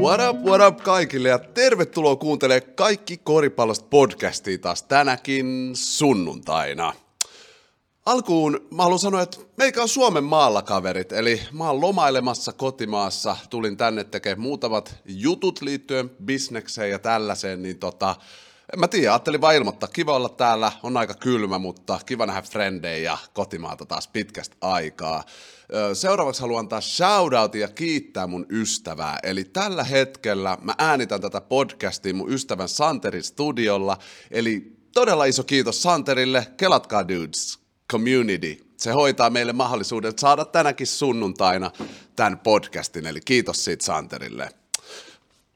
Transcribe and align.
What 0.00 0.20
up, 0.30 0.46
what 0.46 0.68
up 0.68 0.80
kaikille 0.80 1.28
ja 1.28 1.38
tervetuloa 1.38 2.16
kuuntelemaan 2.16 2.72
kaikki 2.74 3.16
koripallosta 3.16 3.86
podcastia 3.90 4.58
taas 4.58 4.82
tänäkin 4.82 5.70
sunnuntaina. 5.74 6.92
Alkuun 8.06 8.66
mä 8.70 8.82
haluan 8.82 8.98
sanoa, 8.98 9.22
että 9.22 9.38
meikä 9.56 9.82
on 9.82 9.88
Suomen 9.88 10.24
maalla 10.24 10.62
kaverit, 10.62 11.12
eli 11.12 11.40
mä 11.52 11.66
oon 11.66 11.80
lomailemassa 11.80 12.52
kotimaassa, 12.52 13.36
tulin 13.50 13.76
tänne 13.76 14.04
tekemään 14.04 14.40
muutamat 14.40 14.96
jutut 15.04 15.62
liittyen 15.62 16.10
bisnekseen 16.24 16.90
ja 16.90 16.98
tällaiseen, 16.98 17.62
niin 17.62 17.78
tota, 17.78 18.16
en 18.72 18.80
mä 18.80 18.88
tiedä, 18.88 19.12
ajattelin 19.12 19.40
vaan 19.40 19.54
ilmoittaa, 19.54 19.88
kiva 19.88 20.16
olla 20.16 20.28
täällä, 20.28 20.72
on 20.82 20.96
aika 20.96 21.14
kylmä, 21.14 21.58
mutta 21.58 22.00
kiva 22.06 22.26
nähdä 22.26 22.42
frendejä 22.42 23.12
ja 23.12 23.18
kotimaata 23.34 23.86
taas 23.86 24.08
pitkästä 24.08 24.56
aikaa. 24.60 25.24
Seuraavaksi 25.92 26.40
haluan 26.40 26.60
antaa 26.60 26.80
shoutoutin 26.80 27.60
ja 27.60 27.68
kiittää 27.68 28.26
mun 28.26 28.46
ystävää. 28.50 29.18
Eli 29.22 29.44
tällä 29.44 29.84
hetkellä 29.84 30.58
mä 30.62 30.74
äänitän 30.78 31.20
tätä 31.20 31.40
podcastia 31.40 32.14
mun 32.14 32.32
ystävän 32.32 32.68
Santerin 32.68 33.22
studiolla. 33.22 33.98
Eli 34.30 34.76
todella 34.94 35.24
iso 35.24 35.44
kiitos 35.44 35.82
Santerille. 35.82 36.46
Kelatkaa 36.56 37.08
dudes, 37.08 37.58
community. 37.90 38.66
Se 38.76 38.90
hoitaa 38.90 39.30
meille 39.30 39.52
mahdollisuuden 39.52 40.12
saada 40.16 40.44
tänäkin 40.44 40.86
sunnuntaina 40.86 41.70
tämän 42.16 42.38
podcastin. 42.38 43.06
Eli 43.06 43.20
kiitos 43.20 43.64
siitä 43.64 43.84
Santerille. 43.84 44.48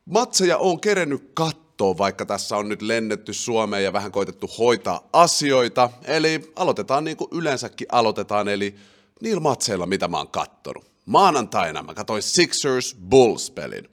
Matseja 0.05 0.58
on 0.58 0.80
kerennyt 0.80 1.30
katsoa, 1.34 1.98
vaikka 1.98 2.27
tässä 2.27 2.56
on 2.56 2.69
nyt 2.69 2.83
lennetty 2.83 3.33
Suomeen 3.33 3.84
ja 3.84 3.92
vähän 3.92 4.12
koitettu 4.12 4.50
hoitaa 4.58 5.08
asioita. 5.12 5.91
Eli 6.05 6.52
aloitetaan 6.56 7.05
niin 7.05 7.16
kuin 7.16 7.28
yleensäkin 7.33 7.86
aloitetaan, 7.92 8.48
eli 8.48 8.74
niillä 9.24 9.41
matseilla, 9.41 9.87
mitä 9.87 10.09
mä 10.09 10.16
oon 10.16 10.28
kattonut. 10.28 10.84
Maanantaina 11.06 11.83
mä 11.83 11.95
katsoin 11.95 12.23
Sixers 12.23 12.96
Bulls-pelin. 13.10 13.88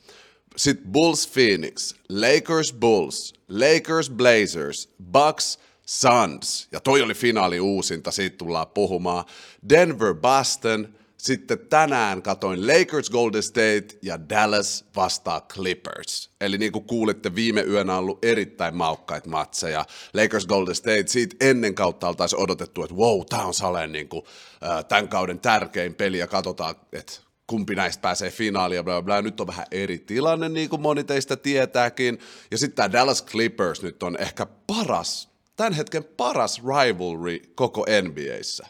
Sitten 0.55 0.91
Bulls 0.91 1.27
Phoenix, 1.27 1.95
Lakers 2.09 2.73
Bulls, 2.73 3.33
Lakers 3.47 4.09
Blazers, 4.09 4.89
Bucks 5.11 5.59
Suns. 5.85 6.67
Ja 6.71 6.79
toi 6.79 7.01
oli 7.01 7.13
finaali 7.13 7.59
uusinta, 7.59 8.11
siitä 8.11 8.37
tullaan 8.37 8.67
puhumaan. 8.67 9.25
Denver 9.69 10.13
Boston, 10.15 10.95
sitten 11.21 11.59
tänään 11.59 12.21
katoin 12.21 12.67
Lakers 12.67 13.09
Golden 13.09 13.43
State 13.43 13.87
ja 14.01 14.29
Dallas 14.29 14.85
vastaa 14.95 15.41
Clippers. 15.41 16.29
Eli 16.41 16.57
niin 16.57 16.71
kuin 16.71 16.85
kuulitte, 16.85 17.35
viime 17.35 17.61
yönä 17.61 17.93
on 17.93 17.99
ollut 17.99 18.25
erittäin 18.25 18.75
maukkaita 18.75 19.29
matseja. 19.29 19.85
Lakers 20.13 20.47
Golden 20.47 20.75
State, 20.75 21.07
siitä 21.07 21.35
ennen 21.39 21.75
kautta 21.75 22.07
oltaisiin 22.07 22.39
odotettu, 22.39 22.83
että 22.83 22.95
wow, 22.95 23.21
tämä 23.29 23.45
on 23.45 23.53
saleen 23.53 23.91
niin 23.91 24.09
kuin, 24.09 24.25
äh, 24.63 24.85
tämän 24.85 25.07
kauden 25.07 25.39
tärkein 25.39 25.95
peli 25.95 26.17
ja 26.17 26.27
katsotaan, 26.27 26.75
että 26.93 27.13
kumpi 27.47 27.75
näistä 27.75 28.01
pääsee 28.01 28.31
finaaliin 28.31 28.77
ja 28.77 28.83
bla, 28.83 29.01
bla, 29.01 29.21
Nyt 29.21 29.39
on 29.39 29.47
vähän 29.47 29.67
eri 29.71 29.99
tilanne, 29.99 30.49
niin 30.49 30.69
kuin 30.69 30.81
moni 30.81 31.03
teistä 31.03 31.35
tietääkin. 31.35 32.19
Ja 32.51 32.57
sitten 32.57 32.75
tämä 32.75 32.91
Dallas 32.91 33.25
Clippers 33.25 33.81
nyt 33.81 34.03
on 34.03 34.17
ehkä 34.19 34.45
paras, 34.67 35.29
tämän 35.55 35.73
hetken 35.73 36.03
paras 36.03 36.61
rivalry 36.63 37.39
koko 37.55 37.85
NBAssä 38.01 38.67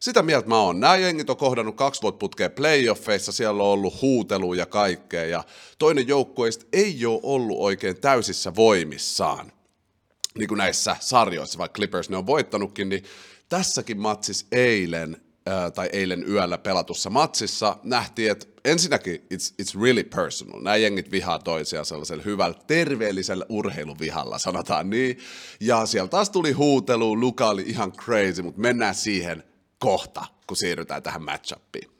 sitä 0.00 0.22
mieltä 0.22 0.48
mä 0.48 0.60
oon. 0.60 0.80
Nämä 0.80 0.96
jengit 0.96 1.30
on 1.30 1.36
kohdannut 1.36 1.76
kaksi 1.76 2.02
vuotta 2.02 2.18
putkeen 2.18 2.50
playoffeissa, 2.50 3.32
siellä 3.32 3.62
on 3.62 3.68
ollut 3.68 4.02
huutelu 4.02 4.54
ja 4.54 4.66
kaikkea, 4.66 5.24
ja 5.24 5.44
toinen 5.78 6.08
joukkueista 6.08 6.64
ei 6.72 7.06
ole 7.06 7.20
ollut 7.22 7.58
oikein 7.60 8.00
täysissä 8.00 8.54
voimissaan, 8.54 9.52
niin 10.38 10.48
kuin 10.48 10.58
näissä 10.58 10.96
sarjoissa, 11.00 11.58
vaikka 11.58 11.76
Clippers 11.76 12.10
ne 12.10 12.16
on 12.16 12.26
voittanutkin, 12.26 12.88
niin 12.88 13.04
tässäkin 13.48 13.98
matsissa 13.98 14.46
eilen, 14.52 15.16
äh, 15.48 15.72
tai 15.72 15.88
eilen 15.92 16.24
yöllä 16.28 16.58
pelatussa 16.58 17.10
matsissa 17.10 17.76
nähtiin, 17.82 18.30
että 18.30 18.46
ensinnäkin 18.64 19.26
it's, 19.34 19.62
it's 19.62 19.80
really 19.80 20.04
personal. 20.04 20.60
Nämä 20.60 20.76
jengit 20.76 21.10
vihaa 21.10 21.38
toisiaan 21.38 21.86
sellaisella 21.86 22.22
hyvällä, 22.22 22.58
terveellisellä 22.66 23.44
urheiluvihalla, 23.48 24.38
sanotaan 24.38 24.90
niin. 24.90 25.18
Ja 25.60 25.86
siellä 25.86 26.08
taas 26.08 26.30
tuli 26.30 26.52
huutelu, 26.52 27.20
Luka 27.20 27.48
oli 27.48 27.62
ihan 27.66 27.92
crazy, 27.92 28.42
mutta 28.42 28.60
mennään 28.60 28.94
siihen 28.94 29.44
kohta, 29.78 30.24
kun 30.46 30.56
siirrytään 30.56 31.02
tähän 31.02 31.22
matchappiin. 31.22 31.90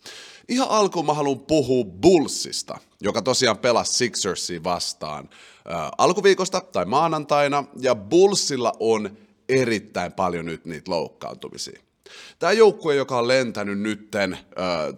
Ihan 0.49 0.69
alkuun 0.69 1.06
mä 1.06 1.15
haluan 1.15 1.41
puhua 1.41 1.84
Bullsista, 1.84 2.78
joka 3.00 3.22
tosiaan 3.22 3.59
pelasi 3.59 3.94
Sixersia 3.94 4.65
vastaan 4.65 5.28
äh, 5.72 5.91
alkuviikosta 5.99 6.61
tai 6.61 6.84
maanantaina, 6.84 7.65
ja 7.81 7.94
Bullsilla 7.94 8.72
on 8.81 9.19
erittäin 9.49 10.12
paljon 10.12 10.47
nyt 10.47 10.65
niitä 10.65 10.91
loukkaantumisia. 10.91 11.81
Tämä 12.39 12.53
joukkue, 12.53 12.94
joka 12.94 13.19
on 13.19 13.28
lentänyt 13.28 13.78
nytten 13.78 14.33
äh, 14.33 14.41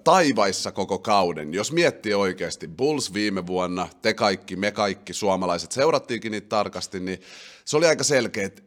taivaissa 0.05 0.73
koko 0.73 0.99
kauden, 0.99 1.55
jos 1.55 1.73
miettii 1.73 2.15
oikeasti, 2.15 2.69
Bulls 2.69 3.15
viime 3.15 3.47
vuonna, 3.47 3.89
te 4.03 4.15
kaikki, 4.15 4.57
me 4.57 4.71
kaikki 4.71 5.13
suomalaiset 5.13 5.73
seurattiinkin 5.73 6.33
niitä 6.33 6.49
tarkasti, 6.49 7.01
niin 7.01 7.21
se 7.65 7.77
oli 7.77 7.87
aika 7.87 8.05
selkeä, 8.05 8.47
että 8.47 8.63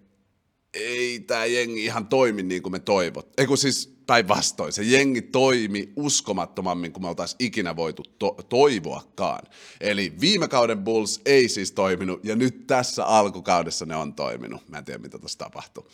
ei 0.73 1.19
tämä 1.19 1.45
jengi 1.45 1.85
ihan 1.85 2.07
toimi 2.07 2.43
niin 2.43 2.63
kuin 2.63 2.71
me 2.71 2.79
toivot. 2.79 3.27
Eikö 3.37 3.57
siis 3.57 3.92
päinvastoin, 4.07 4.73
se 4.73 4.83
jengi 4.83 5.21
toimi 5.21 5.93
uskomattomammin 5.95 6.91
kuin 6.91 7.03
me 7.03 7.09
oltaisiin 7.09 7.37
ikinä 7.39 7.75
voitu 7.75 8.03
to- 8.19 8.37
toivoakaan. 8.49 9.43
Eli 9.81 10.13
viime 10.19 10.47
kauden 10.47 10.83
Bulls 10.83 11.21
ei 11.25 11.49
siis 11.49 11.71
toiminut, 11.71 12.25
ja 12.25 12.35
nyt 12.35 12.67
tässä 12.67 13.05
alkukaudessa 13.05 13.85
ne 13.85 13.95
on 13.95 14.13
toiminut. 14.13 14.69
Mä 14.69 14.77
en 14.77 14.85
tiedä, 14.85 14.99
mitä 14.99 15.19
tässä 15.19 15.37
tapahtuu. 15.37 15.87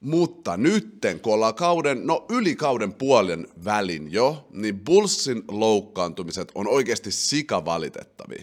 Mutta 0.00 0.56
nytten, 0.56 1.20
kun 1.20 1.34
ollaan 1.34 1.54
kauden, 1.54 2.06
no 2.06 2.26
yli 2.28 2.56
kauden 2.56 2.92
puolen 2.94 3.48
välin 3.64 4.12
jo, 4.12 4.48
niin 4.52 4.80
Bullsin 4.80 5.42
loukkaantumiset 5.48 6.52
on 6.54 6.68
oikeasti 6.68 7.10
sikavalitettavia. 7.10 8.42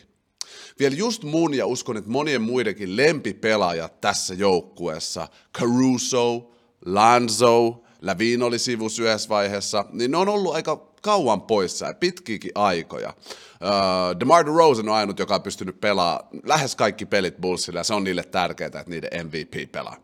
Vielä 0.79 0.95
just 0.95 1.23
mun 1.23 1.53
ja 1.53 1.65
uskon, 1.65 1.97
että 1.97 2.09
monien 2.09 2.41
muidenkin 2.41 2.97
lempipelaajat 2.97 4.01
tässä 4.01 4.33
joukkueessa, 4.33 5.27
Caruso, 5.57 6.51
Lanzo, 6.85 7.83
Lavin 8.01 8.43
oli 8.43 8.59
sivus 8.59 8.99
yhdessä 8.99 9.29
vaiheessa, 9.29 9.85
niin 9.91 10.11
ne 10.11 10.17
on 10.17 10.29
ollut 10.29 10.55
aika 10.55 10.87
kauan 11.01 11.41
poissa 11.41 11.85
ja 11.85 11.93
pitkiäkin 11.93 12.51
aikoja. 12.55 13.13
Uh, 13.17 14.19
DeMar 14.19 14.45
DeRozan 14.45 14.89
on 14.89 14.95
ainut, 14.95 15.19
joka 15.19 15.35
on 15.35 15.41
pystynyt 15.41 15.81
pelaamaan 15.81 16.29
lähes 16.43 16.75
kaikki 16.75 17.05
pelit 17.05 17.37
Bullsille 17.37 17.79
ja 17.79 17.83
se 17.83 17.93
on 17.93 18.03
niille 18.03 18.23
tärkeää, 18.23 18.67
että 18.67 18.83
niiden 18.87 19.25
MVP 19.25 19.71
pelaa. 19.71 19.97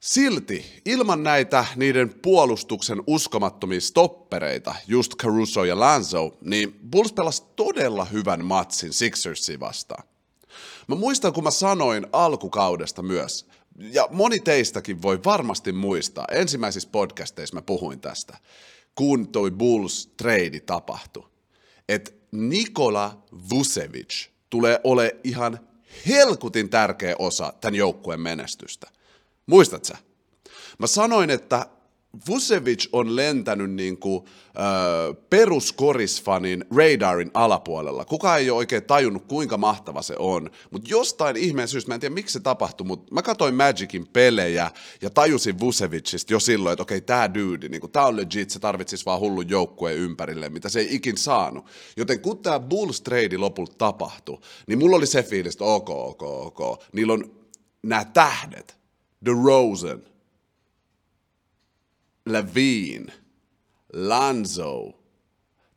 Silti, 0.00 0.80
ilman 0.84 1.22
näitä 1.22 1.64
niiden 1.76 2.14
puolustuksen 2.22 3.02
uskomattomia 3.06 3.80
stoppereita, 3.80 4.74
just 4.86 5.16
Caruso 5.16 5.64
ja 5.64 5.80
Lanzo, 5.80 6.38
niin 6.40 6.80
Bulls 6.90 7.12
pelasi 7.12 7.42
todella 7.56 8.04
hyvän 8.04 8.44
matsin 8.44 8.92
Sixersia 8.92 9.60
vastaan. 9.60 10.04
Mä 10.88 10.94
muistan, 10.94 11.32
kun 11.32 11.44
mä 11.44 11.50
sanoin 11.50 12.06
alkukaudesta 12.12 13.02
myös, 13.02 13.46
ja 13.78 14.08
moni 14.10 14.40
teistäkin 14.40 15.02
voi 15.02 15.20
varmasti 15.24 15.72
muistaa, 15.72 16.24
ensimmäisissä 16.30 16.88
podcasteissa 16.92 17.54
mä 17.54 17.62
puhuin 17.62 18.00
tästä, 18.00 18.38
kun 18.94 19.28
toi 19.28 19.50
Bulls 19.50 20.12
trade 20.16 20.60
tapahtui, 20.60 21.28
että 21.88 22.10
Nikola 22.32 23.22
Vucevic 23.50 24.28
tulee 24.50 24.80
ole 24.84 25.16
ihan 25.24 25.60
helkutin 26.06 26.68
tärkeä 26.68 27.16
osa 27.18 27.52
tämän 27.60 27.74
joukkueen 27.74 28.20
menestystä. 28.20 28.90
Muistat 29.46 29.84
sä? 29.84 29.96
Mä 30.78 30.86
sanoin, 30.86 31.30
että 31.30 31.66
Vucevic 32.28 32.88
on 32.92 33.16
lentänyt 33.16 33.70
niin 33.70 33.98
kuin, 33.98 34.24
äh, 34.48 35.16
peruskorisfanin 35.30 36.64
radarin 36.76 37.30
alapuolella. 37.34 38.04
Kuka 38.04 38.36
ei 38.36 38.50
ole 38.50 38.58
oikein 38.58 38.84
tajunnut, 38.84 39.24
kuinka 39.28 39.58
mahtava 39.58 40.02
se 40.02 40.14
on. 40.18 40.50
Mutta 40.70 40.88
jostain 40.90 41.36
ihmeen 41.36 41.68
syystä, 41.68 41.90
mä 41.90 41.94
en 41.94 42.00
tiedä 42.00 42.14
miksi 42.14 42.32
se 42.32 42.40
tapahtui, 42.40 42.86
mutta 42.86 43.14
mä 43.14 43.22
katsoin 43.22 43.54
Magicin 43.54 44.06
pelejä 44.12 44.70
ja 45.02 45.10
tajusin 45.10 45.60
Vucevicista 45.60 46.32
jo 46.32 46.40
silloin, 46.40 46.72
että 46.72 46.82
okei, 46.82 47.00
tämä 47.00 47.34
dude, 47.34 47.68
niin 47.68 47.90
tämä 47.92 48.06
on 48.06 48.16
legit, 48.16 48.50
se 48.50 48.58
tarvitsisi 48.58 49.04
vaan 49.06 49.20
hullun 49.20 49.48
joukkueen 49.48 49.98
ympärille, 49.98 50.48
mitä 50.48 50.68
se 50.68 50.80
ei 50.80 50.94
ikin 50.94 51.16
saanut. 51.16 51.66
Joten 51.96 52.20
kun 52.20 52.38
tämä 52.38 52.60
Bulls 52.60 53.00
trade 53.00 53.36
lopulta 53.36 53.74
tapahtui, 53.78 54.38
niin 54.66 54.78
mulla 54.78 54.96
oli 54.96 55.06
se 55.06 55.22
fiilis, 55.22 55.54
että 55.54 55.64
ok, 55.64 55.90
ok, 55.90 56.22
ok. 56.22 56.82
Niillä 56.92 57.12
on 57.12 57.30
nämä 57.82 58.04
tähdet, 58.04 58.76
The 59.24 59.32
Rosen, 59.44 60.13
Levine, 62.26 63.12
Lanzo. 63.92 65.00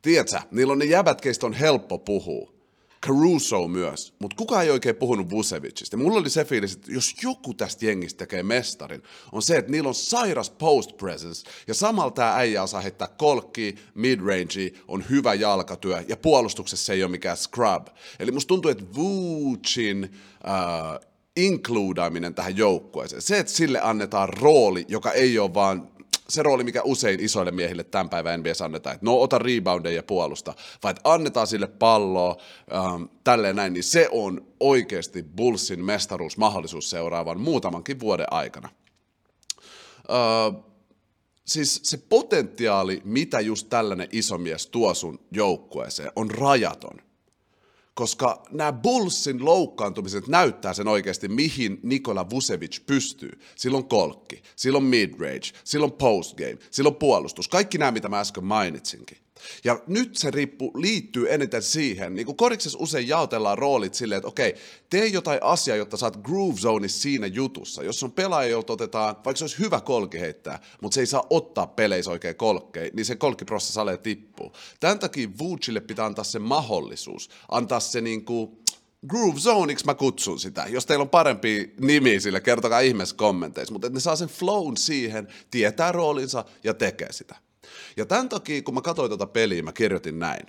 Tiedätkö, 0.02 0.40
niillä 0.52 0.74
on 0.74 0.80
ne 0.80 0.86
jäbät, 0.86 1.22
keistä 1.22 1.46
on 1.46 1.54
helppo 1.54 1.98
puhua. 1.98 2.58
Caruso 3.06 3.68
myös, 3.68 4.14
mutta 4.20 4.36
kukaan 4.36 4.64
ei 4.64 4.70
oikein 4.70 4.96
puhunut 4.96 5.30
Vucevicista. 5.30 5.98
Mulla 5.98 6.20
oli 6.20 6.30
se 6.30 6.46
fiilis, 6.46 6.74
että 6.74 6.92
jos 6.92 7.16
joku 7.24 7.54
tästä 7.54 7.86
jengistä 7.86 8.18
tekee 8.18 8.44
mestarin, 8.44 9.04
on 9.32 9.42
se, 9.42 9.58
että 9.58 9.72
niillä 9.72 9.88
on 9.88 9.96
sairas 9.96 10.50
post 10.50 10.98
presence, 10.98 11.50
ja 11.68 11.74
samalla 11.74 12.12
tämä 12.12 12.36
äijä 12.36 12.64
osaa 12.64 12.82
heittää 12.82 13.08
kolkki, 13.18 13.76
midrange, 13.96 14.74
on 14.88 15.06
hyvä 15.10 15.34
jalkatyö, 15.34 16.04
ja 16.08 16.18
puolustuksessa 16.18 16.94
ei 16.94 17.04
ole 17.04 17.12
mikään 17.12 17.38
scrub. 17.38 17.88
Eli 18.20 18.32
musta 18.32 18.48
tuntuu, 18.48 18.72
että 18.72 18.96
Vucin 18.96 20.04
uh, 20.04 21.08
inkluudaaminen 21.36 22.36
tähän 22.36 22.58
joukkueeseen, 22.58 23.22
se, 23.22 23.40
että 23.40 23.54
sille 23.54 23.80
annetaan 23.82 24.30
rooli, 24.30 24.86
joka 24.88 25.12
ei 25.12 25.40
ole 25.40 25.54
vaan 25.54 25.97
se 26.30 26.44
rooli, 26.44 26.64
mikä 26.64 26.82
usein 26.84 27.20
isoille 27.20 27.52
miehille 27.52 27.84
tämän 27.84 28.10
päivän 28.10 28.40
NBA 28.40 28.50
annetaan, 28.66 28.96
että 28.96 29.06
no 29.06 29.22
ota 29.22 29.38
reboundeja 29.40 29.96
ja 29.96 30.04
puolusta, 30.04 30.54
vai 30.84 30.92
että 30.92 31.14
annetaan 31.14 31.48
sille 31.48 31.68
palloa, 31.68 32.38
ähm, 32.76 33.04
tälleen 33.24 33.56
näin, 33.56 33.74
niin 33.74 33.84
se 33.84 34.10
on 34.12 34.48
oikeasti 34.60 35.24
Bullsin 35.24 35.86
mestaruusmahdollisuus 35.86 36.90
seuraavan 36.90 37.40
muutamankin 37.40 38.00
vuoden 38.00 38.34
aikana. 38.34 38.70
Äh, 40.10 40.64
siis 41.46 41.80
se 41.84 41.98
potentiaali, 41.98 43.02
mitä 43.04 43.40
just 43.40 43.70
tällainen 43.70 44.08
iso 44.12 44.38
mies 44.38 44.68
tuo 44.68 44.94
sun 44.94 45.20
joukkueeseen, 45.32 46.12
on 46.16 46.32
rajaton 46.32 47.07
koska 47.98 48.44
nämä 48.52 48.74
Bullsin 48.74 49.46
loukkaantumiset 49.46 50.28
näyttää 50.28 50.74
sen 50.74 50.88
oikeasti, 50.88 51.28
mihin 51.28 51.80
Nikola 51.84 52.30
Vucevic 52.30 52.86
pystyy. 52.86 53.40
Silloin 53.56 53.86
kolkki, 53.86 54.42
silloin 54.56 54.84
midrange, 54.84 55.52
silloin 55.64 55.92
postgame, 55.92 56.58
silloin 56.72 56.96
puolustus. 56.96 57.48
Kaikki 57.48 57.78
nämä, 57.78 57.92
mitä 57.92 58.10
mä 58.10 58.20
äsken 58.20 58.44
mainitsinkin. 58.44 59.18
Ja 59.64 59.80
nyt 59.88 60.16
se 60.16 60.32
riippu, 60.32 60.72
liittyy 60.76 61.34
eniten 61.34 61.64
siihen, 61.64 62.16
niin 62.16 62.26
kuin 62.26 62.38
koriksessa 62.38 62.80
usein 62.82 63.08
jaotellaan 63.08 63.58
roolit 63.58 63.94
silleen, 63.94 64.18
että 64.18 64.28
okei, 64.28 64.56
tee 64.90 65.06
jotain 65.06 65.44
asiaa, 65.44 65.78
jotta 65.78 65.98
saat 65.98 66.18
groove 66.18 66.60
zoneissa 66.60 67.02
siinä 67.02 67.28
jutussa. 67.28 67.84
Jos 67.84 68.04
on 68.04 68.12
pelaaja, 68.12 68.50
jolta 68.50 68.74
otetaan, 68.74 69.16
vaikka 69.16 69.36
se 69.36 69.44
olisi 69.44 69.60
hyvä 69.60 69.82
kolki 69.82 70.20
heittää, 70.20 70.60
mutta 70.82 70.96
se 70.96 71.00
ei 71.00 71.08
saa 71.08 71.28
ottaa 71.30 71.68
peleissä 71.68 72.12
oikein 72.12 72.36
kolkkeja, 72.36 72.92
niin 72.94 73.06
se 73.06 73.16
kolkkiprossa 73.16 73.74
salee 73.74 73.98
tippuu. 73.98 74.52
Tämän 74.80 75.00
takia 75.00 75.30
Vucille 75.40 75.80
pitää 75.80 76.06
antaa 76.06 76.24
se 76.24 76.40
mahdollisuus, 76.40 77.30
antaa 77.52 77.80
se 77.80 78.02
niin 78.02 78.26
kuin, 78.26 78.58
Groove 79.10 79.40
Zoneiksi 79.40 79.86
mä 79.86 79.94
kutsun 79.94 80.40
sitä. 80.40 80.66
Jos 80.70 80.86
teillä 80.86 81.04
on 81.04 81.10
parempi 81.10 81.74
nimi 81.80 82.20
sille, 82.20 82.42
kertokaa 82.42 82.80
ihmeessä 82.80 83.16
kommenteissa. 83.16 83.74
Mutta 83.74 83.90
ne 83.90 84.00
saa 84.00 84.16
sen 84.16 84.28
flown 84.28 84.78
siihen, 84.78 85.28
tietää 85.52 85.92
roolinsa 85.92 86.46
ja 86.64 86.74
tekee 86.74 87.12
sitä. 87.12 87.36
Ja 87.98 88.06
tämän 88.06 88.30
takia, 88.30 88.62
kun 88.62 88.74
mä 88.74 88.82
katsoin 88.82 89.10
tuota 89.10 89.28
peliä, 89.28 89.64
mä 89.64 89.72
kirjoitin 89.74 90.20
näin. 90.20 90.46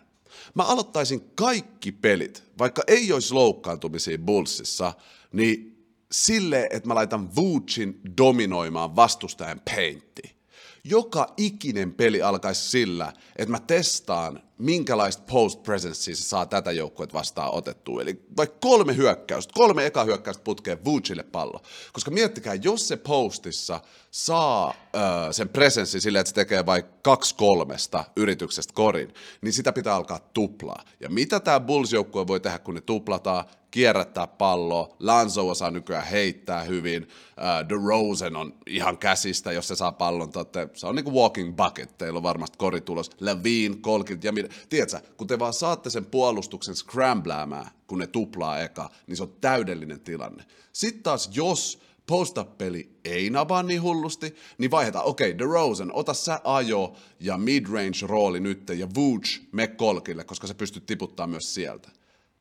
Mä 0.54 0.62
aloittaisin 0.62 1.20
kaikki 1.34 1.92
pelit, 1.92 2.44
vaikka 2.58 2.82
ei 2.86 3.12
olisi 3.12 3.34
loukkaantumisia 3.34 4.18
Bullsissa, 4.18 4.92
niin 5.32 5.86
sille, 6.12 6.68
että 6.72 6.88
mä 6.88 6.94
laitan 6.94 7.36
Vucin 7.36 8.00
dominoimaan 8.18 8.96
vastustajan 8.96 9.60
paintti. 9.74 10.36
Joka 10.84 11.34
ikinen 11.36 11.94
peli 11.94 12.22
alkaisi 12.22 12.70
sillä, 12.70 13.12
että 13.36 13.52
mä 13.52 13.60
testaan 13.60 14.42
minkälaista 14.58 15.22
post 15.30 15.62
presencea 15.62 16.16
se 16.16 16.22
saa 16.22 16.46
tätä 16.46 16.72
joukkuetta 16.72 17.18
vastaan 17.18 17.54
otettua. 17.54 18.02
Eli 18.02 18.22
vaikka 18.36 18.56
kolme 18.60 18.96
hyökkäystä, 18.96 19.52
kolme 19.54 19.86
eka 19.86 20.04
hyökkäystä 20.04 20.44
putkeen 20.44 20.84
Vucille 20.84 21.22
pallo. 21.22 21.62
Koska 21.92 22.10
miettikää, 22.10 22.54
jos 22.54 22.88
se 22.88 22.96
postissa 22.96 23.80
saa 24.10 24.74
öö, 24.94 25.32
sen 25.32 25.48
presenssi 25.48 26.00
silleen, 26.00 26.20
että 26.20 26.28
se 26.28 26.34
tekee 26.34 26.66
vaikka 26.66 26.92
kaksi 27.02 27.34
kolmesta 27.34 28.04
yrityksestä 28.16 28.72
korin, 28.74 29.14
niin 29.42 29.52
sitä 29.52 29.72
pitää 29.72 29.94
alkaa 29.94 30.20
tuplaa. 30.34 30.84
Ja 31.00 31.10
mitä 31.10 31.40
tämä 31.40 31.60
Bulls-joukkue 31.60 32.26
voi 32.26 32.40
tehdä, 32.40 32.58
kun 32.58 32.74
ne 32.74 32.80
tuplataan? 32.80 33.44
kierrättää 33.70 34.26
palloa, 34.26 34.96
Lanzo 35.00 35.48
osaa 35.48 35.70
nykyään 35.70 36.06
heittää 36.06 36.62
hyvin, 36.62 37.02
uh, 37.02 37.86
Rosen 37.86 38.36
on 38.36 38.54
ihan 38.66 38.98
käsistä, 38.98 39.52
jos 39.52 39.68
se 39.68 39.76
saa 39.76 39.92
pallon, 39.92 40.32
totte, 40.32 40.68
se 40.74 40.86
on 40.86 40.94
niinku 40.94 41.12
walking 41.14 41.56
bucket, 41.56 41.98
teillä 41.98 42.16
on 42.16 42.22
varmasti 42.22 42.58
koritulos, 42.58 43.10
Levine, 43.20 43.76
Kolkit 43.80 44.24
ja 44.24 44.32
mitä, 44.48 44.66
tiedätkö, 44.68 45.00
kun 45.16 45.26
te 45.26 45.38
vaan 45.38 45.52
saatte 45.52 45.90
sen 45.90 46.04
puolustuksen 46.04 46.76
scrambläämään, 46.76 47.70
kun 47.86 47.98
ne 47.98 48.06
tuplaa 48.06 48.60
eka, 48.60 48.90
niin 49.06 49.16
se 49.16 49.22
on 49.22 49.34
täydellinen 49.40 50.00
tilanne. 50.00 50.44
Sitten 50.72 51.02
taas, 51.02 51.30
jos 51.32 51.78
post-up-peli 52.06 52.98
ei 53.04 53.30
nabaa 53.30 53.62
niin 53.62 53.82
hullusti, 53.82 54.34
niin 54.58 54.70
vaihdetaan, 54.70 55.04
okei, 55.04 55.32
okay, 55.32 55.46
Rosen, 55.46 55.92
ota 55.92 56.14
sä 56.14 56.40
ajo 56.44 56.92
ja 57.20 57.36
mid-range 57.36 58.06
rooli 58.06 58.40
nyt 58.40 58.68
ja 58.68 58.88
Vooch 58.94 59.40
me 59.52 59.66
kolkille, 59.66 60.24
koska 60.24 60.46
se 60.46 60.54
pystyt 60.54 60.86
tiputtaa 60.86 61.26
myös 61.26 61.54
sieltä. 61.54 61.90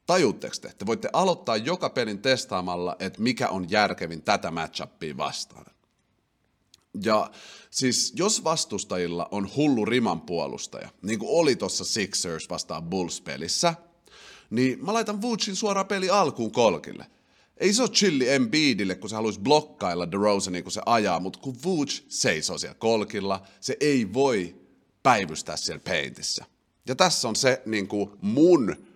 Tajuutteko 0.06 0.56
te? 0.62 0.74
Te 0.77 0.86
voitte 0.86 1.09
aloittaa 1.13 1.57
joka 1.57 1.89
pelin 1.89 2.21
testaamalla, 2.21 2.95
että 3.00 3.21
mikä 3.21 3.50
on 3.50 3.71
järkevin 3.71 4.21
tätä 4.21 4.51
matchuppia 4.51 5.18
vastaan. 5.18 5.65
Ja 7.03 7.31
siis 7.71 8.13
jos 8.15 8.43
vastustajilla 8.43 9.27
on 9.31 9.49
hullu 9.55 9.85
riman 9.85 10.21
puolustaja, 10.21 10.89
niin 11.01 11.19
kuin 11.19 11.31
oli 11.31 11.55
tuossa 11.55 11.85
Sixers 11.85 12.49
vastaan 12.49 12.83
Bulls-pelissä, 12.83 13.73
niin 14.49 14.85
mä 14.85 14.93
laitan 14.93 15.21
Vucin 15.21 15.55
suoraan 15.55 15.87
peli 15.87 16.09
alkuun 16.09 16.51
kolkille. 16.51 17.05
Ei 17.57 17.73
se 17.73 17.81
ole 17.81 17.89
chilli 17.89 18.29
Embiidille, 18.29 18.95
kun 18.95 19.09
se 19.09 19.15
haluaisi 19.15 19.39
blokkailla 19.39 20.11
DeRozania, 20.11 20.63
kun 20.63 20.71
se 20.71 20.81
ajaa, 20.85 21.19
mutta 21.19 21.39
kun 21.39 21.55
Vuc 21.63 22.01
seisoo 22.07 22.57
siellä 22.57 22.75
kolkilla, 22.75 23.41
se 23.59 23.77
ei 23.79 24.13
voi 24.13 24.55
päivystää 25.03 25.57
siellä 25.57 25.81
paintissä. 25.85 26.45
Ja 26.87 26.95
tässä 26.95 27.27
on 27.27 27.35
se 27.35 27.61
niin 27.65 27.87
kuin 27.87 28.09
mun 28.21 28.86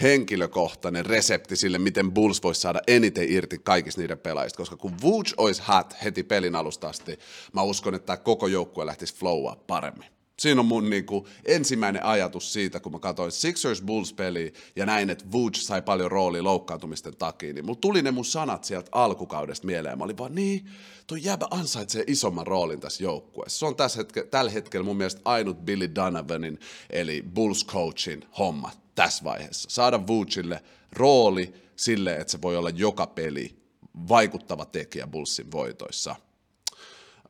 henkilökohtainen 0.00 1.06
resepti 1.06 1.56
sille, 1.56 1.78
miten 1.78 2.12
Bulls 2.12 2.42
voisi 2.42 2.60
saada 2.60 2.80
eniten 2.86 3.32
irti 3.32 3.58
kaikista 3.58 4.00
niiden 4.00 4.18
pelaajista, 4.18 4.56
koska 4.56 4.76
kun 4.76 4.94
Vooch 5.02 5.34
olisi 5.36 5.62
hat 5.64 5.96
heti 6.04 6.22
pelin 6.22 6.54
alusta 6.54 6.88
asti, 6.88 7.18
mä 7.52 7.62
uskon, 7.62 7.94
että 7.94 8.06
tämä 8.06 8.16
koko 8.16 8.46
joukkue 8.46 8.86
lähtisi 8.86 9.14
flowaa 9.14 9.56
paremmin. 9.66 10.08
Siinä 10.38 10.60
on 10.60 10.66
mun 10.66 10.90
niin 10.90 11.06
kuin, 11.06 11.24
ensimmäinen 11.44 12.04
ajatus 12.04 12.52
siitä, 12.52 12.80
kun 12.80 12.92
mä 12.92 12.98
katsoin 12.98 13.32
Sixers 13.32 13.82
Bulls-peliä 13.82 14.52
ja 14.76 14.86
näin, 14.86 15.10
että 15.10 15.24
Vooch 15.32 15.60
sai 15.60 15.82
paljon 15.82 16.10
roolia 16.10 16.44
loukkaantumisten 16.44 17.16
takia, 17.16 17.52
niin 17.52 17.64
mulla 17.64 17.78
tuli 17.80 18.02
ne 18.02 18.10
mun 18.10 18.24
sanat 18.24 18.64
sieltä 18.64 18.88
alkukaudesta 18.92 19.66
mieleen. 19.66 19.98
Mä 19.98 20.04
olin 20.04 20.18
vaan, 20.18 20.34
niin, 20.34 20.66
toi 21.06 21.18
jäbä 21.22 21.46
ansaitsee 21.50 22.04
isomman 22.06 22.46
roolin 22.46 22.80
tässä 22.80 23.04
joukkueessa. 23.04 23.58
Se 23.58 23.66
on 23.66 23.76
tässä 23.76 23.98
hetke, 23.98 24.24
tällä 24.24 24.50
hetkellä 24.50 24.84
mun 24.84 24.96
mielestä 24.96 25.20
ainut 25.24 25.64
Billy 25.64 25.94
Donovanin, 25.94 26.58
eli 26.90 27.24
Bulls 27.34 27.66
coachin 27.66 28.24
homma 28.38 28.70
tässä 28.98 29.24
vaiheessa. 29.24 29.70
Saada 29.70 30.06
Vucille 30.06 30.62
rooli 30.92 31.54
sille, 31.76 32.16
että 32.16 32.30
se 32.30 32.42
voi 32.42 32.56
olla 32.56 32.70
joka 32.70 33.06
peli 33.06 33.62
vaikuttava 34.08 34.64
tekijä 34.64 35.06
Bullsin 35.06 35.52
voitoissa. 35.52 36.16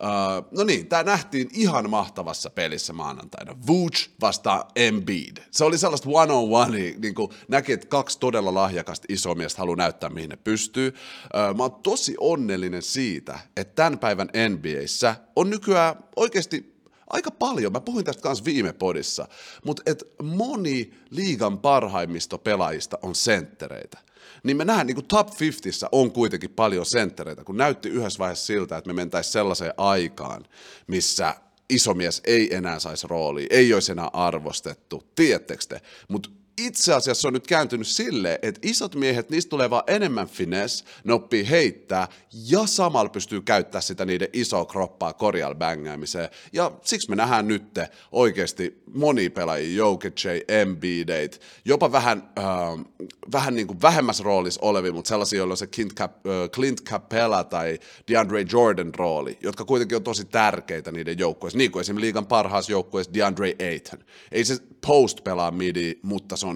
Uh, 0.02 0.58
no 0.58 0.64
niin, 0.64 0.86
tämä 0.86 1.02
nähtiin 1.02 1.48
ihan 1.52 1.90
mahtavassa 1.90 2.50
pelissä 2.50 2.92
maanantaina. 2.92 3.56
Vooch 3.66 4.10
vastaan 4.20 4.64
Embiid. 4.76 5.36
Se 5.50 5.64
oli 5.64 5.78
sellaista 5.78 6.08
one 6.12 6.32
on 6.32 6.48
one, 6.50 6.94
niin 6.98 7.14
kuin 7.14 7.30
näki, 7.48 7.72
että 7.72 7.86
kaksi 7.86 8.18
todella 8.18 8.54
lahjakasta 8.54 9.06
isoa 9.08 9.34
miestä 9.34 9.58
haluaa 9.58 9.76
näyttää, 9.76 10.10
mihin 10.10 10.30
ne 10.30 10.36
pystyy. 10.36 10.88
Uh, 10.88 11.56
mä 11.56 11.62
oon 11.62 11.82
tosi 11.82 12.14
onnellinen 12.20 12.82
siitä, 12.82 13.38
että 13.56 13.74
tämän 13.74 13.98
päivän 13.98 14.28
NBAssä 14.48 15.16
on 15.36 15.50
nykyään 15.50 15.94
oikeasti 16.16 16.77
aika 17.10 17.30
paljon, 17.30 17.72
mä 17.72 17.80
puhuin 17.80 18.04
tästä 18.04 18.22
kanssa 18.22 18.44
viime 18.44 18.72
podissa, 18.72 19.28
mutta 19.64 19.82
et 19.86 20.04
moni 20.22 20.94
liigan 21.10 21.58
parhaimmista 21.58 22.38
pelaajista 22.38 22.98
on 23.02 23.14
senttereitä. 23.14 23.98
Niin 24.42 24.56
me 24.56 24.64
nähdään, 24.64 24.86
niin 24.86 24.94
kuin 24.94 25.06
top 25.06 25.40
50 25.40 25.88
on 25.92 26.12
kuitenkin 26.12 26.50
paljon 26.50 26.86
senttereitä, 26.86 27.44
kun 27.44 27.56
näytti 27.56 27.88
yhdessä 27.88 28.18
vaiheessa 28.18 28.46
siltä, 28.46 28.76
että 28.76 28.88
me 28.88 28.94
mentäisiin 28.94 29.32
sellaiseen 29.32 29.74
aikaan, 29.76 30.44
missä 30.86 31.34
isomies 31.70 32.20
ei 32.24 32.54
enää 32.54 32.78
saisi 32.78 33.06
roolia, 33.06 33.46
ei 33.50 33.74
olisi 33.74 33.92
enää 33.92 34.10
arvostettu, 34.12 35.02
tiedättekö 35.14 35.64
te? 35.68 35.80
Mutta 36.08 36.30
itse 36.58 36.94
asiassa 36.94 37.28
on 37.28 37.34
nyt 37.34 37.46
kääntynyt 37.46 37.86
silleen, 37.86 38.38
että 38.42 38.60
isot 38.62 38.94
miehet, 38.94 39.30
niistä 39.30 39.50
tulee 39.50 39.70
vaan 39.70 39.82
enemmän 39.86 40.28
finesse, 40.28 40.84
ne 41.04 41.12
oppii 41.12 41.50
heittää 41.50 42.08
ja 42.32 42.66
samalla 42.66 43.10
pystyy 43.10 43.40
käyttämään 43.40 43.82
sitä 43.82 44.04
niiden 44.04 44.28
isoa 44.32 44.64
kroppaa 44.64 45.12
korjal 45.12 45.54
bängäämiseen. 45.54 46.28
Ja 46.52 46.72
siksi 46.84 47.10
me 47.10 47.16
nähdään 47.16 47.48
nyt 47.48 47.78
oikeasti 48.12 48.82
moni 48.94 49.30
pelaajia, 49.30 49.76
Jokic, 49.76 50.24
Embiideit, 50.48 51.40
jopa 51.64 51.92
vähän, 51.92 52.30
äh, 52.38 52.44
vähän 53.32 53.54
niin 53.54 53.66
kuin 53.66 53.82
vähemmässä 53.82 54.24
roolissa 54.24 54.60
olevia, 54.62 54.92
mutta 54.92 55.08
sellaisia, 55.08 55.36
joilla 55.36 55.52
on 55.52 55.56
se 55.56 55.66
Clint, 55.66 55.94
Cap, 55.94 56.26
äh, 56.26 56.50
Clint 56.50 56.82
Capella 56.82 57.44
tai 57.44 57.78
DeAndre 58.08 58.44
Jordan 58.52 58.94
rooli, 58.94 59.38
jotka 59.42 59.64
kuitenkin 59.64 59.96
on 59.96 60.02
tosi 60.02 60.24
tärkeitä 60.24 60.92
niiden 60.92 61.18
joukkueissa, 61.18 61.58
niin 61.58 61.70
kuin 61.70 61.80
esimerkiksi 61.80 62.06
liigan 62.06 62.26
parhaassa 62.26 62.72
joukkueessa 62.72 63.14
DeAndre 63.14 63.56
Ayton. 63.60 63.98
Ei 64.32 64.44
se 64.44 64.58
post 64.86 65.24
pelaa 65.24 65.50
midi, 65.50 65.94
mutta 66.02 66.36
se 66.36 66.46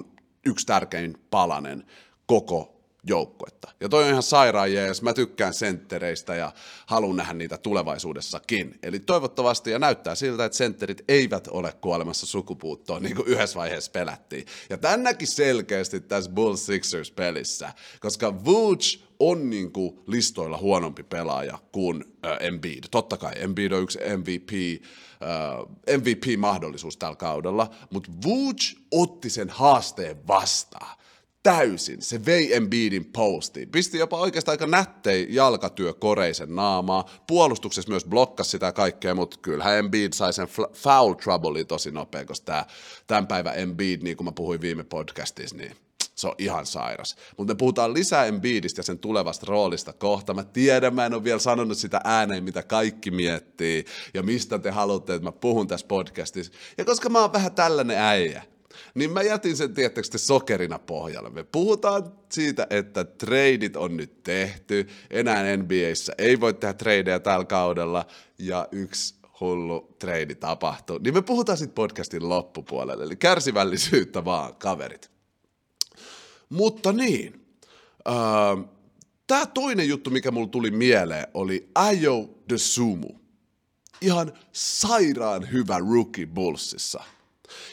yksi 0.46 0.66
tärkein 0.66 1.18
palanen 1.30 1.84
koko 2.26 2.72
joukkuetta. 3.06 3.68
Ja 3.80 3.88
toi 3.88 4.04
on 4.04 4.10
ihan 4.10 4.22
sairaan 4.22 4.72
jees. 4.72 5.02
Mä 5.02 5.14
tykkään 5.14 5.54
senttereistä 5.54 6.34
ja 6.34 6.52
haluan 6.86 7.16
nähdä 7.16 7.32
niitä 7.32 7.58
tulevaisuudessakin. 7.58 8.78
Eli 8.82 9.00
toivottavasti 9.00 9.70
ja 9.70 9.78
näyttää 9.78 10.14
siltä, 10.14 10.44
että 10.44 10.58
sentterit 10.58 11.04
eivät 11.08 11.48
ole 11.50 11.72
kuolemassa 11.80 12.26
sukupuuttoon, 12.26 13.02
niin 13.02 13.16
kuin 13.16 13.28
yhdessä 13.28 13.58
vaiheessa 13.58 13.90
pelättiin. 13.90 14.46
Ja 14.70 14.78
tän 14.78 15.02
näki 15.02 15.26
selkeästi 15.26 16.00
tässä 16.00 16.30
Bulls 16.30 16.66
Sixers-pelissä, 16.66 17.72
koska 18.00 18.44
Vooch 18.44 19.02
on 19.18 19.50
niin 19.50 19.72
kuin 19.72 19.98
listoilla 20.06 20.58
huonompi 20.58 21.02
pelaaja 21.02 21.58
kuin 21.72 22.04
äh, 22.26 22.36
Embiid. 22.40 22.84
Totta 22.90 23.16
kai 23.16 23.32
Embiid 23.36 23.72
on 23.72 23.82
yksi 23.82 23.98
MVP, 24.16 24.82
äh, 25.22 25.98
MVP-mahdollisuus 25.98 26.96
tällä 26.96 27.16
kaudella, 27.16 27.70
mutta 27.90 28.10
Vooch 28.26 28.76
otti 28.90 29.30
sen 29.30 29.50
haasteen 29.50 30.26
vastaan 30.26 31.01
täysin. 31.42 32.02
Se 32.02 32.24
vei 32.24 32.54
Embiidin 32.54 33.04
postiin. 33.04 33.68
Pisti 33.68 33.98
jopa 33.98 34.18
oikeastaan 34.18 34.52
aika 34.52 34.66
nättei 34.66 35.26
jalkatyö 35.30 35.94
koreisen 35.94 36.54
naamaa. 36.54 37.10
Puolustuksessa 37.26 37.90
myös 37.90 38.04
blokkasi 38.04 38.50
sitä 38.50 38.72
kaikkea, 38.72 39.14
mutta 39.14 39.38
kyllähän 39.42 39.78
Embiid 39.78 40.12
sai 40.12 40.32
sen 40.32 40.48
foul 40.72 41.14
trouble 41.14 41.64
tosi 41.64 41.90
nopea, 41.90 42.24
koska 42.24 42.44
tämä, 42.44 42.66
tämän 43.06 43.26
päivän 43.26 43.58
Embiid, 43.58 44.02
niin 44.02 44.16
kuin 44.16 44.24
mä 44.24 44.32
puhuin 44.32 44.60
viime 44.60 44.84
podcastissa, 44.84 45.56
niin 45.56 45.76
se 46.14 46.28
on 46.28 46.34
ihan 46.38 46.66
sairas. 46.66 47.16
Mutta 47.36 47.54
me 47.54 47.58
puhutaan 47.58 47.94
lisää 47.94 48.24
Embiidistä 48.24 48.78
ja 48.78 48.82
sen 48.82 48.98
tulevasta 48.98 49.46
roolista 49.48 49.92
kohta. 49.92 50.34
Mä 50.34 50.44
tiedän, 50.44 50.94
mä 50.94 51.06
en 51.06 51.14
ole 51.14 51.24
vielä 51.24 51.38
sanonut 51.38 51.78
sitä 51.78 52.00
ääneen, 52.04 52.44
mitä 52.44 52.62
kaikki 52.62 53.10
miettii 53.10 53.84
ja 54.14 54.22
mistä 54.22 54.58
te 54.58 54.70
haluatte, 54.70 55.14
että 55.14 55.28
mä 55.28 55.32
puhun 55.32 55.66
tässä 55.66 55.86
podcastissa. 55.86 56.52
Ja 56.78 56.84
koska 56.84 57.08
mä 57.08 57.20
oon 57.20 57.32
vähän 57.32 57.54
tällainen 57.54 57.98
äijä, 57.98 58.42
niin 58.94 59.12
mä 59.12 59.22
jätin 59.22 59.56
sen 59.56 59.74
tietysti 59.74 60.18
sokerina 60.18 60.78
pohjalle. 60.78 61.30
Me 61.30 61.44
puhutaan 61.44 62.12
siitä, 62.32 62.66
että 62.70 63.04
treidit 63.04 63.76
on 63.76 63.96
nyt 63.96 64.22
tehty, 64.22 64.88
enää 65.10 65.56
NBAissä 65.56 66.12
ei 66.18 66.40
voi 66.40 66.54
tehdä 66.54 66.74
tradeja 66.74 67.20
tällä 67.20 67.44
kaudella, 67.44 68.06
ja 68.38 68.68
yksi 68.72 69.14
hullu 69.40 69.96
treidi 69.98 70.34
tapahtuu. 70.34 70.98
Niin 70.98 71.14
me 71.14 71.22
puhutaan 71.22 71.58
sitten 71.58 71.74
podcastin 71.74 72.28
loppupuolelle, 72.28 73.04
eli 73.04 73.16
kärsivällisyyttä 73.16 74.24
vaan, 74.24 74.54
kaverit. 74.54 75.10
Mutta 76.48 76.92
niin, 76.92 77.46
äh, 78.08 78.64
tämä 79.26 79.46
toinen 79.46 79.88
juttu, 79.88 80.10
mikä 80.10 80.30
mulle 80.30 80.48
tuli 80.48 80.70
mieleen, 80.70 81.26
oli 81.34 81.70
Ayo 81.74 82.30
de 82.48 82.58
Sumu. 82.58 83.08
Ihan 84.00 84.32
sairaan 84.52 85.52
hyvä 85.52 85.78
rookie 85.78 86.26
Bullsissa. 86.26 87.04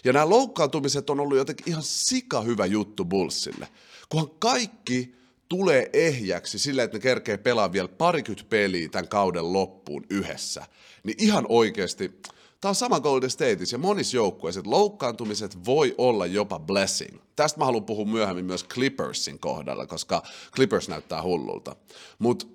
Ja 0.04 0.14
nämä 0.14 0.30
loukkaantumiset 0.30 1.10
on 1.10 1.20
ollut 1.20 1.38
jotenkin 1.38 1.70
ihan 1.70 1.84
sika 1.84 2.42
hyvä 2.42 2.66
juttu 2.66 3.06
Bullsille, 3.06 3.68
kunhan 4.10 4.30
kaikki 4.40 5.16
tulee 5.50 5.90
ehjäksi 5.94 6.60
sillä, 6.60 6.84
että 6.84 6.98
ne 6.98 7.02
kerkee 7.02 7.38
pelaa 7.38 7.72
vielä 7.72 7.88
parikymmentä 7.88 8.50
peliä 8.50 8.90
tämän 8.90 9.08
kauden 9.08 9.54
loppuun 9.54 10.06
yhdessä, 10.10 10.66
niin 11.04 11.16
ihan 11.20 11.46
oikeasti, 11.50 12.22
tämä 12.62 12.70
on 12.70 12.76
sama 12.76 13.00
Golden 13.00 13.30
Stateissa 13.30 13.76
ja 13.76 13.80
monissa 13.80 14.18
joukkueissa, 14.18 14.60
että 14.60 14.72
loukkaantumiset 14.72 15.66
voi 15.66 15.96
olla 15.98 16.26
jopa 16.26 16.60
blessing. 16.60 17.20
Tästä 17.36 17.60
mä 17.60 17.66
haluan 17.66 17.86
puhua 17.86 18.06
myöhemmin 18.06 18.46
myös 18.46 18.66
Clippersin 18.66 19.40
kohdalla, 19.40 19.88
koska 19.88 20.24
Clippers 20.56 20.90
näyttää 20.90 21.24
hullulta. 21.24 21.76
Mutta 22.20 22.46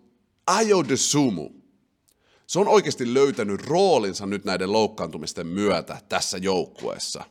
Ayo 0.46 0.82
de 0.88 0.96
Sumu, 0.96 1.50
se 2.46 2.58
on 2.58 2.68
oikeasti 2.68 3.14
löytänyt 3.14 3.66
roolinsa 3.66 4.26
nyt 4.26 4.44
näiden 4.44 4.72
loukkaantumisten 4.72 5.46
myötä 5.46 5.98
tässä 6.08 6.38
joukkueessa. 6.38 7.24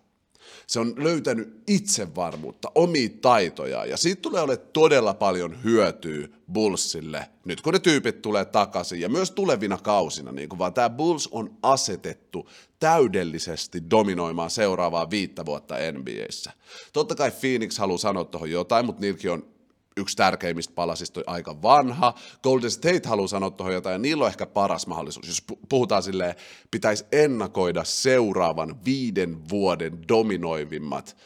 Se 0.67 0.79
on 0.79 0.93
löytänyt 0.97 1.63
itsevarmuutta, 1.67 2.71
omia 2.75 3.09
taitoja 3.21 3.85
ja 3.85 3.97
siitä 3.97 4.21
tulee 4.21 4.41
olemaan 4.41 4.67
todella 4.73 5.13
paljon 5.13 5.63
hyötyä 5.63 6.27
Bullsille 6.53 7.29
nyt 7.45 7.61
kun 7.61 7.73
ne 7.73 7.79
tyypit 7.79 8.21
tulee 8.21 8.45
takaisin 8.45 9.01
ja 9.01 9.09
myös 9.09 9.31
tulevina 9.31 9.77
kausina, 9.77 10.31
niin 10.31 10.49
kuin 10.49 10.59
vaan 10.59 10.73
tämä 10.73 10.89
Bulls 10.89 11.29
on 11.31 11.57
asetettu 11.63 12.49
täydellisesti 12.79 13.89
dominoimaan 13.89 14.49
seuraavaa 14.49 15.09
viittä 15.09 15.45
vuotta 15.45 15.75
NBAssä. 15.91 16.51
Totta 16.93 17.15
kai 17.15 17.31
Phoenix 17.31 17.77
haluaa 17.77 17.97
sanoa 17.97 18.23
tuohon 18.23 18.51
jotain, 18.51 18.85
mutta 18.85 19.01
niilläkin 19.01 19.31
on 19.31 19.52
yksi 19.97 20.17
tärkeimmistä 20.17 20.73
palasista 20.75 21.19
on 21.19 21.23
aika 21.27 21.61
vanha. 21.61 22.13
Golden 22.43 22.71
State 22.71 23.07
haluaa 23.09 23.27
sanoa 23.27 23.51
tuohon 23.51 23.73
jotain, 23.73 23.93
ja 23.93 23.99
niillä 23.99 24.23
on 24.23 24.29
ehkä 24.29 24.45
paras 24.45 24.87
mahdollisuus. 24.87 25.27
Jos 25.27 25.43
puhutaan 25.69 26.03
silleen, 26.03 26.35
pitäisi 26.71 27.05
ennakoida 27.11 27.83
seuraavan 27.83 28.85
viiden 28.85 29.49
vuoden 29.49 30.07
dominoivimmat 30.07 31.17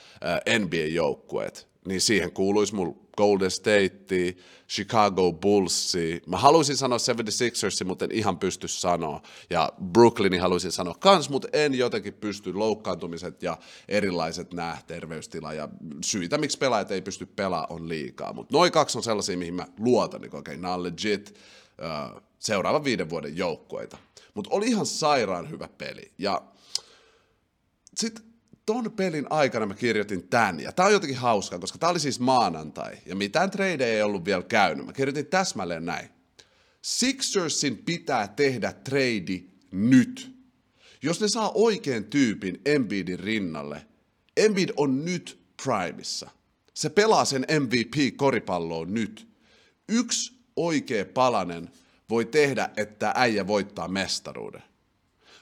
NBA-joukkueet, 0.60 1.68
niin 1.88 2.02
siihen 2.02 2.32
kuuluisi 2.32 2.76
mulla 2.76 3.07
Golden 3.18 3.52
State, 3.52 4.36
Chicago 4.70 5.34
Bulls. 5.34 5.94
Mä 6.28 6.38
haluaisin 6.38 6.78
sanoa 6.78 6.98
76ers, 6.98 7.86
mutta 7.86 8.06
en 8.06 8.12
ihan 8.12 8.40
pysty 8.40 8.68
sanoa. 8.68 9.22
Ja 9.50 9.74
Brooklynin 9.92 10.42
haluaisin 10.42 10.72
sanoa 10.72 10.96
kans, 11.00 11.30
mutta 11.30 11.48
en 11.54 11.74
jotenkin 11.76 12.14
pysty 12.14 12.54
loukkaantumiset 12.54 13.44
ja 13.44 13.58
erilaiset 13.88 14.54
nämä 14.54 14.78
terveystila 14.88 15.54
ja 15.54 15.70
syitä, 16.06 16.38
miksi 16.38 16.58
pelaajat 16.58 16.92
ei 16.92 17.02
pysty 17.02 17.26
pelaamaan 17.26 17.58
on 17.70 17.90
liikaa. 17.90 18.34
Mutta 18.34 18.58
noin 18.58 18.72
kaksi 18.72 18.98
on 18.98 19.04
sellaisia, 19.04 19.38
mihin 19.38 19.54
mä 19.54 19.68
luotan, 19.80 20.22
niin 20.22 20.36
okei, 20.36 20.56
okay, 20.56 20.84
legit 20.84 21.36
uh, 22.14 22.22
seuraavan 22.40 22.84
viiden 22.84 23.10
vuoden 23.10 23.38
joukkueita. 23.38 23.98
Mutta 24.34 24.50
oli 24.54 24.68
ihan 24.68 24.86
sairaan 24.86 25.50
hyvä 25.50 25.70
peli. 25.78 26.12
Ja 26.18 26.42
sitten 27.96 28.24
ton 28.68 28.92
pelin 28.92 29.28
aikana 29.30 29.66
mä 29.66 29.74
kirjoitin 29.74 30.28
tän, 30.28 30.60
ja 30.60 30.72
tää 30.72 30.86
on 30.86 30.92
jotenkin 30.92 31.18
hauskaa, 31.18 31.60
koska 31.60 31.78
tää 31.78 31.90
oli 31.90 32.00
siis 32.00 32.20
maanantai, 32.20 32.98
ja 33.06 33.16
mitään 33.16 33.52
tradeja 33.52 33.96
ei 33.96 34.02
ollut 34.02 34.26
vielä 34.26 34.44
käynyt. 34.44 34.86
Mä 34.86 34.94
kirjoitin 34.94 35.26
täsmälleen 35.26 35.86
näin. 35.86 36.10
Sixersin 36.82 37.78
pitää 37.78 38.28
tehdä 38.28 38.74
trade 38.74 39.44
nyt. 39.72 40.38
Jos 41.02 41.22
ne 41.22 41.28
saa 41.28 41.52
oikean 41.54 42.04
tyypin 42.04 42.62
Embiidin 42.66 43.20
rinnalle, 43.20 43.86
Embiid 44.38 44.70
on 44.76 45.06
nyt 45.06 45.40
primissa. 45.64 46.30
Se 46.74 46.90
pelaa 46.90 47.26
sen 47.26 47.46
MVP-koripalloon 47.60 48.94
nyt. 48.94 49.28
Yksi 49.90 50.34
oikea 50.56 51.06
palanen 51.06 51.70
voi 52.10 52.26
tehdä, 52.26 52.70
että 52.78 53.14
äijä 53.16 53.48
voittaa 53.48 53.88
mestaruuden. 53.88 54.64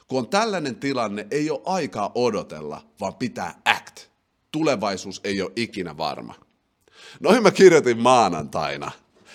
Kun 0.08 0.18
on 0.18 0.28
tällainen 0.28 0.76
tilanne, 0.76 1.26
ei 1.30 1.50
ole 1.50 1.60
aikaa 1.64 2.12
odotella, 2.14 2.82
vaan 3.00 3.14
pitää 3.14 3.60
act. 3.64 4.00
Tulevaisuus 4.52 5.20
ei 5.24 5.42
ole 5.42 5.52
ikinä 5.56 5.96
varma. 5.96 6.34
Noin 7.20 7.42
mä 7.42 7.50
kirjoitin 7.50 7.98
maanantaina. 7.98 8.90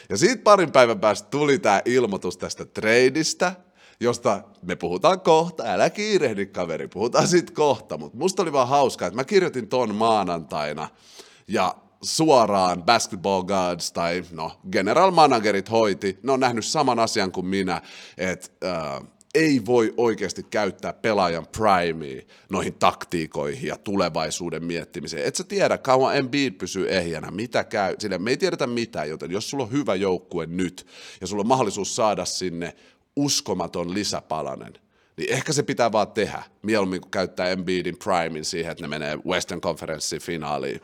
Ja 0.09 0.17
siitä 0.17 0.43
parin 0.43 0.71
päivän 0.71 0.99
päästä 0.99 1.29
tuli 1.29 1.59
tämä 1.59 1.81
ilmoitus 1.85 2.37
tästä 2.37 2.65
tradeista, 2.65 3.53
josta 3.99 4.43
me 4.61 4.75
puhutaan 4.75 5.21
kohta, 5.21 5.63
älä 5.65 5.89
kiirehdi 5.89 6.45
kaveri, 6.45 6.87
puhutaan 6.87 7.27
siitä 7.27 7.53
kohta, 7.53 7.97
mutta 7.97 8.17
musta 8.17 8.41
oli 8.41 8.53
vaan 8.53 8.67
hauskaa, 8.67 9.07
että 9.07 9.15
mä 9.15 9.23
kirjoitin 9.23 9.67
ton 9.67 9.95
maanantaina 9.95 10.89
ja 11.47 11.75
suoraan 12.01 12.83
Basketball 12.83 13.43
Gods 13.43 13.91
tai 13.91 14.23
no 14.31 14.51
general 14.71 15.11
managerit 15.11 15.71
hoiti, 15.71 16.19
ne 16.23 16.31
on 16.31 16.39
nähnyt 16.39 16.65
saman 16.65 16.99
asian 16.99 17.31
kuin 17.31 17.45
minä, 17.45 17.81
että 18.17 18.49
äh, 18.67 19.07
ei 19.35 19.65
voi 19.65 19.93
oikeasti 19.97 20.43
käyttää 20.43 20.93
pelaajan 20.93 21.47
primea 21.47 22.21
noihin 22.49 22.73
taktiikoihin 22.73 23.67
ja 23.67 23.77
tulevaisuuden 23.77 24.63
miettimiseen. 24.63 25.25
Et 25.25 25.35
sä 25.35 25.43
tiedä, 25.43 25.77
kauan 25.77 26.17
Embiid 26.17 26.53
pysyy 26.53 26.89
ehjänä, 26.89 27.31
mitä 27.31 27.63
käy, 27.63 27.95
sille 27.99 28.17
me 28.17 28.29
ei 28.29 28.37
tiedetä 28.37 28.67
mitään, 28.67 29.09
joten 29.09 29.31
jos 29.31 29.49
sulla 29.49 29.63
on 29.63 29.71
hyvä 29.71 29.95
joukkue 29.95 30.45
nyt 30.45 30.87
ja 31.21 31.27
sulla 31.27 31.41
on 31.41 31.47
mahdollisuus 31.47 31.95
saada 31.95 32.25
sinne 32.25 32.75
uskomaton 33.15 33.93
lisäpalanen, 33.93 34.73
niin 35.17 35.31
ehkä 35.31 35.53
se 35.53 35.63
pitää 35.63 35.91
vaan 35.91 36.11
tehdä, 36.11 36.43
mieluummin 36.61 37.01
kuin 37.01 37.11
käyttää 37.11 37.49
Embiidin 37.49 37.97
primein 37.97 38.45
siihen, 38.45 38.71
että 38.71 38.83
ne 38.83 38.87
menee 38.87 39.17
Western 39.17 39.61
Conferencein 39.61 40.21
finaaliin 40.21 40.81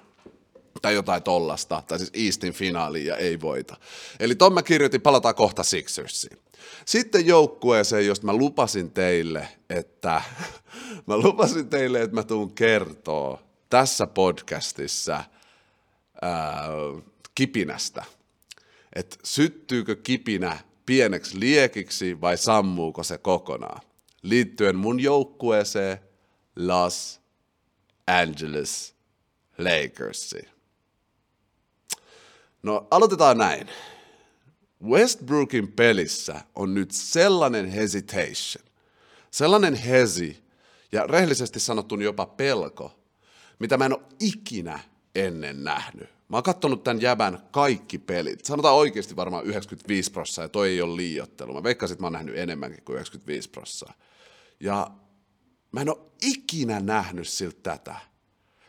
tai 0.82 0.94
jotain 0.94 1.24
tollasta, 1.24 1.84
tai 1.88 2.00
siis 2.00 2.12
Eastin 2.14 2.54
finaaliin 2.54 3.06
ja 3.06 3.16
ei 3.16 3.42
voita. 3.42 3.78
Eli 4.20 4.36
ton 4.36 4.54
mä 4.54 4.64
kirjoitin, 4.64 5.02
palataan 5.02 5.36
kohta 5.36 5.64
Sixersiin. 5.64 6.38
Sitten 6.86 7.26
joukkueeseen, 7.26 8.06
josta 8.06 8.26
mä 8.26 8.34
lupasin 8.34 8.92
teille, 8.92 9.48
että 9.70 10.22
mä 11.08 11.18
lupasin 11.18 11.70
teille, 11.70 12.02
että 12.02 12.16
mä 12.16 12.24
tuun 12.24 12.54
kertoa 12.54 13.42
tässä 13.70 14.08
podcastissa 14.08 15.24
ää, 16.22 16.68
kipinästä. 17.36 18.04
Että 18.96 19.16
syttyykö 19.24 19.96
kipinä 19.96 20.60
pieneksi 20.86 21.40
liekiksi 21.40 22.22
vai 22.22 22.38
sammuuko 22.38 23.04
se 23.04 23.18
kokonaan. 23.18 23.82
Liittyen 24.22 24.76
mun 24.76 25.00
joukkueeseen 25.00 25.98
Los 26.56 27.22
Angeles 28.08 28.96
Lakersiin. 29.58 30.57
No 32.68 32.88
aloitetaan 32.92 33.38
näin. 33.38 33.68
Westbrookin 34.84 35.72
pelissä 35.72 36.42
on 36.56 36.74
nyt 36.74 36.92
sellainen 36.92 37.70
hesitation, 37.70 38.66
sellainen 39.32 39.76
hesi 39.76 40.44
ja 40.92 41.08
rehellisesti 41.08 41.60
sanottuna 41.60 42.04
jopa 42.04 42.26
pelko, 42.26 43.00
mitä 43.60 43.78
mä 43.78 43.86
en 43.86 43.94
ole 43.94 44.02
ikinä 44.20 44.80
ennen 45.16 45.64
nähnyt. 45.64 46.10
Mä 46.30 46.38
oon 46.38 46.44
kattonut 46.44 46.84
tämän 46.84 47.02
jäbän 47.02 47.40
kaikki 47.52 47.98
pelit. 47.98 48.46
Sanotaan 48.46 48.76
oikeasti 48.76 49.16
varmaan 49.16 49.46
95 49.46 50.12
prosenttia, 50.12 50.44
ja 50.44 50.50
toi 50.50 50.70
ei 50.70 50.82
ole 50.82 50.96
liiottelu. 50.96 51.54
Mä 51.54 51.64
veikkasin, 51.64 51.94
että 51.94 52.04
mä 52.04 52.06
oon 52.06 52.14
nähnyt 52.14 52.38
enemmänkin 52.38 52.84
kuin 52.84 52.96
95 52.96 53.50
prosenttia. 53.50 53.94
Ja 54.60 54.92
mä 55.72 55.82
en 55.82 55.90
ole 55.90 55.98
ikinä 56.22 56.80
nähnyt 56.80 57.28
siltä 57.28 57.60
tätä. 57.64 57.96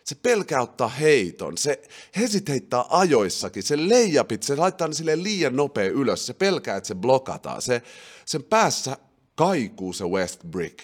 Se 0.09 0.15
pelkää 0.15 0.63
ottaa 0.63 0.89
heiton, 0.89 1.59
se 1.59 1.83
hesiteittää 2.17 2.85
ajoissakin, 2.89 3.63
se 3.63 3.89
leijapit, 3.89 4.43
se 4.43 4.57
laittaa 4.57 4.89
ne 4.89 4.95
sille 4.95 5.23
liian 5.23 5.57
nopea 5.57 5.85
ylös, 5.85 6.27
se 6.27 6.35
pelkää, 6.35 6.77
että 6.77 6.89
se 6.89 6.95
blokataan, 6.95 7.63
se, 7.63 7.83
sen 8.25 8.43
päässä 8.43 8.97
kaikuu 9.35 9.93
se 9.93 10.05
West 10.05 10.45
Brick. 10.45 10.79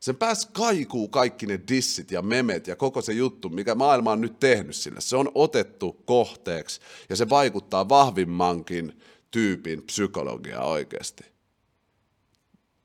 Sen 0.00 0.16
päässä 0.16 0.48
kaikuu 0.52 1.08
kaikki 1.08 1.46
ne 1.46 1.60
dissit 1.68 2.10
ja 2.10 2.22
memet 2.22 2.66
ja 2.66 2.76
koko 2.76 3.02
se 3.02 3.12
juttu, 3.12 3.48
mikä 3.48 3.74
maailma 3.74 4.12
on 4.12 4.20
nyt 4.20 4.40
tehnyt 4.40 4.76
sille. 4.76 5.00
Se 5.00 5.16
on 5.16 5.30
otettu 5.34 5.92
kohteeksi 5.92 6.80
ja 7.08 7.16
se 7.16 7.28
vaikuttaa 7.28 7.88
vahvimmankin 7.88 9.02
tyypin 9.30 9.82
psykologiaa 9.82 10.64
oikeasti. 10.64 11.24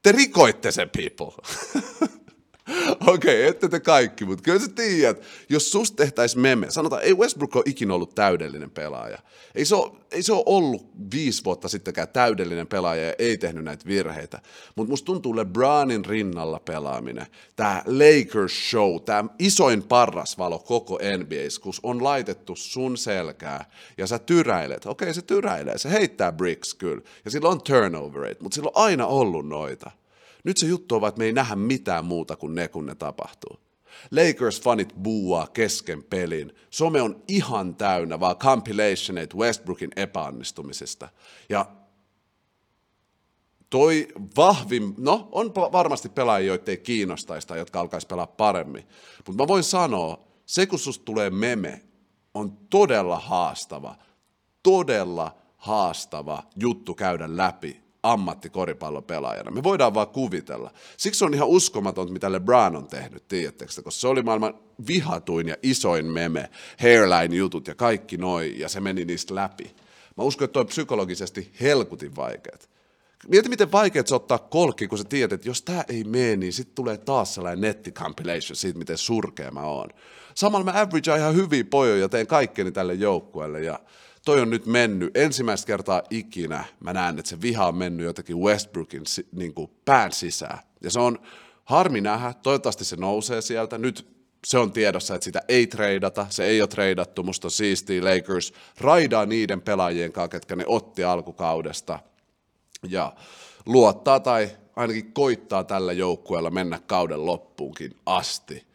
Te 0.02 0.12
rikoitte 0.12 0.72
sen 0.72 0.90
people. 0.90 1.36
Okei, 3.08 3.14
okay, 3.14 3.50
ette 3.50 3.70
te 3.70 3.80
kaikki, 3.80 4.26
mutta 4.26 4.44
kyllä 4.44 4.60
sä 4.60 4.68
tiedät, 4.76 5.22
jos 5.50 5.72
susta 5.72 5.96
tehtäisiin 5.96 6.42
meme, 6.42 6.72
sanotaan, 6.72 7.02
ei 7.02 7.14
Westbrook 7.14 7.56
ole 7.56 7.64
ikinä 7.68 7.94
ollut 7.94 8.16
täydellinen 8.16 8.72
pelaaja. 8.72 9.18
Ei 9.56 9.66
se 9.66 9.76
ole, 9.76 9.92
ei 10.12 10.24
se 10.24 10.34
ole 10.34 10.44
ollut 10.46 10.86
viisi 11.14 11.44
vuotta 11.44 11.68
sittenkään 11.68 12.08
täydellinen 12.08 12.68
pelaaja 12.68 13.08
ja 13.08 13.14
ei 13.20 13.38
tehnyt 13.38 13.64
näitä 13.64 13.86
virheitä. 13.86 14.42
Mutta 14.76 14.90
musta 14.90 15.06
tuntuu 15.06 15.36
LeBronin 15.36 16.06
rinnalla 16.06 16.60
pelaaminen, 16.60 17.26
tämä 17.56 17.84
Lakers 17.86 18.70
show, 18.70 19.02
tämä 19.06 19.30
isoin 19.40 19.84
parrasvalo 19.84 20.60
koko 20.60 21.00
NBA, 21.18 21.62
kun 21.62 21.74
on 21.84 22.04
laitettu 22.04 22.56
sun 22.56 22.98
selkää 22.98 23.72
ja 23.98 24.08
sä 24.08 24.20
tyräilet. 24.20 24.86
Okei, 24.86 25.06
okay, 25.06 25.14
se 25.14 25.22
tyräilee, 25.22 25.78
se 25.78 25.92
heittää 25.92 26.32
bricks 26.32 26.74
kyllä 26.74 27.02
ja 27.26 27.32
sillä 27.32 27.50
on 27.50 27.62
turnover 27.62 28.22
rate, 28.22 28.38
mutta 28.40 28.56
sillä 28.56 28.72
on 28.76 28.84
aina 28.84 29.08
ollut 29.08 29.48
noita. 29.48 29.92
Nyt 30.44 30.58
se 30.58 30.66
juttu 30.66 30.96
on 30.96 31.02
vaan, 31.02 31.10
että 31.10 31.20
me 31.20 31.26
ei 31.26 31.34
nähdä 31.34 31.56
mitään 31.56 32.06
muuta 32.06 32.36
kuin 32.36 32.56
ne, 32.56 32.68
kun 32.68 32.86
ne 32.86 32.96
tapahtuu. 32.96 33.60
Lakers-fanit 34.12 34.94
buuaa 35.04 35.48
kesken 35.48 36.04
pelin. 36.04 36.56
Some 36.70 37.02
on 37.02 37.24
ihan 37.28 37.76
täynnä 37.76 38.20
vaan 38.20 38.36
compilationeita 38.36 39.38
Westbrookin 39.38 39.92
epäonnistumisesta. 39.96 41.10
Ja 41.50 41.66
toi 43.70 44.08
vahvin, 44.38 44.94
no 44.98 45.30
on 45.32 45.56
varmasti 45.56 46.10
pelaajia, 46.10 46.48
joita 46.48 46.72
ei 46.72 46.78
kiinnostaisi 46.78 47.48
tai 47.48 47.58
jotka 47.58 47.80
alkaisi 47.80 48.08
pelaa 48.08 48.28
paremmin. 48.28 48.88
Mutta 49.28 49.44
mä 49.44 49.48
voin 49.48 49.64
sanoa, 49.64 50.28
se 50.46 50.66
kun 50.66 50.80
susta 50.80 51.06
tulee 51.06 51.30
meme, 51.30 51.82
on 52.34 52.58
todella 52.70 53.20
haastava, 53.20 53.96
todella 54.64 55.36
haastava 55.58 56.44
juttu 56.56 56.96
käydä 56.96 57.38
läpi 57.38 57.83
ammattikoripallopelaajana. 58.04 59.52
Me 59.52 59.64
voidaan 59.64 59.94
vaan 59.94 60.08
kuvitella. 60.08 60.72
Siksi 60.98 61.26
on 61.26 61.34
ihan 61.34 61.48
uskomaton, 61.48 62.14
mitä 62.14 62.32
LeBron 62.32 62.76
on 62.76 62.88
tehnyt, 62.88 63.28
tiedättekö, 63.28 63.72
koska 63.84 63.92
se 63.92 64.08
oli 64.08 64.22
maailman 64.22 64.54
vihatuin 64.88 65.48
ja 65.48 65.56
isoin 65.64 66.06
meme, 66.06 66.50
hairline-jutut 66.80 67.68
ja 67.68 67.76
kaikki 67.76 68.18
noin, 68.18 68.60
ja 68.60 68.70
se 68.70 68.80
meni 68.80 69.06
niistä 69.06 69.36
läpi. 69.36 69.76
Mä 70.18 70.24
uskon, 70.24 70.46
että 70.46 70.54
toi 70.54 70.62
on 70.62 70.68
psykologisesti 70.68 71.52
helkutin 71.62 72.16
vaikeat. 72.16 72.70
Mieti, 73.28 73.50
miten 73.50 73.72
vaikeat 73.72 74.08
se 74.08 74.16
ottaa 74.16 74.40
kolkki, 74.40 74.88
kun 74.88 74.98
sä 74.98 75.04
tiedät, 75.04 75.34
että 75.34 75.50
jos 75.50 75.62
tämä 75.62 75.84
ei 75.88 76.04
mene, 76.04 76.36
niin 76.36 76.54
sitten 76.54 76.76
tulee 76.76 76.98
taas 76.98 77.34
sellainen 77.36 77.62
netticompilation 77.62 78.56
siitä, 78.56 78.80
miten 78.80 78.98
surkea 78.98 79.52
mä 79.52 79.62
oon. 79.62 79.90
Samalla 80.36 80.66
mä 80.66 80.82
average 80.82 81.16
ihan 81.18 81.36
hyviä 81.36 81.64
pojoja 81.64 82.02
ja 82.02 82.10
teen 82.10 82.28
kaikkeni 82.28 82.72
tälle 82.72 82.94
joukkueelle. 82.94 83.62
Ja 83.62 83.80
toi 84.26 84.42
on 84.42 84.50
nyt 84.50 84.66
mennyt. 84.66 85.18
Ensimmäistä 85.18 85.68
kertaa 85.68 86.02
ikinä, 86.10 86.64
mä 86.80 86.94
näen, 86.94 87.20
että 87.20 87.30
se 87.30 87.42
viha 87.42 87.68
on 87.68 87.76
mennyt 87.76 88.06
jotenkin 88.06 88.38
Westbrookin 88.38 89.04
niin 89.32 89.54
kuin 89.54 89.72
pään 89.86 90.12
sisään. 90.12 90.60
Ja 90.82 90.92
se 90.92 91.00
on 91.00 91.20
harmi 91.64 92.02
nähdä, 92.02 92.34
toivottavasti 92.34 92.86
se 92.86 92.96
nousee 92.96 93.42
sieltä. 93.42 93.78
Nyt 93.78 94.14
se 94.48 94.58
on 94.58 94.72
tiedossa, 94.72 95.16
että 95.16 95.26
sitä 95.26 95.42
ei 95.48 95.68
treidata, 95.68 96.28
se 96.30 96.46
ei 96.46 96.62
ole 96.62 96.68
treidattu, 96.68 97.24
musta 97.24 97.48
on 97.48 97.52
siistiä. 97.52 98.04
Lakers 98.04 98.54
raidaa 98.78 99.26
niiden 99.26 99.62
pelaajien 99.62 100.12
kanssa, 100.12 100.30
ketkä 100.30 100.56
ne 100.56 100.64
otti 100.68 101.04
alkukaudesta. 101.04 102.00
Ja 102.90 103.14
luottaa 103.66 104.20
tai 104.20 104.50
ainakin 104.76 105.14
koittaa 105.14 105.64
tällä 105.64 105.94
joukkueella 105.94 106.50
mennä 106.50 106.80
kauden 106.88 107.26
loppuunkin 107.26 107.98
asti. 108.06 108.68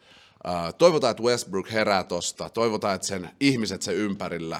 Toivotaan, 0.77 1.11
että 1.11 1.23
Westbrook 1.23 1.71
herää 1.71 2.03
tosta, 2.03 2.49
toivotaan, 2.49 2.95
että 2.95 3.07
sen 3.07 3.29
ihmiset 3.39 3.81
sen 3.81 3.95
ympärillä 3.95 4.59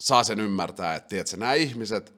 saa 0.00 0.24
sen 0.24 0.40
ymmärtää, 0.40 0.94
että 0.94 1.08
tiedätkö, 1.08 1.36
nämä 1.36 1.54
ihmiset, 1.54 2.14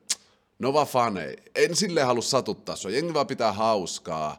ne 0.58 0.66
on 0.66 0.74
vaan 0.74 0.86
fanei. 0.86 1.36
En 1.54 1.76
silleen 1.76 2.06
halua 2.06 2.22
satuttaa 2.22 2.76
sua, 2.76 2.90
jengi 2.90 3.14
vaan 3.14 3.26
pitää 3.26 3.52
hauskaa 3.52 4.30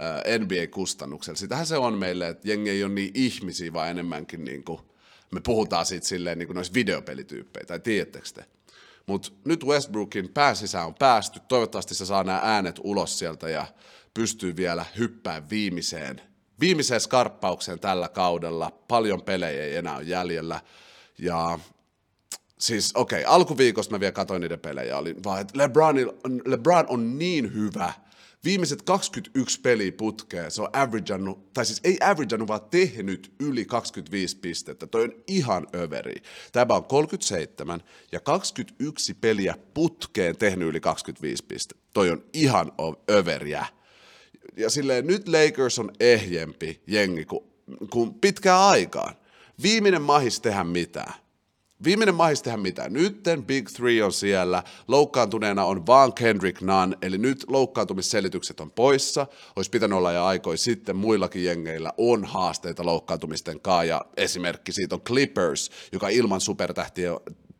äh, 0.00 0.38
NBA-kustannuksella. 0.38 1.36
Sitähän 1.36 1.66
se 1.66 1.76
on 1.76 1.98
meille, 1.98 2.28
että 2.28 2.48
jengi 2.48 2.70
ei 2.70 2.84
ole 2.84 2.92
niin 2.92 3.10
ihmisiä, 3.14 3.72
vaan 3.72 3.90
enemmänkin 3.90 4.44
niin 4.44 4.64
kuin, 4.64 4.80
me 5.30 5.40
puhutaan 5.40 5.86
siitä 5.86 6.06
silleen 6.06 6.38
niin 6.38 6.46
kuin 6.46 6.54
noissa 6.54 6.74
videopelityyppejä, 6.74 7.66
tai 7.66 7.80
tiedättekö 7.80 8.28
te? 8.34 8.44
Mutta 9.06 9.30
nyt 9.44 9.64
Westbrookin 9.64 10.28
pääsisään 10.28 10.86
on 10.86 10.94
päästy, 10.94 11.40
toivottavasti 11.48 11.94
se 11.94 12.06
saa 12.06 12.24
nämä 12.24 12.40
äänet 12.42 12.80
ulos 12.84 13.18
sieltä 13.18 13.48
ja 13.50 13.66
pystyy 14.14 14.56
vielä 14.56 14.84
hyppää 14.98 15.48
viimeiseen, 15.50 16.20
viimeiseen 16.60 17.00
skarppaukseen 17.00 17.80
tällä 17.80 18.08
kaudella. 18.08 18.70
Paljon 18.88 19.22
pelejä 19.22 19.64
ei 19.64 19.76
enää 19.76 19.96
ole 19.96 20.02
jäljellä. 20.02 20.60
Ja 21.18 21.58
siis 22.60 22.92
okei, 22.94 23.20
okay, 23.20 23.34
alkuviikosta 23.34 23.94
mä 23.94 24.00
vielä 24.00 24.12
katsoin 24.12 24.40
niiden 24.40 24.60
pelejä, 24.60 24.98
oli 24.98 25.16
vaan, 25.24 25.40
että 25.40 25.58
LeBron, 25.58 25.96
LeBron 26.46 26.84
on 26.88 27.18
niin 27.18 27.54
hyvä, 27.54 27.92
viimeiset 28.44 28.82
21 28.82 29.60
peliä 29.60 29.92
putkeen, 29.92 30.50
se 30.50 30.62
on 30.62 30.68
averagannut, 30.72 31.52
tai 31.52 31.66
siis 31.66 31.80
ei 31.84 31.98
averagannut, 32.00 32.48
vaan 32.48 32.60
tehnyt 32.70 33.32
yli 33.40 33.64
25 33.64 34.36
pistettä. 34.36 34.86
Toi 34.86 35.04
on 35.04 35.12
ihan 35.26 35.66
överi. 35.74 36.14
Tämä 36.52 36.74
on 36.74 36.84
37 36.84 37.80
ja 38.12 38.20
21 38.20 39.14
peliä 39.14 39.54
putkeen 39.74 40.36
tehnyt 40.36 40.68
yli 40.68 40.80
25 40.80 41.44
pistettä. 41.44 41.84
Toi 41.92 42.10
on 42.10 42.24
ihan 42.32 42.72
överiä. 43.10 43.66
Ja 44.56 44.70
silleen 44.70 45.06
nyt 45.06 45.28
Lakers 45.28 45.78
on 45.78 45.90
ehjempi 46.00 46.82
jengi 46.86 47.24
kuin, 47.24 47.44
kuin 47.90 48.14
pitkään 48.14 48.60
aikaan. 48.60 49.14
Viimeinen 49.62 50.02
mahis 50.02 50.40
tehdä 50.40 50.64
mitään. 50.64 51.14
Viimeinen 51.84 52.14
mahis 52.14 52.42
tehdä 52.42 52.56
mitään. 52.56 52.92
Nytten 52.92 53.44
Big 53.44 53.68
Three 53.68 54.02
on 54.02 54.12
siellä, 54.12 54.62
loukkaantuneena 54.88 55.64
on 55.64 55.86
vaan 55.86 56.12
Kendrick 56.12 56.60
Nunn, 56.60 56.94
eli 57.02 57.18
nyt 57.18 57.44
loukkaantumisselitykset 57.48 58.60
on 58.60 58.70
poissa. 58.70 59.26
Olisi 59.56 59.70
pitänyt 59.70 59.98
olla 59.98 60.12
jo 60.12 60.24
aikoi 60.24 60.58
sitten, 60.58 60.96
muillakin 60.96 61.44
jengeillä 61.44 61.92
on 61.96 62.24
haasteita 62.24 62.86
loukkaantumisten 62.86 63.60
kanssa, 63.60 63.84
ja 63.84 64.00
esimerkki 64.16 64.72
siitä 64.72 64.94
on 64.94 65.00
Clippers, 65.00 65.70
joka 65.92 66.08
ilman 66.08 66.40
supertähtiä, 66.40 67.10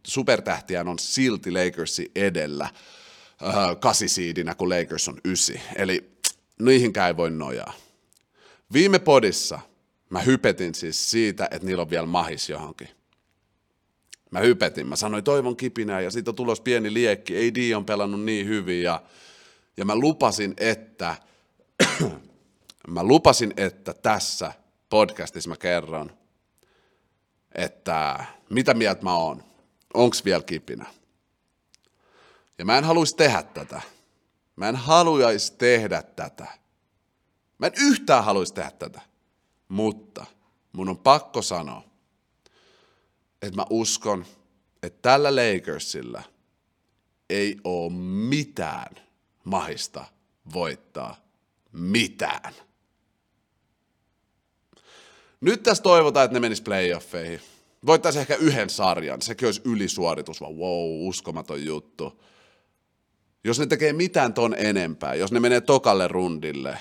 supertähtiään 0.06 0.88
on 0.88 0.98
silti 0.98 1.50
Lakersi 1.50 2.10
edellä 2.14 2.64
äh, 2.64 2.72
kasisiidinä, 3.80 4.54
kun 4.54 4.68
Lakers 4.68 5.08
on 5.08 5.20
ysi. 5.24 5.60
Eli 5.76 6.10
niihinkään 6.58 7.08
ei 7.08 7.16
voi 7.16 7.30
nojaa. 7.30 7.72
Viime 8.72 8.98
podissa 8.98 9.60
mä 10.10 10.20
hypetin 10.20 10.74
siis 10.74 11.10
siitä, 11.10 11.48
että 11.50 11.66
niillä 11.66 11.82
on 11.82 11.90
vielä 11.90 12.06
mahis 12.06 12.48
johonkin. 12.48 12.88
Mä 14.30 14.40
hypetin, 14.40 14.86
mä 14.86 14.96
sanoin 14.96 15.24
toivon 15.24 15.56
kipinää 15.56 16.00
ja 16.00 16.10
siitä 16.10 16.32
tulos 16.32 16.60
pieni 16.60 16.94
liekki, 16.94 17.36
ei 17.36 17.54
Di 17.54 17.74
on 17.74 17.84
pelannut 17.84 18.24
niin 18.24 18.46
hyvin 18.46 18.82
ja, 18.82 19.02
ja 19.76 19.84
mä 19.84 19.96
lupasin, 19.96 20.54
että 20.56 21.16
mä 22.88 23.04
lupasin, 23.04 23.54
että 23.56 23.94
tässä 23.94 24.52
podcastissa 24.88 25.50
mä 25.50 25.56
kerron, 25.56 26.12
että 27.54 28.24
mitä 28.50 28.74
mieltä 28.74 29.02
mä 29.02 29.16
oon, 29.16 29.44
onks 29.94 30.24
vielä 30.24 30.42
kipinä. 30.42 30.86
Ja 32.58 32.64
mä 32.64 32.78
en 32.78 32.84
haluaisi 32.84 33.16
tehdä 33.16 33.42
tätä. 33.42 33.80
Mä 34.56 34.68
en 34.68 34.76
haluaisi 34.76 35.52
tehdä 35.56 36.02
tätä. 36.02 36.46
Mä 37.58 37.66
en 37.66 37.72
yhtään 37.76 38.24
haluaisi 38.24 38.54
tehdä 38.54 38.70
tätä. 38.70 39.00
Mutta 39.68 40.26
mun 40.72 40.88
on 40.88 40.98
pakko 40.98 41.42
sanoa, 41.42 41.89
että 43.42 43.56
mä 43.56 43.64
uskon, 43.70 44.24
että 44.82 44.98
tällä 45.02 45.36
Lakersilla 45.36 46.22
ei 47.30 47.56
ole 47.64 47.92
mitään 48.28 48.96
mahista 49.44 50.04
voittaa 50.52 51.16
mitään. 51.72 52.54
Nyt 55.40 55.62
tässä 55.62 55.82
toivotaan, 55.82 56.24
että 56.24 56.34
ne 56.34 56.40
menis 56.40 56.60
playoffeihin. 56.60 57.40
Voittaisi 57.86 58.18
ehkä 58.18 58.36
yhden 58.36 58.70
sarjan, 58.70 59.22
sekin 59.22 59.48
olisi 59.48 59.62
ylisuoritus, 59.64 60.40
vaan 60.40 60.54
wow, 60.54 61.08
uskomaton 61.08 61.64
juttu. 61.64 62.22
Jos 63.44 63.58
ne 63.58 63.66
tekee 63.66 63.92
mitään 63.92 64.34
ton 64.34 64.54
enempää, 64.58 65.14
jos 65.14 65.32
ne 65.32 65.40
menee 65.40 65.60
tokalle 65.60 66.08
rundille, 66.08 66.78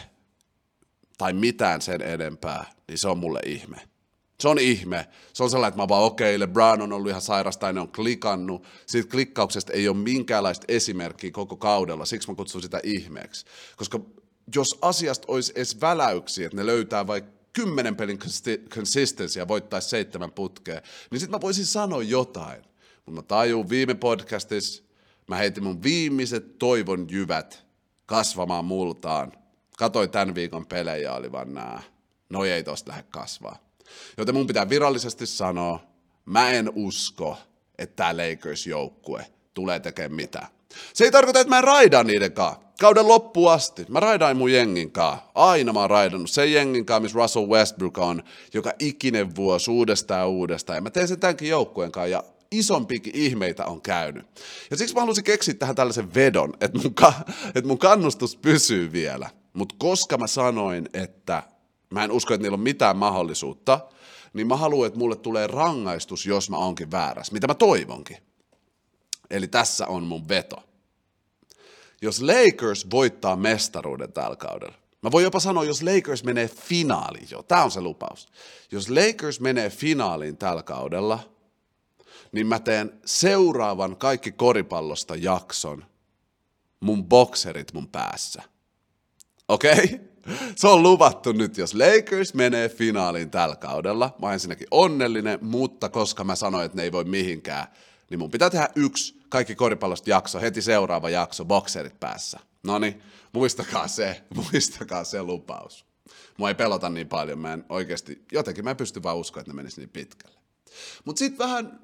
tai 1.17 1.34
mitään 1.34 1.82
sen 1.82 2.02
enempää, 2.02 2.72
niin 2.88 2.98
se 2.98 3.08
on 3.08 3.17
mulle 3.17 3.39
ihme. 3.45 3.88
Se 4.41 4.47
on 4.47 4.60
ihme. 4.60 5.08
Se 5.34 5.43
on 5.43 5.49
sellainen, 5.49 5.69
että 5.69 5.84
mä 5.84 5.88
vaan 5.88 6.04
okei, 6.04 6.36
okay, 6.36 6.39
LeBron 6.39 6.82
on 6.82 6.93
ollut 6.93 7.10
ihan 7.10 7.21
sairasta 7.21 7.73
ne 7.73 7.80
on 7.80 7.91
klikannut. 7.91 8.63
Siitä 8.86 9.12
klikkauksesta 9.12 9.73
ei 9.73 9.88
ole 9.88 9.97
minkäänlaista 9.97 10.65
esimerkkiä 10.67 11.32
koko 11.32 11.56
kaudella, 11.56 12.06
siksi 12.06 12.30
mä 12.30 12.36
kutsun 12.36 12.62
sitä 12.62 12.80
ihmeeksi. 12.84 13.45
Koska 13.78 13.99
jos 14.56 14.67
asiasta 14.82 15.25
olisi 15.28 15.54
edes 15.56 15.82
väläyksiä, 15.82 16.45
että 16.45 16.58
ne 16.58 16.65
löytää 16.65 17.08
vaikka 17.08 17.32
kymmenen 17.54 17.95
pelin 17.95 18.19
consistency 18.69 19.39
ja 19.39 19.47
voittaisi 19.47 19.89
seitsemän 19.89 20.32
putkea, 20.32 20.82
niin 21.12 21.19
sitten 21.19 21.38
mä 21.38 21.41
voisin 21.41 21.65
sanoa 21.65 22.04
jotain. 22.04 22.62
Mutta 23.06 23.21
mä 23.21 23.28
tajun 23.28 23.69
viime 23.69 23.95
podcastissa, 23.95 24.84
mä 25.28 25.36
heitin 25.36 25.63
mun 25.63 25.84
viimeiset 25.84 26.58
toivon 26.58 27.08
jyvät 27.10 27.65
kasvamaan 28.06 28.65
multaan 28.65 29.32
Katoi 29.80 30.08
tämän 30.08 30.36
viikon 30.36 30.65
pelejä 30.65 31.13
oli 31.13 31.32
vaan 31.32 31.54
nää, 31.54 31.82
no 32.30 32.45
ei 32.45 32.63
tosta 32.63 32.91
lähde 32.91 33.04
kasvaa. 33.10 33.68
Joten 34.17 34.36
mun 34.36 34.47
pitää 34.47 34.69
virallisesti 34.69 35.25
sanoa, 35.25 35.80
mä 36.25 36.52
en 36.52 36.71
usko, 36.75 37.38
että 37.78 37.95
tämä 37.95 38.13
Lakers-joukkue 38.13 39.25
tulee 39.54 39.80
tekemään 39.80 40.13
mitään. 40.13 40.47
Se 40.93 41.04
ei 41.04 41.12
tarkoita, 41.12 41.39
että 41.39 41.49
mä 41.49 41.58
en 41.58 41.63
raida 41.63 42.04
niiden 42.04 42.32
kanssa. 42.32 42.62
Kauden 42.80 43.08
loppuun 43.08 43.52
asti. 43.52 43.86
Mä 43.89 43.99
raidain 43.99 44.38
mun 44.38 44.52
jengin 44.52 44.91
kanssa. 44.91 45.25
Aina 45.36 45.73
mä 45.73 45.80
oon 45.80 45.89
raidannut 45.89 46.30
sen 46.30 46.54
jengin 46.54 46.86
kanssa, 46.86 46.99
missä 46.99 47.19
Russell 47.19 47.47
Westbrook 47.47 47.97
on, 47.97 48.23
joka 48.54 48.73
ikinen 48.80 49.36
vuosi 49.36 49.71
uudestaan 49.71 50.19
ja 50.19 50.28
uudestaan. 50.28 50.78
Ja 50.78 50.82
mä 50.82 50.89
teen 50.89 51.08
sen 51.08 51.19
tämänkin 51.19 51.49
joukkueen 51.49 51.91
kanssa 51.91 52.08
ja 52.08 52.23
isompikin 52.52 53.15
ihmeitä 53.15 53.65
on 53.65 53.82
käynyt. 53.82 54.25
Ja 54.71 54.78
siksi 54.78 54.95
mä 54.95 55.02
halusin 55.02 55.23
keksiä 55.23 55.54
tähän 55.54 55.75
tällaisen 55.75 56.13
vedon, 56.15 56.54
että 56.62 56.80
mun, 56.80 56.93
ka- 56.93 57.13
että 57.56 57.67
mun 57.67 57.78
kannustus 57.78 58.36
pysyy 58.36 58.91
vielä. 58.91 59.30
Mutta 59.54 59.75
koska 59.78 60.17
mä 60.17 60.28
sanoin, 60.28 60.89
että 60.93 61.43
mä 61.89 62.04
en 62.04 62.12
usko, 62.12 62.34
että 62.34 62.43
niillä 62.43 62.56
on 62.56 62.60
mitään 62.60 62.97
mahdollisuutta, 62.97 63.80
niin 64.34 64.47
mä 64.47 64.56
haluan, 64.56 64.88
että 64.88 64.99
mulle 64.99 65.15
tulee 65.15 65.47
rangaistus, 65.47 66.25
jos 66.25 66.49
mä 66.49 66.58
onkin 66.58 66.91
väärässä, 66.91 67.34
mitä 67.34 67.47
mä 67.47 67.54
toivonkin. 67.54 68.17
Eli 69.30 69.47
tässä 69.47 69.88
on 69.88 70.04
mun 70.04 70.28
veto. 70.28 70.63
Jos 72.02 72.21
Lakers 72.21 72.88
voittaa 72.91 73.36
mestaruuden 73.36 74.13
tällä 74.13 74.36
kaudella, 74.36 74.75
mä 75.02 75.12
voin 75.12 75.23
jopa 75.23 75.39
sanoa, 75.39 75.63
jos 75.63 75.84
Lakers 75.84 76.23
menee 76.23 76.47
finaaliin 76.47 77.28
jo, 77.32 77.43
tämä 77.43 77.63
on 77.63 77.71
se 77.71 77.82
lupaus. 77.82 78.30
Jos 78.71 78.89
Lakers 78.89 79.39
menee 79.39 79.69
finaaliin 79.69 80.38
tällä 80.38 80.63
kaudella, 80.63 81.19
niin 82.32 82.47
mä 82.47 82.60
teen 82.60 82.99
seuraavan 83.06 83.97
kaikki 83.97 84.32
koripallosta 84.32 85.15
jakson 85.15 85.86
mun 86.80 87.06
bokserit 87.06 87.73
mun 87.73 87.88
päässä. 87.88 88.43
Okei? 89.47 89.73
Okay? 89.73 89.99
Se 90.56 90.68
on 90.68 90.84
luvattu 90.84 91.32
nyt, 91.32 91.58
jos 91.58 91.74
Lakers 91.74 92.34
menee 92.34 92.70
finaaliin 92.70 93.32
tällä 93.32 93.56
kaudella. 93.56 94.15
Mä 94.22 94.28
oon 94.28 94.34
ensinnäkin 94.34 94.68
onnellinen, 94.72 95.39
mutta 95.42 95.89
koska 95.89 96.24
mä 96.24 96.36
sanoin, 96.36 96.65
että 96.65 96.76
ne 96.76 96.84
ei 96.84 96.92
voi 96.92 97.04
mihinkään, 97.04 97.68
niin 98.10 98.20
mun 98.20 98.32
pitää 98.32 98.50
tehdä 98.50 98.70
yksi 98.76 99.20
kaikki 99.30 99.56
koripallosta 99.56 100.10
jakso, 100.10 100.42
heti 100.42 100.62
seuraava 100.62 101.10
jakso, 101.10 101.46
bokserit 101.46 102.00
päässä. 102.00 102.39
No 102.63 102.80
niin, 102.80 103.02
muistakaa 103.34 103.88
se, 103.88 104.22
muistakaa 104.52 105.04
se 105.04 105.24
lupaus. 105.24 105.86
Mua 106.38 106.50
ei 106.50 106.56
pelota 106.56 106.89
niin 106.89 107.08
paljon, 107.08 107.39
mä 107.39 107.54
en 107.54 107.65
oikeasti, 107.70 108.26
jotenkin 108.32 108.63
mä 108.63 108.70
en 108.70 108.78
pysty 108.78 109.04
vaan 109.04 109.18
uskoa, 109.18 109.42
että 109.42 109.52
ne 109.52 109.56
menisi 109.56 109.82
niin 109.82 109.89
pitkälle. 109.89 110.39
Mutta 111.06 111.20
sitten 111.20 111.48
vähän 111.48 111.80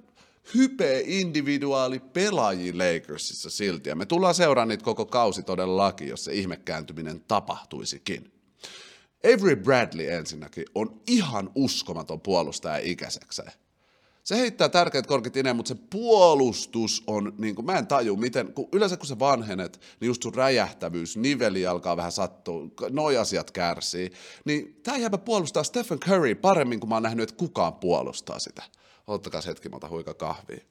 hype 0.53 1.03
individuaali 1.05 1.99
pelaaji 1.99 2.73
Lakersissa 2.73 3.49
silti, 3.49 3.89
ja 3.89 3.95
me 3.95 4.05
tullaan 4.05 4.35
seuraamaan 4.35 4.67
niitä 4.69 4.83
koko 4.83 5.05
kausi 5.05 5.43
todellakin, 5.43 6.07
jos 6.07 6.23
se 6.23 6.33
ihmekääntyminen 6.33 7.23
tapahtuisikin. 7.27 8.34
Avery 9.33 9.55
Bradley 9.55 10.13
ensinnäkin 10.13 10.65
on 10.75 11.01
ihan 11.07 11.51
uskomaton 11.55 12.21
puolustaja 12.21 12.77
ikäisekseen 12.77 13.51
se 14.25 14.37
heittää 14.37 14.69
tärkeät 14.69 15.07
korkit 15.07 15.35
ineen, 15.35 15.55
mutta 15.55 15.69
se 15.69 15.75
puolustus 15.89 17.03
on, 17.07 17.33
niin 17.37 17.55
kuin, 17.55 17.65
mä 17.65 17.77
en 17.77 17.87
taju, 17.87 18.15
miten, 18.15 18.53
kun 18.53 18.69
yleensä 18.71 18.97
kun 18.97 19.07
sä 19.07 19.19
vanhenet, 19.19 19.81
niin 19.99 20.07
just 20.07 20.23
sun 20.23 20.33
räjähtävyys, 20.33 21.17
niveli 21.17 21.65
alkaa 21.65 21.97
vähän 21.97 22.11
sattua, 22.11 22.67
noi 22.89 23.17
asiat 23.17 23.51
kärsii, 23.51 24.11
niin 24.45 24.79
tää 24.83 24.97
jääpä 24.97 25.17
puolustaa 25.17 25.63
Stephen 25.63 25.99
Curry 25.99 26.35
paremmin 26.35 26.79
kuin 26.79 26.89
mä 26.89 26.95
oon 26.95 27.03
nähnyt, 27.03 27.29
että 27.29 27.39
kukaan 27.39 27.73
puolustaa 27.73 28.39
sitä. 28.39 28.63
Ottakaa 29.07 29.41
hetki, 29.47 29.69
mä 29.69 29.75
otan 29.75 29.89
huika 29.89 30.13
kahvia. 30.13 30.63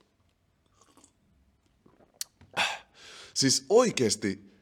Siis 3.34 3.66
oikeesti, 3.68 4.53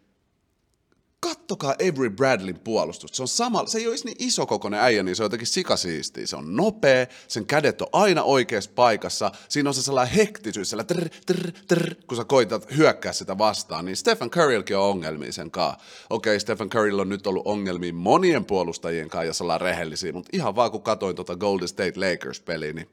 kattokaa 1.22 1.74
Avery 1.74 2.10
Bradleyn 2.10 2.58
puolustusta. 2.58 3.16
Se 3.16 3.22
on 3.22 3.28
sama, 3.28 3.66
se 3.66 3.78
ei 3.78 3.86
ole 3.86 3.96
niin 4.04 4.16
iso 4.18 4.46
kokoinen 4.46 4.80
äijä, 4.80 5.02
niin 5.02 5.16
se 5.16 5.22
on 5.22 5.24
jotenkin 5.24 5.46
sikasiistiä. 5.46 6.26
Se 6.26 6.36
on 6.36 6.56
nopea, 6.56 7.06
sen 7.28 7.46
kädet 7.46 7.82
on 7.82 7.88
aina 7.92 8.22
oikeassa 8.22 8.70
paikassa. 8.74 9.32
Siinä 9.48 9.70
on 9.70 9.74
se 9.74 9.82
sellainen 9.82 10.14
hektisyys, 10.14 10.70
sellainen 10.70 10.96
trr, 10.96 11.08
trr, 11.26 11.52
trr, 11.68 11.94
kun 12.06 12.16
sä 12.16 12.24
koitat 12.24 12.76
hyökkää 12.76 13.12
sitä 13.12 13.38
vastaan. 13.38 13.84
Niin 13.84 13.96
Stephen 13.96 14.30
Currylkin 14.30 14.76
on 14.76 14.82
ongelmia 14.82 15.32
sen 15.32 15.50
kanssa. 15.50 15.84
Okei, 16.10 16.30
okay, 16.30 16.40
Stephen 16.40 16.70
Curryl 16.70 16.98
on 16.98 17.08
nyt 17.08 17.26
ollut 17.26 17.46
ongelmia 17.46 17.92
monien 17.92 18.44
puolustajien 18.44 19.08
kanssa, 19.08 19.26
jos 19.26 19.40
ollaan 19.40 19.60
rehellisiä, 19.60 20.12
mutta 20.12 20.30
ihan 20.32 20.56
vaan 20.56 20.70
kun 20.70 20.82
katoin 20.82 21.16
tuota 21.16 21.36
Golden 21.36 21.68
State 21.68 21.94
Lakers-peliä, 21.96 22.72
niin 22.72 22.88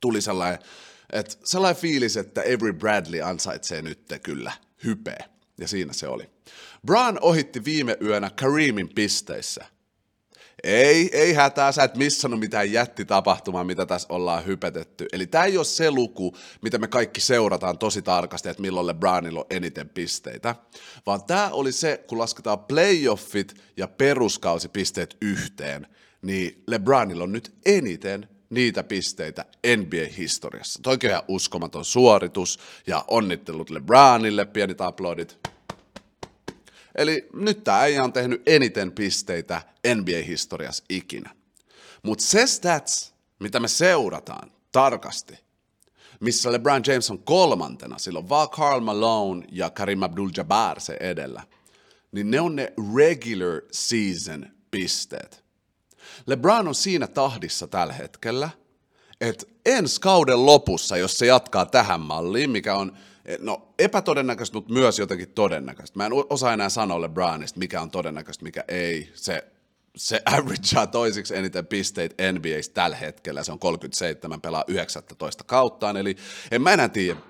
tuli 0.00 0.20
sellainen, 0.20 0.58
että 1.12 1.36
sellainen 1.44 1.82
fiilis, 1.82 2.16
että 2.16 2.40
Avery 2.40 2.72
Bradley 2.72 3.22
ansaitsee 3.22 3.82
nyt 3.82 4.00
kyllä 4.22 4.52
hypeä. 4.84 5.24
Ja 5.60 5.68
siinä 5.68 5.92
se 5.92 6.08
oli. 6.08 6.30
Brown 6.86 7.18
ohitti 7.20 7.64
viime 7.64 7.96
yönä 8.02 8.30
Kareemin 8.40 8.88
pisteissä. 8.88 9.64
Ei, 10.64 11.10
ei 11.12 11.32
hätää, 11.32 11.72
sä 11.72 11.82
et 11.82 11.96
missannut 11.96 12.40
mitään 12.40 12.72
jättitapahtumaa, 12.72 13.64
mitä 13.64 13.86
tässä 13.86 14.08
ollaan 14.10 14.46
hypetetty. 14.46 15.06
Eli 15.12 15.26
tämä 15.26 15.44
ei 15.44 15.56
ole 15.56 15.64
se 15.64 15.90
luku, 15.90 16.36
mitä 16.62 16.78
me 16.78 16.88
kaikki 16.88 17.20
seurataan 17.20 17.78
tosi 17.78 18.02
tarkasti, 18.02 18.48
että 18.48 18.62
milloin 18.62 18.86
LeBronilla 18.86 19.40
on 19.40 19.46
eniten 19.50 19.88
pisteitä, 19.88 20.54
vaan 21.06 21.24
tämä 21.24 21.50
oli 21.50 21.72
se, 21.72 22.04
kun 22.08 22.18
lasketaan 22.18 22.58
playoffit 22.58 23.54
ja 23.76 23.88
peruskausipisteet 23.88 25.16
yhteen, 25.22 25.86
niin 26.22 26.62
LeBronilla 26.66 27.24
on 27.24 27.32
nyt 27.32 27.54
eniten 27.66 28.28
niitä 28.50 28.82
pisteitä 28.82 29.44
NBA-historiassa. 29.76 30.80
Toikin 30.82 31.10
ihan 31.10 31.22
uskomaton 31.28 31.84
suoritus 31.84 32.58
ja 32.86 33.04
onnittelut 33.08 33.70
LeBronille, 33.70 34.44
pienit 34.44 34.80
aplodit. 34.80 35.49
Eli 37.00 37.28
nyt 37.32 37.64
tämä 37.64 37.80
äijä 37.80 38.04
on 38.04 38.12
tehnyt 38.12 38.42
eniten 38.46 38.92
pisteitä 38.92 39.62
NBA-historiassa 39.94 40.84
ikinä. 40.88 41.30
Mutta 42.02 42.24
se 42.24 42.46
stats, 42.46 43.14
mitä 43.38 43.60
me 43.60 43.68
seurataan 43.68 44.50
tarkasti, 44.72 45.38
missä 46.20 46.52
LeBron 46.52 46.82
James 46.86 47.10
on 47.10 47.18
kolmantena, 47.18 47.98
silloin 47.98 48.28
vaan 48.28 48.50
Karl 48.50 48.80
Malone 48.80 49.46
ja 49.52 49.70
Karim 49.70 50.00
Abdul-Jabbar 50.02 50.80
se 50.80 50.96
edellä, 51.00 51.42
niin 52.12 52.30
ne 52.30 52.40
on 52.40 52.56
ne 52.56 52.72
regular 52.96 53.62
season 53.72 54.46
pisteet. 54.70 55.44
LeBron 56.26 56.68
on 56.68 56.74
siinä 56.74 57.06
tahdissa 57.06 57.66
tällä 57.66 57.92
hetkellä, 57.92 58.50
että 59.20 59.46
ensi 59.66 60.00
kauden 60.00 60.46
lopussa, 60.46 60.96
jos 60.96 61.18
se 61.18 61.26
jatkaa 61.26 61.66
tähän 61.66 62.00
malliin, 62.00 62.50
mikä 62.50 62.74
on 62.74 62.96
no, 63.38 63.74
epätodennäköistä, 63.78 64.56
mutta 64.56 64.72
myös 64.72 64.98
jotenkin 64.98 65.28
todennäköistä. 65.28 65.98
Mä 65.98 66.06
en 66.06 66.12
osaa 66.30 66.52
enää 66.52 66.68
sanoa 66.68 67.00
LeBronista, 67.00 67.58
mikä 67.58 67.80
on 67.80 67.90
todennäköistä, 67.90 68.44
mikä 68.44 68.64
ei. 68.68 69.10
Se, 69.14 69.44
se 69.96 70.22
averagea 70.32 70.86
toisiksi 70.86 71.36
eniten 71.36 71.66
pisteitä 71.66 72.30
NBA's 72.32 72.70
tällä 72.74 72.96
hetkellä. 72.96 73.44
Se 73.44 73.52
on 73.52 73.58
37, 73.58 74.40
pelaa 74.40 74.64
19 74.66 75.44
kauttaan, 75.44 75.96
eli 75.96 76.16
en 76.50 76.62
mä 76.62 76.72
enää 76.72 76.88
tiedä, 76.88 77.20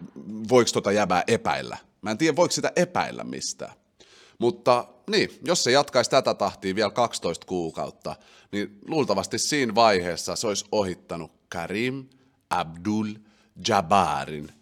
voiko 0.48 0.70
tota 0.72 0.92
jäbää 0.92 1.24
epäillä. 1.26 1.78
Mä 2.02 2.10
en 2.10 2.18
tiedä, 2.18 2.36
voiko 2.36 2.52
sitä 2.52 2.72
epäillä 2.76 3.24
mistään. 3.24 3.72
Mutta 4.38 4.84
niin, 5.10 5.30
jos 5.44 5.64
se 5.64 5.70
jatkaisi 5.70 6.10
tätä 6.10 6.34
tahtia 6.34 6.74
vielä 6.74 6.90
12 6.90 7.46
kuukautta, 7.46 8.16
niin 8.52 8.78
luultavasti 8.86 9.38
siinä 9.38 9.74
vaiheessa 9.74 10.36
se 10.36 10.46
olisi 10.46 10.64
ohittanut 10.72 11.32
Karim 11.48 12.08
Abdul 12.50 13.06
Jabbarin 13.68 14.60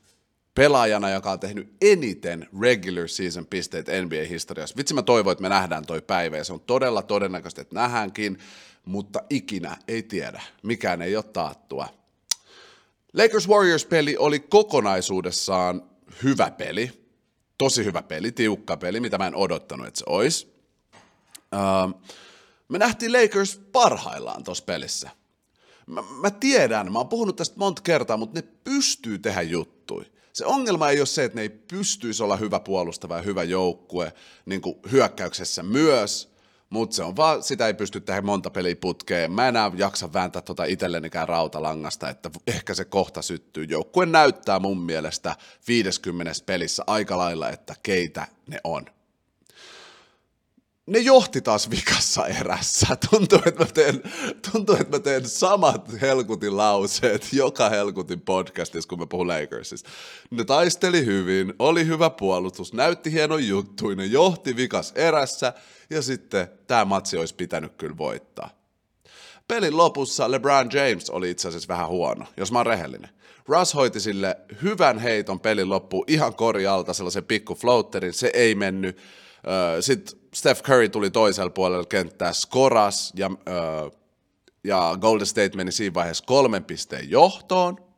pelaajana, 0.58 1.10
joka 1.10 1.30
on 1.30 1.40
tehnyt 1.40 1.72
eniten 1.80 2.48
regular 2.60 3.08
season 3.08 3.46
pisteet 3.46 3.86
NBA-historiassa. 3.86 4.76
Vitsi 4.76 4.94
mä 4.94 5.02
toivon, 5.02 5.32
että 5.32 5.42
me 5.42 5.48
nähdään 5.48 5.86
toi 5.86 6.02
päivä 6.02 6.36
ja 6.36 6.44
se 6.44 6.52
on 6.52 6.60
todella 6.60 7.02
todennäköistä, 7.02 7.62
että 7.62 7.74
nähdäänkin, 7.74 8.38
mutta 8.84 9.22
ikinä 9.30 9.76
ei 9.88 10.02
tiedä. 10.02 10.42
Mikään 10.62 11.02
ei 11.02 11.16
ole 11.16 11.24
taattua. 11.24 11.88
Lakers 13.12 13.48
Warriors-peli 13.48 14.16
oli 14.16 14.40
kokonaisuudessaan 14.40 15.82
hyvä 16.22 16.50
peli 16.50 17.08
tosi 17.58 17.84
hyvä 17.84 18.02
peli, 18.02 18.32
tiukka 18.32 18.76
peli, 18.76 19.00
mitä 19.00 19.18
mä 19.18 19.26
en 19.26 19.36
odottanut, 19.36 19.86
että 19.86 19.98
se 19.98 20.04
olisi. 20.08 20.54
Uh, 21.54 22.02
me 22.68 22.78
nähtiin 22.78 23.12
Lakers 23.12 23.60
parhaillaan 23.72 24.44
tuossa 24.44 24.64
pelissä. 24.64 25.10
Mä, 25.86 26.02
mä 26.20 26.30
tiedän, 26.30 26.92
mä 26.92 26.98
oon 26.98 27.08
puhunut 27.08 27.36
tästä 27.36 27.56
monta 27.58 27.82
kertaa, 27.82 28.16
mutta 28.16 28.40
ne 28.40 28.48
pystyy 28.64 29.18
tehdä 29.18 29.42
juttui. 29.42 30.04
Se 30.38 30.46
ongelma 30.46 30.90
ei 30.90 31.00
ole 31.00 31.06
se, 31.06 31.24
että 31.24 31.36
ne 31.36 31.42
ei 31.42 31.48
pystyisi 31.48 32.22
olla 32.22 32.36
hyvä 32.36 32.60
puolustava 32.60 33.16
ja 33.16 33.22
hyvä 33.22 33.42
joukkue 33.42 34.12
niin 34.46 34.60
kuin 34.60 34.76
hyökkäyksessä 34.92 35.62
myös, 35.62 36.34
mutta 36.70 36.96
se 36.96 37.02
on 37.02 37.16
vaan, 37.16 37.42
sitä 37.42 37.66
ei 37.66 37.74
pysty 37.74 38.00
tehdä 38.00 38.22
monta 38.22 38.50
peliä 38.50 38.76
putkeen. 38.76 39.32
Mä 39.32 39.48
enää 39.48 39.70
jaksa 39.74 40.12
vääntää 40.12 40.42
tota 40.42 40.64
itsellenikään 40.64 41.28
rautalangasta, 41.28 42.08
että 42.08 42.30
ehkä 42.46 42.74
se 42.74 42.84
kohta 42.84 43.22
syttyy. 43.22 43.64
Joukkue 43.64 44.06
näyttää 44.06 44.58
mun 44.58 44.80
mielestä 44.80 45.36
50 45.68 46.32
pelissä 46.46 46.84
aika 46.86 47.18
lailla, 47.18 47.50
että 47.50 47.74
keitä 47.82 48.26
ne 48.46 48.60
on. 48.64 48.86
Ne 50.88 50.98
johti 50.98 51.40
taas 51.40 51.70
vikassa 51.70 52.26
erässä. 52.26 52.86
Tuntuu, 53.10 53.38
että 53.46 53.64
mä 53.64 53.70
teen, 53.74 54.02
tuntuu, 54.52 54.74
että 54.74 54.96
mä 54.96 54.98
teen 54.98 55.28
samat 55.28 56.00
helkutin 56.00 56.56
lauseet 56.56 57.28
joka 57.32 57.68
helkutin 57.68 58.20
podcastissa, 58.20 58.88
kun 58.88 58.98
mä 58.98 59.06
puhun 59.06 59.28
Lakersista. 59.28 59.90
Ne 60.30 60.44
taisteli 60.44 61.06
hyvin, 61.06 61.54
oli 61.58 61.86
hyvä 61.86 62.10
puolustus, 62.10 62.72
näytti 62.72 63.12
hieno 63.12 63.38
juttu, 63.38 63.88
ne 63.88 64.06
johti 64.06 64.56
vikas 64.56 64.92
erässä, 64.94 65.52
ja 65.90 66.02
sitten 66.02 66.48
tämä 66.66 66.84
matsi 66.84 67.16
olisi 67.16 67.34
pitänyt 67.34 67.72
kyllä 67.76 67.98
voittaa. 67.98 68.50
Pelin 69.48 69.76
lopussa 69.76 70.30
LeBron 70.30 70.70
James 70.72 71.10
oli 71.10 71.30
itse 71.30 71.48
asiassa 71.48 71.68
vähän 71.68 71.88
huono, 71.88 72.26
jos 72.36 72.52
mä 72.52 72.58
oon 72.58 72.66
rehellinen. 72.66 73.10
Russ 73.46 73.74
hoiti 73.74 74.00
sille 74.00 74.36
hyvän 74.62 74.98
heiton 74.98 75.40
pelin 75.40 75.68
loppuun 75.68 76.04
ihan 76.06 76.34
kori 76.34 76.66
alta 76.66 76.92
sellaisen 76.92 77.24
pikku 77.24 77.54
floaterin, 77.54 78.12
se 78.12 78.30
ei 78.34 78.54
mennyt. 78.54 78.98
Sitten 79.80 80.18
Steph 80.34 80.62
Curry 80.62 80.88
tuli 80.88 81.10
toisella 81.10 81.50
puolella 81.50 81.84
kenttää, 81.84 82.32
skoras 82.32 83.12
ja, 83.16 83.30
ja 84.64 84.98
Golden 85.00 85.26
State 85.26 85.56
meni 85.56 85.72
siinä 85.72 85.94
vaiheessa 85.94 86.24
kolmen 86.26 86.64
pisteen 86.64 87.10
johtoon. 87.10 87.88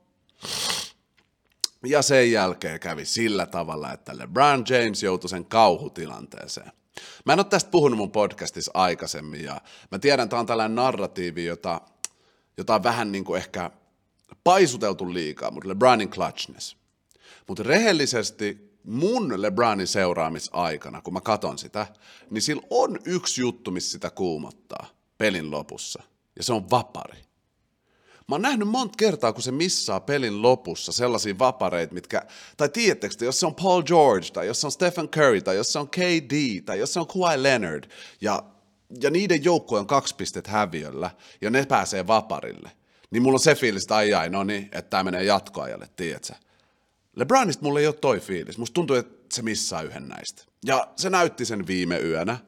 Ja 1.87 2.03
sen 2.03 2.33
jälkeen 2.33 2.81
kävi 2.81 3.05
sillä 3.05 3.47
tavalla, 3.47 3.93
että 3.93 4.19
LeBron 4.19 4.65
James 4.69 5.03
joutui 5.03 5.31
sen 5.31 5.45
kauhutilanteeseen. 5.45 6.73
Mä 7.27 7.33
en 7.33 7.39
ole 7.39 7.47
tästä 7.47 7.71
puhunut 7.71 7.97
mun 7.97 8.11
podcastissa 8.11 8.71
aikaisemmin 8.75 9.45
ja 9.45 9.61
mä 9.91 9.99
tiedän, 9.99 10.25
että 10.25 10.31
tämä 10.31 10.41
on 10.41 10.47
tällainen 10.47 10.75
narratiivi, 10.75 11.45
jota, 11.45 11.81
jota 12.57 12.75
on 12.75 12.83
vähän 12.83 13.13
niin 13.13 13.25
kuin 13.25 13.39
ehkä 13.39 13.71
paisuteltu 14.45 15.15
liikaa, 15.15 15.51
mutta 15.51 15.69
LeBronin 15.69 16.11
clutchness. 16.11 16.77
Mutta 17.49 17.63
rehellisesti 17.63 18.70
mun 18.85 19.43
LeBronin 19.43 19.87
seuraamisaikana, 19.87 21.03
kun 21.03 21.15
mä 21.15 21.21
katon 21.21 21.59
sitä, 21.59 21.87
niin 22.31 22.43
sillä 22.43 22.63
on 22.71 22.99
yksi 23.05 23.41
juttu, 23.41 23.71
missä 23.71 23.91
sitä 23.91 24.11
kuumottaa 24.11 24.87
pelin 25.19 25.51
lopussa, 25.51 26.03
ja 26.37 26.43
se 26.43 26.53
on 26.53 26.71
vapari. 26.71 27.19
Mä 28.29 28.35
oon 28.35 28.43
nähnyt 28.43 28.69
monta 28.69 28.95
kertaa, 28.97 29.33
kun 29.33 29.43
se 29.43 29.53
missaa 29.53 30.01
pelin 30.01 30.43
lopussa 30.43 30.93
sellaisia 30.93 31.39
vapareita, 31.39 31.95
mitkä, 31.95 32.23
tai 32.57 32.69
tiedättekö, 32.69 33.25
jos 33.25 33.41
se 33.41 33.47
on 33.47 33.55
Paul 33.55 33.83
George, 33.83 34.31
tai 34.33 34.47
jos 34.47 34.61
se 34.61 34.67
on 34.67 34.73
Stephen 34.73 35.09
Curry, 35.09 35.41
tai 35.41 35.57
jos 35.57 35.73
se 35.73 35.79
on 35.79 35.89
KD, 35.89 36.63
tai 36.65 36.79
jos 36.79 36.93
se 36.93 37.01
on 37.01 37.07
Kawhi 37.07 37.43
Leonard, 37.43 37.85
ja, 38.21 38.43
ja 39.03 39.11
niiden 39.11 39.45
joukko 39.45 39.79
on 39.79 39.87
kaksi 39.87 40.15
pistettä 40.15 40.51
häviöllä, 40.51 41.11
ja 41.41 41.51
ne 41.51 41.67
pääsee 41.67 42.07
vaparille, 42.07 42.71
niin 43.11 43.23
mulla 43.23 43.37
on 43.37 43.41
se 43.41 43.55
fiilis, 43.55 43.83
että 43.83 43.97
ai 43.97 44.15
ai, 44.15 44.31
no 44.31 44.45
niin, 44.45 44.65
että 44.65 44.91
tämä 44.91 45.05
menee 45.05 45.25
jatkoajalle, 45.25 45.89
tiedätkö? 45.97 46.35
LeBronista 47.17 47.65
mulla 47.65 47.81
ei 47.81 47.87
ole 47.87 47.95
toi 47.95 48.21
fiilis. 48.21 48.59
Musta 48.59 48.75
tuntuu, 48.75 48.97
että 48.97 49.35
se 49.35 49.43
missaa 49.43 49.83
yhden 49.83 50.09
näistä. 50.09 50.43
Ja 50.65 50.89
se 50.97 51.11
näytti 51.11 51.45
sen 51.45 51.67
viime 51.67 51.99
yönä. 51.99 52.39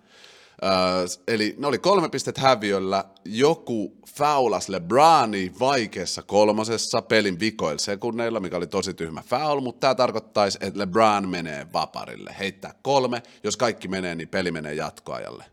Uh, 0.63 1.23
eli 1.29 1.55
ne 1.59 1.67
oli 1.67 1.79
kolme 1.79 2.09
pistettä 2.09 2.41
häviöllä, 2.41 3.05
joku 3.25 3.97
faulas 4.15 4.69
LeBroni 4.69 5.53
vaikeassa 5.61 6.23
kolmosessa 6.23 7.03
pelin 7.03 7.41
vikoilla 7.41 7.79
sekunneilla, 7.79 8.41
mikä 8.41 8.57
oli 8.57 8.67
tosi 8.67 8.95
tyhmä 8.95 9.23
foul, 9.23 9.61
mutta 9.61 9.81
tämä 9.81 9.95
tarkoittaisi, 9.95 10.59
että 10.61 10.81
LeBron 10.81 11.29
menee 11.29 11.67
vaparille, 11.73 12.35
heittää 12.39 12.75
kolme, 12.83 13.23
jos 13.45 13.57
kaikki 13.57 13.89
menee, 13.89 14.15
niin 14.15 14.29
peli 14.29 14.51
menee 14.51 14.75
jatkoajalle. 14.75 15.45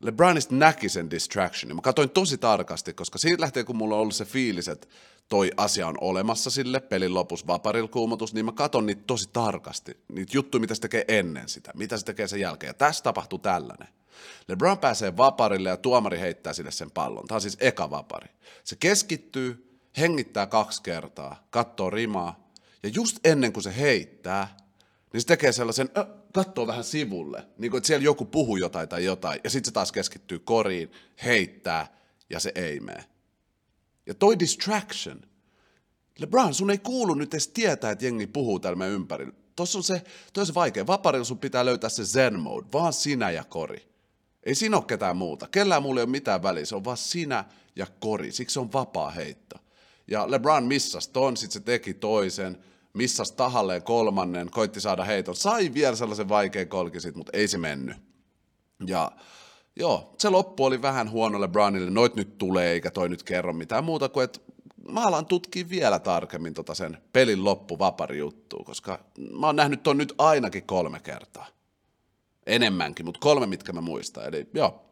LeBronista 0.00 0.54
näki 0.54 0.88
sen 0.88 1.10
distractionin. 1.10 1.76
Mä 1.76 1.82
katsoin 1.82 2.10
tosi 2.10 2.38
tarkasti, 2.38 2.94
koska 2.94 3.18
siitä 3.18 3.40
lähtee, 3.40 3.64
kun 3.64 3.76
mulla 3.76 3.94
on 3.94 4.00
ollut 4.00 4.14
se 4.14 4.24
fiilis, 4.24 4.68
että 4.68 4.86
toi 5.28 5.50
asia 5.56 5.86
on 5.86 5.98
olemassa 6.00 6.50
sille, 6.50 6.80
pelin 6.80 7.14
lopussa 7.14 7.46
vaparilla 7.46 7.88
kuumotus, 7.88 8.34
niin 8.34 8.44
mä 8.44 8.52
katon 8.52 8.86
niitä 8.86 9.02
tosi 9.06 9.28
tarkasti. 9.32 9.96
Niitä 10.12 10.36
juttuja, 10.36 10.60
mitä 10.60 10.74
se 10.74 10.80
tekee 10.80 11.04
ennen 11.08 11.48
sitä, 11.48 11.72
mitä 11.76 11.98
se 11.98 12.04
tekee 12.04 12.28
sen 12.28 12.40
jälkeen. 12.40 12.68
Ja 12.68 12.74
tässä 12.74 13.04
tapahtuu 13.04 13.38
tällainen. 13.38 13.88
LeBron 14.48 14.78
pääsee 14.78 15.16
vaparille 15.16 15.68
ja 15.68 15.76
tuomari 15.76 16.18
heittää 16.18 16.52
sille 16.52 16.70
sen 16.70 16.90
pallon. 16.90 17.26
Tämä 17.26 17.36
on 17.36 17.40
siis 17.40 17.56
eka 17.60 17.90
vapari. 17.90 18.28
Se 18.64 18.76
keskittyy, 18.76 19.78
hengittää 19.98 20.46
kaksi 20.46 20.82
kertaa, 20.82 21.46
katsoo 21.50 21.90
rimaa, 21.90 22.50
ja 22.82 22.88
just 22.94 23.18
ennen 23.24 23.52
kuin 23.52 23.64
se 23.64 23.76
heittää, 23.76 24.56
niin 25.12 25.20
se 25.20 25.26
tekee 25.26 25.52
sellaisen, 25.52 25.90
äh, 25.98 26.06
katsoo 26.32 26.66
vähän 26.66 26.84
sivulle, 26.84 27.48
niin 27.58 27.70
kuin 27.70 27.78
että 27.78 27.86
siellä 27.86 28.04
joku 28.04 28.24
puhuu 28.24 28.56
jotain 28.56 28.88
tai 28.88 29.04
jotain, 29.04 29.40
ja 29.44 29.50
sitten 29.50 29.68
se 29.68 29.72
taas 29.72 29.92
keskittyy 29.92 30.38
koriin, 30.38 30.92
heittää, 31.24 31.86
ja 32.30 32.40
se 32.40 32.52
ei 32.54 32.80
mene. 32.80 33.04
Ja 34.08 34.14
toi 34.14 34.38
distraction, 34.38 35.20
LeBron, 36.18 36.54
sun 36.54 36.70
ei 36.70 36.78
kuulu 36.78 37.14
nyt 37.14 37.34
edes 37.34 37.48
tietää, 37.48 37.90
että 37.90 38.04
jengi 38.04 38.26
puhuu 38.26 38.58
täällä 38.58 38.76
meidän 38.76 38.94
ympärillä. 38.94 39.32
Tuossa 39.56 39.78
on 39.78 39.84
se, 39.84 40.02
toi 40.32 40.42
on 40.42 40.46
se 40.46 40.54
vaikea. 40.54 40.86
Vaparilla 40.86 41.24
sun 41.24 41.38
pitää 41.38 41.64
löytää 41.64 41.90
se 41.90 42.04
zen 42.04 42.40
mode, 42.40 42.66
vaan 42.72 42.92
sinä 42.92 43.30
ja 43.30 43.44
kori. 43.44 43.88
Ei 44.42 44.54
siinä 44.54 44.76
ole 44.76 44.84
ketään 44.84 45.16
muuta. 45.16 45.48
Kellään 45.48 45.82
muulla 45.82 46.00
ei 46.00 46.04
ole 46.04 46.10
mitään 46.10 46.42
väliä, 46.42 46.64
se 46.64 46.76
on 46.76 46.84
vaan 46.84 46.96
sinä 46.96 47.44
ja 47.76 47.86
kori. 48.00 48.32
Siksi 48.32 48.54
se 48.54 48.60
on 48.60 48.72
vapaa 48.72 49.10
heitto. 49.10 49.56
Ja 50.06 50.30
LeBron 50.30 50.64
missasi 50.64 51.10
ton, 51.10 51.36
sit 51.36 51.52
se 51.52 51.60
teki 51.60 51.94
toisen, 51.94 52.58
missasi 52.92 53.34
tahalleen 53.34 53.82
kolmannen, 53.82 54.50
koitti 54.50 54.80
saada 54.80 55.04
heiton. 55.04 55.36
Sai 55.36 55.74
vielä 55.74 55.96
sellaisen 55.96 56.28
vaikean 56.28 56.68
kolkisit, 56.68 57.14
mutta 57.14 57.32
ei 57.34 57.48
se 57.48 57.58
mennyt. 57.58 57.96
Ja 58.86 59.12
joo, 59.78 60.14
se 60.18 60.28
loppu 60.28 60.64
oli 60.64 60.82
vähän 60.82 61.10
huono 61.10 61.40
LeBronille, 61.40 61.90
noit 61.90 62.16
nyt 62.16 62.38
tulee, 62.38 62.72
eikä 62.72 62.90
toi 62.90 63.08
nyt 63.08 63.22
kerro 63.22 63.52
mitään 63.52 63.84
muuta 63.84 64.08
kuin, 64.08 64.24
että 64.24 64.40
mä 64.88 65.02
alan 65.02 65.26
tutkia 65.26 65.68
vielä 65.68 65.98
tarkemmin 65.98 66.54
tota 66.54 66.74
sen 66.74 66.98
pelin 67.12 67.44
loppu 67.44 67.78
vapari 67.78 68.18
juttua, 68.18 68.64
koska 68.64 69.04
mä 69.32 69.46
oon 69.46 69.56
nähnyt 69.56 69.82
ton 69.82 69.98
nyt 69.98 70.14
ainakin 70.18 70.62
kolme 70.62 71.00
kertaa. 71.00 71.46
Enemmänkin, 72.46 73.06
mutta 73.06 73.20
kolme, 73.20 73.46
mitkä 73.46 73.72
mä 73.72 73.80
muistan. 73.80 74.24
Eli 74.24 74.46
joo, 74.54 74.84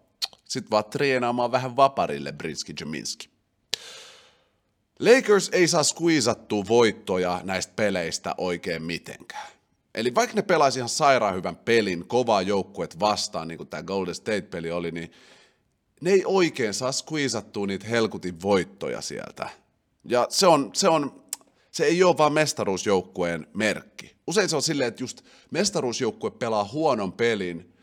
sit 0.44 0.70
vaan 0.70 0.84
treenaamaan 0.84 1.52
vähän 1.52 1.76
vaparille 1.76 2.32
Brinski 2.32 2.74
Jaminski. 2.80 3.28
Lakers 5.00 5.48
ei 5.52 5.68
saa 5.68 5.82
squeezattua 5.82 6.64
voittoja 6.68 7.40
näistä 7.44 7.72
peleistä 7.76 8.34
oikein 8.38 8.82
mitenkään. 8.82 9.55
Eli 9.96 10.14
vaikka 10.14 10.36
ne 10.36 10.42
pelaisi 10.42 10.78
ihan 10.78 10.88
sairaan 10.88 11.34
hyvän 11.34 11.56
pelin, 11.56 12.08
kovaa 12.08 12.42
joukkuet 12.42 13.00
vastaan, 13.00 13.48
niin 13.48 13.58
kuin 13.58 13.68
tämä 13.68 13.82
Golden 13.82 14.14
State-peli 14.14 14.70
oli, 14.70 14.90
niin 14.90 15.12
ne 16.00 16.10
ei 16.10 16.22
oikein 16.26 16.74
saa 16.74 16.92
squeezattua 16.92 17.66
niitä 17.66 17.86
helkutin 17.86 18.42
voittoja 18.42 19.00
sieltä. 19.00 19.48
Ja 20.04 20.26
se, 20.30 20.46
on, 20.46 20.70
se, 20.72 20.88
on, 20.88 21.22
se 21.70 21.84
ei 21.84 22.02
ole 22.02 22.18
vaan 22.18 22.32
mestaruusjoukkueen 22.32 23.46
merkki. 23.54 24.16
Usein 24.26 24.48
se 24.48 24.56
on 24.56 24.62
silleen, 24.62 24.88
että 24.88 25.02
just 25.02 25.22
mestaruusjoukkue 25.50 26.30
pelaa 26.30 26.68
huonon 26.72 27.12
pelin, 27.12 27.75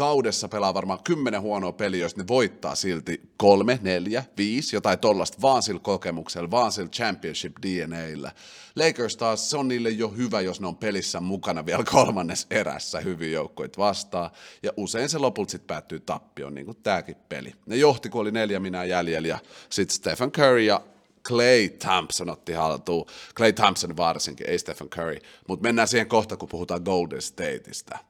kaudessa 0.00 0.48
pelaa 0.48 0.74
varmaan 0.74 1.02
kymmenen 1.04 1.40
huonoa 1.40 1.72
peliä, 1.72 2.00
jos 2.00 2.16
ne 2.16 2.24
voittaa 2.28 2.74
silti 2.74 3.20
kolme, 3.36 3.78
neljä, 3.82 4.24
viisi, 4.36 4.76
jotain 4.76 4.98
tollasta, 4.98 5.38
vaan 5.42 5.62
sillä 5.62 5.80
kokemuksella, 5.80 6.50
vaan 6.50 6.72
sillä 6.72 6.88
championship 6.88 7.56
DNAllä. 7.62 8.32
Lakers 8.76 9.16
taas, 9.16 9.50
se 9.50 9.56
on 9.56 9.68
niille 9.68 9.90
jo 9.90 10.08
hyvä, 10.08 10.40
jos 10.40 10.60
ne 10.60 10.66
on 10.66 10.76
pelissä 10.76 11.20
mukana 11.20 11.66
vielä 11.66 11.84
kolmannes 11.84 12.46
erässä 12.50 13.00
hyvin 13.00 13.32
joukkoit 13.32 13.78
vastaan, 13.78 14.30
ja 14.62 14.72
usein 14.76 15.08
se 15.08 15.18
lopulta 15.18 15.50
sitten 15.50 15.66
päättyy 15.66 16.00
tappioon, 16.00 16.54
niin 16.54 16.66
kuin 16.66 16.76
tämäkin 16.82 17.16
peli. 17.28 17.52
Ne 17.66 17.76
johti, 17.76 18.08
kun 18.08 18.20
oli 18.20 18.30
neljä 18.30 18.60
minä 18.60 18.84
jäljellä, 18.84 19.28
ja 19.28 19.38
sitten 19.70 19.96
Stephen 19.96 20.32
Curry 20.32 20.60
ja 20.60 20.80
Clay 21.24 21.68
Thompson 21.68 22.30
otti 22.30 22.52
haltuun. 22.52 23.06
Clay 23.36 23.52
Thompson 23.52 23.96
varsinkin, 23.96 24.50
ei 24.50 24.58
Stephen 24.58 24.90
Curry. 24.90 25.18
Mutta 25.48 25.62
mennään 25.62 25.88
siihen 25.88 26.08
kohta, 26.08 26.36
kun 26.36 26.48
puhutaan 26.48 26.82
Golden 26.82 27.22
Stateista. 27.22 28.09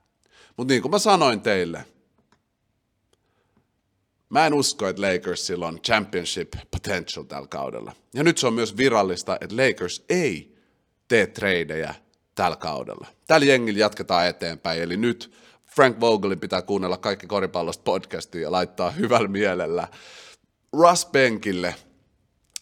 Mutta 0.60 0.72
niin 0.72 0.82
kuin 0.82 0.92
mä 0.92 0.98
sanoin 0.98 1.40
teille, 1.40 1.84
mä 4.28 4.46
en 4.46 4.54
usko, 4.54 4.88
että 4.88 5.02
Lakersilla 5.02 5.68
on 5.68 5.80
championship 5.80 6.52
potential 6.70 7.24
tällä 7.24 7.48
kaudella. 7.48 7.92
Ja 8.14 8.24
nyt 8.24 8.38
se 8.38 8.46
on 8.46 8.54
myös 8.54 8.76
virallista, 8.76 9.38
että 9.40 9.56
Lakers 9.56 10.04
ei 10.08 10.56
tee 11.08 11.26
tradeja 11.26 11.94
tällä 12.34 12.56
kaudella. 12.56 13.06
Tällä 13.26 13.46
jengillä 13.46 13.78
jatketaan 13.78 14.26
eteenpäin, 14.26 14.82
eli 14.82 14.96
nyt 14.96 15.32
Frank 15.66 16.00
Vogelin 16.00 16.40
pitää 16.40 16.62
kuunnella 16.62 16.96
kaikki 16.96 17.26
koripallosta 17.26 17.82
podcastia 17.82 18.42
ja 18.42 18.52
laittaa 18.52 18.90
hyvällä 18.90 19.28
mielellä 19.28 19.88
Russ 20.72 21.06
Benkille. 21.06 21.74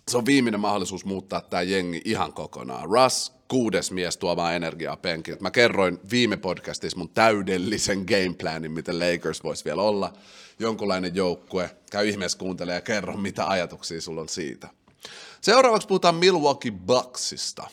Se 0.08 0.18
on 0.18 0.26
viimeinen 0.26 0.60
mahdollisuus 0.60 1.04
muuttaa 1.04 1.40
tämä 1.40 1.62
jengi 1.62 2.02
ihan 2.04 2.32
kokonaan. 2.32 2.88
Russ 2.90 3.32
kuudes 3.48 3.90
mies 3.90 4.16
tuomaan 4.16 4.54
energiaa 4.54 4.96
penkiltä. 4.96 5.42
Mä 5.42 5.50
kerroin 5.50 5.98
viime 6.10 6.36
podcastissa 6.36 6.98
mun 6.98 7.08
täydellisen 7.08 7.98
gameplanin, 7.98 8.72
miten 8.72 8.98
Lakers 8.98 9.44
voisi 9.44 9.64
vielä 9.64 9.82
olla. 9.82 10.12
Jonkunlainen 10.58 11.14
joukkue. 11.14 11.70
Käy 11.90 12.08
ihmeessä 12.08 12.38
kuuntele 12.38 12.74
ja 12.74 12.80
kerro, 12.80 13.16
mitä 13.16 13.48
ajatuksia 13.48 14.00
sulla 14.00 14.20
on 14.20 14.28
siitä. 14.28 14.68
Seuraavaksi 15.40 15.88
puhutaan 15.88 16.14
Milwaukee 16.14 16.72
Bucksista. 16.72 17.70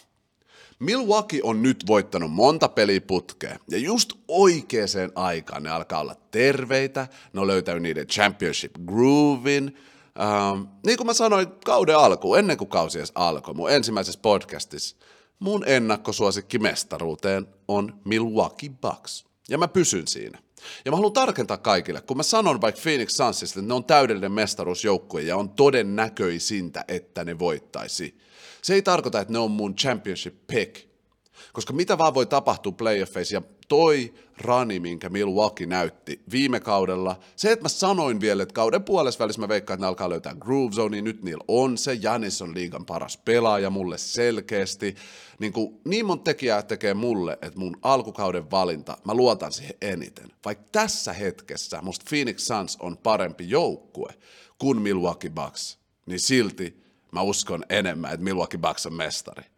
Milwaukee 0.79 1.39
on 1.43 1.61
nyt 1.61 1.83
voittanut 1.87 2.31
monta 2.31 2.69
peliputkea, 2.69 3.59
ja 3.69 3.77
just 3.77 4.13
oikeaan 4.27 5.11
aikaan 5.15 5.63
ne 5.63 5.69
alkaa 5.69 5.99
olla 5.99 6.15
terveitä, 6.31 7.07
ne 7.33 7.41
on 7.41 7.47
löytänyt 7.47 7.83
niiden 7.83 8.07
championship 8.07 8.75
groovin, 8.85 9.77
Ähm, 10.19 10.63
niin 10.85 10.97
kuin 10.97 11.07
mä 11.07 11.13
sanoin 11.13 11.47
kauden 11.65 11.97
alkuun, 11.97 12.39
ennen 12.39 12.57
kuin 12.57 12.69
kausi 12.69 12.97
edes 12.97 13.11
alkoi, 13.15 13.53
mun 13.53 13.71
ensimmäisessä 13.71 14.19
podcastissa, 14.21 14.95
mun 15.39 15.63
ennakkosuosikki 15.67 16.59
mestaruuteen 16.59 17.47
on 17.67 18.01
Milwaukee 18.05 18.69
Bucks. 18.81 19.25
Ja 19.49 19.57
mä 19.57 19.67
pysyn 19.67 20.07
siinä. 20.07 20.39
Ja 20.85 20.91
mä 20.91 20.97
haluan 20.97 21.13
tarkentaa 21.13 21.57
kaikille, 21.57 22.01
kun 22.01 22.17
mä 22.17 22.23
sanon 22.23 22.61
vaikka 22.61 22.81
Phoenix 22.81 23.09
Sunsista, 23.09 23.59
että 23.59 23.67
ne 23.67 23.73
on 23.73 23.85
täydellinen 23.85 24.31
mestaruusjoukkue 24.31 25.21
ja 25.21 25.37
on 25.37 25.49
todennäköisintä, 25.49 26.85
että 26.87 27.25
ne 27.25 27.39
voittaisi. 27.39 28.17
Se 28.61 28.73
ei 28.73 28.81
tarkoita, 28.81 29.19
että 29.19 29.33
ne 29.33 29.39
on 29.39 29.51
mun 29.51 29.75
championship 29.75 30.35
pick, 30.47 30.89
koska 31.53 31.73
mitä 31.73 31.97
vaan 31.97 32.13
voi 32.13 32.25
tapahtua 32.25 32.71
playoffeissa, 32.71 33.35
ja 33.35 33.41
toi 33.67 34.13
rani, 34.37 34.79
minkä 34.79 35.09
Milwaukee 35.09 35.67
näytti 35.67 36.21
viime 36.31 36.59
kaudella, 36.59 37.19
se, 37.35 37.51
että 37.51 37.65
mä 37.65 37.69
sanoin 37.69 38.21
vielä, 38.21 38.43
että 38.43 38.53
kauden 38.53 38.83
puolessa 38.83 39.27
mä 39.37 39.47
veikkaan, 39.47 39.75
että 39.75 39.85
ne 39.85 39.87
alkaa 39.87 40.09
löytää 40.09 40.35
groove 40.35 40.75
zone, 40.75 40.89
niin 40.89 41.03
nyt 41.03 41.23
niillä 41.23 41.43
on 41.47 41.77
se, 41.77 41.93
Janis 41.93 42.41
on 42.41 42.55
liigan 42.55 42.85
paras 42.85 43.17
pelaaja 43.17 43.69
mulle 43.69 43.97
selkeästi, 43.97 44.95
niin, 45.39 45.53
kuin, 45.53 45.79
niin 45.85 46.05
monta 46.05 46.23
tekijää 46.23 46.61
tekee 46.61 46.93
mulle, 46.93 47.33
että 47.33 47.59
mun 47.59 47.77
alkukauden 47.81 48.51
valinta, 48.51 48.97
mä 49.05 49.13
luotan 49.13 49.51
siihen 49.51 49.75
eniten. 49.81 50.31
Vaikka 50.45 50.65
tässä 50.71 51.13
hetkessä 51.13 51.81
musta 51.81 52.05
Phoenix 52.09 52.39
Suns 52.39 52.77
on 52.79 52.97
parempi 52.97 53.49
joukkue 53.49 54.13
kuin 54.57 54.81
Milwaukee 54.81 55.29
Bucks, 55.29 55.79
niin 56.05 56.19
silti 56.19 56.83
mä 57.11 57.21
uskon 57.21 57.63
enemmän, 57.69 58.13
että 58.13 58.23
Milwaukee 58.23 58.59
Bucks 58.59 58.85
on 58.85 58.93
mestari. 58.93 59.54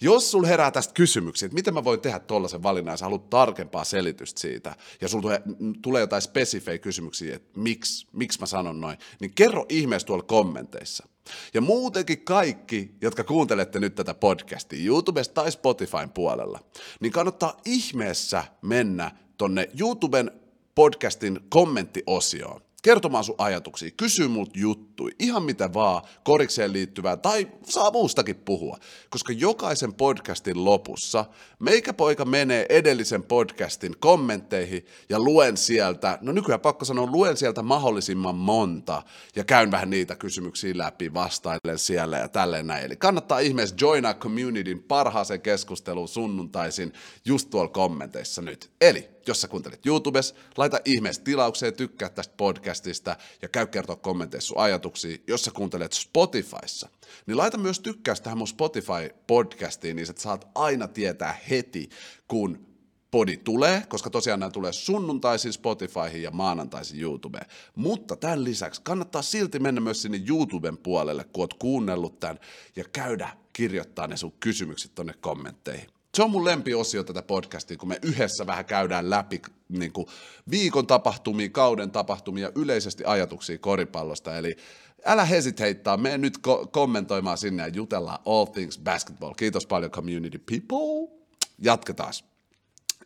Jos 0.00 0.30
sul 0.30 0.44
herää 0.44 0.70
tästä 0.70 0.94
kysymyksiä, 0.94 1.46
että 1.46 1.54
miten 1.54 1.74
mä 1.74 1.84
voin 1.84 2.00
tehdä 2.00 2.18
tuollaisen 2.18 2.62
valinnan, 2.62 2.92
ja 2.92 2.96
sä 2.96 3.04
haluat 3.04 3.30
tarkempaa 3.30 3.84
selitystä 3.84 4.40
siitä, 4.40 4.76
ja 5.00 5.08
sulla 5.08 5.22
tulee, 5.22 5.42
tulee 5.82 6.00
jotain 6.00 6.22
spesifejä 6.22 6.78
kysymyksiä, 6.78 7.36
että 7.36 7.60
miksi, 7.60 8.06
miksi 8.12 8.40
mä 8.40 8.46
sanon 8.46 8.80
noin, 8.80 8.98
niin 9.20 9.34
kerro 9.34 9.66
ihmeessä 9.68 10.06
tuolla 10.06 10.24
kommenteissa. 10.24 11.08
Ja 11.54 11.60
muutenkin 11.60 12.24
kaikki, 12.24 12.94
jotka 13.00 13.24
kuuntelette 13.24 13.80
nyt 13.80 13.94
tätä 13.94 14.14
podcastia 14.14 14.86
YouTubesta 14.86 15.34
tai 15.34 15.52
Spotifyn 15.52 16.10
puolella, 16.10 16.60
niin 17.00 17.12
kannattaa 17.12 17.60
ihmeessä 17.64 18.44
mennä 18.62 19.10
tonne 19.38 19.68
YouTuben 19.80 20.30
podcastin 20.74 21.40
kommenttiosioon 21.48 22.63
kertomaan 22.84 23.24
sun 23.24 23.34
ajatuksia, 23.38 23.90
kysy 23.96 24.28
mut 24.28 24.56
juttui, 24.56 25.10
ihan 25.18 25.42
mitä 25.42 25.72
vaan, 25.74 26.02
korikseen 26.24 26.72
liittyvää, 26.72 27.16
tai 27.16 27.48
saa 27.62 27.90
muustakin 27.90 28.36
puhua. 28.36 28.78
Koska 29.10 29.32
jokaisen 29.32 29.94
podcastin 29.94 30.64
lopussa 30.64 31.24
meikä 31.58 31.92
poika 31.92 32.24
menee 32.24 32.66
edellisen 32.68 33.22
podcastin 33.22 33.96
kommentteihin 33.98 34.86
ja 35.08 35.20
luen 35.20 35.56
sieltä, 35.56 36.18
no 36.20 36.32
nykyään 36.32 36.60
pakko 36.60 36.84
sanoa, 36.84 37.06
luen 37.06 37.36
sieltä 37.36 37.62
mahdollisimman 37.62 38.34
monta 38.34 39.02
ja 39.36 39.44
käyn 39.44 39.70
vähän 39.70 39.90
niitä 39.90 40.16
kysymyksiä 40.16 40.74
läpi, 40.76 41.14
vastailen 41.14 41.78
siellä 41.78 42.18
ja 42.18 42.28
tälleen 42.28 42.66
näin. 42.66 42.84
Eli 42.84 42.96
kannattaa 42.96 43.38
ihmeessä 43.38 43.76
joina 43.80 44.14
communityn 44.14 44.82
parhaaseen 44.82 45.40
keskusteluun 45.40 46.08
sunnuntaisin 46.08 46.92
just 47.24 47.50
tuolla 47.50 47.68
kommenteissa 47.68 48.42
nyt. 48.42 48.70
Eli 48.80 49.13
jos 49.30 49.40
sä 49.40 49.48
kuuntelet 49.48 49.86
YouTubessa, 49.86 50.34
laita 50.56 50.78
ihmeessä 50.84 51.22
tilaukseen, 51.22 51.74
tykkää 51.74 52.08
tästä 52.08 52.34
podcastista 52.36 53.16
ja 53.42 53.48
käy 53.48 53.66
kertoa 53.66 53.96
kommenteissa 53.96 54.48
sun 54.48 54.58
ajatuksia. 54.58 55.18
Jos 55.26 55.44
sä 55.44 55.50
kuuntelet 55.50 55.92
Spotifyssa, 55.92 56.88
niin 57.26 57.36
laita 57.36 57.58
myös 57.58 57.80
tykkäys 57.80 58.20
tähän 58.20 58.38
mun 58.38 58.48
Spotify-podcastiin, 58.48 59.94
niin 59.96 60.10
että 60.10 60.22
saat 60.22 60.48
aina 60.54 60.88
tietää 60.88 61.38
heti, 61.50 61.88
kun 62.28 62.66
podi 63.10 63.36
tulee, 63.36 63.82
koska 63.88 64.10
tosiaan 64.10 64.40
nämä 64.40 64.50
tulee 64.50 64.72
sunnuntaisin 64.72 65.52
Spotifyhin 65.52 66.22
ja 66.22 66.30
maanantaisin 66.30 67.00
YouTubeen. 67.00 67.46
Mutta 67.74 68.16
tämän 68.16 68.44
lisäksi 68.44 68.80
kannattaa 68.84 69.22
silti 69.22 69.58
mennä 69.58 69.80
myös 69.80 70.02
sinne 70.02 70.20
YouTuben 70.28 70.78
puolelle, 70.78 71.24
kun 71.24 71.42
oot 71.42 71.54
kuunnellut 71.54 72.20
tämän, 72.20 72.40
ja 72.76 72.84
käydä 72.92 73.28
kirjoittaa 73.52 74.06
ne 74.06 74.16
sun 74.16 74.32
kysymykset 74.40 74.94
tonne 74.94 75.14
kommentteihin. 75.20 75.93
Se 76.14 76.22
on 76.22 76.30
mun 76.30 76.44
lempiosio 76.44 77.04
tätä 77.04 77.22
podcastia, 77.22 77.76
kun 77.76 77.88
me 77.88 77.98
yhdessä 78.02 78.46
vähän 78.46 78.64
käydään 78.64 79.10
läpi 79.10 79.42
niin 79.68 79.92
kuin 79.92 80.06
viikon 80.50 80.86
tapahtumia, 80.86 81.48
kauden 81.48 81.90
tapahtumia, 81.90 82.52
yleisesti 82.54 83.04
ajatuksia 83.04 83.58
koripallosta. 83.58 84.36
Eli 84.36 84.56
älä 85.04 85.24
hesiteittaa, 85.24 85.96
mene 85.96 86.18
nyt 86.18 86.38
ko- 86.38 86.68
kommentoimaan 86.70 87.38
sinne 87.38 87.62
ja 87.62 87.68
jutellaan 87.68 88.18
all 88.26 88.44
things 88.44 88.78
basketball. 88.78 89.34
Kiitos 89.34 89.66
paljon 89.66 89.90
community 89.90 90.38
people. 90.38 91.18
Jatketaan. 91.58 92.12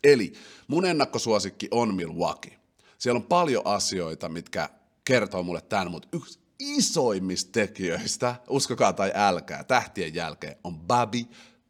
Eli 0.03 0.33
mun 0.67 0.85
ennakkosuosikki 0.85 1.67
on 1.71 1.95
Milwaukee. 1.95 2.59
Siellä 2.97 3.17
on 3.17 3.23
paljon 3.23 3.61
asioita, 3.65 4.29
mitkä 4.29 4.69
kertoo 5.05 5.43
mulle 5.43 5.61
tämän, 5.61 5.91
mutta 5.91 6.07
yksi 6.11 6.39
isoimmista 6.59 7.51
tekijöistä, 7.51 8.35
uskokaa 8.49 8.93
tai 8.93 9.11
älkää, 9.15 9.63
tähtien 9.63 10.15
jälkeen 10.15 10.55
on 10.63 10.79
Bobby 10.79 11.25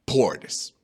Portis. 0.06 0.79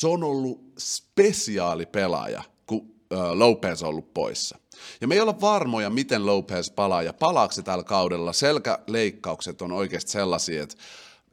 Se 0.00 0.06
on 0.06 0.24
ollut 0.24 0.72
spesiaali 0.78 1.86
pelaaja, 1.86 2.42
kun 2.66 2.94
Lopez 3.34 3.82
on 3.82 3.88
ollut 3.88 4.14
poissa. 4.14 4.58
Ja 5.00 5.08
me 5.08 5.14
ei 5.14 5.20
olla 5.20 5.40
varmoja, 5.40 5.90
miten 5.90 6.26
Lopez 6.26 6.70
palaa 6.70 7.02
ja 7.02 7.12
palaako 7.12 7.52
se 7.52 7.62
tällä 7.62 7.84
kaudella. 7.84 8.32
Selkäleikkaukset 8.32 9.62
on 9.62 9.72
oikeasti 9.72 10.10
sellaisia, 10.10 10.62
että 10.62 10.76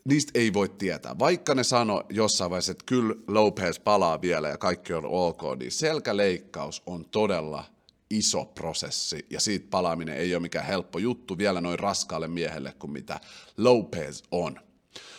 niistä 0.04 0.32
ei 0.36 0.54
voi 0.54 0.70
tietää. 0.70 1.20
Vaikka 1.20 1.56
ne 1.56 1.64
sano 1.64 2.04
jossain 2.10 2.52
vaiheessa, 2.52 2.72
että 2.72 2.84
kyllä 2.86 3.16
Lopez 3.28 3.80
palaa 3.80 4.22
vielä 4.22 4.50
ja 4.50 4.58
kaikki 4.58 4.94
on 4.94 5.06
ok, 5.06 5.42
niin 5.60 5.72
selkäleikkaus 5.72 6.84
on 6.86 7.06
todella 7.06 7.64
iso 8.10 8.46
prosessi 8.46 9.26
ja 9.30 9.40
siitä 9.40 9.68
palaaminen 9.70 10.18
ei 10.18 10.36
ole 10.36 10.42
mikään 10.42 10.66
helppo 10.66 11.00
juttu 11.00 11.38
vielä 11.38 11.62
noin 11.62 11.80
raskaalle 11.80 12.28
miehelle 12.28 12.74
kuin 12.80 12.92
mitä 12.92 13.20
Lopez 13.58 14.24
on. 14.32 14.60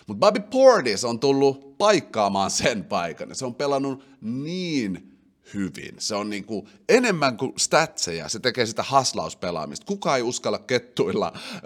Mutta 0.07 0.21
Bobby 0.27 0.41
Portis 0.51 1.05
on 1.05 1.21
tullut 1.21 1.68
paikkaamaan 1.79 2.51
sen 2.51 2.85
paikan. 2.85 3.35
Se 3.35 3.47
on 3.47 3.55
pelannut 3.55 4.05
niin 4.21 5.19
hyvin. 5.55 5.95
Se 5.99 6.15
on 6.15 6.31
niinku 6.31 6.69
enemmän 6.89 7.37
kuin 7.37 7.53
statseja, 7.57 8.29
se 8.29 8.39
tekee 8.39 8.67
sitä 8.67 8.83
haslauspelaamista. 8.83 9.87
Kuka 9.87 10.17
ei 10.17 10.23
uskalla 10.23 10.59
kettuilla 10.59 11.33
äh, 11.35 11.61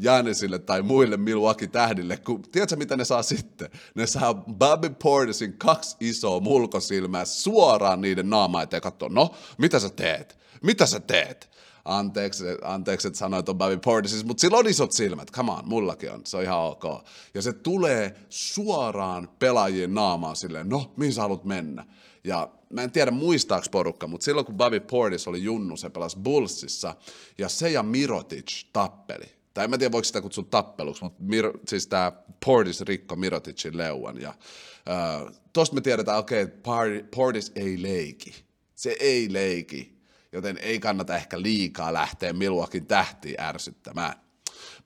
Janisille 0.00 0.58
tai 0.58 0.82
muille 0.82 1.16
Milwaukee-tähdille, 1.16 2.16
kun 2.16 2.42
tiedätkö 2.42 2.76
mitä 2.76 2.96
ne 2.96 3.04
saa 3.04 3.22
sitten? 3.22 3.70
Ne 3.94 4.06
saa 4.06 4.34
Bobby 4.34 4.90
Portisin 5.02 5.58
kaksi 5.58 5.96
isoa 6.00 6.40
mulkosilmää 6.40 7.24
suoraan 7.24 8.00
niiden 8.00 8.30
naamaa 8.30 8.66
ja 8.72 8.80
katsoo, 8.80 9.08
no, 9.08 9.34
mitä 9.58 9.78
sä 9.78 9.90
teet? 9.90 10.38
Mitä 10.62 10.86
sä 10.86 11.00
teet? 11.00 11.57
Anteeksi, 11.88 12.44
anteeksi 12.62 13.08
että 13.08 13.18
sanoit 13.18 13.48
on 13.48 13.58
Bobby 13.58 13.78
Portis, 13.84 14.24
mutta 14.24 14.40
sillä 14.40 14.56
on 14.56 14.68
isot 14.68 14.92
silmät, 14.92 15.30
come 15.30 15.52
on, 15.52 15.68
mullakin 15.68 16.12
on, 16.12 16.20
se 16.24 16.36
on 16.36 16.42
ihan 16.42 16.58
ok. 16.58 16.84
Ja 17.34 17.42
se 17.42 17.52
tulee 17.52 18.14
suoraan 18.28 19.28
pelaajien 19.38 19.94
naamaan 19.94 20.36
silleen, 20.36 20.68
no, 20.68 20.92
mihin 20.96 21.12
sä 21.12 21.20
haluat 21.20 21.44
mennä? 21.44 21.86
Ja 22.24 22.50
mä 22.70 22.82
en 22.82 22.90
tiedä 22.90 23.10
muistaaks 23.10 23.68
porukka, 23.68 24.06
mutta 24.06 24.24
silloin 24.24 24.46
kun 24.46 24.56
Bobby 24.56 24.80
Portis 24.80 25.28
oli 25.28 25.42
junnu, 25.42 25.76
se 25.76 25.90
pelasi 25.90 26.18
Bullsissa, 26.18 26.94
ja 27.38 27.48
se 27.48 27.70
ja 27.70 27.82
Mirotic 27.82 28.64
tappeli. 28.72 29.26
Tai 29.54 29.64
en 29.64 29.70
mä 29.70 29.78
tiedä, 29.78 29.92
voiko 29.92 30.04
sitä 30.04 30.20
kutsua 30.20 30.44
tappeluksi, 30.50 31.04
mutta 31.04 31.22
Mir- 31.22 31.60
siis 31.68 31.86
tämä 31.86 32.12
Portis 32.44 32.80
rikko 32.80 33.16
Miroticin 33.16 33.76
leuan. 33.76 34.20
Ja 34.20 34.28
äh, 34.28 35.34
tosta 35.52 35.74
me 35.74 35.80
tiedetään, 35.80 36.18
okei, 36.18 36.42
okay, 36.42 37.04
Portis 37.16 37.52
ei 37.54 37.82
leiki. 37.82 38.34
Se 38.74 38.96
ei 39.00 39.32
leiki 39.32 39.97
joten 40.32 40.58
ei 40.58 40.80
kannata 40.80 41.16
ehkä 41.16 41.42
liikaa 41.42 41.92
lähteä 41.92 42.32
Milwaukeein 42.32 42.86
tähtiin 42.86 43.40
ärsyttämään. 43.40 44.28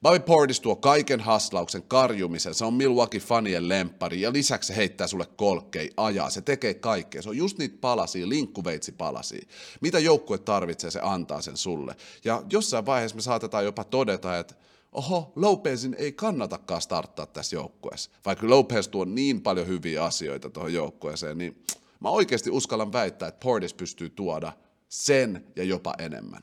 Bobby 0.01 0.19
Portis 0.19 0.59
tuo 0.59 0.75
kaiken 0.75 1.19
haslauksen, 1.19 1.83
karjumisen, 1.83 2.53
se 2.53 2.65
on 2.65 2.73
Milwaukee 2.73 3.19
fanien 3.19 3.69
lempari 3.69 4.21
ja 4.21 4.33
lisäksi 4.33 4.67
se 4.67 4.75
heittää 4.75 5.07
sulle 5.07 5.25
kolkkei, 5.35 5.91
ajaa, 5.97 6.29
se 6.29 6.41
tekee 6.41 6.73
kaikkea. 6.73 7.21
Se 7.21 7.29
on 7.29 7.37
just 7.37 7.57
niitä 7.57 7.77
palasia, 7.81 8.29
linkkuveitsi 8.29 8.91
palasia. 8.91 9.47
Mitä 9.81 9.99
joukkue 9.99 10.37
tarvitsee, 10.37 10.91
se 10.91 10.99
antaa 11.03 11.41
sen 11.41 11.57
sulle. 11.57 11.95
Ja 12.25 12.43
jossain 12.49 12.85
vaiheessa 12.85 13.15
me 13.15 13.21
saatetaan 13.21 13.65
jopa 13.65 13.83
todeta, 13.83 14.37
että 14.37 14.55
oho, 14.91 15.33
Lopezin 15.35 15.95
ei 15.97 16.11
kannatakaan 16.11 16.81
starttaa 16.81 17.25
tässä 17.25 17.55
joukkueessa. 17.55 18.11
Vaikka 18.25 18.49
Lopez 18.49 18.87
tuo 18.87 19.05
niin 19.05 19.41
paljon 19.41 19.67
hyviä 19.67 20.03
asioita 20.03 20.49
tuohon 20.49 20.73
joukkueeseen, 20.73 21.37
niin 21.37 21.63
mä 21.99 22.09
oikeasti 22.09 22.49
uskallan 22.49 22.93
väittää, 22.93 23.27
että 23.27 23.45
Portis 23.45 23.73
pystyy 23.73 24.09
tuoda 24.09 24.53
sen 24.93 25.47
ja 25.55 25.63
jopa 25.63 25.93
enemmän. 25.99 26.41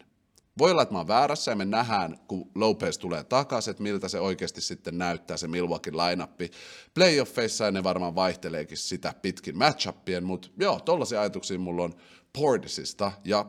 Voi 0.59 0.71
olla, 0.71 0.83
että 0.83 0.95
mä 0.95 0.99
oon 0.99 1.09
väärässä 1.09 1.53
ja 1.53 1.57
me 1.57 1.65
nähdään, 1.65 2.19
kun 2.29 2.51
Lopez 2.55 2.99
tulee 2.99 3.25
takaisin, 3.25 3.71
että 3.71 3.83
miltä 3.83 4.09
se 4.09 4.21
oikeasti 4.21 4.61
sitten 4.61 4.99
näyttää 4.99 5.37
se 5.37 5.49
Milwaukee 5.49 5.93
lineappi. 5.93 6.51
Playoffeissa 6.95 7.71
ne 7.71 7.85
varmaan 7.85 8.15
vaihteleekin 8.15 8.77
sitä 8.79 9.15
pitkin 9.23 9.59
matchupien, 9.59 10.25
mutta 10.25 10.49
joo, 10.59 10.81
tollaisia 10.81 11.21
ajatuksia 11.21 11.59
mulla 11.59 11.83
on 11.83 11.95
Portisista 12.33 13.13
ja 13.25 13.47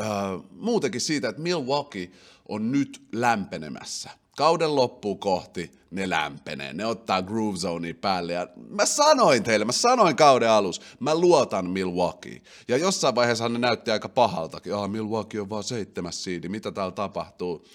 äh, 0.00 0.06
muutenkin 0.50 1.00
siitä, 1.00 1.28
että 1.28 1.42
Milwaukee 1.42 2.10
on 2.48 2.72
nyt 2.72 3.02
lämpenemässä– 3.12 4.10
kauden 4.36 4.76
loppuun 4.76 5.18
kohti 5.18 5.70
ne 5.90 6.10
lämpenee, 6.10 6.72
ne 6.72 6.86
ottaa 6.86 7.22
Groove 7.22 7.58
Zonea 7.58 7.94
päälle 8.00 8.32
ja 8.32 8.48
mä 8.68 8.86
sanoin 8.86 9.42
teille, 9.42 9.64
mä 9.64 9.72
sanoin 9.72 10.16
kauden 10.16 10.50
alus, 10.50 10.80
mä 11.00 11.14
luotan 11.14 11.70
Milwaukee. 11.70 12.42
Ja 12.68 12.76
jossain 12.76 13.14
vaiheessa 13.14 13.48
ne 13.48 13.58
näytti 13.58 13.90
aika 13.90 14.08
pahaltakin, 14.08 14.74
ah 14.74 14.90
Milwaukee 14.90 15.40
on 15.40 15.50
vaan 15.50 15.64
seitsemäs 15.64 16.24
siidi, 16.24 16.48
mitä 16.48 16.72
täällä 16.72 16.92
tapahtuu? 16.92 17.66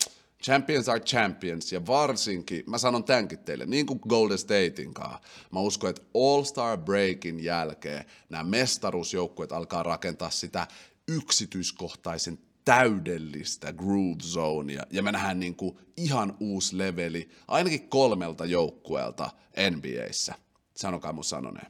Champions 0.44 0.90
are 0.90 1.00
champions, 1.00 1.72
ja 1.72 1.86
varsinkin, 1.86 2.64
mä 2.68 2.78
sanon 2.78 3.04
tämänkin 3.04 3.40
teille, 3.40 3.66
niin 3.66 3.86
kuin 3.86 4.00
Golden 4.10 4.38
Statein 4.38 4.94
kanssa, 4.94 5.20
mä 5.52 5.60
uskon, 5.60 5.90
että 5.90 6.02
All-Star 6.14 6.78
Breakin 6.78 7.44
jälkeen 7.44 8.06
nämä 8.30 8.44
mestaruusjoukkueet 8.44 9.52
alkaa 9.52 9.84
rakentaa 9.84 10.30
sitä 10.30 10.68
yksityiskohtaisen 11.08 12.40
täydellistä 12.66 13.74
groove 13.74 14.24
zonea, 14.24 14.84
ja 14.92 15.04
me 15.04 15.12
nähdään 15.12 15.40
niin 15.40 15.56
kuin 15.56 15.78
ihan 15.98 16.38
uusi 16.40 16.78
leveli 16.78 17.30
ainakin 17.48 17.90
kolmelta 17.90 18.46
joukkueelta 18.46 19.30
NBAssä. 19.72 20.36
Sanokaa 20.76 21.14
mun 21.14 21.24
sanoneen. 21.24 21.68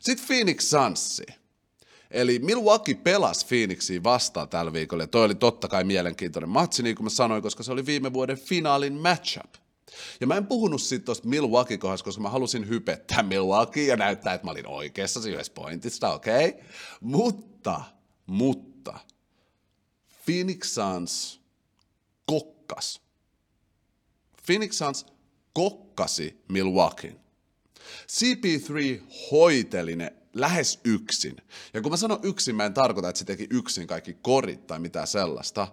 Sitten 0.00 0.26
Phoenix 0.26 0.62
Sunsi. 0.62 1.26
Eli 2.10 2.38
Milwaukee 2.38 2.94
pelasi 2.94 3.46
Phoenixiin 3.46 4.04
vastaan 4.04 4.48
tällä 4.48 4.72
viikolla, 4.72 5.02
ja 5.02 5.06
toi 5.06 5.24
oli 5.24 5.34
totta 5.34 5.68
kai 5.68 5.84
mielenkiintoinen 5.84 6.48
matsi, 6.48 6.82
niin 6.82 6.96
kuin 6.96 7.04
mä 7.04 7.10
sanoin, 7.10 7.42
koska 7.42 7.62
se 7.62 7.72
oli 7.72 7.86
viime 7.86 8.12
vuoden 8.12 8.38
finaalin 8.38 8.94
matchup. 8.94 9.54
Ja 10.20 10.26
mä 10.26 10.36
en 10.36 10.46
puhunut 10.46 10.82
siitä 10.82 11.04
tuosta 11.04 11.28
Milwaukee 11.28 11.78
kohdassa, 11.78 12.04
koska 12.04 12.22
mä 12.22 12.28
halusin 12.28 12.68
hypettää 12.68 13.22
Milwaukee 13.22 13.84
ja 13.84 13.96
näyttää, 13.96 14.34
että 14.34 14.46
mä 14.46 14.50
olin 14.50 14.66
oikeassa 14.66 15.28
yhdessä 15.28 15.52
pointista, 15.52 16.14
okei? 16.14 16.48
Okay? 16.48 16.62
Mutta, 17.00 17.80
mutta, 18.26 18.98
Phoenix 20.30 20.74
Suns 20.74 21.40
kokkas. 22.26 23.00
Phoenix 24.46 24.74
Suns 24.74 25.06
kokkasi 25.52 26.44
Milwaukeein. 26.48 27.20
CP3 28.08 29.02
hoiteli 29.30 29.96
ne 29.96 30.12
lähes 30.34 30.80
yksin. 30.84 31.36
Ja 31.74 31.80
kun 31.80 31.92
mä 31.92 31.96
sanon 31.96 32.20
yksin, 32.22 32.56
mä 32.56 32.66
en 32.66 32.74
tarkoita, 32.74 33.08
että 33.08 33.18
se 33.18 33.24
teki 33.24 33.46
yksin 33.50 33.86
kaikki 33.86 34.14
korit 34.22 34.66
tai 34.66 34.78
mitään 34.78 35.06
sellaista. 35.06 35.68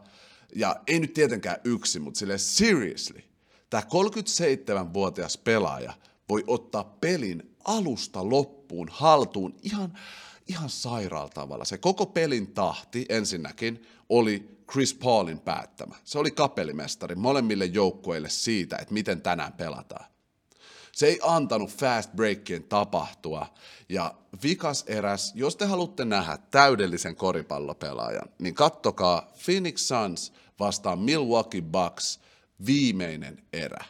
Ja 0.56 0.76
ei 0.88 1.00
nyt 1.00 1.14
tietenkään 1.14 1.58
yksin, 1.64 2.02
mutta 2.02 2.18
sille 2.18 2.38
seriously. 2.38 3.24
Tämä 3.70 3.84
37-vuotias 3.84 5.38
pelaaja 5.38 5.94
voi 6.30 6.44
ottaa 6.48 6.84
pelin 6.84 7.56
alusta 7.64 8.30
loppuun 8.30 8.90
haltuun 8.92 9.56
ihan, 9.64 10.00
ihan 10.48 10.70
sairaalla 10.70 11.30
tavalla. 11.30 11.66
Se 11.66 11.78
koko 11.78 12.06
pelin 12.06 12.54
tahti 12.54 13.06
ensinnäkin 13.10 13.88
oli 14.10 14.58
Chris 14.72 14.94
Paulin 14.94 15.40
päättämä. 15.40 15.96
Se 16.04 16.20
oli 16.20 16.32
kapellimestari 16.32 17.16
molemmille 17.16 17.66
joukkueille 17.66 18.30
siitä, 18.30 18.78
että 18.78 18.94
miten 18.94 19.22
tänään 19.22 19.54
pelataan. 19.54 20.06
Se 20.92 21.08
ei 21.08 21.20
antanut 21.24 21.70
fast 21.70 22.12
breakien 22.16 22.64
tapahtua. 22.64 23.48
Ja 23.90 24.16
vikas 24.44 24.84
eräs, 24.88 25.32
jos 25.36 25.56
te 25.56 25.66
haluatte 25.66 26.06
nähdä 26.06 26.38
täydellisen 26.52 27.16
koripallopelaajan, 27.16 28.30
niin 28.40 28.54
kattokaa 28.54 29.34
Phoenix 29.46 29.80
Suns 29.80 30.34
vastaan 30.60 31.00
Milwaukee 31.00 31.62
Bucks 31.62 32.20
viimeinen 32.66 33.44
erä. 33.54 33.86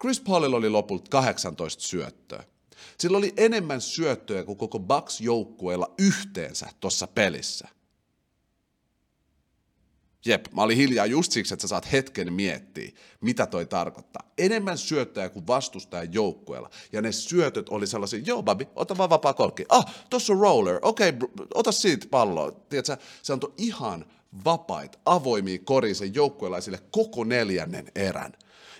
Chris 0.00 0.20
Paulilla 0.20 0.56
oli 0.56 0.70
lopulta 0.70 1.10
18 1.10 1.82
syöttöä. 1.82 2.44
Sillä 2.98 3.18
oli 3.18 3.32
enemmän 3.36 3.80
syöttöjä 3.80 4.44
kuin 4.44 4.58
koko 4.58 4.78
Bucks-joukkueella 4.78 5.94
yhteensä 5.98 6.68
tuossa 6.80 7.06
pelissä. 7.06 7.68
Jep, 10.26 10.46
mä 10.52 10.62
olin 10.62 10.76
hiljaa 10.76 11.06
just 11.06 11.32
siksi, 11.32 11.54
että 11.54 11.62
sä 11.62 11.68
saat 11.68 11.92
hetken 11.92 12.32
miettiä, 12.32 12.92
mitä 13.20 13.46
toi 13.46 13.66
tarkoittaa. 13.66 14.32
Enemmän 14.38 14.78
syöttäjä 14.78 15.28
kuin 15.28 15.46
vastustajan 15.46 16.12
joukkueella. 16.12 16.70
Ja 16.92 17.02
ne 17.02 17.12
syötöt 17.12 17.68
oli 17.68 17.86
sellaisia, 17.86 18.20
joo 18.26 18.42
babi, 18.42 18.68
ota 18.76 18.96
vaan 18.96 19.10
vapaa 19.10 19.34
kolkki. 19.34 19.64
Ah, 19.68 19.94
tossa 20.10 20.32
on 20.32 20.38
roller, 20.38 20.78
okei, 20.82 21.08
okay, 21.08 21.28
ota 21.54 21.72
siitä 21.72 22.06
palloa. 22.10 22.50
Tiedätkö, 22.50 22.96
se 23.22 23.32
antoi 23.32 23.52
ihan 23.56 24.04
vapait, 24.44 24.98
avoimia 25.04 25.58
korisen 25.64 26.14
joukkueelaisille 26.14 26.78
koko 26.90 27.24
neljännen 27.24 27.92
erän. 27.94 28.32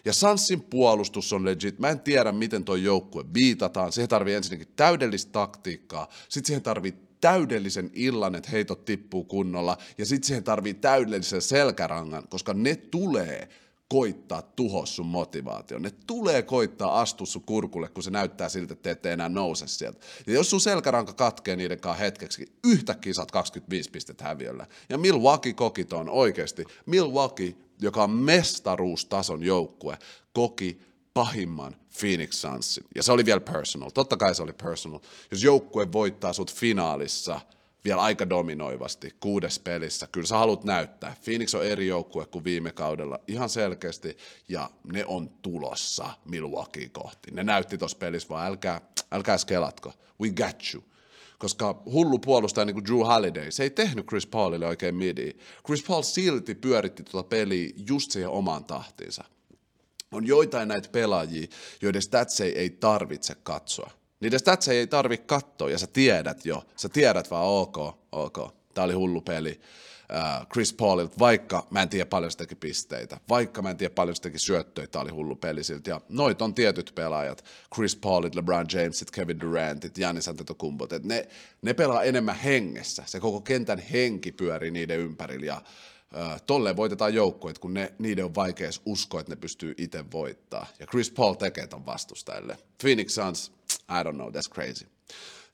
Ja 0.04 0.12
Sanssin 0.12 0.62
puolustus 0.62 1.32
on 1.32 1.44
legit. 1.44 1.78
Mä 1.78 1.88
en 1.88 2.00
tiedä, 2.00 2.32
miten 2.32 2.64
tuo 2.64 2.76
joukkue 2.76 3.24
viitataan. 3.34 3.92
Siihen 3.92 4.08
tarvii 4.08 4.34
ensinnäkin 4.34 4.72
täydellistä 4.76 5.32
taktiikkaa. 5.32 6.08
Sitten 6.28 6.46
siihen 6.46 6.62
tarvii 6.62 6.94
täydellisen 7.20 7.90
illan, 7.94 8.34
että 8.34 8.50
heitot 8.50 8.84
tippuu 8.84 9.24
kunnolla, 9.24 9.78
ja 9.98 10.06
sitten 10.06 10.26
siihen 10.26 10.44
tarvii 10.44 10.74
täydellisen 10.74 11.42
selkärangan, 11.42 12.28
koska 12.28 12.54
ne 12.54 12.76
tulee 12.76 13.48
koittaa 13.88 14.42
tuhoa 14.42 14.86
sun 14.86 15.06
motivaatio. 15.06 15.78
Ne 15.78 15.90
tulee 16.06 16.42
koittaa 16.42 17.00
astua 17.00 17.26
sun 17.26 17.42
kurkulle, 17.42 17.88
kun 17.88 18.02
se 18.02 18.10
näyttää 18.10 18.48
siltä, 18.48 18.72
että 18.72 18.82
te 18.82 18.90
ette 18.90 19.12
enää 19.12 19.28
nouse 19.28 19.66
sieltä. 19.66 19.98
Ja 20.26 20.32
jos 20.32 20.50
sun 20.50 20.60
selkäranka 20.60 21.12
katkee 21.12 21.56
niiden 21.56 21.80
kanssa 21.80 22.04
hetkeksi, 22.04 22.46
yhtäkkiä 22.64 23.14
saat 23.14 23.30
25 23.30 23.90
pistettä 23.90 24.24
häviöllä. 24.24 24.66
Ja 24.88 24.98
Milwaukee 24.98 25.52
koki 25.52 25.84
ton 25.84 26.08
oikeasti. 26.08 26.64
Milwaukee, 26.86 27.54
joka 27.84 28.02
on 28.02 28.10
mestaruustason 28.10 29.42
joukkue, 29.42 29.98
koki 30.32 30.80
pahimman 31.14 31.76
Phoenix 32.00 32.34
Sunsin. 32.34 32.84
Ja 32.94 33.02
se 33.02 33.12
oli 33.12 33.24
vielä 33.24 33.40
personal. 33.40 33.90
Totta 33.90 34.16
kai 34.16 34.34
se 34.34 34.42
oli 34.42 34.52
personal. 34.52 35.00
Jos 35.30 35.42
joukkue 35.42 35.92
voittaa 35.92 36.32
sut 36.32 36.54
finaalissa 36.54 37.40
vielä 37.84 38.02
aika 38.02 38.28
dominoivasti 38.28 39.14
kuudes 39.20 39.58
pelissä, 39.58 40.06
kyllä 40.12 40.26
sä 40.26 40.38
haluat 40.38 40.64
näyttää. 40.64 41.16
Phoenix 41.24 41.54
on 41.54 41.66
eri 41.66 41.86
joukkue 41.86 42.26
kuin 42.26 42.44
viime 42.44 42.72
kaudella 42.72 43.20
ihan 43.28 43.48
selkeästi, 43.48 44.16
ja 44.48 44.70
ne 44.92 45.04
on 45.06 45.30
tulossa 45.42 46.10
Milwaukee 46.24 46.88
kohti. 46.88 47.30
Ne 47.30 47.44
näytti 47.44 47.78
tuossa 47.78 47.98
pelissä, 47.98 48.28
vaan 48.28 48.46
älkää, 48.46 48.80
älkää 49.12 49.38
skelatko. 49.38 49.92
We 50.20 50.30
got 50.30 50.74
you 50.74 50.84
koska 51.38 51.82
hullu 51.84 52.18
puolustaja 52.18 52.64
niin 52.64 52.74
kuin 52.74 52.84
Drew 52.84 53.06
Holiday, 53.06 53.50
se 53.50 53.62
ei 53.62 53.70
tehnyt 53.70 54.06
Chris 54.06 54.26
Paulille 54.26 54.66
oikein 54.66 54.94
midi. 54.94 55.30
Chris 55.66 55.82
Paul 55.82 56.02
silti 56.02 56.54
pyöritti 56.54 57.02
tuota 57.02 57.28
peliä 57.28 57.70
just 57.88 58.10
siihen 58.10 58.30
omaan 58.30 58.64
tahtiinsa 58.64 59.24
on 60.16 60.26
joitain 60.26 60.68
näitä 60.68 60.88
pelaajia, 60.88 61.46
joiden 61.82 62.02
statseja 62.02 62.58
ei 62.58 62.70
tarvitse 62.70 63.34
katsoa. 63.42 63.90
Niiden 64.20 64.38
statseja 64.38 64.80
ei 64.80 64.86
tarvitse 64.86 65.26
katsoa 65.26 65.70
ja 65.70 65.78
sä 65.78 65.86
tiedät 65.86 66.46
jo. 66.46 66.64
Sä 66.76 66.88
tiedät 66.88 67.30
vaan, 67.30 67.46
ok, 67.46 67.76
ok, 68.12 68.54
tää 68.74 68.84
oli 68.84 68.92
hullu 68.92 69.20
peli. 69.20 69.60
Uh, 70.14 70.46
Chris 70.52 70.72
Paulilta, 70.72 71.18
vaikka 71.18 71.66
mä 71.70 71.82
en 71.82 71.88
tiedä 71.88 72.06
paljon 72.06 72.30
se 72.30 72.38
teki 72.38 72.54
pisteitä, 72.54 73.20
vaikka 73.28 73.62
mä 73.62 73.70
en 73.70 73.76
tiedä 73.76 73.94
paljon 73.94 74.16
se 74.16 74.22
teki 74.22 74.38
syöttöitä, 74.38 74.90
tää 74.90 75.02
oli 75.02 75.10
hullu 75.10 75.36
peli 75.36 75.64
siltä. 75.64 75.90
Ja 75.90 76.00
noit 76.08 76.42
on 76.42 76.54
tietyt 76.54 76.92
pelaajat, 76.94 77.44
Chris 77.74 77.96
Paulit, 77.96 78.34
LeBron 78.34 78.66
Jamesit, 78.72 79.10
Kevin 79.10 79.40
Durantit, 79.40 79.94
Giannis 79.94 80.28
Antetokounmpot, 80.28 80.92
että 80.92 81.08
ne, 81.08 81.28
ne 81.62 81.74
pelaa 81.74 82.02
enemmän 82.02 82.36
hengessä. 82.36 83.02
Se 83.06 83.20
koko 83.20 83.40
kentän 83.40 83.78
henki 83.78 84.32
pyörii 84.32 84.70
niiden 84.70 84.98
ympärillä 84.98 85.46
ja 85.46 85.62
tolleen 86.46 86.76
voitetaan 86.76 87.14
joukkueet, 87.14 87.58
kun 87.58 87.74
ne, 87.74 87.92
niiden 87.98 88.24
on 88.24 88.34
vaikea 88.34 88.70
uskoa, 88.86 89.20
että 89.20 89.32
ne 89.32 89.36
pystyy 89.36 89.74
itse 89.78 90.04
voittaa. 90.12 90.66
Ja 90.78 90.86
Chris 90.86 91.10
Paul 91.10 91.34
tekee 91.34 91.66
ton 91.66 91.86
vastustajille. 91.86 92.58
Phoenix 92.80 93.10
Suns, 93.14 93.52
I 93.90 94.02
don't 94.04 94.14
know, 94.14 94.28
that's 94.28 94.54
crazy. 94.54 94.93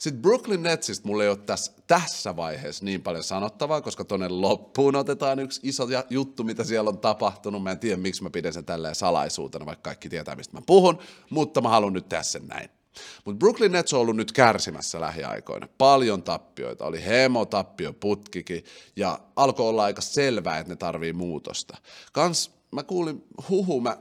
Sitten 0.01 0.23
Brooklyn 0.23 0.63
Netsistä 0.63 1.09
mulla 1.09 1.23
ei 1.23 1.29
ole 1.29 1.37
tässä, 1.37 1.73
tässä 1.87 2.37
vaiheessa 2.37 2.85
niin 2.85 3.03
paljon 3.03 3.25
sanottavaa, 3.25 3.81
koska 3.81 4.05
tuonne 4.05 4.29
loppuun 4.29 4.97
otetaan 4.97 5.39
yksi 5.39 5.61
iso 5.63 5.89
juttu, 6.11 6.45
mitä 6.45 6.65
siellä 6.65 6.89
on 6.89 6.99
tapahtunut. 6.99 7.63
Mä 7.63 7.71
en 7.71 7.79
tiedä, 7.79 7.97
miksi 7.97 8.23
mä 8.23 8.31
pidän 8.31 8.53
sen 8.53 8.65
tälleen 8.65 8.95
salaisuutena, 8.95 9.67
vaikka 9.67 9.83
kaikki 9.83 10.09
tietää, 10.09 10.37
mistä 10.37 10.57
mä 10.57 10.63
puhun, 10.67 10.99
mutta 11.31 11.61
mä 11.61 11.69
haluan 11.69 11.93
nyt 11.93 12.07
sen 12.23 12.47
näin. 12.47 12.71
Mutta 13.25 13.39
Brooklyn 13.39 13.73
Nets 13.73 13.95
on 13.95 14.01
ollut 14.01 14.17
nyt 14.17 14.33
kärsimässä 14.33 15.01
lähiaikoina. 15.01 15.69
Paljon 15.79 16.23
tappioita, 16.23 16.85
oli 16.85 17.05
hemotappio, 17.05 17.93
putkikin, 17.93 18.65
ja 18.97 19.21
alkoi 19.37 19.69
olla 19.69 19.85
aika 19.85 20.03
selvää, 20.03 20.59
että 20.59 20.73
ne 20.73 20.77
tarvii 20.77 21.13
muutosta. 21.13 21.77
Kans 22.13 22.51
mä 22.71 22.83
kuulin 22.83 23.25
huhu, 23.49 23.81
mä, 23.81 23.99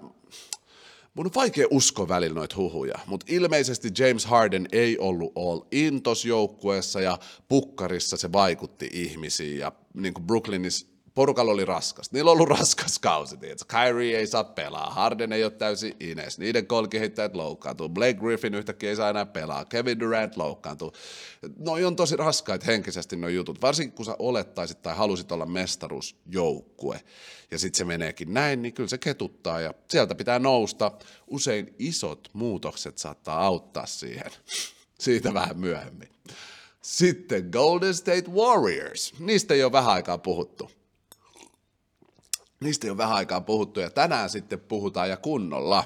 mun 1.20 1.26
on 1.26 1.32
vaikea 1.36 1.68
uskoa 1.72 2.08
välillä 2.08 2.36
noita 2.36 2.56
huhuja, 2.56 3.00
mutta 3.06 3.26
ilmeisesti 3.30 3.90
James 3.98 4.26
Harden 4.26 4.68
ei 4.72 4.98
ollut 4.98 5.32
all 5.36 5.62
in 5.72 6.02
joukkueessa 6.28 7.02
ja 7.02 7.20
pukkarissa 7.48 8.18
se 8.18 8.32
vaikutti 8.32 8.90
ihmisiin 8.94 9.60
ja 9.60 9.72
niin 9.94 10.14
kuin 10.14 10.28
Brooklynissa 10.28 10.88
porukalla 11.20 11.52
oli 11.52 11.66
raskas. 11.66 12.12
Niillä 12.12 12.32
on 12.32 12.34
ollut 12.38 12.50
raskas 12.50 13.00
kausi, 13.00 13.38
tiedätkö? 13.38 13.66
Kyrie 13.68 14.18
ei 14.18 14.28
saa 14.28 14.44
pelaa, 14.44 14.90
Harden 14.90 15.34
ei 15.34 15.44
ole 15.44 15.52
täysin 15.52 15.96
ines, 16.00 16.40
niiden 16.40 16.68
kolkiheittäjät 16.68 17.36
loukkaantuu, 17.36 17.90
Blake 17.90 18.14
Griffin 18.14 18.56
yhtäkkiä 18.56 18.90
ei 18.90 18.96
saa 18.96 19.10
enää 19.10 19.26
pelaa, 19.26 19.66
Kevin 19.66 20.00
Durant 20.00 20.38
loukkaantuu. 20.38 20.94
Noi 21.58 21.86
on 21.86 21.96
tosi 21.96 22.16
raskaita 22.16 22.66
henkisesti 22.66 23.16
nuo 23.16 23.30
jutut, 23.30 23.62
varsinkin 23.62 23.96
kun 23.96 24.06
sä 24.06 24.16
olettaisit 24.20 24.82
tai 24.82 24.96
halusit 24.96 25.32
olla 25.32 25.46
mestaruusjoukkue. 25.46 27.02
Ja 27.52 27.60
sitten 27.60 27.78
se 27.78 27.86
meneekin 27.86 28.34
näin, 28.34 28.62
niin 28.62 28.74
kyllä 28.74 28.90
se 28.90 28.98
ketuttaa 28.98 29.62
ja 29.62 29.74
sieltä 29.90 30.16
pitää 30.16 30.40
nousta. 30.40 30.92
Usein 31.28 31.76
isot 31.80 32.30
muutokset 32.34 32.98
saattaa 32.98 33.46
auttaa 33.46 33.86
siihen. 33.86 34.32
Siitä 35.00 35.34
vähän 35.34 35.60
myöhemmin. 35.60 36.10
Sitten 36.82 37.50
Golden 37.52 37.96
State 37.96 38.32
Warriors. 38.32 39.14
Niistä 39.20 39.54
ei 39.54 39.64
ole 39.64 39.72
vähän 39.72 39.94
aikaa 39.94 40.18
puhuttu 40.18 40.79
niistä 42.60 42.88
ei 42.88 42.92
ole 42.92 42.98
vähän 42.98 43.16
aikaa 43.16 43.42
puhuttu 43.42 43.80
ja 43.80 43.90
tänään 43.90 44.30
sitten 44.30 44.60
puhutaan 44.60 45.10
ja 45.10 45.18
kunnolla. 45.18 45.84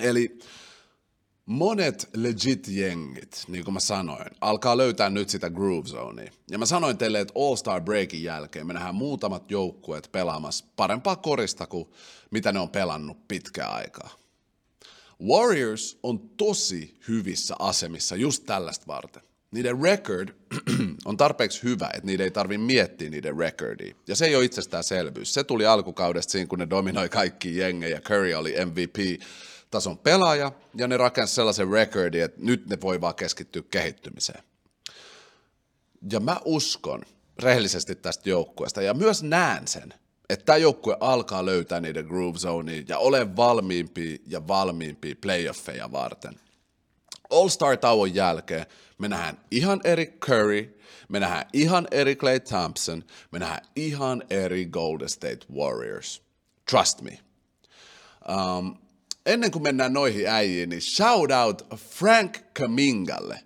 Eli 0.00 0.38
monet 1.46 2.10
legit 2.16 2.68
jengit, 2.68 3.44
niin 3.48 3.64
kuin 3.64 3.74
mä 3.74 3.80
sanoin, 3.80 4.26
alkaa 4.40 4.76
löytää 4.76 5.10
nyt 5.10 5.28
sitä 5.28 5.50
groove 5.50 5.88
zonea. 5.88 6.30
Ja 6.50 6.58
mä 6.58 6.66
sanoin 6.66 6.98
teille, 6.98 7.20
että 7.20 7.34
All-Star 7.36 7.80
Breakin 7.80 8.22
jälkeen 8.22 8.66
me 8.66 8.72
nähdään 8.72 8.94
muutamat 8.94 9.50
joukkueet 9.50 10.08
pelaamassa 10.12 10.64
parempaa 10.76 11.16
korista 11.16 11.66
kuin 11.66 11.88
mitä 12.30 12.52
ne 12.52 12.58
on 12.58 12.70
pelannut 12.70 13.28
pitkään 13.28 13.74
aikaa. 13.74 14.10
Warriors 15.22 15.98
on 16.02 16.28
tosi 16.28 16.98
hyvissä 17.08 17.54
asemissa 17.58 18.16
just 18.16 18.44
tällaista 18.46 18.86
varten. 18.86 19.27
Niiden 19.50 19.82
record 19.82 20.28
on 21.04 21.16
tarpeeksi 21.16 21.62
hyvä, 21.62 21.90
että 21.94 22.06
niiden 22.06 22.24
ei 22.24 22.30
tarvitse 22.30 22.64
miettiä 22.64 23.10
niiden 23.10 23.36
recordia. 23.36 23.94
Ja 24.06 24.16
se 24.16 24.26
ei 24.26 24.36
ole 24.36 24.44
itsestäänselvyys. 24.44 25.34
Se 25.34 25.44
tuli 25.44 25.66
alkukaudesta 25.66 26.30
siinä, 26.30 26.46
kun 26.46 26.58
ne 26.58 26.70
dominoi 26.70 27.08
kaikki 27.08 27.56
jengejä. 27.56 28.00
Curry 28.00 28.34
oli 28.34 28.54
MVP-tason 28.66 29.98
pelaaja, 29.98 30.52
ja 30.74 30.88
ne 30.88 30.96
rakensi 30.96 31.34
sellaisen 31.34 31.70
recordin, 31.70 32.22
että 32.22 32.40
nyt 32.42 32.66
ne 32.66 32.78
voi 32.80 33.00
vaan 33.00 33.14
keskittyä 33.14 33.62
kehittymiseen. 33.70 34.42
Ja 36.12 36.20
mä 36.20 36.40
uskon 36.44 37.02
rehellisesti 37.38 37.94
tästä 37.94 38.28
joukkueesta, 38.28 38.82
ja 38.82 38.94
myös 38.94 39.22
näen 39.22 39.68
sen, 39.68 39.94
että 40.28 40.44
tämä 40.44 40.56
joukkue 40.56 40.96
alkaa 41.00 41.46
löytää 41.46 41.80
niiden 41.80 42.06
groove 42.06 42.38
zonea 42.38 42.82
ja 42.88 42.98
ole 42.98 43.36
valmiimpi 43.36 44.22
ja 44.26 44.48
valmiimpi 44.48 45.14
playoffeja 45.14 45.92
varten. 45.92 46.40
All-Star-tauon 47.30 48.14
jälkeen 48.14 48.66
me 48.98 49.08
nähdään 49.08 49.40
ihan 49.50 49.80
eri 49.84 50.06
Curry, 50.06 50.80
me 51.08 51.20
nähdään 51.20 51.46
ihan 51.52 51.88
eri 51.90 52.16
Clay 52.16 52.40
Thompson, 52.40 53.04
me 53.32 53.38
nähdään 53.38 53.66
ihan 53.76 54.22
eri 54.30 54.66
Golden 54.66 55.08
State 55.08 55.46
Warriors. 55.54 56.22
Trust 56.70 57.00
me. 57.00 57.18
Um, 58.28 58.76
ennen 59.26 59.50
kuin 59.50 59.62
mennään 59.62 59.92
noihin 59.92 60.28
äijiin, 60.28 60.68
niin 60.68 60.82
shout 60.82 61.30
out 61.44 61.66
Frank 61.76 62.38
Kamingalle. 62.58 63.40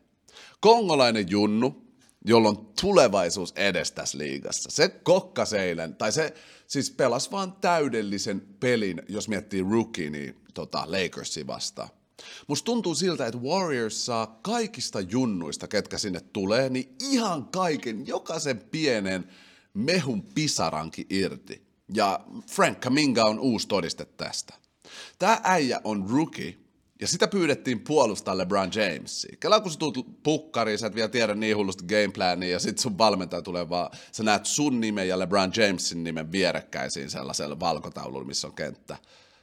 Kongolainen 0.61 1.31
junnu, 1.31 1.83
jolla 2.25 2.49
on 2.49 2.73
tulevaisuus 2.81 3.53
edes 3.57 3.93
tässä 3.93 4.19
liigassa. 4.19 4.71
Se 4.71 4.89
kokkas 4.89 5.53
eilen, 5.53 5.95
tai 5.95 6.13
se 6.13 6.35
siis 6.67 6.91
pelasi 6.91 7.31
vaan 7.31 7.53
täydellisen 7.53 8.41
pelin, 8.61 9.03
jos 9.09 9.29
miettii 9.29 9.65
rookie, 9.71 10.11
niin 10.11 10.43
tota, 10.55 10.85
Lakersi 10.87 11.47
vastaan. 11.47 11.89
Musta 12.47 12.65
tuntuu 12.65 12.95
siltä, 12.95 13.27
että 13.27 13.41
Warriors 13.41 14.07
saa 14.07 14.39
kaikista 14.43 15.01
junnuista, 15.01 15.69
ketkä 15.69 15.99
sinne 15.99 16.21
tulee, 16.21 16.69
niin 16.69 16.97
ihan 17.01 17.45
kaiken, 17.45 18.07
jokaisen 18.07 18.61
pienen 18.61 19.29
mehun 19.75 20.23
pisaranki 20.23 21.07
irti. 21.11 21.63
Ja 21.95 22.21
Frank 22.47 22.81
Kaminga 22.81 23.25
on 23.25 23.41
uusi 23.41 23.69
todiste 23.69 24.05
tästä. 24.05 24.55
Tämä 25.19 25.41
äijä 25.45 25.81
on 25.85 26.11
rookie, 26.11 26.57
ja 27.01 27.09
sitä 27.09 27.29
pyydettiin 27.29 27.81
puolustaa 27.81 28.39
LeBron 28.39 28.71
Jamesia. 28.75 29.37
Kela 29.41 29.61
kun 29.61 29.73
sä 29.73 29.79
tuut 29.79 30.23
pukkariin, 30.23 30.79
sä 30.79 30.87
et 30.87 30.95
vielä 30.95 31.09
tiedä 31.09 31.35
niin 31.35 31.57
hullusta 31.57 31.85
gameplania, 31.85 32.49
ja 32.49 32.59
sit 32.59 32.79
sun 32.79 32.99
valmentaja 32.99 33.43
tulee 33.43 33.69
vaan, 33.69 33.91
sä 34.13 34.23
näet 34.23 34.47
sun 34.47 34.81
nimen 34.81 35.09
ja 35.09 35.19
LeBron 35.19 35.53
Jamesin 35.57 36.05
nimen 36.05 36.33
vierekkäisiin 36.33 37.11
sellaisella 37.11 37.61
valkotaululla, 37.61 38.27
missä 38.27 38.47
on 38.47 38.55
kenttä. 38.55 38.97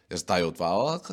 Ja 0.10 0.18
sä 0.18 0.26
tajut 0.26 0.60
vaan, 0.60 0.96
ok, 0.96 1.08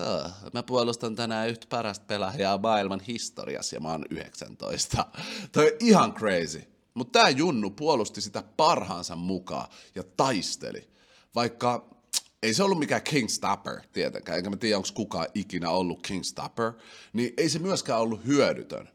mä 0.53 0.63
puolustan 0.63 1.17
tänään 1.17 1.49
yhtä 1.49 1.67
parasta 1.71 2.05
pelaajaa 2.07 2.59
maailman 2.59 3.01
historiassa 3.01 3.77
ja 3.77 3.81
mä 3.81 3.91
oon 3.91 4.05
19. 4.11 5.07
Toi 5.53 5.67
on 5.67 5.77
ihan 5.81 6.15
crazy. 6.15 6.63
Mutta 6.95 7.21
tää 7.21 7.31
Junnu 7.31 7.71
puolusti 7.71 8.21
sitä 8.21 8.43
parhaansa 8.57 9.17
mukaan 9.17 9.69
ja 9.95 10.03
taisteli. 10.17 10.91
Vaikka 11.35 11.97
ei 12.43 12.55
se 12.55 12.63
ollut 12.63 12.79
mikään 12.79 13.03
King 13.03 13.29
Stopper 13.29 13.81
tietenkään, 13.93 14.39
enkä 14.39 14.51
mä 14.51 14.57
tiedä, 14.57 14.77
onko 14.77 14.89
kukaan 14.95 15.27
ikinä 15.35 15.71
ollut 15.71 16.07
King 16.07 16.23
Stopper, 16.23 16.73
niin 17.13 17.35
ei 17.37 17.49
se 17.49 17.59
myöskään 17.59 18.01
ollut 18.01 18.27
hyödytön. 18.27 18.89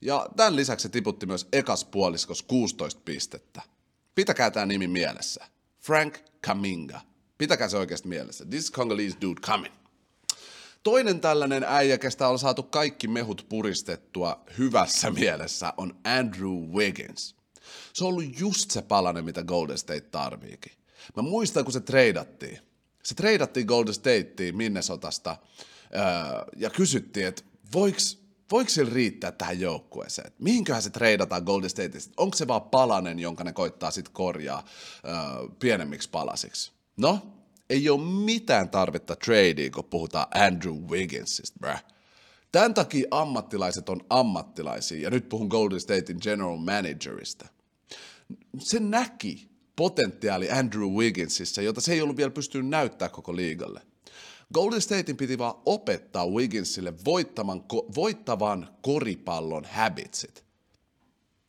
Ja 0.00 0.26
tämän 0.36 0.56
lisäksi 0.56 0.82
se 0.82 0.88
tiputti 0.88 1.26
myös 1.26 1.48
ekas 1.52 1.84
puoliskos 1.84 2.42
16 2.42 3.00
pistettä. 3.04 3.62
Pitäkää 4.14 4.50
tämä 4.50 4.66
nimi 4.66 4.86
mielessä. 4.86 5.44
Frank 5.80 6.18
Kaminga. 6.46 7.11
Pitäkää 7.42 7.68
se 7.68 7.76
oikeasti 7.76 8.08
mielessä. 8.08 8.44
This 8.44 8.72
Congolese 8.72 9.16
dude 9.22 9.40
coming. 9.40 9.74
Toinen 10.82 11.20
tällainen 11.20 11.64
äijä, 11.64 11.98
kestä 11.98 12.28
on 12.28 12.38
saatu 12.38 12.62
kaikki 12.62 13.08
mehut 13.08 13.46
puristettua 13.48 14.44
hyvässä 14.58 15.10
mielessä, 15.10 15.74
on 15.76 15.96
Andrew 16.04 16.52
Wiggins. 16.52 17.36
Se 17.92 18.04
on 18.04 18.10
ollut 18.10 18.40
just 18.40 18.70
se 18.70 18.82
palanen, 18.82 19.24
mitä 19.24 19.42
Golden 19.42 19.78
State 19.78 20.00
tarviikin. 20.00 20.72
Mä 21.16 21.22
muistan, 21.22 21.64
kun 21.64 21.72
se 21.72 21.80
treidattiin. 21.80 22.58
Se 23.02 23.14
treidattiin 23.14 23.66
Golden 23.66 23.94
Stateen 23.94 24.56
Minnesotasta 24.56 25.36
öö, 25.94 26.02
ja 26.56 26.70
kysyttiin, 26.70 27.26
että 27.26 27.42
voiko 27.72 27.98
voiko 28.50 28.70
sillä 28.70 28.94
riittää 28.94 29.32
tähän 29.32 29.60
joukkueeseen? 29.60 30.32
Mihinköhän 30.38 30.82
se 30.82 30.90
treidataan 30.90 31.42
Golden 31.42 31.70
Stateista? 31.70 32.12
Onko 32.16 32.36
se 32.36 32.48
vaan 32.48 32.62
palanen, 32.62 33.18
jonka 33.18 33.44
ne 33.44 33.52
koittaa 33.52 33.90
sitten 33.90 34.14
korjaa 34.14 34.64
öö, 35.04 35.48
pienemmiksi 35.58 36.10
palasiksi? 36.10 36.81
No, 37.02 37.20
ei 37.70 37.88
ole 37.88 38.02
mitään 38.02 38.70
tarvetta 38.70 39.16
tradeen, 39.16 39.72
kun 39.72 39.84
puhutaan 39.84 40.26
Andrew 40.34 40.74
Wigginsista, 40.74 41.58
bruh. 41.60 41.78
Tämän 42.52 42.74
takia 42.74 43.08
ammattilaiset 43.10 43.88
on 43.88 44.00
ammattilaisia, 44.10 45.02
ja 45.02 45.10
nyt 45.10 45.28
puhun 45.28 45.46
Golden 45.48 45.80
Statein 45.80 46.18
general 46.22 46.56
managerista. 46.56 47.48
Se 48.58 48.80
näki 48.80 49.48
potentiaali 49.76 50.50
Andrew 50.50 50.88
Wigginsissa, 50.88 51.62
jota 51.62 51.80
se 51.80 51.92
ei 51.92 52.02
ollut 52.02 52.16
vielä 52.16 52.30
pystynyt 52.30 52.68
näyttää 52.68 53.08
koko 53.08 53.36
liigalle. 53.36 53.80
Golden 54.54 54.80
Statein 54.80 55.16
piti 55.16 55.38
vaan 55.38 55.54
opettaa 55.66 56.26
Wigginsille 56.26 56.94
voittavan, 57.04 57.64
voittavan 57.94 58.68
koripallon 58.82 59.64
habitsit. 59.64 60.44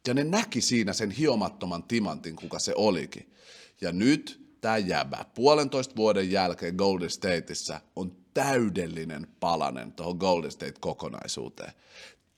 Ja 0.07 0.13
ne 0.13 0.23
näki 0.23 0.61
siinä 0.61 0.93
sen 0.93 1.11
hiomattoman 1.11 1.83
timantin, 1.83 2.35
kuka 2.35 2.59
se 2.59 2.73
olikin. 2.75 3.33
Ja 3.81 3.91
nyt 3.91 4.42
tämä 4.63 4.77
jäbä 4.77 5.25
puolentoista 5.35 5.95
vuoden 5.95 6.31
jälkeen 6.31 6.75
Golden 6.75 7.09
Stateissa 7.09 7.81
on 7.95 8.15
täydellinen 8.33 9.27
palanen 9.39 9.91
tuohon 9.91 10.17
Golden 10.17 10.51
State-kokonaisuuteen. 10.51 11.73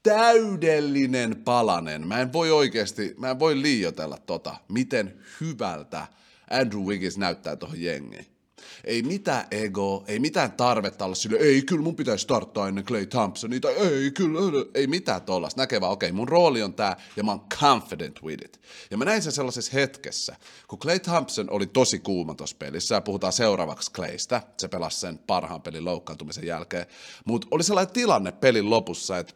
Täydellinen 0.03 1.35
palanen. 1.35 2.07
Mä 2.07 2.19
en 2.19 2.33
voi 2.33 2.51
oikeasti, 2.51 3.15
mä 3.17 3.29
en 3.29 3.39
voi 3.39 3.61
liioitella 3.61 4.17
tota, 4.17 4.55
miten 4.69 5.19
hyvältä 5.41 6.07
Andrew 6.49 6.81
Wiggins 6.81 7.17
näyttää 7.17 7.55
tuohon 7.55 7.81
jengiin. 7.81 8.34
Ei 8.83 9.01
mitään 9.01 9.47
ego, 9.51 10.03
ei 10.07 10.19
mitään 10.19 10.51
tarvetta 10.51 11.05
olla 11.05 11.15
sille, 11.15 11.37
ei 11.37 11.61
kyllä 11.61 11.81
mun 11.81 11.95
pitäisi 11.95 12.23
starttaa 12.23 12.67
ennen 12.67 12.85
Clay 12.85 13.05
Thompsonia, 13.05 13.59
ei 13.79 14.11
kyllä, 14.11 14.39
ei 14.73 14.87
mitään 14.87 15.21
tollasta. 15.21 15.61
Näkee 15.61 15.81
vaan, 15.81 15.91
okei, 15.91 16.09
okay, 16.09 16.15
mun 16.15 16.27
rooli 16.27 16.63
on 16.63 16.73
tää, 16.73 16.97
ja 17.15 17.23
mä 17.23 17.31
oon 17.31 17.45
confident 17.61 18.23
with 18.23 18.45
it. 18.45 18.61
Ja 18.91 18.97
mä 18.97 19.05
näin 19.05 19.21
sen 19.21 19.31
sellaisessa 19.31 19.71
hetkessä, 19.73 20.35
kun 20.67 20.79
Clay 20.79 20.99
Thompson 20.99 21.49
oli 21.49 21.65
tosi 21.65 21.99
kuuma 21.99 22.35
tuossa 22.35 22.55
pelissä, 22.59 22.95
ja 22.95 23.01
puhutaan 23.01 23.33
seuraavaksi 23.33 23.91
Claystä, 23.91 24.41
se 24.57 24.67
pelasi 24.67 24.99
sen 24.99 25.17
parhaan 25.17 25.61
pelin 25.61 25.85
loukkaantumisen 25.85 26.47
jälkeen, 26.47 26.85
mutta 27.25 27.47
oli 27.51 27.63
sellainen 27.63 27.93
tilanne 27.93 28.31
pelin 28.31 28.69
lopussa, 28.69 29.17
että 29.17 29.33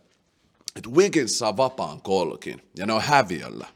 että 0.75 0.89
Wiggins 0.89 1.39
saa 1.39 1.57
vapaan 1.57 2.01
kolkin, 2.01 2.61
ja 2.77 2.85
ne 2.85 2.93
on 2.93 3.01
häviöllä. 3.01 3.67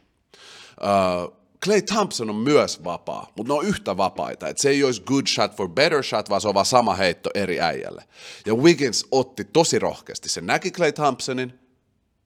Uh, 0.82 1.43
Clay 1.64 1.82
Thompson 1.82 2.30
on 2.30 2.36
myös 2.36 2.84
vapaa, 2.84 3.32
mutta 3.38 3.54
ne 3.54 3.60
on 3.60 3.66
yhtä 3.66 3.98
vapaita. 3.98 4.48
Et 4.48 4.58
se 4.58 4.70
ei 4.70 4.84
olisi 4.84 5.02
good 5.02 5.28
shot 5.28 5.56
for 5.56 5.70
better 5.70 6.04
shot, 6.04 6.30
vaan 6.30 6.42
se 6.42 6.48
on 6.48 6.54
vaan 6.54 6.66
sama 6.66 6.96
heitto 6.96 7.30
eri 7.34 7.62
äijälle. 7.62 8.04
Ja 8.46 8.56
Wiggins 8.56 9.06
otti 9.12 9.44
tosi 9.46 9.80
rohkeasti. 9.80 10.30
Se 10.30 10.42
näki 10.42 10.72
Clay 10.72 10.92
Thompsonin, 10.92 11.60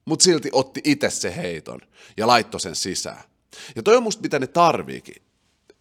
mutta 0.06 0.24
silti 0.24 0.50
otti 0.52 0.82
itse 0.84 1.10
se 1.10 1.36
heiton 1.36 1.82
ja 2.18 2.28
laittoi 2.28 2.60
sen 2.60 2.76
sisään. 2.76 3.24
Ja 3.76 3.84
toi 3.84 3.98
on 3.98 4.04
musta 4.04 4.22
mitä 4.22 4.40
ne 4.40 4.48
tarviikin 4.48 5.27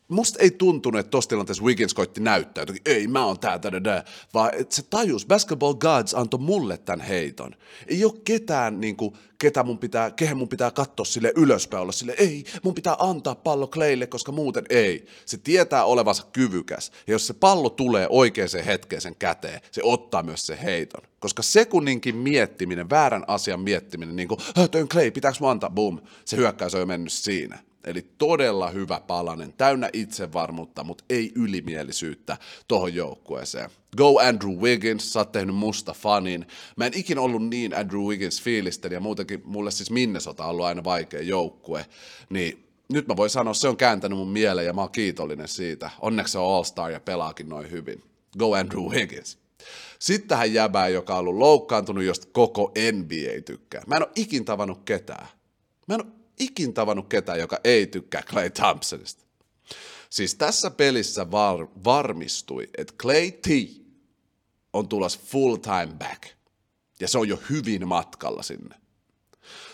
musta 0.08 0.38
ei 0.42 0.50
tuntunut, 0.50 0.98
että 0.98 1.10
tuossa 1.10 1.28
tilanteessa 1.28 1.64
Wiggins 1.64 1.94
koitti 1.94 2.20
näyttää 2.20 2.62
jotenkin, 2.62 2.82
ei 2.84 3.08
mä 3.08 3.26
oon 3.26 3.40
tää, 3.40 3.58
tää, 3.58 3.80
tää, 3.80 4.04
vaan 4.34 4.50
että 4.54 4.76
se 4.76 4.82
tajus, 4.82 5.26
Basketball 5.26 5.74
Gods 5.74 6.14
antoi 6.14 6.40
mulle 6.40 6.78
tämän 6.78 7.06
heiton. 7.06 7.54
Ei 7.86 8.04
ole 8.04 8.12
ketään, 8.24 8.80
niin 8.80 8.96
kuin, 8.96 9.14
ketä 9.38 9.62
mun 9.62 9.78
pitää, 9.78 10.10
kehen 10.10 10.36
mun 10.36 10.48
pitää 10.48 10.70
katsoa 10.70 11.04
sille 11.04 11.32
ylöspäin 11.36 11.82
olla 11.82 11.92
sille, 11.92 12.14
ei, 12.18 12.44
mun 12.62 12.74
pitää 12.74 12.96
antaa 12.98 13.34
pallo 13.34 13.66
Claylle, 13.66 14.06
koska 14.06 14.32
muuten 14.32 14.64
ei. 14.70 15.06
Se 15.24 15.38
tietää 15.38 15.84
olevansa 15.84 16.26
kyvykäs, 16.32 16.92
ja 17.06 17.12
jos 17.12 17.26
se 17.26 17.34
pallo 17.34 17.70
tulee 17.70 18.06
oikeaan 18.10 18.64
hetkeen 18.66 19.02
sen 19.02 19.16
käteen, 19.16 19.60
se 19.70 19.80
ottaa 19.84 20.22
myös 20.22 20.46
se 20.46 20.58
heiton. 20.62 21.02
Koska 21.20 21.42
sekunninkin 21.42 22.16
miettiminen, 22.16 22.90
väärän 22.90 23.24
asian 23.26 23.60
miettiminen, 23.60 24.16
niin 24.16 24.28
kuin, 24.28 24.40
toi 24.70 24.86
Clay, 24.86 25.10
pitääkö 25.10 25.38
mä 25.40 25.50
antaa, 25.50 25.70
boom, 25.70 26.00
se 26.24 26.36
hyökkäys 26.36 26.74
on 26.74 26.80
jo 26.80 26.86
mennyt 26.86 27.12
siinä. 27.12 27.58
Eli 27.86 28.10
todella 28.18 28.70
hyvä 28.70 29.00
palanen, 29.06 29.52
täynnä 29.52 29.90
itsevarmuutta, 29.92 30.84
mutta 30.84 31.04
ei 31.10 31.32
ylimielisyyttä 31.34 32.36
tuohon 32.68 32.94
joukkueeseen. 32.94 33.70
Go 33.96 34.20
Andrew 34.20 34.52
Wiggins, 34.52 35.12
sä 35.12 35.18
oot 35.18 35.32
tehnyt 35.32 35.56
musta 35.56 35.92
fanin. 35.92 36.46
Mä 36.76 36.86
en 36.86 36.92
ikinä 36.94 37.20
ollut 37.20 37.48
niin 37.48 37.76
Andrew 37.76 38.00
Wiggins 38.00 38.42
fiilisten 38.42 38.92
ja 38.92 39.00
muutenkin 39.00 39.42
mulle 39.44 39.70
siis 39.70 39.90
Minnesota 39.90 40.44
on 40.44 40.50
ollut 40.50 40.64
aina 40.64 40.84
vaikea 40.84 41.22
joukkue, 41.22 41.86
niin 42.30 42.66
nyt 42.92 43.08
mä 43.08 43.16
voin 43.16 43.30
sanoa, 43.30 43.54
se 43.54 43.68
on 43.68 43.76
kääntänyt 43.76 44.18
mun 44.18 44.28
mieleen 44.28 44.66
ja 44.66 44.72
mä 44.72 44.80
oon 44.80 44.90
kiitollinen 44.90 45.48
siitä. 45.48 45.90
Onneksi 46.00 46.32
se 46.32 46.38
on 46.38 46.54
All-Star 46.54 46.90
ja 46.90 47.00
pelaakin 47.00 47.48
noin 47.48 47.70
hyvin. 47.70 48.02
Go 48.38 48.54
Andrew 48.54 48.82
Wiggins. 48.82 49.38
Sitten 49.98 50.28
tähän 50.28 50.52
jäbään, 50.52 50.92
joka 50.92 51.14
on 51.14 51.20
ollut 51.20 51.36
loukkaantunut, 51.36 52.04
josta 52.04 52.28
koko 52.32 52.72
NBA 52.92 53.42
tykkää. 53.44 53.82
Mä 53.86 53.96
en 53.96 54.02
ole 54.02 54.12
ikin 54.14 54.44
tavannut 54.44 54.82
ketään. 54.84 55.26
Mä 55.88 55.94
en 55.94 56.00
ole 56.00 56.12
ikin 56.38 56.74
tavannut 56.74 57.08
ketään, 57.08 57.38
joka 57.38 57.58
ei 57.64 57.86
tykkää 57.86 58.22
Clay 58.22 58.50
Thompsonista. 58.50 59.24
Siis 60.10 60.34
tässä 60.34 60.70
pelissä 60.70 61.30
var, 61.30 61.68
varmistui, 61.84 62.68
että 62.78 62.94
Clay 63.02 63.30
T 63.30 63.46
on 64.72 64.88
tulossa 64.88 65.20
full 65.24 65.56
time 65.56 65.94
back. 65.98 66.22
Ja 67.00 67.08
se 67.08 67.18
on 67.18 67.28
jo 67.28 67.38
hyvin 67.50 67.88
matkalla 67.88 68.42
sinne. 68.42 68.74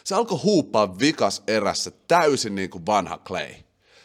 Se 0.05 0.15
alkoi 0.15 0.39
huuppaa 0.39 0.99
vikas 0.99 1.43
erässä 1.47 1.91
täysin 2.09 2.55
niin 2.55 2.71
kuin 2.71 2.87
vanha 2.87 3.19
Clay. 3.19 3.55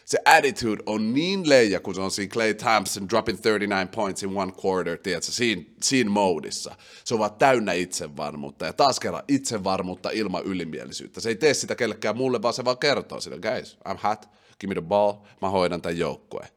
Se 0.07 0.17
attitude 0.25 0.83
on 0.85 1.13
niin 1.13 1.49
leija, 1.49 1.79
kun 1.79 1.95
se 1.95 2.01
on 2.01 2.11
siinä 2.11 2.31
Clay 2.31 2.53
Thompson 2.53 3.09
dropping 3.09 3.39
39 3.41 3.87
points 3.87 4.23
in 4.23 4.37
one 4.37 4.53
quarter, 4.65 4.97
tiedätkö, 4.97 5.31
siinä, 5.31 5.61
siinä 5.83 6.09
moodissa. 6.09 6.75
Se 7.03 7.13
on 7.13 7.19
vaan 7.19 7.33
täynnä 7.33 7.73
itsevarmuutta 7.73 8.65
ja 8.65 8.73
taas 8.73 8.99
kerran 8.99 9.23
itsevarmuutta 9.27 10.09
ilman 10.09 10.43
ylimielisyyttä. 10.43 11.21
Se 11.21 11.29
ei 11.29 11.35
tee 11.35 11.53
sitä 11.53 11.75
kellekään 11.75 12.17
mulle, 12.17 12.41
vaan 12.41 12.53
se 12.53 12.65
vaan 12.65 12.77
kertoo 12.77 13.21
sille, 13.21 13.39
guys, 13.39 13.77
I'm 13.89 13.97
hot, 14.03 14.29
give 14.59 14.75
me 14.75 14.81
the 14.81 14.87
ball, 14.87 15.13
mä 15.41 15.49
hoidan 15.49 15.81
tämän 15.81 15.97
joukkueen. 15.97 16.49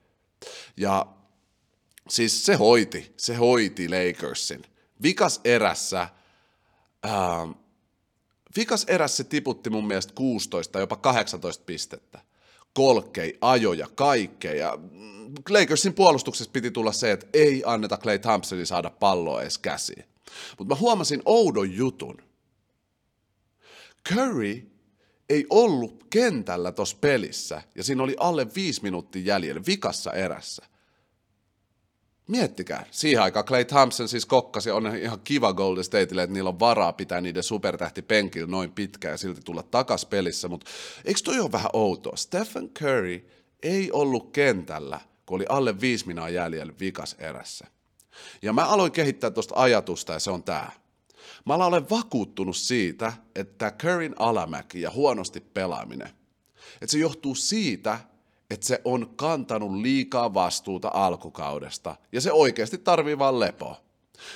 Ja 0.76 1.06
siis 2.08 2.46
se 2.46 2.54
hoiti, 2.54 3.14
se 3.16 3.34
hoiti 3.34 3.88
Lakersin. 3.88 4.62
Vikas 5.02 5.40
erässä, 5.44 6.08
ähm, 7.06 7.50
vikas 8.56 8.84
erässä 8.88 9.16
se 9.16 9.24
tiputti 9.24 9.70
mun 9.70 9.86
mielestä 9.86 10.12
16 10.14 10.72
tai 10.72 10.82
jopa 10.82 10.96
18 10.96 11.64
pistettä. 11.64 12.29
Kolkei, 12.74 13.38
ajoja, 13.40 13.86
kaikkea. 13.94 14.54
Ja 14.54 14.78
Lakersin 15.48 15.94
puolustuksessa 15.94 16.50
piti 16.52 16.70
tulla 16.70 16.92
se, 16.92 17.12
että 17.12 17.26
ei 17.32 17.62
anneta 17.66 17.96
Clay 17.96 18.18
Thompsonin 18.18 18.66
saada 18.66 18.90
palloa 18.90 19.42
edes 19.42 19.58
käsiin. 19.58 20.04
Mutta 20.58 20.74
mä 20.74 20.80
huomasin 20.80 21.22
oudon 21.24 21.76
jutun. 21.76 22.22
Curry 24.08 24.70
ei 25.28 25.46
ollut 25.50 26.06
kentällä 26.10 26.72
tuossa 26.72 26.96
pelissä, 27.00 27.62
ja 27.74 27.84
siinä 27.84 28.02
oli 28.02 28.16
alle 28.18 28.46
viisi 28.54 28.82
minuuttia 28.82 29.22
jäljellä 29.24 29.62
vikassa 29.66 30.12
erässä. 30.12 30.66
Miettikää, 32.30 32.86
siihen 32.90 33.22
aikaan 33.22 33.44
Clay 33.44 33.64
Thompson 33.64 34.08
siis 34.08 34.26
kokkasi, 34.26 34.70
on 34.70 34.96
ihan 34.96 35.20
kiva 35.24 35.52
Golden 35.52 35.84
Stateille, 35.84 36.22
että 36.22 36.34
niillä 36.34 36.50
on 36.50 36.60
varaa 36.60 36.92
pitää 36.92 37.20
niiden 37.20 37.42
supertähti 37.42 38.02
penkillä 38.02 38.46
noin 38.46 38.72
pitkään 38.72 39.12
ja 39.12 39.18
silti 39.18 39.40
tulla 39.44 39.62
takas 39.62 40.06
pelissä, 40.06 40.48
mutta 40.48 40.70
eikö 41.04 41.20
toi 41.24 41.40
ole 41.40 41.52
vähän 41.52 41.70
outoa? 41.72 42.16
Stephen 42.16 42.68
Curry 42.68 43.30
ei 43.62 43.92
ollut 43.92 44.30
kentällä, 44.32 45.00
kun 45.26 45.36
oli 45.36 45.46
alle 45.48 45.80
viisi 45.80 46.06
minaa 46.06 46.28
jäljellä 46.28 46.72
vikas 46.80 47.16
erässä. 47.18 47.66
Ja 48.42 48.52
mä 48.52 48.64
aloin 48.64 48.92
kehittää 48.92 49.30
tuosta 49.30 49.54
ajatusta 49.56 50.12
ja 50.12 50.18
se 50.18 50.30
on 50.30 50.42
tää. 50.42 50.72
Mä 51.46 51.54
olen 51.54 51.90
vakuuttunut 51.90 52.56
siitä, 52.56 53.12
että 53.34 53.70
Curryn 53.70 54.14
alamäki 54.18 54.80
ja 54.80 54.90
huonosti 54.90 55.40
pelaaminen, 55.40 56.08
että 56.72 56.92
se 56.92 56.98
johtuu 56.98 57.34
siitä, 57.34 58.00
että 58.50 58.66
se 58.66 58.80
on 58.84 59.10
kantanut 59.16 59.72
liikaa 59.72 60.34
vastuuta 60.34 60.90
alkukaudesta 60.94 61.96
ja 62.12 62.20
se 62.20 62.32
oikeasti 62.32 62.78
tarvii 62.78 63.18
vaan 63.18 63.40
lepoa. 63.40 63.76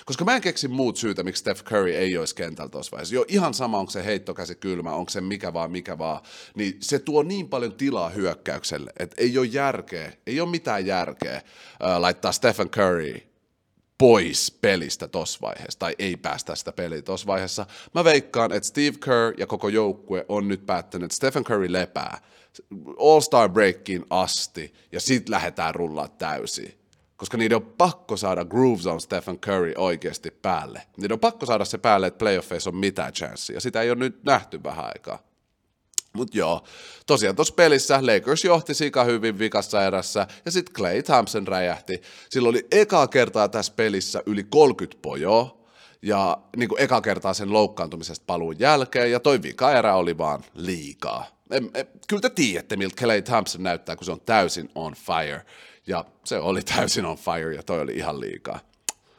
Koska 0.07 0.25
mä 0.25 0.37
en 0.37 0.43
keksi 0.43 0.69
muut 0.69 0.97
syytä, 0.97 1.23
miksi 1.23 1.41
Steph 1.41 1.65
Curry 1.65 1.95
ei 1.95 2.19
olisi 2.19 2.35
kentällä 2.35 2.71
tuossa 2.71 2.91
vaiheessa. 2.93 3.15
Jo 3.15 3.25
ihan 3.29 3.55
sama, 3.55 3.79
onko 3.79 3.91
se 3.91 4.05
heittokäsi 4.05 4.55
kylmä, 4.55 4.93
onko 4.93 5.11
se 5.11 5.21
mikä 5.21 5.53
vaan, 5.53 5.71
mikä 5.71 5.99
vaan. 5.99 6.21
Niin 6.55 6.77
se 6.81 6.99
tuo 6.99 7.23
niin 7.23 7.49
paljon 7.49 7.75
tilaa 7.75 8.09
hyökkäykselle, 8.09 8.93
että 8.99 9.17
ei 9.19 9.39
ole 9.39 9.47
järkeä, 9.47 10.13
ei 10.27 10.41
ole 10.41 10.51
mitään 10.51 10.87
järkeä 10.87 11.37
äh, 11.37 11.43
laittaa 11.99 12.33
Stephen 12.33 12.71
Curry 12.71 13.21
pois 13.99 14.59
pelistä 14.61 15.09
tuossa 15.09 15.39
vaiheessa, 15.43 15.79
tai 15.79 15.95
ei 15.99 16.17
päästä 16.17 16.55
sitä 16.55 16.73
peliä 16.73 17.03
tuossa 17.03 17.27
vaiheessa. 17.27 17.67
Mä 17.95 18.05
veikkaan, 18.05 18.53
että 18.53 18.69
Steve 18.69 18.97
Kerr 19.05 19.35
ja 19.39 19.47
koko 19.47 19.69
joukkue 19.69 20.25
on 20.29 20.49
nyt 20.49 20.67
päättänyt, 20.67 21.05
että 21.05 21.17
Stephen 21.17 21.45
Curry 21.45 21.73
lepää 21.73 22.21
All-Star 22.99 23.49
Breakiin 23.49 24.05
asti, 24.11 24.75
ja 24.93 25.01
sitten 25.01 25.33
lähdetään 25.33 25.75
rullaa 25.75 26.09
täysin. 26.09 26.75
Koska 27.17 27.37
niiden 27.37 27.57
on 27.57 27.75
pakko 27.79 28.17
saada 28.17 28.45
Grooves 28.45 28.87
on 28.87 29.01
Stephen 29.01 29.39
Curry 29.39 29.73
oikeasti 29.77 30.31
päälle. 30.31 30.83
Niiden 30.97 31.13
on 31.13 31.21
pakko 31.21 31.47
saada 31.47 31.65
se 31.65 31.79
päälle, 31.79 32.07
että 32.07 32.19
playoffeissa 32.19 32.71
on 32.71 32.77
mitään 32.77 33.13
chanssia. 33.13 33.61
Sitä 33.61 33.83
ei 33.83 33.91
ole 33.91 33.99
nyt 33.99 34.25
nähty 34.25 34.63
vähän 34.63 34.85
aikaa. 34.85 35.19
Mutta 36.13 36.39
joo, 36.39 36.65
tosiaan 37.07 37.37
tuossa 37.37 37.55
pelissä 37.55 37.99
Lakers 38.07 38.45
johti 38.45 38.75
sika 38.75 39.05
hyvin 39.05 39.39
vikassa 39.39 39.85
erässä, 39.85 40.27
ja 40.45 40.51
sitten 40.51 40.75
Clay 40.75 41.03
Thompson 41.03 41.49
räjähti. 41.49 42.03
Sillä 42.31 42.49
oli 42.49 42.67
eka 42.71 43.07
kertaa 43.07 43.49
tässä 43.49 43.73
pelissä 43.77 44.23
yli 44.27 44.45
30 44.45 45.03
pojoa, 45.03 45.59
ja 46.03 46.39
niin 46.57 46.69
eka 46.79 47.01
kertaa 47.01 47.35
sen 47.35 47.53
loukkaantumisesta 47.53 48.25
paluun 48.27 48.59
jälkeen, 48.59 49.11
ja 49.11 49.21
toi 49.21 49.43
vika 49.43 49.73
erä 49.73 49.95
oli 49.95 50.19
vaan 50.19 50.45
liikaa. 50.55 51.27
Kyllä 52.09 52.21
te 52.21 52.31
tiedätte, 52.31 52.77
miltä 52.77 52.97
Clay 52.97 53.23
Thompson 53.23 53.63
näyttää, 53.63 53.97
kun 53.97 54.05
se 54.05 54.13
on 54.13 54.21
täysin 54.21 54.71
on 54.75 54.95
fire. 54.95 55.43
Ja 55.87 56.05
se 56.25 56.39
oli 56.39 56.63
täysin 56.77 57.05
on 57.05 57.17
fire, 57.17 57.55
ja 57.55 57.63
toi 57.63 57.81
oli 57.81 57.93
ihan 57.93 58.21
liikaa. 58.21 58.61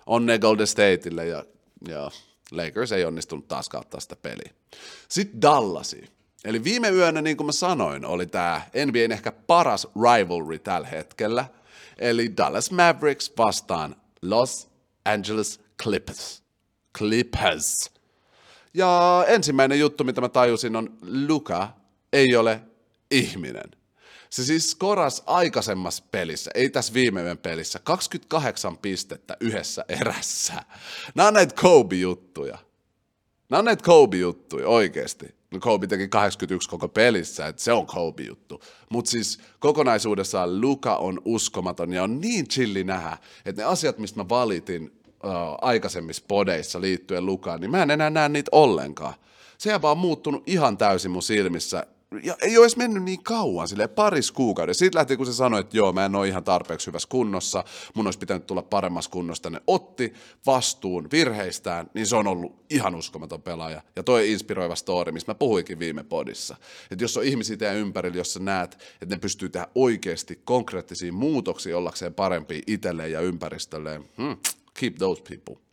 Onne 0.05 0.39
Golden 0.39 0.67
Stateille, 0.67 1.27
ja, 1.27 1.45
ja 1.87 2.11
Lakers 2.51 2.91
ei 2.91 3.05
onnistunut 3.05 3.47
taas 3.47 3.69
ottaa 3.73 3.99
sitä 3.99 4.15
peliä. 4.15 4.51
Sitten 5.09 5.41
Dallasi. 5.41 6.09
Eli 6.45 6.63
viime 6.63 6.89
yönä, 6.89 7.21
niin 7.21 7.37
kuin 7.37 7.45
mä 7.45 7.51
sanoin, 7.51 8.05
oli 8.05 8.25
tämä 8.25 8.61
NBAn 8.85 9.11
ehkä 9.11 9.31
paras 9.31 9.87
rivalry 9.95 10.59
tällä 10.59 10.87
hetkellä. 10.87 11.45
Eli 11.97 12.37
Dallas 12.37 12.71
Mavericks 12.71 13.31
vastaan 13.37 13.95
Los 14.21 14.69
Angeles 15.05 15.61
Clippers. 15.83 16.43
Clippers. 16.97 17.91
Ja 18.73 19.25
ensimmäinen 19.27 19.79
juttu, 19.79 20.03
mitä 20.03 20.21
mä 20.21 20.29
tajusin, 20.29 20.75
on 20.75 20.97
Luka 21.27 21.69
ei 22.13 22.35
ole 22.35 22.61
ihminen. 23.11 23.71
Se 24.29 24.43
siis 24.43 24.71
skoras 24.71 25.23
aikaisemmassa 25.25 26.03
pelissä, 26.11 26.51
ei 26.53 26.69
tässä 26.69 26.93
viime 26.93 27.21
yön 27.21 27.37
pelissä, 27.37 27.79
28 27.83 28.77
pistettä 28.77 29.37
yhdessä 29.39 29.85
erässä. 29.89 30.53
Nämä 31.15 31.27
on 31.27 31.33
näitä 31.33 31.61
Kobe-juttuja. 31.61 32.57
Nämä 33.49 33.59
on 33.59 33.65
näitä 33.65 33.83
Kobe-juttuja 33.83 34.67
oikeasti. 34.67 35.35
No 35.51 35.59
Kobe 35.59 35.87
teki 35.87 36.07
81 36.07 36.69
koko 36.69 36.87
pelissä, 36.87 37.47
että 37.47 37.61
se 37.61 37.73
on 37.73 37.85
Kobe-juttu. 37.85 38.61
Mutta 38.89 39.11
siis 39.11 39.39
kokonaisuudessaan 39.59 40.61
Luka 40.61 40.95
on 40.95 41.21
uskomaton 41.25 41.93
ja 41.93 42.03
on 42.03 42.21
niin 42.21 42.47
chilli 42.47 42.83
nähdä, 42.83 43.17
että 43.45 43.61
ne 43.61 43.67
asiat, 43.67 43.97
mistä 43.97 44.19
mä 44.19 44.29
valitin 44.29 45.01
uh, 45.23 45.31
aikaisemmissa 45.61 46.23
podeissa 46.27 46.81
liittyen 46.81 47.25
Lukaan, 47.25 47.61
niin 47.61 47.71
mä 47.71 47.83
en 47.83 47.91
enää 47.91 48.09
näe 48.09 48.29
niitä 48.29 48.49
ollenkaan. 48.51 49.13
Se 49.57 49.75
on 49.75 49.81
vaan 49.81 49.97
muuttunut 49.97 50.43
ihan 50.47 50.77
täysin 50.77 51.11
mun 51.11 51.23
silmissä 51.23 51.85
ja 52.23 52.35
ei 52.41 52.57
olisi 52.57 52.77
mennyt 52.77 53.03
niin 53.03 53.23
kauan, 53.23 53.67
sille 53.67 53.87
paris 53.87 54.31
kuukauden. 54.31 54.75
Siitä 54.75 54.97
lähti, 54.97 55.17
kun 55.17 55.25
se 55.25 55.33
sanoi, 55.33 55.59
että 55.59 55.77
joo, 55.77 55.93
mä 55.93 56.05
en 56.05 56.15
ole 56.15 56.27
ihan 56.27 56.43
tarpeeksi 56.43 56.87
hyvässä 56.87 57.09
kunnossa, 57.09 57.63
mun 57.93 58.07
olisi 58.07 58.19
pitänyt 58.19 58.47
tulla 58.47 58.61
paremmassa 58.61 59.11
kunnossa, 59.11 59.49
ne 59.49 59.61
otti 59.67 60.13
vastuun 60.45 61.07
virheistään, 61.11 61.89
niin 61.93 62.07
se 62.07 62.15
on 62.15 62.27
ollut 62.27 62.65
ihan 62.69 62.95
uskomaton 62.95 63.41
pelaaja. 63.41 63.81
Ja 63.95 64.03
toi 64.03 64.31
inspiroiva 64.31 64.75
story, 64.75 65.11
mistä 65.11 65.29
mä 65.29 65.35
puhuikin 65.35 65.79
viime 65.79 66.03
podissa. 66.03 66.55
Että 66.91 67.03
jos 67.03 67.17
on 67.17 67.23
ihmisiä 67.23 67.57
teidän 67.57 67.77
ympärillä, 67.77 68.17
jos 68.17 68.33
sä 68.33 68.39
näet, 68.39 68.73
että 69.01 69.15
ne 69.15 69.19
pystyy 69.19 69.49
tehdä 69.49 69.67
oikeasti 69.75 70.41
konkreettisia 70.45 71.13
muutoksia 71.13 71.77
ollakseen 71.77 72.13
parempia 72.13 72.61
itselleen 72.67 73.11
ja 73.11 73.21
ympäristölleen, 73.21 74.09
hmm, 74.17 74.37
keep 74.79 74.95
those 74.95 75.23
people. 75.29 75.65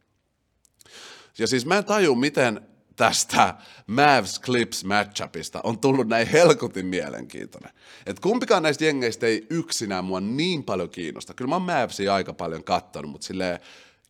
Ja 1.38 1.46
siis 1.46 1.66
mä 1.66 1.78
en 1.78 1.84
taju, 1.84 2.14
miten 2.14 2.71
tästä 3.02 3.54
Mavs 3.86 4.40
Clips 4.40 4.84
matchupista 4.84 5.60
on 5.64 5.78
tullut 5.78 6.08
näin 6.08 6.26
helkutin 6.26 6.86
mielenkiintoinen. 6.86 7.70
Et 8.06 8.20
kumpikaan 8.20 8.62
näistä 8.62 8.84
jengeistä 8.84 9.26
ei 9.26 9.46
yksinään 9.50 10.04
mua 10.04 10.20
niin 10.20 10.64
paljon 10.64 10.90
kiinnosta. 10.90 11.34
Kyllä 11.34 11.48
mä 11.48 11.54
oon 11.54 11.62
Mavsia 11.62 12.14
aika 12.14 12.32
paljon 12.32 12.64
kattonut, 12.64 13.10
mutta 13.10 13.26
silleen, 13.26 13.60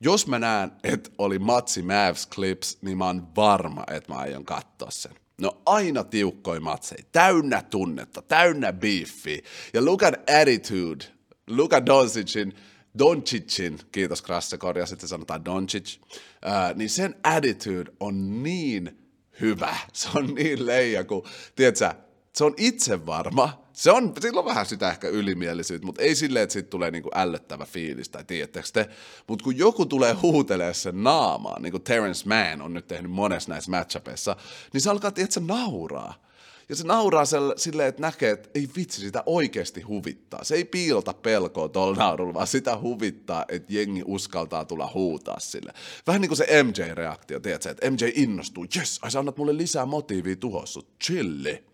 jos 0.01 0.26
mä 0.26 0.38
näen, 0.38 0.72
että 0.84 1.11
oli 1.18 1.38
matsi 1.38 1.82
Mavs 1.82 2.28
Clips, 2.28 2.78
niin 2.82 2.99
mä 2.99 3.07
oon 3.07 3.36
varma, 3.36 3.84
että 3.90 4.12
mä 4.12 4.18
aion 4.18 4.45
katsoa 4.45 4.90
sen. 4.90 5.12
No 5.40 5.62
aina 5.66 6.05
tiukkoi 6.05 6.61
matsei, 6.61 6.99
täynnä 7.12 7.62
tunnetta, 7.62 8.22
täynnä 8.22 8.72
beefi. 8.72 9.45
Ja 9.74 9.82
Lukan 9.82 10.16
attitude, 10.40 11.05
Luka 11.51 11.86
Doncicin, 11.86 12.55
Doncicin, 12.99 13.78
kiitos 13.93 14.22
Krasse 14.22 14.59
korjasit, 14.59 14.90
sitten 14.90 15.09
sanotaan 15.09 15.45
Doncic, 15.45 15.99
ää, 16.43 16.72
niin 16.72 16.90
sen 16.90 17.14
attitude 17.22 17.93
on 18.01 18.43
niin 18.43 18.99
hyvä, 19.40 19.76
se 19.93 20.09
on 20.14 20.34
niin 20.34 20.66
leija, 20.66 21.05
kun, 21.05 21.24
tiedätkö, 21.57 21.95
se 22.32 22.45
on 22.45 22.55
itse 22.57 23.07
varma, 23.07 23.62
se 23.72 23.90
on, 23.90 24.12
sillä 24.20 24.40
on 24.40 24.45
vähän 24.47 24.66
sitä 24.66 24.90
ehkä 24.90 25.09
ylimielisyyttä, 25.09 25.86
mutta 25.86 26.03
ei 26.03 26.14
silleen, 26.14 26.43
että 26.43 26.53
siitä 26.53 26.70
tulee 26.70 26.90
niinku 26.90 27.11
ällöttävä 27.14 27.66
fiilis, 27.66 28.09
tai 28.09 28.24
tiedättekö 28.24 28.68
te, 28.72 28.88
mutta 29.26 29.45
kun 29.45 29.59
joku 29.59 29.86
tulee 29.86 30.12
huutelee 30.12 30.74
sen 30.74 31.03
naamaan, 31.03 31.62
niin 31.62 31.72
kuin 31.72 31.82
Terence 31.82 32.28
Mann 32.28 32.62
on 32.62 32.74
nyt 32.74 32.86
tehnyt 32.86 33.12
monessa 33.12 33.51
näissä 33.51 33.70
matchupeissa, 33.70 34.36
niin 34.72 34.80
se 34.80 34.90
alkaa, 34.90 35.11
tiedätkö, 35.11 35.40
nauraa. 35.40 36.32
Ja 36.73 36.77
se 36.77 36.87
nauraa 36.87 37.25
silleen, 37.57 37.89
että 37.89 38.03
näkee, 38.03 38.31
että 38.31 38.51
ei 38.55 38.68
vitsi, 38.77 39.01
sitä 39.01 39.23
oikeasti 39.27 39.81
huvittaa. 39.81 40.45
Se 40.45 40.55
ei 40.55 40.64
piilota 40.64 41.14
pelkoa 41.14 41.68
tuolla 41.68 41.97
naurulla, 41.97 42.35
vaan 42.35 42.47
sitä 42.47 42.79
huvittaa, 42.79 43.45
että 43.49 43.73
jengi 43.73 44.03
uskaltaa 44.07 44.64
tulla 44.64 44.91
huutaa 44.95 45.41
sille. 45.41 45.73
Vähän 46.07 46.20
niin 46.20 46.29
kuin 46.29 46.39
se 46.39 46.62
MJ-reaktio, 46.62 47.41
tiedätkö, 47.41 47.70
että 47.70 47.91
MJ 47.91 48.12
innostuu, 48.14 48.66
jes, 48.77 48.99
ai 49.03 49.11
sä 49.11 49.18
annat 49.18 49.37
mulle 49.37 49.57
lisää 49.57 49.87
motiivia 49.87 50.37
tuhossa, 50.37 50.81
chilli. 51.05 51.64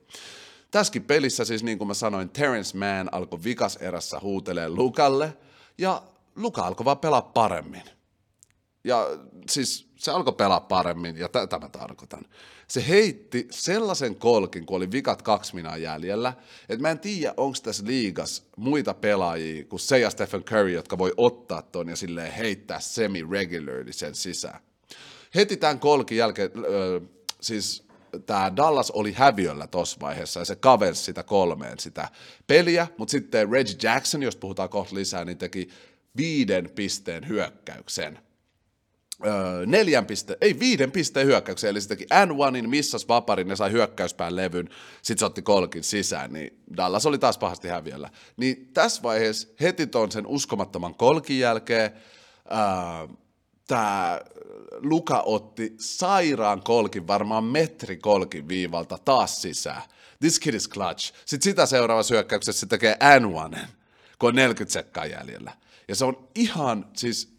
Tässäkin 0.70 1.04
pelissä 1.04 1.44
siis 1.44 1.62
niin 1.62 1.78
kuin 1.78 1.88
mä 1.88 1.94
sanoin, 1.94 2.30
Terence 2.30 2.78
Mann 2.78 3.08
alkoi 3.12 3.44
vikas 3.44 3.76
erässä 3.76 4.20
huutelee 4.22 4.68
Lukalle, 4.68 5.36
ja 5.78 6.02
Luka 6.36 6.62
alkoi 6.62 6.84
vaan 6.84 6.98
pelaa 6.98 7.22
paremmin. 7.22 7.84
Ja 8.84 9.06
siis 9.50 9.88
se 9.96 10.10
alkoi 10.10 10.32
pelaa 10.32 10.60
paremmin, 10.60 11.16
ja 11.16 11.28
tätä 11.28 11.58
mä 11.58 11.68
tarkoitan. 11.68 12.24
Se 12.68 12.88
heitti 12.88 13.48
sellaisen 13.50 14.16
kolkin, 14.16 14.66
kun 14.66 14.76
oli 14.76 14.92
vikat 14.92 15.22
kaksi 15.22 15.54
minaa 15.54 15.76
jäljellä, 15.76 16.32
että 16.68 16.82
mä 16.82 16.90
en 16.90 16.98
tiedä, 16.98 17.34
onko 17.36 17.58
tässä 17.62 17.84
liigas 17.86 18.46
muita 18.56 18.94
pelaajia 18.94 19.64
kuin 19.64 19.80
se 19.80 19.98
ja 19.98 20.10
Stephen 20.10 20.44
Curry, 20.44 20.72
jotka 20.72 20.98
voi 20.98 21.12
ottaa 21.16 21.62
ton 21.62 21.88
ja 21.88 21.96
silleen 21.96 22.32
heittää 22.32 22.80
semi-regularly 22.80 23.92
sen 23.92 24.14
sisään. 24.14 24.60
Heti 25.34 25.56
tämän 25.56 25.80
kolkin 25.80 26.18
jälkeen, 26.18 26.50
äh, 26.56 27.08
siis 27.40 27.88
tämä 28.26 28.56
Dallas 28.56 28.90
oli 28.90 29.12
häviöllä 29.12 29.66
tuossa 29.66 29.96
vaiheessa 30.00 30.40
ja 30.40 30.44
se 30.44 30.56
kavensi 30.56 31.04
sitä 31.04 31.22
kolmeen 31.22 31.78
sitä 31.78 32.08
peliä, 32.46 32.86
mutta 32.98 33.12
sitten 33.12 33.50
Reggie 33.50 33.76
Jackson, 33.82 34.22
jos 34.22 34.36
puhutaan 34.36 34.68
kohta 34.68 34.94
lisää, 34.94 35.24
niin 35.24 35.38
teki 35.38 35.68
viiden 36.16 36.70
pisteen 36.74 37.28
hyökkäyksen. 37.28 38.18
Neljän 39.66 40.06
piste, 40.06 40.36
ei 40.40 40.58
viiden 40.58 40.92
pisteen 40.92 41.26
hyökkäyksen, 41.26 41.70
eli 41.70 41.80
se 41.80 41.88
teki 41.88 42.04
N1in, 42.04 42.66
missas 42.66 43.08
vaparin 43.08 43.48
ja 43.48 43.56
sai 43.56 43.72
hyökkäyspään 43.72 44.36
levyn, 44.36 44.68
sitten 45.02 45.18
se 45.18 45.24
otti 45.24 45.42
kolkin 45.42 45.84
sisään, 45.84 46.32
niin 46.32 46.60
Dallas 46.76 47.06
oli 47.06 47.18
taas 47.18 47.38
pahasti 47.38 47.68
häviöllä. 47.68 48.10
Niin 48.36 48.70
tässä 48.74 49.02
vaiheessa 49.02 49.48
heti 49.60 49.86
ton 49.86 50.12
sen 50.12 50.26
uskomattoman 50.26 50.94
kolkin 50.94 51.38
jälkeen, 51.38 51.90
öö, 52.50 53.16
tämä 53.66 54.20
Luka 54.82 55.22
otti 55.26 55.74
sairaan 55.78 56.62
kolkin, 56.62 57.06
varmaan 57.06 57.44
metri 57.44 57.96
kolkin 57.96 58.48
viivalta 58.48 58.98
taas 59.04 59.42
sisään. 59.42 59.82
This 60.20 60.40
kid 60.40 60.54
is 60.54 60.68
clutch. 60.68 61.12
Sitten 61.24 61.50
sitä 61.50 61.66
seuraavassa 61.66 62.14
hyökkäyksessä 62.14 62.60
se 62.60 62.66
tekee 62.66 62.96
N1, 63.18 63.58
kun 64.18 64.28
on 64.28 64.34
40 64.34 64.72
sekkaa 64.72 65.06
jäljellä. 65.06 65.52
Ja 65.88 65.94
se 65.94 66.04
on 66.04 66.28
ihan, 66.34 66.86
siis 66.96 67.37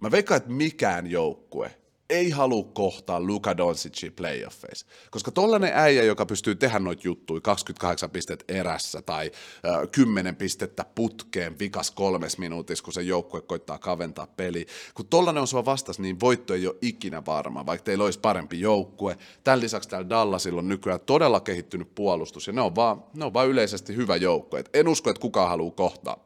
mä 0.00 0.10
veikkaan, 0.10 0.36
että 0.36 0.50
mikään 0.50 1.10
joukkue 1.10 1.74
ei 2.10 2.30
halua 2.30 2.64
kohtaa 2.74 3.20
Luka 3.20 3.56
Doncicin 3.56 4.12
playoffeissa. 4.12 4.86
Koska 5.10 5.30
tollainen 5.30 5.70
äijä, 5.74 6.02
joka 6.02 6.26
pystyy 6.26 6.54
tehdä 6.54 6.78
noita 6.78 7.02
juttuja, 7.04 7.40
28 7.40 8.10
pistettä 8.10 8.54
erässä 8.54 9.02
tai 9.02 9.30
äh, 9.66 9.88
10 9.92 10.36
pistettä 10.36 10.84
putkeen 10.94 11.58
vikas 11.58 11.90
kolmes 11.90 12.38
minuutissa, 12.38 12.84
kun 12.84 12.92
se 12.92 13.02
joukkue 13.02 13.40
koittaa 13.40 13.78
kaventaa 13.78 14.26
peli. 14.26 14.66
Kun 14.94 15.06
tollainen 15.06 15.40
on 15.40 15.46
sua 15.46 15.64
vastas, 15.64 15.98
niin 15.98 16.20
voitto 16.20 16.54
ei 16.54 16.66
ole 16.66 16.76
ikinä 16.82 17.22
varma, 17.26 17.66
vaikka 17.66 17.84
teillä 17.84 18.04
olisi 18.04 18.20
parempi 18.20 18.60
joukkue. 18.60 19.18
Tämän 19.44 19.60
lisäksi 19.60 19.88
täällä 19.88 20.08
Dallasilla 20.08 20.58
on 20.58 20.68
nykyään 20.68 21.00
todella 21.00 21.40
kehittynyt 21.40 21.94
puolustus, 21.94 22.46
ja 22.46 22.52
ne 22.52 22.60
on 22.60 22.74
vaan, 22.74 23.04
ne 23.14 23.24
on 23.24 23.34
vaan 23.34 23.48
yleisesti 23.48 23.96
hyvä 23.96 24.16
joukkue. 24.16 24.60
Et 24.60 24.70
en 24.74 24.88
usko, 24.88 25.10
että 25.10 25.20
kukaan 25.20 25.48
haluaa 25.48 25.70
kohtaa, 25.70 26.16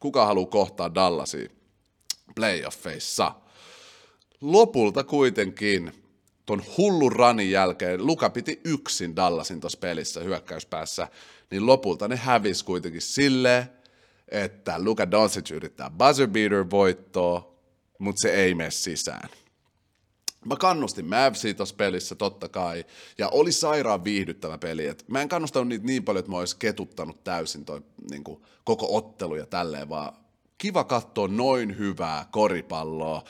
kuka 0.00 0.26
haluaa 0.26 0.46
kohtaa 0.46 0.94
Dallasia 0.94 1.48
playoffeissa 2.34 3.34
lopulta 4.40 5.04
kuitenkin 5.04 5.92
ton 6.46 6.62
hullun 6.76 7.12
ranin 7.12 7.50
jälkeen, 7.50 8.06
Luka 8.06 8.30
piti 8.30 8.60
yksin 8.64 9.16
Dallasin 9.16 9.60
tuossa 9.60 9.78
pelissä 9.78 10.20
hyökkäyspäässä, 10.20 11.08
niin 11.50 11.66
lopulta 11.66 12.08
ne 12.08 12.16
hävisi 12.16 12.64
kuitenkin 12.64 13.02
silleen, 13.02 13.64
että 14.28 14.84
Luka 14.84 15.10
Doncic 15.10 15.50
yrittää 15.50 15.90
buzzer 15.90 16.28
beater 16.28 16.70
voittoa, 16.70 17.58
mutta 17.98 18.20
se 18.20 18.34
ei 18.34 18.54
mene 18.54 18.70
sisään. 18.70 19.28
Mä 20.44 20.56
kannustin 20.56 21.06
Mavsia 21.06 21.54
tuossa 21.54 21.74
pelissä 21.74 22.14
totta 22.14 22.48
kai, 22.48 22.84
ja 23.18 23.28
oli 23.28 23.52
sairaan 23.52 24.04
viihdyttävä 24.04 24.58
peli. 24.58 24.86
Et 24.86 25.04
mä 25.08 25.22
en 25.22 25.28
kannustanut 25.28 25.68
niitä 25.68 25.84
niin 25.84 26.04
paljon, 26.04 26.20
että 26.20 26.30
mä 26.30 26.38
olisi 26.38 26.56
ketuttanut 26.58 27.24
täysin 27.24 27.64
toi 27.64 27.82
niin 28.10 28.24
kuin, 28.24 28.42
koko 28.64 28.96
ottelu 28.96 29.36
ja 29.36 29.46
tälleen, 29.46 29.88
vaan 29.88 30.23
kiva 30.64 30.84
katsoa 30.84 31.28
noin 31.28 31.78
hyvää 31.78 32.26
koripalloa, 32.30 33.24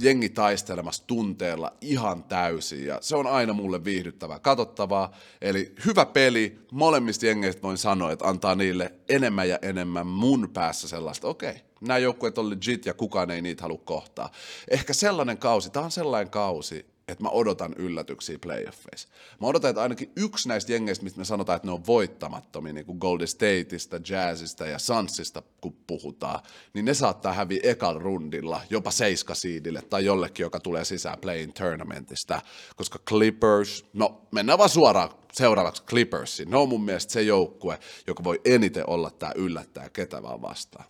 jengi 0.00 0.28
taistelemassa 0.28 1.04
tunteella 1.06 1.72
ihan 1.80 2.24
täysin 2.24 2.86
ja 2.86 2.98
se 3.00 3.16
on 3.16 3.26
aina 3.26 3.52
mulle 3.52 3.84
viihdyttävää, 3.84 4.38
katsottavaa. 4.38 5.12
Eli 5.40 5.74
hyvä 5.86 6.06
peli, 6.06 6.58
molemmista 6.72 7.26
jengeistä 7.26 7.62
voin 7.62 7.78
sanoa, 7.78 8.12
että 8.12 8.28
antaa 8.28 8.54
niille 8.54 8.92
enemmän 9.08 9.48
ja 9.48 9.58
enemmän 9.62 10.06
mun 10.06 10.50
päässä 10.52 10.88
sellaista, 10.88 11.28
okei, 11.28 11.50
okay, 11.50 11.62
nämä 11.80 11.98
joukkueet 11.98 12.38
on 12.38 12.50
legit 12.50 12.86
ja 12.86 12.94
kukaan 12.94 13.30
ei 13.30 13.42
niitä 13.42 13.62
halua 13.62 13.80
kohtaa. 13.84 14.30
Ehkä 14.70 14.92
sellainen 14.92 15.38
kausi, 15.38 15.70
tämä 15.70 15.84
on 15.84 15.90
sellainen 15.90 16.30
kausi, 16.30 16.86
että 17.08 17.24
mä 17.24 17.28
odotan 17.28 17.74
yllätyksiä 17.78 18.38
playoffeissa. 18.38 19.08
Mä 19.40 19.46
odotan, 19.46 19.70
että 19.70 19.82
ainakin 19.82 20.12
yksi 20.16 20.48
näistä 20.48 20.72
jengeistä, 20.72 21.04
mistä 21.04 21.18
me 21.18 21.24
sanotaan, 21.24 21.56
että 21.56 21.68
ne 21.68 21.72
on 21.72 21.86
voittamattomia, 21.86 22.72
niin 22.72 22.86
kuin 22.86 22.98
Golden 22.98 23.28
Stateista, 23.28 24.00
Jazzista 24.08 24.66
ja 24.66 24.78
Sunsista, 24.78 25.42
kun 25.60 25.76
puhutaan, 25.86 26.40
niin 26.74 26.84
ne 26.84 26.94
saattaa 26.94 27.32
häviä 27.32 27.60
ekal 27.62 27.98
rundilla, 27.98 28.60
jopa 28.70 28.90
seiskasiidille 28.90 29.82
tai 29.82 30.04
jollekin, 30.04 30.44
joka 30.44 30.60
tulee 30.60 30.84
sisään 30.84 31.18
playing 31.18 31.52
tournamentista, 31.52 32.42
koska 32.76 32.98
Clippers, 32.98 33.84
no 33.92 34.26
mennään 34.30 34.58
vaan 34.58 34.70
suoraan 34.70 35.10
seuraavaksi 35.32 35.82
Clippersiin. 35.82 36.50
Ne 36.50 36.56
on 36.56 36.68
mun 36.68 36.84
mielestä 36.84 37.12
se 37.12 37.22
joukkue, 37.22 37.78
joka 38.06 38.24
voi 38.24 38.40
eniten 38.44 38.88
olla 38.90 39.10
tämä 39.10 39.32
yllättäjä 39.34 39.90
ketä 39.90 40.22
vaan 40.22 40.42
vastaan. 40.42 40.84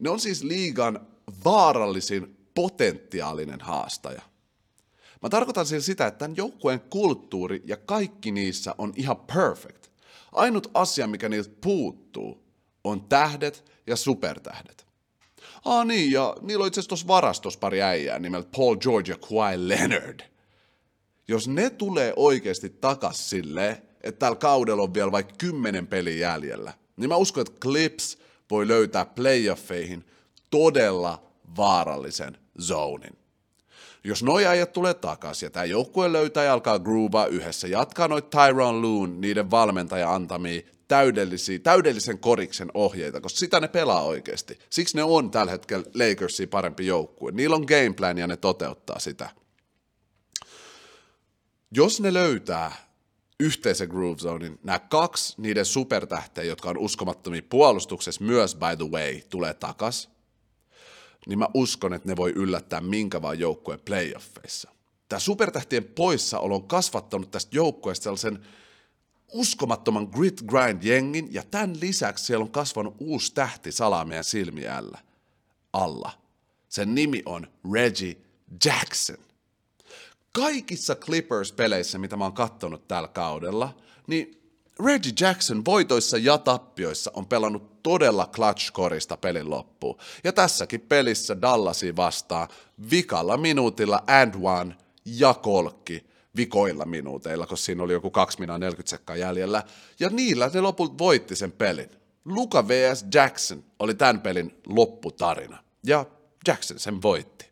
Ne 0.00 0.10
on 0.10 0.20
siis 0.20 0.42
liigan 0.42 1.06
vaarallisin 1.44 2.36
potentiaalinen 2.54 3.60
haastaja. 3.60 4.22
Mä 5.22 5.28
tarkoitan 5.28 5.66
siis 5.66 5.86
sitä, 5.86 6.06
että 6.06 6.18
tämän 6.18 6.36
joukkueen 6.36 6.80
kulttuuri 6.80 7.62
ja 7.64 7.76
kaikki 7.76 8.30
niissä 8.30 8.74
on 8.78 8.92
ihan 8.96 9.16
perfect. 9.16 9.86
Ainut 10.32 10.70
asia, 10.74 11.06
mikä 11.06 11.28
niiltä 11.28 11.50
puuttuu, 11.60 12.44
on 12.84 13.08
tähdet 13.08 13.64
ja 13.86 13.96
supertähdet. 13.96 14.86
Ah 15.64 15.86
niin, 15.86 16.12
ja 16.12 16.36
niillä 16.40 16.62
on 16.62 16.68
itse 16.68 16.80
asiassa 16.80 16.88
tuossa 16.88 17.06
varastossa 17.06 17.60
pari 17.60 17.82
äijää 17.82 18.18
nimeltä 18.18 18.48
Paul 18.56 18.76
George 18.76 19.12
ja 19.12 19.18
Kawhi 19.18 19.68
Leonard. 19.68 20.20
Jos 21.28 21.48
ne 21.48 21.70
tulee 21.70 22.12
oikeasti 22.16 22.70
takas 22.70 23.30
sille, 23.30 23.82
että 24.00 24.18
tällä 24.18 24.36
kaudella 24.36 24.82
on 24.82 24.94
vielä 24.94 25.12
vaikka 25.12 25.34
kymmenen 25.38 25.86
peli 25.86 26.20
jäljellä, 26.20 26.72
niin 26.96 27.08
mä 27.08 27.16
uskon, 27.16 27.40
että 27.40 27.60
Clips 27.60 28.18
voi 28.50 28.68
löytää 28.68 29.04
playoffeihin 29.04 30.04
todella 30.50 31.22
vaarallisen 31.56 32.38
zonin. 32.60 33.17
Jos 34.04 34.22
noi 34.22 34.46
ajat 34.46 34.72
tulee 34.72 34.94
takaisin 34.94 35.46
ja 35.46 35.50
tämä 35.50 35.64
joukkue 35.64 36.12
löytää 36.12 36.44
ja 36.44 36.52
alkaa 36.52 36.78
groovaa 36.78 37.26
yhdessä, 37.26 37.68
jatkaa 37.68 38.08
noita 38.08 38.46
Tyron 38.46 38.82
Loon, 38.82 39.20
niiden 39.20 39.50
valmentaja 39.50 40.14
antamia 40.14 40.62
täydellisiä, 40.88 41.58
täydellisen 41.58 42.18
koriksen 42.18 42.70
ohjeita, 42.74 43.20
koska 43.20 43.38
sitä 43.38 43.60
ne 43.60 43.68
pelaa 43.68 44.02
oikeasti. 44.02 44.58
Siksi 44.70 44.96
ne 44.96 45.02
on 45.02 45.30
tällä 45.30 45.50
hetkellä 45.52 45.86
Lakersin 45.94 46.48
parempi 46.48 46.86
joukkue. 46.86 47.32
Niillä 47.32 47.56
on 47.56 47.64
gameplan 47.68 48.18
ja 48.18 48.26
ne 48.26 48.36
toteuttaa 48.36 48.98
sitä. 48.98 49.30
Jos 51.70 52.00
ne 52.00 52.14
löytää 52.14 52.72
yhteisen 53.40 53.88
Groove 53.88 54.18
Zonein, 54.18 54.58
nämä 54.62 54.78
kaksi 54.78 55.34
niiden 55.38 55.64
supertähteä, 55.64 56.44
jotka 56.44 56.70
on 56.70 56.78
uskomattomia 56.78 57.42
puolustuksessa 57.50 58.24
myös, 58.24 58.54
by 58.54 58.76
the 58.76 58.90
way, 58.90 59.20
tulee 59.30 59.54
takas, 59.54 60.10
niin 61.28 61.38
mä 61.38 61.48
uskon, 61.54 61.94
että 61.94 62.08
ne 62.08 62.16
voi 62.16 62.32
yllättää 62.36 62.80
minkä 62.80 63.22
vaan 63.22 63.38
joukkueen 63.38 63.80
playoffeissa. 63.80 64.70
Tämä 65.08 65.20
supertähtien 65.20 65.84
poissaolo 65.84 66.54
on 66.54 66.68
kasvattanut 66.68 67.30
tästä 67.30 67.56
joukkueesta 67.56 68.04
sellaisen 68.04 68.46
uskomattoman 69.32 70.08
grit 70.12 70.42
grind 70.42 70.82
jengin, 70.82 71.28
ja 71.30 71.42
tämän 71.50 71.80
lisäksi 71.80 72.24
siellä 72.24 72.42
on 72.42 72.50
kasvanut 72.50 72.96
uusi 72.98 73.34
tähti 73.34 73.72
salaa 73.72 74.04
meidän 74.04 74.24
silmiällä 74.24 74.98
alla. 75.72 76.10
Sen 76.68 76.94
nimi 76.94 77.22
on 77.26 77.46
Reggie 77.72 78.16
Jackson. 78.64 79.16
Kaikissa 80.32 80.94
Clippers-peleissä, 80.94 81.98
mitä 81.98 82.16
mä 82.16 82.24
oon 82.24 82.32
kattonut 82.32 82.88
tällä 82.88 83.08
kaudella, 83.08 83.76
niin 84.06 84.42
Reggie 84.86 85.12
Jackson 85.20 85.64
voitoissa 85.64 86.18
ja 86.18 86.38
tappioissa 86.38 87.10
on 87.14 87.26
pelannut 87.26 87.77
todella 87.88 88.28
clutch-korista 88.36 89.16
pelin 89.16 89.50
loppuun. 89.50 89.98
Ja 90.24 90.32
tässäkin 90.32 90.80
pelissä 90.80 91.40
Dallasi 91.42 91.96
vastaa 91.96 92.48
vikalla 92.90 93.36
minuutilla 93.36 94.02
and 94.06 94.34
one 94.42 94.76
ja 95.04 95.34
kolkki 95.34 96.06
vikoilla 96.36 96.84
minuuteilla, 96.84 97.46
koska 97.46 97.64
siinä 97.64 97.82
oli 97.82 97.92
joku 97.92 98.10
2 98.10 98.40
minaa 98.40 98.58
40 98.58 98.90
sekkaa 98.90 99.16
jäljellä. 99.16 99.62
Ja 100.00 100.10
niillä 100.10 100.50
ne 100.54 100.60
lopulta 100.60 100.98
voitti 100.98 101.36
sen 101.36 101.52
pelin. 101.52 101.90
Luka 102.24 102.68
vs. 102.68 103.04
Jackson 103.14 103.64
oli 103.78 103.94
tämän 103.94 104.20
pelin 104.20 104.60
lopputarina. 104.66 105.58
Ja 105.86 106.06
Jackson 106.46 106.78
sen 106.78 107.02
voitti. 107.02 107.47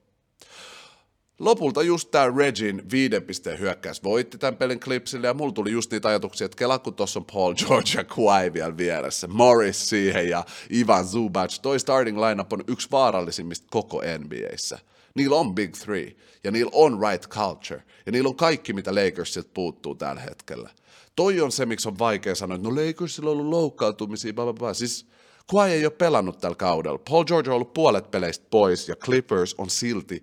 Lopulta 1.38 1.82
just 1.82 2.10
tämä 2.10 2.32
Regin 2.36 2.90
viiden 2.90 3.22
pisteen 3.22 3.58
hyökkäys 3.58 4.04
voitti 4.04 4.38
tämän 4.38 4.56
pelin 4.56 4.80
klipsille, 4.80 5.26
ja 5.26 5.34
mulla 5.34 5.52
tuli 5.52 5.72
just 5.72 5.90
niitä 5.90 6.08
ajatuksia, 6.08 6.44
että 6.44 6.56
kela 6.56 6.78
kun 6.78 6.94
tuossa 6.94 7.20
on 7.20 7.24
Paul 7.32 7.54
George 7.54 7.90
ja 7.94 8.04
Kawhi 8.04 8.52
vielä 8.52 8.76
vieressä, 8.76 9.26
Morris 9.28 9.88
siihen 9.88 10.28
ja 10.28 10.44
Ivan 10.72 11.06
Zubac, 11.06 11.58
toi 11.62 11.80
starting 11.80 12.18
lineup 12.18 12.52
on 12.52 12.64
yksi 12.68 12.88
vaarallisimmista 12.90 13.66
koko 13.70 14.02
NBAissä. 14.18 14.78
Niillä 15.14 15.36
on 15.36 15.54
big 15.54 15.74
three, 15.74 16.16
ja 16.44 16.50
niillä 16.50 16.70
on 16.74 16.98
right 17.10 17.28
culture, 17.28 17.82
ja 18.06 18.12
niillä 18.12 18.28
on 18.28 18.36
kaikki, 18.36 18.72
mitä 18.72 18.94
Lakersilta 18.94 19.50
puuttuu 19.54 19.94
tällä 19.94 20.20
hetkellä. 20.20 20.70
Toi 21.16 21.40
on 21.40 21.52
se, 21.52 21.66
miksi 21.66 21.88
on 21.88 21.98
vaikea 21.98 22.34
sanoa, 22.34 22.56
että 22.56 22.68
no 22.68 22.74
Lakersilla 22.74 23.30
on 23.30 23.36
ollut 23.36 23.50
loukkaantumisia, 23.50 24.32
blah, 24.32 24.44
blah, 24.44 24.54
blah. 24.54 24.76
siis 24.76 25.06
Kawhi 25.50 25.72
ei 25.72 25.86
ole 25.86 25.92
pelannut 25.92 26.38
tällä 26.38 26.56
kaudella. 26.56 26.98
Paul 27.10 27.24
George 27.24 27.50
on 27.50 27.54
ollut 27.54 27.74
puolet 27.74 28.10
peleistä 28.10 28.46
pois 28.50 28.88
ja 28.88 28.96
Clippers 28.96 29.54
on 29.58 29.70
silti 29.70 30.22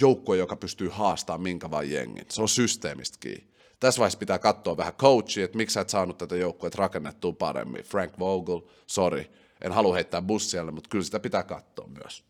joukkue, 0.00 0.36
joka 0.36 0.56
pystyy 0.56 0.88
haastamaan 0.88 1.42
minkä 1.42 1.70
vaan 1.70 1.90
jengin. 1.90 2.26
Se 2.28 2.42
on 2.42 2.48
systeemistä 2.48 3.18
kiinni. 3.20 3.46
Tässä 3.80 3.98
vaiheessa 3.98 4.18
pitää 4.18 4.38
katsoa 4.38 4.76
vähän 4.76 4.92
coachia, 4.92 5.44
että 5.44 5.56
miksi 5.56 5.74
sä 5.74 5.80
et 5.80 5.88
saanut 5.88 6.18
tätä 6.18 6.36
joukkuetta 6.36 6.78
rakennettua 6.78 7.32
paremmin. 7.32 7.84
Frank 7.84 8.18
Vogel, 8.18 8.60
sorry, 8.86 9.24
en 9.62 9.72
halua 9.72 9.94
heittää 9.94 10.22
bussialle, 10.22 10.70
mutta 10.70 10.88
kyllä 10.88 11.04
sitä 11.04 11.20
pitää 11.20 11.42
katsoa 11.42 11.86
myös. 11.86 12.24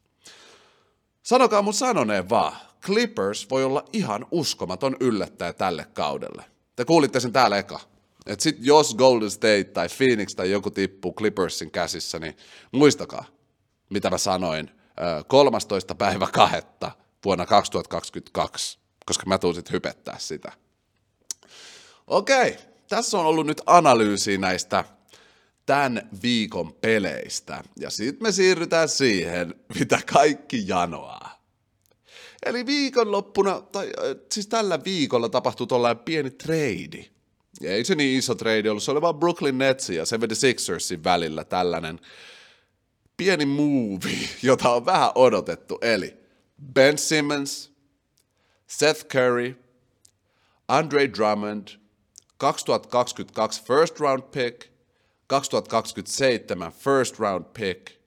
Sanokaa 1.23 1.63
mun 1.63 1.75
sanoneen 1.75 2.29
vaan, 2.29 2.57
Clippers 2.83 3.51
voi 3.51 3.65
olla 3.65 3.85
ihan 3.93 4.27
uskomaton 4.31 4.97
yllättäjä 5.01 5.53
tälle 5.53 5.87
kaudelle. 5.93 6.45
Te 6.77 6.85
kuulitte 6.85 7.21
sen 7.21 7.33
täällä 7.33 7.59
eka. 7.59 7.81
Et 8.27 8.41
sit 8.41 8.57
jos 8.61 8.95
Golden 8.95 9.31
State 9.31 9.65
tai 9.65 9.89
Phoenix 9.97 10.35
tai 10.35 10.51
joku 10.51 10.71
tippuu 10.71 11.13
Clippersin 11.13 11.71
käsissä, 11.71 12.19
niin 12.19 12.37
muistakaa, 12.73 13.25
mitä 13.91 14.11
mä 14.11 14.19
sanoin 14.19 14.71
13. 15.27 15.95
päivä 15.95 16.27
kahetta 16.33 16.91
vuonna 17.25 17.47
2022, 17.47 18.79
koska 19.07 19.27
mä 19.27 19.39
tuun 19.39 19.55
sit 19.55 19.73
hypettää 19.73 20.19
sitä. 20.19 20.53
Okei, 22.07 22.57
tässä 22.89 23.19
on 23.19 23.27
ollut 23.27 23.47
nyt 23.47 23.63
analyysi 23.67 24.39
näistä 24.39 24.85
tämän 25.67 26.09
viikon 26.23 26.73
peleistä. 26.73 27.65
Ja 27.81 27.91
sitten 27.91 28.23
me 28.23 28.33
siirrytään 28.33 28.89
siihen, 28.89 29.55
mitä 29.81 30.01
kaikki 30.13 30.65
janoaa. 30.67 31.37
Eli 32.47 32.67
viikonloppuna, 32.67 33.61
tai 33.61 33.93
siis 34.33 34.47
tällä 34.47 34.85
viikolla 34.85 35.29
tapahtui 35.29 35.67
tuollainen 35.67 36.05
pieni 36.05 36.31
trade. 36.31 37.11
Ja 37.61 37.73
ei 37.73 37.85
se 37.85 37.95
niin 37.95 38.19
iso 38.19 38.35
trade 38.35 38.71
ollut, 38.71 38.83
se 38.83 38.91
oli 38.91 39.01
vaan 39.01 39.19
Brooklyn 39.19 39.59
Netsin 39.59 39.97
ja 39.97 40.05
76ersin 40.05 41.05
välillä 41.05 41.45
tällainen 41.45 42.01
pieni 43.17 43.47
movie, 43.47 44.29
jota 44.43 44.71
on 44.71 44.87
vähän 44.87 45.11
odotettu. 45.15 45.79
Eli 45.83 46.26
Ben 46.59 46.99
Simmons, 46.99 47.71
Seth 48.67 49.09
Curry, 49.09 49.57
Andre 50.69 51.07
Drummond, 51.07 51.77
2022 52.39 53.59
first 53.59 54.01
round 54.01 54.23
pick, 54.33 54.71
2027 55.29 56.73
first 56.73 57.19
round 57.19 57.45
pick 57.55 57.99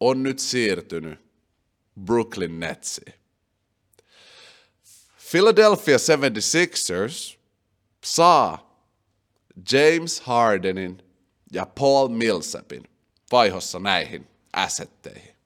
on 0.00 0.22
nyt 0.22 0.38
siirtynyt 0.38 1.18
Brooklyn 1.96 2.60
Netsiin. 2.60 3.14
Philadelphia 5.30 5.96
76ers 5.96 7.38
saa 8.04 8.68
James 9.72 10.20
Hardenin 10.20 11.02
ja 11.52 11.66
Paul 11.66 12.08
Millsapin 12.08 12.82
vaihossa 13.32 13.78
näihin 13.78 14.28
assetteihin. 14.52 15.37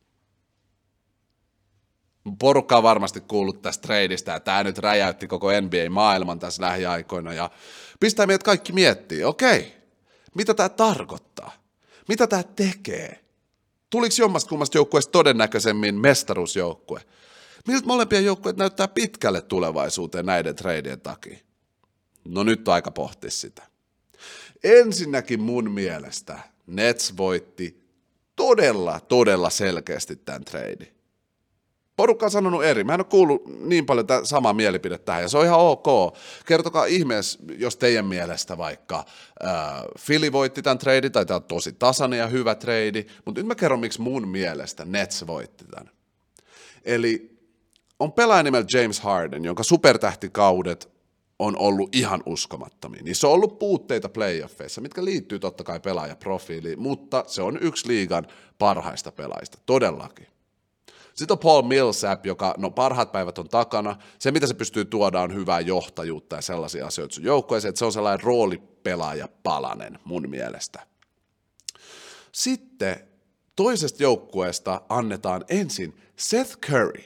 Porukka 2.39 2.77
on 2.77 2.83
varmasti 2.83 3.21
kuullut 3.21 3.63
tästä 3.63 3.83
tradeista, 3.83 4.31
ja 4.31 4.41
tämä 4.41 4.65
nyt 4.65 4.79
räjäytti 4.79 5.27
koko 5.27 5.49
NBA-maailman 5.61 6.39
tässä 6.39 6.63
lähiaikoina, 6.63 7.33
ja 7.33 7.51
pistää 8.01 8.27
meidät 8.27 8.43
kaikki 8.43 8.73
miettiä, 8.73 9.29
okei, 9.29 9.77
mitä 10.35 10.55
tämä 10.55 10.69
tarkoittaa? 10.69 11.53
Mitä 12.09 12.27
tämä 12.27 12.43
tekee? 12.43 13.25
Tuliko 13.91 14.15
jommasta 14.19 14.49
kummasta 14.49 14.79
joukkueesta 14.79 15.13
todennäköisemmin 15.13 16.01
mestaruusjoukkue? 16.01 17.01
Miltä 17.69 17.87
molempia 17.87 18.21
joukkueet 18.21 18.57
näyttää 18.57 18.89
pitkälle 18.89 19.41
tulevaisuuteen 19.41 20.27
näiden 20.27 20.57
treidien 20.57 21.01
takia? 21.01 21.39
No 22.25 22.43
nyt 22.43 22.69
on 22.69 22.75
aika 22.75 22.91
pohtia 22.91 23.31
sitä. 23.31 23.63
Ensinnäkin 24.65 25.41
mun 25.41 25.71
mielestä 25.71 26.39
Nets 26.67 27.17
voitti 27.17 27.83
todella, 28.37 29.01
todella 29.01 29.51
selkeästi 29.51 30.17
tämän 30.17 30.45
treidin 30.45 31.02
porukka 32.03 32.27
on 32.27 32.31
sanonut 32.31 32.65
eri. 32.65 32.85
Mä 32.85 32.95
en 32.95 33.01
ole 33.01 33.07
kuullut 33.11 33.43
niin 33.61 33.87
paljon 33.87 34.07
t- 34.07 34.25
samaa 34.25 34.53
mielipidettä 34.53 35.05
tähän, 35.05 35.23
ja 35.23 35.29
se 35.29 35.39
on 35.39 35.45
ihan 35.45 35.61
ok. 35.61 36.17
Kertokaa 36.47 36.85
ihmeessä, 36.85 37.39
jos 37.59 37.77
teidän 37.77 38.07
mielestä 38.07 38.59
vaikka 38.59 39.05
äh, 39.45 39.53
Philly 40.07 40.33
voitti 40.33 40.63
tämän 40.63 40.79
trade, 40.79 41.11
tai 41.11 41.27
tämä 41.27 41.37
on 41.37 41.45
tosi 41.45 41.73
tasainen 41.73 42.19
ja 42.19 42.27
hyvä 42.27 42.55
trade, 42.55 43.05
mutta 43.25 43.41
nyt 43.41 43.47
mä 43.47 43.55
kerron, 43.55 43.81
miksi 43.81 44.01
mun 44.01 44.29
mielestä 44.29 44.85
Nets 44.85 45.27
voitti 45.27 45.65
tämän. 45.65 45.91
Eli 46.85 47.39
on 48.01 48.13
pelaaja 48.13 48.43
nimellä 48.43 48.67
James 48.75 49.01
Harden, 49.01 49.45
jonka 49.45 49.63
supertähtikaudet 49.63 50.91
on 51.39 51.57
ollut 51.59 51.95
ihan 51.95 52.23
uskomattomia. 52.27 53.03
Niissä 53.03 53.27
on 53.27 53.33
ollut 53.33 53.59
puutteita 53.59 54.09
playoffeissa, 54.09 54.81
mitkä 54.81 55.05
liittyy 55.05 55.39
totta 55.39 55.65
kai 55.65 55.81
pelaajaprofiiliin, 55.81 56.81
mutta 56.81 57.25
se 57.27 57.43
on 57.43 57.59
yksi 57.61 57.89
liigan 57.89 58.27
parhaista 58.59 59.13
pelaajista, 59.13 59.59
todellakin. 59.67 60.27
Sitten 61.15 61.35
on 61.35 61.39
Paul 61.39 61.63
Millsap, 61.63 62.27
joka, 62.27 62.55
no 62.59 62.71
parhaat 62.71 63.13
päivät 63.13 63.39
on 63.39 63.49
takana. 63.49 63.97
Se, 64.19 64.31
mitä 64.31 64.47
se 64.47 64.55
pystyy 64.55 64.85
tuoda, 64.85 65.21
on 65.21 65.35
hyvää 65.35 65.61
johtajuutta 65.61 66.37
ja 66.37 66.43
sellaisia 66.43 66.87
asioita 66.87 67.15
sun 67.15 67.25
joukkueeseen, 67.25 67.69
että 67.69 67.79
se 67.79 67.85
on 67.85 67.93
sellainen 67.93 68.25
roolipelaaja 68.25 69.29
palanen 69.43 69.99
mun 70.05 70.31
mielestä. 70.31 70.87
Sitten 72.33 73.09
toisesta 73.57 74.03
joukkueesta 74.03 74.83
annetaan 74.89 75.45
ensin 75.49 75.97
Seth 76.17 76.59
Curry. 76.59 77.03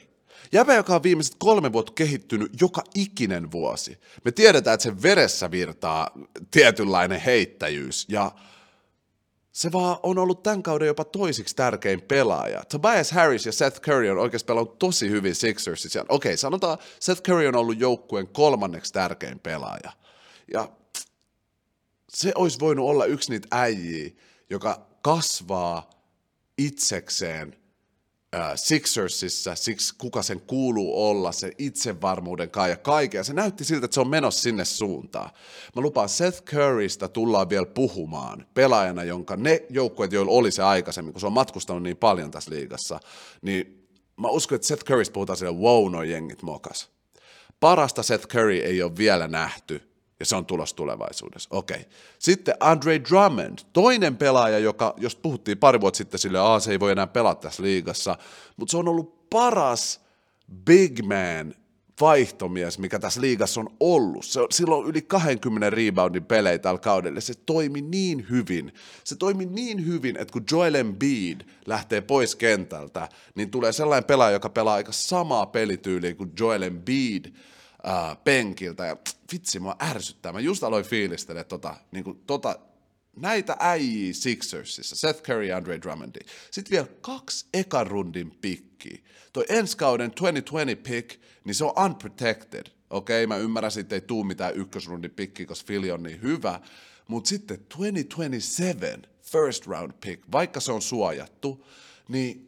Jäbä, 0.51 0.75
joka 0.75 0.95
on 0.95 1.03
viimeiset 1.03 1.35
kolme 1.39 1.73
vuotta 1.73 1.93
kehittynyt 1.93 2.61
joka 2.61 2.83
ikinen 2.95 3.51
vuosi. 3.51 3.97
Me 4.25 4.31
tiedetään, 4.31 4.73
että 4.73 4.83
sen 4.83 5.01
veressä 5.01 5.51
virtaa 5.51 6.11
tietynlainen 6.51 7.21
heittäjyys 7.21 8.05
ja 8.09 8.31
se 9.57 9.71
vaan 9.71 9.97
on 10.03 10.17
ollut 10.17 10.43
tämän 10.43 10.63
kauden 10.63 10.87
jopa 10.87 11.03
toisiksi 11.03 11.55
tärkein 11.55 12.01
pelaaja. 12.01 12.63
Tobias 12.71 13.11
Harris 13.11 13.45
ja 13.45 13.51
Seth 13.51 13.81
Curry 13.81 14.09
on 14.09 14.17
oikeasti 14.17 14.45
pelannut 14.45 14.79
tosi 14.79 15.09
hyvin 15.09 15.35
Sixersissa. 15.35 16.01
Okei, 16.01 16.29
okay, 16.29 16.37
sanotaan, 16.37 16.77
Seth 16.99 17.21
Curry 17.21 17.47
on 17.47 17.55
ollut 17.55 17.79
joukkueen 17.79 18.27
kolmanneksi 18.27 18.93
tärkein 18.93 19.39
pelaaja. 19.39 19.91
Ja 20.53 20.69
se 22.09 22.31
olisi 22.35 22.59
voinut 22.59 22.89
olla 22.89 23.05
yksi 23.05 23.31
niitä 23.31 23.47
äijiä, 23.51 24.09
joka 24.49 24.87
kasvaa 25.01 25.89
itsekseen– 26.57 27.55
äh, 28.35 28.51
Sixersissa, 28.55 29.55
siksi 29.55 29.95
kuka 29.97 30.21
sen 30.21 30.41
kuuluu 30.41 31.09
olla, 31.09 31.31
se 31.31 31.51
itsevarmuuden 31.57 32.51
kai 32.51 32.69
ja 32.69 32.77
kaikkea. 32.77 33.23
Se 33.23 33.33
näytti 33.33 33.63
siltä, 33.63 33.85
että 33.85 33.95
se 33.95 34.01
on 34.01 34.09
menossa 34.09 34.41
sinne 34.41 34.65
suuntaan. 34.65 35.29
Mä 35.75 35.81
lupaan, 35.81 36.09
Seth 36.09 36.43
Currystä 36.43 37.07
tullaan 37.07 37.49
vielä 37.49 37.65
puhumaan 37.65 38.45
pelaajana, 38.53 39.03
jonka 39.03 39.35
ne 39.35 39.65
joukkueet, 39.69 40.11
joilla 40.11 40.31
oli 40.31 40.51
se 40.51 40.63
aikaisemmin, 40.63 41.13
kun 41.13 41.19
se 41.19 41.27
on 41.27 41.33
matkustanut 41.33 41.83
niin 41.83 41.97
paljon 41.97 42.31
tässä 42.31 42.51
liigassa, 42.51 42.99
niin 43.41 43.87
mä 44.17 44.27
uskon, 44.27 44.55
että 44.55 44.67
Seth 44.67 44.83
Currystä 44.83 45.13
puhutaan 45.13 45.37
sille, 45.37 45.51
wow, 45.51 45.91
no 45.91 46.03
jengit 46.03 46.41
mokas. 46.41 46.89
Parasta 47.59 48.03
Seth 48.03 48.27
Curry 48.27 48.57
ei 48.57 48.83
ole 48.83 48.97
vielä 48.97 49.27
nähty 49.27 49.86
ja 50.19 50.25
se 50.25 50.35
on 50.35 50.45
tulos 50.45 50.73
tulevaisuudessa. 50.73 51.49
Okei. 51.51 51.77
Okay. 51.77 51.89
Sitten 52.19 52.55
Andre 52.59 53.01
Drummond, 53.09 53.59
toinen 53.73 54.17
pelaaja, 54.17 54.59
joka, 54.59 54.93
jos 54.97 55.15
puhuttiin 55.15 55.57
pari 55.57 55.81
vuotta 55.81 55.97
sitten 55.97 56.19
sille, 56.19 56.37
että 56.37 56.59
se 56.59 56.71
ei 56.71 56.79
voi 56.79 56.91
enää 56.91 57.07
pelata 57.07 57.41
tässä 57.41 57.63
liigassa, 57.63 58.17
mutta 58.57 58.71
se 58.71 58.77
on 58.77 58.87
ollut 58.87 59.29
paras 59.29 60.01
big 60.65 60.99
man 61.01 61.55
vaihtomies, 62.01 62.79
mikä 62.79 62.99
tässä 62.99 63.21
liigassa 63.21 63.61
on 63.61 63.69
ollut. 63.79 64.25
Se 64.25 64.39
silloin 64.51 64.87
yli 64.87 65.01
20 65.01 65.69
reboundin 65.69 66.25
pelejä 66.25 66.57
tällä 66.57 66.79
kaudella. 66.79 67.21
Se 67.21 67.33
toimi 67.45 67.81
niin 67.81 68.25
hyvin. 68.29 68.73
Se 69.03 69.15
toimi 69.15 69.45
niin 69.45 69.85
hyvin, 69.85 70.17
että 70.17 70.31
kun 70.31 70.43
Joel 70.51 70.75
Embiid 70.75 71.41
lähtee 71.65 72.01
pois 72.01 72.35
kentältä, 72.35 73.09
niin 73.35 73.51
tulee 73.51 73.71
sellainen 73.71 74.07
pelaaja, 74.07 74.33
joka 74.33 74.49
pelaa 74.49 74.73
aika 74.73 74.91
samaa 74.91 75.45
pelityyliä 75.45 76.15
kuin 76.15 76.31
Joel 76.39 76.61
Embiid– 76.61 77.25
äh, 77.87 78.17
penkiltä 78.23 78.85
ja 78.85 78.97
vitsi, 79.33 79.59
mua 79.59 79.75
ärsyttää. 79.81 80.33
Mä 80.33 80.39
just 80.39 80.63
aloin 80.63 80.85
fiilistellä 80.85 81.43
tota, 81.43 81.75
niin 81.91 82.03
kuin, 82.03 82.23
tota, 82.27 82.59
näitä 83.15 83.57
äijiä 83.59 84.13
Sixersissa, 84.13 84.95
Seth 84.95 85.21
Curry 85.21 85.45
ja 85.45 85.57
Andre 85.57 85.81
Drummondi. 85.81 86.19
Sitten 86.51 86.71
vielä 86.71 86.87
kaksi 87.01 87.45
ekan 87.53 87.87
rundin 87.87 88.31
pikkiä. 88.31 88.97
Toi 89.33 89.45
ensi 89.49 89.77
kauden 89.77 90.09
2020 90.11 90.89
pick, 90.89 91.21
niin 91.43 91.55
se 91.55 91.65
on 91.65 91.85
unprotected. 91.85 92.65
Okei, 92.89 93.23
okay, 93.23 93.27
mä 93.27 93.37
ymmärrän, 93.43 93.71
että 93.79 93.95
ei 93.95 94.01
tuu 94.01 94.23
mitään 94.23 94.55
ykkösrundin 94.55 95.11
pikkiä, 95.11 95.45
koska 95.45 95.67
Philly 95.67 95.91
on 95.91 96.03
niin 96.03 96.21
hyvä. 96.21 96.59
Mutta 97.07 97.27
sitten 97.27 97.57
2027 97.57 99.01
first 99.21 99.67
round 99.67 99.91
pick, 100.01 100.23
vaikka 100.31 100.59
se 100.59 100.71
on 100.71 100.81
suojattu, 100.81 101.65
niin 102.07 102.46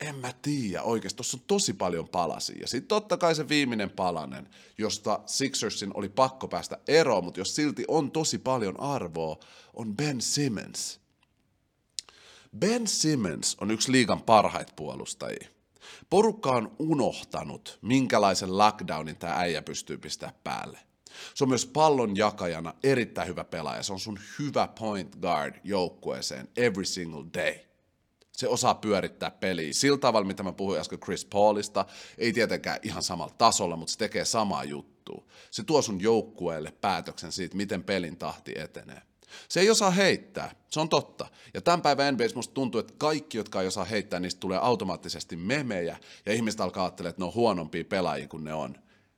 en 0.00 0.14
mä 0.14 0.32
tiedä 0.42 0.82
oikeasti, 0.82 1.16
tuossa 1.16 1.36
on 1.36 1.44
tosi 1.46 1.72
paljon 1.72 2.08
palasia. 2.08 2.58
Ja 2.60 2.68
sitten 2.68 2.88
totta 2.88 3.16
kai 3.16 3.34
se 3.34 3.48
viimeinen 3.48 3.90
palanen, 3.90 4.48
josta 4.78 5.20
Sixersin 5.26 5.90
oli 5.94 6.08
pakko 6.08 6.48
päästä 6.48 6.78
eroon, 6.88 7.24
mutta 7.24 7.40
jos 7.40 7.54
silti 7.54 7.84
on 7.88 8.10
tosi 8.10 8.38
paljon 8.38 8.80
arvoa, 8.80 9.38
on 9.74 9.96
Ben 9.96 10.20
Simmons. 10.20 11.00
Ben 12.58 12.86
Simmons 12.86 13.56
on 13.60 13.70
yksi 13.70 13.92
liigan 13.92 14.22
parhaita 14.22 14.72
puolustajia. 14.76 15.48
Porukka 16.10 16.50
on 16.50 16.76
unohtanut, 16.78 17.78
minkälaisen 17.82 18.58
lockdownin 18.58 19.16
tämä 19.16 19.34
äijä 19.34 19.62
pystyy 19.62 19.98
pistämään 19.98 20.38
päälle. 20.44 20.78
Se 21.34 21.44
on 21.44 21.48
myös 21.48 21.66
pallon 21.66 22.16
jakajana 22.16 22.74
erittäin 22.82 23.28
hyvä 23.28 23.44
pelaaja. 23.44 23.82
Se 23.82 23.92
on 23.92 24.00
sun 24.00 24.18
hyvä 24.38 24.68
point 24.78 25.16
guard 25.16 25.54
joukkueeseen 25.64 26.48
every 26.56 26.84
single 26.84 27.24
day. 27.34 27.69
Se 28.40 28.48
osaa 28.48 28.74
pyörittää 28.74 29.30
peliä. 29.30 29.72
Sillä 29.72 29.98
tavalla, 29.98 30.26
mitä 30.26 30.42
mä 30.42 30.52
puhuin 30.52 30.80
äsken 30.80 31.00
Chris 31.00 31.24
Paulista, 31.24 31.84
ei 32.18 32.32
tietenkään 32.32 32.78
ihan 32.82 33.02
samalla 33.02 33.34
tasolla, 33.38 33.76
mutta 33.76 33.92
se 33.92 33.98
tekee 33.98 34.24
samaa 34.24 34.64
juttua. 34.64 35.24
Se 35.50 35.62
tuo 35.62 35.82
sun 35.82 36.00
joukkueelle 36.00 36.72
päätöksen 36.80 37.32
siitä, 37.32 37.56
miten 37.56 37.82
pelin 37.82 38.16
tahti 38.16 38.52
etenee. 38.56 39.02
Se 39.48 39.60
ei 39.60 39.70
osaa 39.70 39.90
heittää, 39.90 40.54
se 40.70 40.80
on 40.80 40.88
totta. 40.88 41.26
Ja 41.54 41.60
tämän 41.60 41.82
päivän 41.82 42.14
NBAssä 42.14 42.36
musta 42.36 42.54
tuntuu, 42.54 42.78
että 42.78 42.94
kaikki, 42.98 43.38
jotka 43.38 43.60
ei 43.60 43.66
osaa 43.66 43.84
heittää, 43.84 44.20
niistä 44.20 44.40
tulee 44.40 44.58
automaattisesti 44.58 45.36
memejä, 45.36 45.98
ja 46.26 46.32
ihmiset 46.32 46.60
alkaa 46.60 46.84
ajattelemaan, 46.84 47.10
että 47.10 47.22
ne 47.22 47.26
on 47.26 47.34
huonompia 47.34 47.84
pelaajia 47.84 48.28
kuin 48.28 48.44
ne 48.44 48.54
on. 48.54 48.74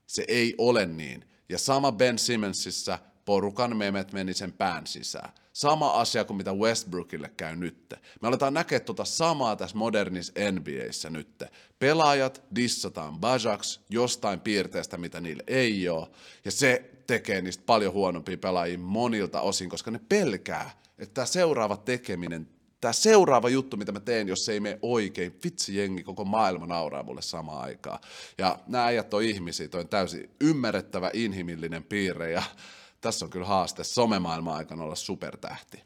Se 0.06 0.24
ei 0.28 0.54
ole 0.58 0.86
niin. 0.86 1.24
Ja 1.48 1.58
sama 1.58 1.92
Ben 1.92 2.18
Simmonsissa 2.18 2.98
porukan 3.24 3.76
memet 3.76 4.12
meni 4.12 4.34
sen 4.34 4.52
pään 4.52 4.86
sisään. 4.86 5.32
Sama 5.52 5.90
asia 5.90 6.24
kuin 6.24 6.36
mitä 6.36 6.52
Westbrookille 6.52 7.30
käy 7.36 7.56
nyt. 7.56 7.94
Me 8.22 8.28
aletaan 8.28 8.54
näkeä 8.54 8.80
tuota 8.80 9.04
samaa 9.04 9.56
tässä 9.56 9.76
modernissa 9.76 10.32
NBAssä 10.52 11.10
nyt. 11.10 11.44
Pelaajat 11.78 12.42
dissataan 12.54 13.20
Bajaks 13.20 13.80
jostain 13.90 14.40
piirteestä, 14.40 14.96
mitä 14.96 15.20
niillä 15.20 15.42
ei 15.46 15.88
ole, 15.88 16.08
ja 16.44 16.50
se 16.50 16.90
tekee 17.06 17.42
niistä 17.42 17.62
paljon 17.66 17.92
huonompia 17.92 18.38
pelaajia 18.38 18.78
monilta 18.78 19.40
osin, 19.40 19.70
koska 19.70 19.90
ne 19.90 20.00
pelkää, 20.08 20.70
että 20.98 21.14
tämä 21.14 21.26
seuraava 21.26 21.76
tekeminen, 21.76 22.48
tämä 22.80 22.92
seuraava 22.92 23.48
juttu, 23.48 23.76
mitä 23.76 23.92
mä 23.92 24.00
teen, 24.00 24.28
jos 24.28 24.44
se 24.44 24.52
ei 24.52 24.60
mene 24.60 24.78
oikein, 24.82 25.38
vitsi 25.44 25.76
jengi, 25.76 26.02
koko 26.02 26.24
maailma 26.24 26.66
nauraa 26.66 27.02
mulle 27.02 27.22
samaan 27.22 27.62
aikaan. 27.64 27.98
Ja 28.38 28.58
nämä 28.66 28.84
äijät 28.84 29.14
on 29.14 29.22
ihmisiä, 29.22 29.68
toi 29.68 29.80
on 29.80 29.88
täysin 29.88 30.30
ymmärrettävä, 30.40 31.10
inhimillinen 31.14 31.84
piirre, 31.84 32.30
ja 32.30 32.42
tässä 33.02 33.24
on 33.24 33.30
kyllä 33.30 33.46
haaste 33.46 33.84
somemaailman 33.84 34.54
aikana 34.54 34.84
olla 34.84 34.94
supertähti. 34.94 35.82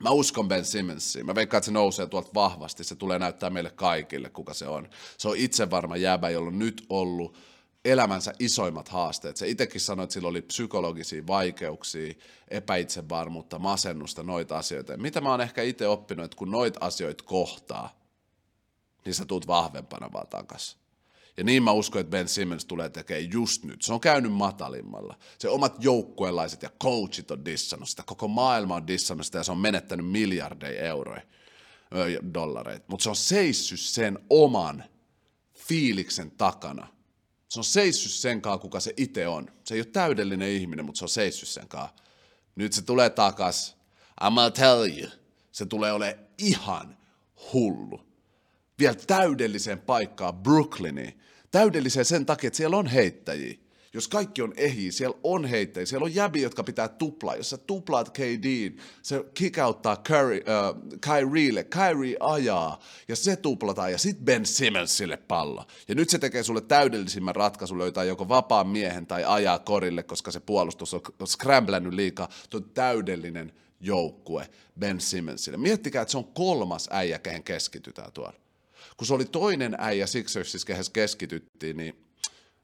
Mä 0.00 0.10
uskon 0.10 0.48
Ben 0.48 0.64
Simmonsiin. 0.64 1.26
Mä 1.26 1.34
veikkaan, 1.34 1.58
että 1.58 1.66
se 1.66 1.72
nousee 1.72 2.06
tuolta 2.06 2.30
vahvasti. 2.34 2.84
Se 2.84 2.96
tulee 2.96 3.18
näyttää 3.18 3.50
meille 3.50 3.70
kaikille, 3.70 4.30
kuka 4.30 4.54
se 4.54 4.68
on. 4.68 4.88
Se 5.18 5.28
on 5.28 5.36
itsevarma 5.36 5.96
jäbä, 5.96 6.30
jolla 6.30 6.48
on 6.48 6.58
nyt 6.58 6.86
ollut 6.88 7.36
elämänsä 7.84 8.32
isoimmat 8.38 8.88
haasteet. 8.88 9.36
Se 9.36 9.48
itsekin 9.48 9.80
sanoi, 9.80 10.04
että 10.04 10.14
sillä 10.14 10.28
oli 10.28 10.42
psykologisia 10.42 11.26
vaikeuksia, 11.26 12.14
epäitsevarmuutta, 12.48 13.58
masennusta, 13.58 14.22
noita 14.22 14.58
asioita. 14.58 14.92
Ja 14.92 14.98
mitä 14.98 15.20
mä 15.20 15.30
oon 15.30 15.40
ehkä 15.40 15.62
itse 15.62 15.88
oppinut, 15.88 16.24
että 16.24 16.36
kun 16.36 16.50
noita 16.50 16.80
asioita 16.82 17.24
kohtaa, 17.24 18.00
niin 19.04 19.14
sä 19.14 19.24
tuut 19.24 19.46
vahvempana 19.46 20.12
vaan 20.12 20.28
takaisin. 20.28 20.85
Ja 21.36 21.44
niin 21.44 21.62
mä 21.62 21.72
uskon, 21.72 22.00
että 22.00 22.10
Ben 22.10 22.28
Simmons 22.28 22.64
tulee 22.64 22.88
tekemään 22.88 23.32
just 23.32 23.64
nyt. 23.64 23.82
Se 23.82 23.92
on 23.92 24.00
käynyt 24.00 24.32
matalimmalla. 24.32 25.18
Se 25.38 25.48
omat 25.48 25.84
joukkueenlaiset 25.84 26.62
ja 26.62 26.70
coachit 26.82 27.30
on 27.30 27.44
dissannut 27.44 27.88
sitä. 27.88 28.02
Koko 28.06 28.28
maailma 28.28 28.74
on 28.74 28.86
dissannut 28.86 29.26
sitä 29.26 29.38
ja 29.38 29.44
se 29.44 29.52
on 29.52 29.58
menettänyt 29.58 30.06
miljardeja 30.06 30.82
euroja, 30.82 31.22
dollareita. 32.34 32.84
Mutta 32.88 33.02
se 33.02 33.08
on 33.08 33.16
seissyt 33.16 33.80
sen 33.80 34.18
oman 34.30 34.84
fiiliksen 35.54 36.30
takana. 36.30 36.86
Se 37.48 37.60
on 37.60 37.64
seissyt 37.64 38.12
sen 38.12 38.42
kanssa, 38.42 38.58
kuka 38.58 38.80
se 38.80 38.94
itse 38.96 39.28
on. 39.28 39.50
Se 39.64 39.74
ei 39.74 39.80
ole 39.80 39.86
täydellinen 39.86 40.50
ihminen, 40.50 40.84
mutta 40.84 40.98
se 40.98 41.04
on 41.04 41.08
seissyt 41.08 41.48
sen 41.48 41.68
kanssa. 41.68 41.96
Nyt 42.54 42.72
se 42.72 42.82
tulee 42.82 43.10
takas. 43.10 43.76
I'm 44.20 44.34
gonna 44.34 44.50
tell 44.50 44.98
you. 44.98 45.10
Se 45.52 45.66
tulee 45.66 45.92
olemaan 45.92 46.26
ihan 46.38 46.96
hullu. 47.52 48.06
Vielä 48.78 48.94
täydelliseen 49.06 49.80
paikkaan 49.80 50.34
Brooklyniin 50.34 51.20
täydellisiä 51.56 52.04
sen 52.04 52.26
takia, 52.26 52.48
että 52.48 52.56
siellä 52.56 52.76
on 52.76 52.86
heittäjiä. 52.86 53.54
Jos 53.92 54.08
kaikki 54.08 54.42
on 54.42 54.52
ehi, 54.56 54.92
siellä 54.92 55.18
on 55.22 55.44
heittäjiä, 55.44 55.86
siellä 55.86 56.04
on 56.04 56.14
jäbi, 56.14 56.42
jotka 56.42 56.64
pitää 56.64 56.88
tuplaa. 56.88 57.36
Jos 57.36 57.50
sä 57.50 57.56
tuplaat 57.56 58.10
KD, 58.10 58.72
se 59.02 59.24
kickouttaa 59.34 59.96
Curry, 59.96 60.36
äh, 60.36 60.98
Kyrielle, 61.00 61.64
Kyrie 61.64 62.16
ajaa, 62.20 62.80
ja 63.08 63.16
se 63.16 63.36
tuplataan, 63.36 63.92
ja 63.92 63.98
sitten 63.98 64.24
Ben 64.24 64.46
Simmonsille 64.46 65.16
pallo. 65.16 65.64
Ja 65.88 65.94
nyt 65.94 66.10
se 66.10 66.18
tekee 66.18 66.42
sulle 66.42 66.60
täydellisimmän 66.60 67.36
ratkaisun 67.36 67.78
löytää 67.78 68.04
joko 68.04 68.28
vapaan 68.28 68.68
miehen 68.68 69.06
tai 69.06 69.24
ajaa 69.24 69.58
korille, 69.58 70.02
koska 70.02 70.30
se 70.30 70.40
puolustus 70.40 70.94
on 70.94 71.00
scramblännyt 71.26 71.94
liikaa. 71.94 72.28
Tuo 72.50 72.60
täydellinen 72.60 73.52
joukkue 73.80 74.48
Ben 74.78 75.00
Simmonsille. 75.00 75.58
Miettikää, 75.58 76.02
että 76.02 76.12
se 76.12 76.18
on 76.18 76.32
kolmas 76.34 76.88
äijä, 76.92 77.18
kehen 77.18 77.42
keskitytään 77.42 78.12
tuolla 78.12 78.45
kun 78.96 79.06
se 79.06 79.14
oli 79.14 79.24
toinen 79.24 79.76
äijä 79.78 80.06
Sixersissa, 80.06 80.66
kehen 80.66 80.84
keskityttiin, 80.92 81.76
niin 81.76 82.06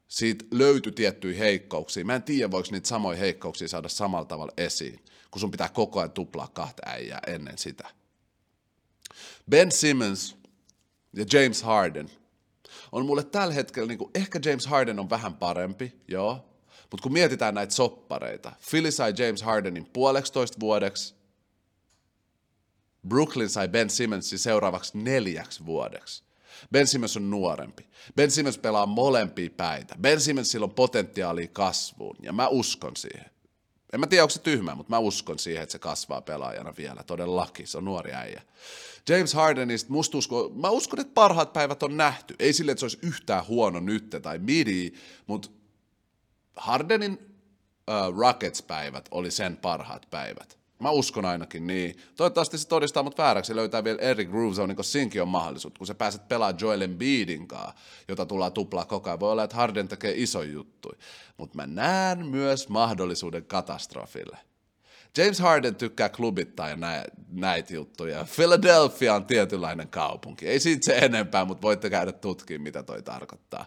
siitä 0.09 0.45
löytyi 0.51 0.93
tiettyjä 0.93 1.39
heikkouksia. 1.39 2.05
Mä 2.05 2.14
en 2.14 2.22
tiedä, 2.22 2.51
voiko 2.51 2.68
niitä 2.70 2.89
samoja 2.89 3.18
heikkouksia 3.18 3.68
saada 3.68 3.89
samalla 3.89 4.24
tavalla 4.24 4.53
esiin, 4.57 5.01
kun 5.30 5.41
sun 5.41 5.51
pitää 5.51 5.68
koko 5.68 6.01
ajan 6.01 6.11
tuplaa 6.11 6.49
kahta 6.49 6.83
äijää 6.87 7.20
ennen 7.26 7.59
sitä. 7.59 7.89
Ben 9.51 9.72
Simmons 9.72 10.37
ja 11.16 11.24
James 11.33 11.62
Harden 11.62 12.11
on 12.93 13.07
mulle 13.07 13.24
tällä 13.24 13.55
hetkellä, 13.55 13.89
niin 13.89 13.99
kuin, 13.99 14.11
ehkä 14.14 14.41
James 14.45 14.66
Harden 14.66 15.01
on 15.01 15.11
vähän 15.11 15.35
parempi, 15.35 15.93
joo, 16.09 16.49
mutta 16.91 17.03
kun 17.03 17.12
mietitään 17.12 17.55
näitä 17.55 17.74
soppareita, 17.74 18.53
Philly 18.70 18.91
sai 18.91 19.14
James 19.18 19.43
Hardenin 19.43 19.87
puoleksitoista 19.87 20.61
vuodeksi, 20.61 21.14
Brooklyn 23.09 23.50
sai 23.50 23.68
Ben 23.68 23.90
Simmonsin 23.90 24.38
seuraavaksi 24.38 24.98
neljäksi 24.98 25.66
vuodeksi. 25.66 26.24
Ben 26.72 26.86
Simmons 26.86 27.16
on 27.16 27.30
nuorempi. 27.30 27.88
Ben 28.16 28.30
Simmons 28.30 28.59
pelaa 28.59 28.86
molempia 28.86 29.50
päitä. 29.57 29.94
Ben 30.00 30.20
Simmonsilla 30.20 30.64
on 30.64 30.74
potentiaalia 30.74 31.48
kasvuun, 31.48 32.16
ja 32.22 32.32
mä 32.32 32.48
uskon 32.48 32.96
siihen. 32.96 33.30
En 33.92 34.00
mä 34.00 34.07
tiedä, 34.07 34.22
onko 34.22 34.30
se 34.30 34.40
tyhmä, 34.40 34.74
mutta 34.74 34.90
mä 34.90 34.98
uskon 34.98 35.38
siihen, 35.38 35.62
että 35.62 35.72
se 35.72 35.78
kasvaa 35.78 36.20
pelaajana 36.20 36.74
vielä, 36.76 37.03
todellakin, 37.03 37.66
se 37.66 37.78
on 37.78 37.84
nuori 37.84 38.12
äijä. 38.12 38.42
James 39.09 39.34
Hardenista, 39.34 39.92
musta 39.92 40.18
usko, 40.18 40.53
mä 40.55 40.70
uskon, 40.70 41.00
että 41.00 41.14
parhaat 41.14 41.53
päivät 41.53 41.82
on 41.82 41.96
nähty. 41.96 42.36
Ei 42.38 42.53
sille, 42.53 42.72
että 42.72 42.80
se 42.80 42.84
olisi 42.84 42.98
yhtään 43.03 43.46
huono 43.46 43.80
nytte 43.80 44.20
tai 44.20 44.38
midi, 44.38 44.92
mutta 45.26 45.48
Hardenin 46.57 47.12
uh, 47.12 48.18
Rockets-päivät 48.18 49.09
oli 49.11 49.30
sen 49.30 49.57
parhaat 49.57 50.07
päivät. 50.11 50.62
Mä 50.83 50.91
uskon 50.91 51.24
ainakin 51.24 51.66
niin. 51.66 51.97
Toivottavasti 52.16 52.59
se 52.59 52.68
todistaa 52.68 53.03
mut 53.03 53.18
vääräksi 53.18 53.57
löytää 53.57 53.85
vielä 53.85 53.99
Eric 54.01 54.30
Groovezonin, 54.30 54.76
kun 54.76 54.85
siinkin 54.85 55.22
on 55.22 55.28
mahdollisuus. 55.28 55.74
Kun 55.78 55.87
sä 55.87 55.95
pääset 55.95 56.28
pelaamaan 56.28 56.61
Joel 56.61 56.80
Embiidin 56.80 57.49
kanssa, 57.49 57.74
jota 58.09 58.26
tullaan 58.26 58.53
tuplaa 58.53 58.85
koko 58.85 59.11
ajan. 59.11 59.20
Voi 59.20 59.33
olla, 59.33 59.45
että 59.45 59.57
Harden 59.57 59.89
tekee 59.89 60.12
iso 60.16 60.43
juttu. 60.43 60.93
Mutta 61.37 61.57
mä 61.57 61.66
näen 61.66 62.26
myös 62.26 62.68
mahdollisuuden 62.68 63.45
katastrofille. 63.45 64.39
James 65.18 65.41
Harden 65.41 65.74
tykkää 65.74 66.09
klubittaa 66.09 66.68
ja 66.68 66.76
nä- 66.76 67.05
näitä 67.33 67.74
juttuja. 67.74 68.26
Philadelphia 68.37 69.14
on 69.14 69.24
tietynlainen 69.24 69.89
kaupunki. 69.89 70.49
Ei 70.49 70.61
siitä 70.61 70.85
se 70.85 70.99
enempää, 70.99 71.45
mutta 71.45 71.62
voitte 71.62 71.91
käydä 71.91 72.12
tutkimaan, 72.12 72.62
mitä 72.62 72.83
toi 72.83 73.03
tarkoittaa. 73.03 73.66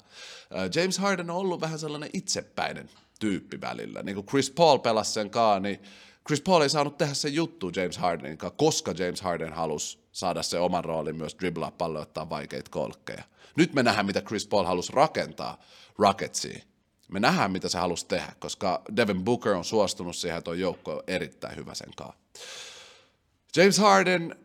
James 0.75 0.97
Harden 0.97 1.29
on 1.29 1.37
ollut 1.37 1.61
vähän 1.61 1.79
sellainen 1.79 2.09
itsepäinen 2.13 2.89
tyyppi 3.19 3.61
välillä. 3.61 4.03
Niin 4.03 4.15
kuin 4.15 4.25
Chris 4.25 4.51
Paul 4.51 4.77
pelasi 4.77 5.13
sen 5.13 5.29
kaa, 5.29 5.59
niin 5.59 5.79
Chris 6.27 6.41
Paul 6.41 6.61
ei 6.61 6.69
saanut 6.69 6.97
tehdä 6.97 7.13
se 7.13 7.29
juttu 7.29 7.71
James 7.75 7.97
Hardenin 7.97 8.37
kanssa, 8.37 8.57
koska 8.57 8.93
James 8.97 9.21
Harden 9.21 9.53
halusi 9.53 9.99
saada 10.11 10.43
se 10.43 10.59
oman 10.59 10.85
roolin 10.85 11.15
myös 11.15 11.35
driblaa 11.39 11.71
pallo 11.71 11.99
ottaa 11.99 12.29
vaikeita 12.29 12.71
kolkkeja. 12.71 13.23
Nyt 13.57 13.73
me 13.73 13.83
nähdään, 13.83 14.05
mitä 14.05 14.21
Chris 14.21 14.47
Paul 14.47 14.65
halusi 14.65 14.93
rakentaa 14.93 15.61
Rocketsiin. 15.99 16.63
Me 17.07 17.19
nähdään, 17.19 17.51
mitä 17.51 17.69
se 17.69 17.77
halusi 17.77 18.05
tehdä, 18.07 18.33
koska 18.39 18.81
Devin 18.95 19.23
Booker 19.23 19.53
on 19.53 19.65
suostunut 19.65 20.15
siihen, 20.15 20.37
että 20.37 20.51
on 20.51 20.59
joukko 20.59 21.03
erittäin 21.07 21.55
hyvä 21.55 21.75
sen 21.75 21.89
kanssa. 21.95 22.19
James 23.57 23.77
Harden 23.77 24.35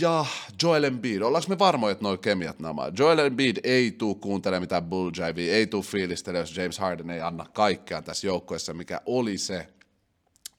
ja 0.00 0.24
Joel 0.62 0.84
Embiid, 0.84 1.22
ollaanko 1.22 1.48
me 1.48 1.58
varmoja, 1.58 1.92
että 1.92 2.04
noin 2.04 2.18
kemiat 2.18 2.58
namaa? 2.58 2.92
Joel 2.98 3.18
Embiid 3.18 3.56
ei 3.64 3.90
tuu 3.90 4.14
kuuntelemaan 4.14 4.62
mitään 4.62 4.84
bull 4.84 5.10
ei 5.36 5.66
tuu 5.66 5.82
fiilistelemaan, 5.82 6.42
jos 6.42 6.56
James 6.56 6.78
Harden 6.78 7.10
ei 7.10 7.20
anna 7.20 7.46
kaikkea 7.52 8.02
tässä 8.02 8.26
joukkoessa, 8.26 8.74
mikä 8.74 9.00
oli 9.06 9.38
se 9.38 9.68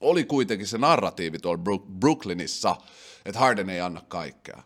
oli 0.00 0.24
kuitenkin 0.24 0.66
se 0.66 0.78
narratiivi 0.78 1.38
tuolla 1.38 1.62
Brooklynissa, 1.98 2.76
että 3.24 3.40
Harden 3.40 3.70
ei 3.70 3.80
anna 3.80 4.00
kaikkea. 4.08 4.62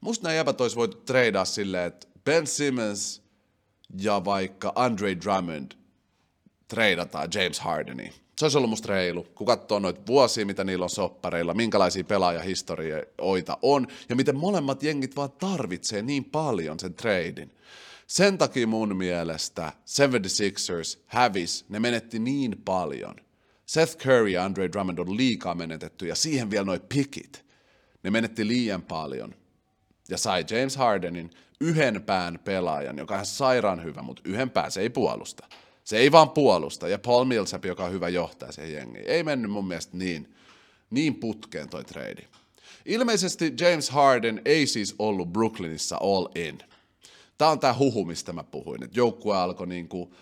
Musta 0.00 0.22
nämä 0.22 0.34
jäbät 0.34 0.60
olisi 0.60 0.76
voitu 0.76 0.96
treidaa 0.96 1.44
silleen, 1.44 1.86
että 1.86 2.06
Ben 2.24 2.46
Simmons 2.46 3.22
ja 3.98 4.24
vaikka 4.24 4.72
Andre 4.74 5.16
Drummond 5.16 5.72
treidataan 6.68 7.28
James 7.34 7.60
Hardeniin. 7.60 8.12
Se 8.38 8.44
olisi 8.44 8.58
ollut 8.58 8.70
musta 8.70 8.88
reilu, 8.88 9.26
kun 9.34 9.46
katsoo 9.46 9.78
noita 9.78 10.00
vuosia, 10.06 10.46
mitä 10.46 10.64
niillä 10.64 10.82
on 10.82 10.90
soppareilla, 10.90 11.54
minkälaisia 11.54 12.04
pelaajahistorioita 12.04 13.58
on, 13.62 13.86
ja 14.08 14.16
miten 14.16 14.36
molemmat 14.36 14.82
jengit 14.82 15.16
vaan 15.16 15.32
tarvitsee 15.32 16.02
niin 16.02 16.24
paljon 16.24 16.80
sen 16.80 16.94
treidin. 16.94 17.54
Sen 18.06 18.38
takia 18.38 18.66
mun 18.66 18.96
mielestä 18.96 19.72
76ers 19.86 20.98
hävis, 21.06 21.64
ne 21.68 21.80
menetti 21.80 22.18
niin 22.18 22.62
paljon. 22.64 23.14
Seth 23.66 23.96
Curry 23.96 24.28
ja 24.28 24.44
Andre 24.44 24.72
Drummond 24.72 24.98
on 24.98 25.16
liikaa 25.16 25.54
menetetty, 25.54 26.06
ja 26.06 26.14
siihen 26.14 26.50
vielä 26.50 26.64
noin 26.64 26.80
pikit. 26.88 27.44
Ne 28.02 28.10
menetti 28.10 28.46
liian 28.46 28.82
paljon. 28.82 29.34
Ja 30.08 30.18
sai 30.18 30.44
James 30.50 30.76
Hardenin 30.76 31.30
yhden 31.60 32.02
pään 32.02 32.38
pelaajan, 32.44 32.98
joka 32.98 33.18
on 33.18 33.26
sairaan 33.26 33.84
hyvä, 33.84 34.02
mutta 34.02 34.22
yhden 34.24 34.50
pään 34.50 34.70
se 34.70 34.80
ei 34.80 34.90
puolusta. 34.90 35.46
Se 35.84 35.96
ei 35.96 36.12
vaan 36.12 36.30
puolusta. 36.30 36.88
Ja 36.88 36.98
Paul 36.98 37.24
Millsap, 37.24 37.64
joka 37.64 37.84
on 37.84 37.92
hyvä 37.92 38.08
johtaja 38.08 38.52
siihen 38.52 38.74
jengiin. 38.74 39.04
Ei 39.06 39.22
mennyt 39.22 39.50
mun 39.50 39.68
mielestä 39.68 39.96
niin, 39.96 40.34
niin 40.90 41.14
putkeen 41.14 41.68
toi 41.68 41.84
trade. 41.84 42.28
Ilmeisesti 42.86 43.52
James 43.60 43.90
Harden 43.90 44.42
ei 44.44 44.66
siis 44.66 44.94
ollut 44.98 45.32
Brooklynissa 45.32 45.96
all 46.00 46.26
in. 46.34 46.58
Tämä 47.38 47.50
on 47.50 47.60
tämä 47.60 47.74
huhu, 47.74 48.04
mistä 48.04 48.32
mä 48.32 48.44
puhuin, 48.44 48.82
että 48.82 48.98
joukkue 48.98 49.36
alkoi 49.36 49.66
niinku, 49.66 50.14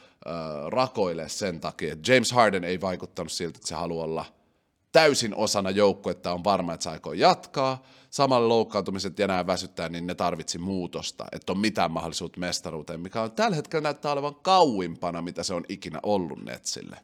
rakoille 0.68 1.28
sen 1.28 1.60
takia, 1.60 1.92
että 1.92 2.12
James 2.12 2.32
Harden 2.32 2.64
ei 2.64 2.80
vaikuttanut 2.80 3.32
siltä, 3.32 3.56
että 3.56 3.68
se 3.68 3.74
haluaa 3.74 4.04
olla 4.04 4.24
täysin 4.92 5.34
osana 5.34 5.70
joukkuetta, 5.70 6.32
on 6.32 6.44
varma, 6.44 6.74
että 6.74 6.84
se 6.84 6.90
aikoo 6.90 7.12
jatkaa. 7.12 7.82
Samalla 8.10 8.48
loukkaantumiset 8.48 9.18
ja 9.18 9.26
nämä 9.26 9.46
väsyttää, 9.46 9.88
niin 9.88 10.06
ne 10.06 10.14
tarvitsi 10.14 10.58
muutosta, 10.58 11.24
että 11.32 11.52
on 11.52 11.58
mitään 11.58 11.90
mahdollisuutta 11.90 12.40
mestaruuteen, 12.40 13.00
mikä 13.00 13.22
on 13.22 13.32
tällä 13.32 13.56
hetkellä 13.56 13.82
näyttää 13.82 14.12
olevan 14.12 14.34
kauimpana, 14.34 15.22
mitä 15.22 15.42
se 15.42 15.54
on 15.54 15.64
ikinä 15.68 16.00
ollut 16.02 16.44
Netsille. 16.44 16.96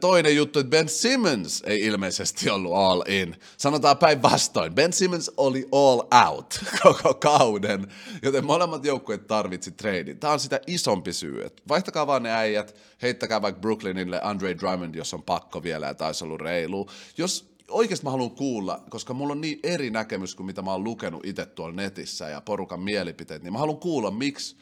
Toinen 0.00 0.36
juttu, 0.36 0.58
että 0.58 0.70
Ben 0.70 0.88
Simmons 0.88 1.62
ei 1.66 1.80
ilmeisesti 1.80 2.50
ollut 2.50 2.72
all 2.74 3.02
in. 3.08 3.36
Sanotaan 3.56 3.98
päinvastoin. 3.98 4.74
Ben 4.74 4.92
Simmons 4.92 5.30
oli 5.36 5.68
all 5.72 6.00
out 6.28 6.60
koko 6.82 7.14
kauden, 7.14 7.86
joten 8.22 8.44
molemmat 8.44 8.84
joukkueet 8.84 9.26
tarvitsi 9.26 9.70
treidin. 9.70 10.18
Tämä 10.18 10.32
on 10.32 10.40
sitä 10.40 10.60
isompi 10.66 11.12
syy. 11.12 11.44
Että 11.44 11.62
vaihtakaa 11.68 12.06
vaan 12.06 12.22
ne 12.22 12.32
äijät, 12.32 12.76
heittäkää 13.02 13.42
vaikka 13.42 13.60
Brooklynille 13.60 14.20
Andre 14.22 14.56
Drummond, 14.58 14.94
jos 14.94 15.14
on 15.14 15.22
pakko 15.22 15.62
vielä 15.62 15.86
ja 15.86 15.94
taisi 15.94 16.24
ollut 16.24 16.40
reilu. 16.40 16.88
Jos 17.18 17.50
oikeasti 17.68 18.04
mä 18.06 18.10
haluan 18.10 18.30
kuulla, 18.30 18.82
koska 18.90 19.14
mulla 19.14 19.32
on 19.32 19.40
niin 19.40 19.60
eri 19.62 19.90
näkemys 19.90 20.34
kuin 20.34 20.46
mitä 20.46 20.62
mä 20.62 20.72
oon 20.72 20.84
lukenut 20.84 21.26
itse 21.26 21.46
tuolla 21.46 21.74
netissä 21.74 22.28
ja 22.28 22.40
porukan 22.40 22.80
mielipiteet, 22.80 23.42
niin 23.42 23.52
mä 23.52 23.58
haluan 23.58 23.80
kuulla, 23.80 24.10
miksi 24.10 24.56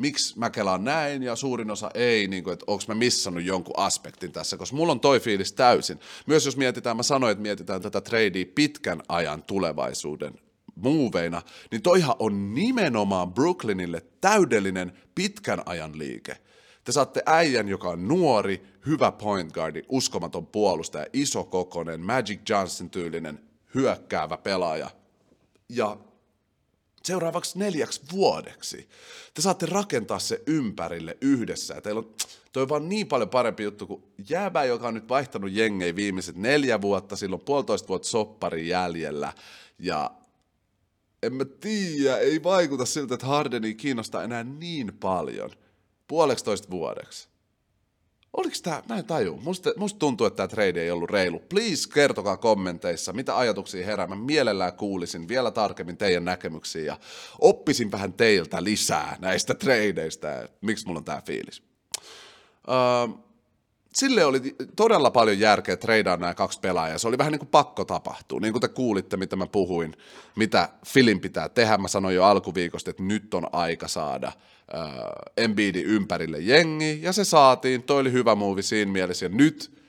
miksi 0.00 0.38
mä 0.38 0.50
kelaan 0.50 0.84
näin 0.84 1.22
ja 1.22 1.36
suurin 1.36 1.70
osa 1.70 1.90
ei, 1.94 2.28
niin 2.28 2.44
kuin, 2.44 2.52
että 2.52 2.64
onko 2.66 2.84
mä 2.88 2.94
missannut 2.94 3.44
jonkun 3.44 3.78
aspektin 3.78 4.32
tässä, 4.32 4.56
koska 4.56 4.76
mulla 4.76 4.92
on 4.92 5.00
toi 5.00 5.20
fiilis 5.20 5.52
täysin. 5.52 6.00
Myös 6.26 6.46
jos 6.46 6.56
mietitään, 6.56 6.96
mä 6.96 7.02
sanoin, 7.02 7.32
että 7.32 7.42
mietitään 7.42 7.82
tätä 7.82 8.00
tradea 8.00 8.44
pitkän 8.54 9.02
ajan 9.08 9.42
tulevaisuuden 9.42 10.34
muuveina, 10.74 11.42
niin 11.70 11.82
toihan 11.82 12.16
on 12.18 12.54
nimenomaan 12.54 13.34
Brooklynille 13.34 14.02
täydellinen 14.20 14.92
pitkän 15.14 15.62
ajan 15.66 15.98
liike. 15.98 16.36
Te 16.84 16.92
saatte 16.92 17.22
äijän, 17.26 17.68
joka 17.68 17.88
on 17.88 18.08
nuori, 18.08 18.62
hyvä 18.86 19.12
point 19.12 19.52
guardi, 19.52 19.82
uskomaton 19.88 20.46
puolustaja, 20.46 21.06
iso 21.12 21.44
kokonen, 21.44 22.00
Magic 22.00 22.40
Johnson 22.48 22.90
tyylinen, 22.90 23.40
hyökkäävä 23.74 24.36
pelaaja. 24.36 24.90
Ja 25.68 25.96
seuraavaksi 27.04 27.58
neljäksi 27.58 28.00
vuodeksi. 28.12 28.88
Te 29.34 29.42
saatte 29.42 29.66
rakentaa 29.66 30.18
se 30.18 30.42
ympärille 30.46 31.16
yhdessä. 31.20 31.74
Ja 31.74 31.80
teillä 31.80 31.98
on, 31.98 32.14
toi 32.52 32.62
on 32.62 32.68
vaan 32.68 32.88
niin 32.88 33.06
paljon 33.06 33.28
parempi 33.28 33.62
juttu 33.62 33.86
kuin 33.86 34.02
jääbä, 34.28 34.64
joka 34.64 34.88
on 34.88 34.94
nyt 34.94 35.08
vaihtanut 35.08 35.52
jengei 35.52 35.96
viimeiset 35.96 36.36
neljä 36.36 36.80
vuotta, 36.80 37.16
silloin 37.16 37.42
puolitoista 37.42 37.88
vuotta 37.88 38.08
soppari 38.08 38.68
jäljellä. 38.68 39.32
Ja 39.78 40.10
en 41.22 41.34
mä 41.34 41.44
tiedä, 41.44 42.16
ei 42.16 42.42
vaikuta 42.42 42.86
siltä, 42.86 43.14
että 43.14 43.26
Hardeni 43.26 43.74
kiinnostaa 43.74 44.22
enää 44.22 44.44
niin 44.44 44.92
paljon 45.00 45.50
puoleksi 46.06 46.44
toista 46.44 46.70
vuodeksi. 46.70 47.29
Oliko 48.32 48.56
tämä, 48.62 48.82
mä 48.88 48.98
en 48.98 49.04
taju, 49.04 49.38
musta, 49.42 49.72
musta 49.76 49.98
tuntuu, 49.98 50.26
että 50.26 50.36
tämä 50.36 50.48
trade 50.48 50.82
ei 50.82 50.90
ollut 50.90 51.10
reilu. 51.10 51.38
Please 51.38 51.88
kertokaa 51.94 52.36
kommenteissa, 52.36 53.12
mitä 53.12 53.38
ajatuksia 53.38 53.86
herää. 53.86 54.06
Mä 54.06 54.16
mielellään 54.16 54.72
kuulisin 54.72 55.28
vielä 55.28 55.50
tarkemmin 55.50 55.96
teidän 55.96 56.24
näkemyksiä 56.24 56.84
ja 56.84 56.98
oppisin 57.38 57.92
vähän 57.92 58.12
teiltä 58.12 58.64
lisää 58.64 59.16
näistä 59.20 59.54
tradeista, 59.54 60.28
miksi 60.60 60.86
mulla 60.86 60.98
on 60.98 61.04
tämä 61.04 61.22
fiilis. 61.26 61.62
Uh, 62.68 63.30
sille 63.94 64.24
oli 64.24 64.40
todella 64.76 65.10
paljon 65.10 65.38
järkeä 65.38 65.76
treidaa 65.76 66.16
nämä 66.16 66.34
kaksi 66.34 66.60
pelaajaa. 66.60 66.98
Se 66.98 67.08
oli 67.08 67.18
vähän 67.18 67.32
niin 67.32 67.38
kuin 67.38 67.48
pakko 67.48 67.84
tapahtua. 67.84 68.40
Niin 68.40 68.52
kuin 68.52 68.60
te 68.60 68.68
kuulitte, 68.68 69.16
mitä 69.16 69.36
mä 69.36 69.46
puhuin, 69.46 69.96
mitä 70.36 70.68
Filin 70.86 71.20
pitää 71.20 71.48
tehdä. 71.48 71.78
Mä 71.78 71.88
sanoin 71.88 72.14
jo 72.14 72.24
alkuviikosta, 72.24 72.90
että 72.90 73.02
nyt 73.02 73.34
on 73.34 73.46
aika 73.52 73.88
saada 73.88 74.32
äh, 74.74 74.82
Embiidin 75.36 75.86
ympärille 75.86 76.38
jengi, 76.38 76.98
ja 77.02 77.12
se 77.12 77.24
saatiin. 77.24 77.82
Toi 77.82 78.00
oli 78.00 78.12
hyvä 78.12 78.34
muuvi 78.34 78.62
siinä 78.62 78.92
mielessä, 78.92 79.26
ja 79.26 79.30
nyt 79.32 79.80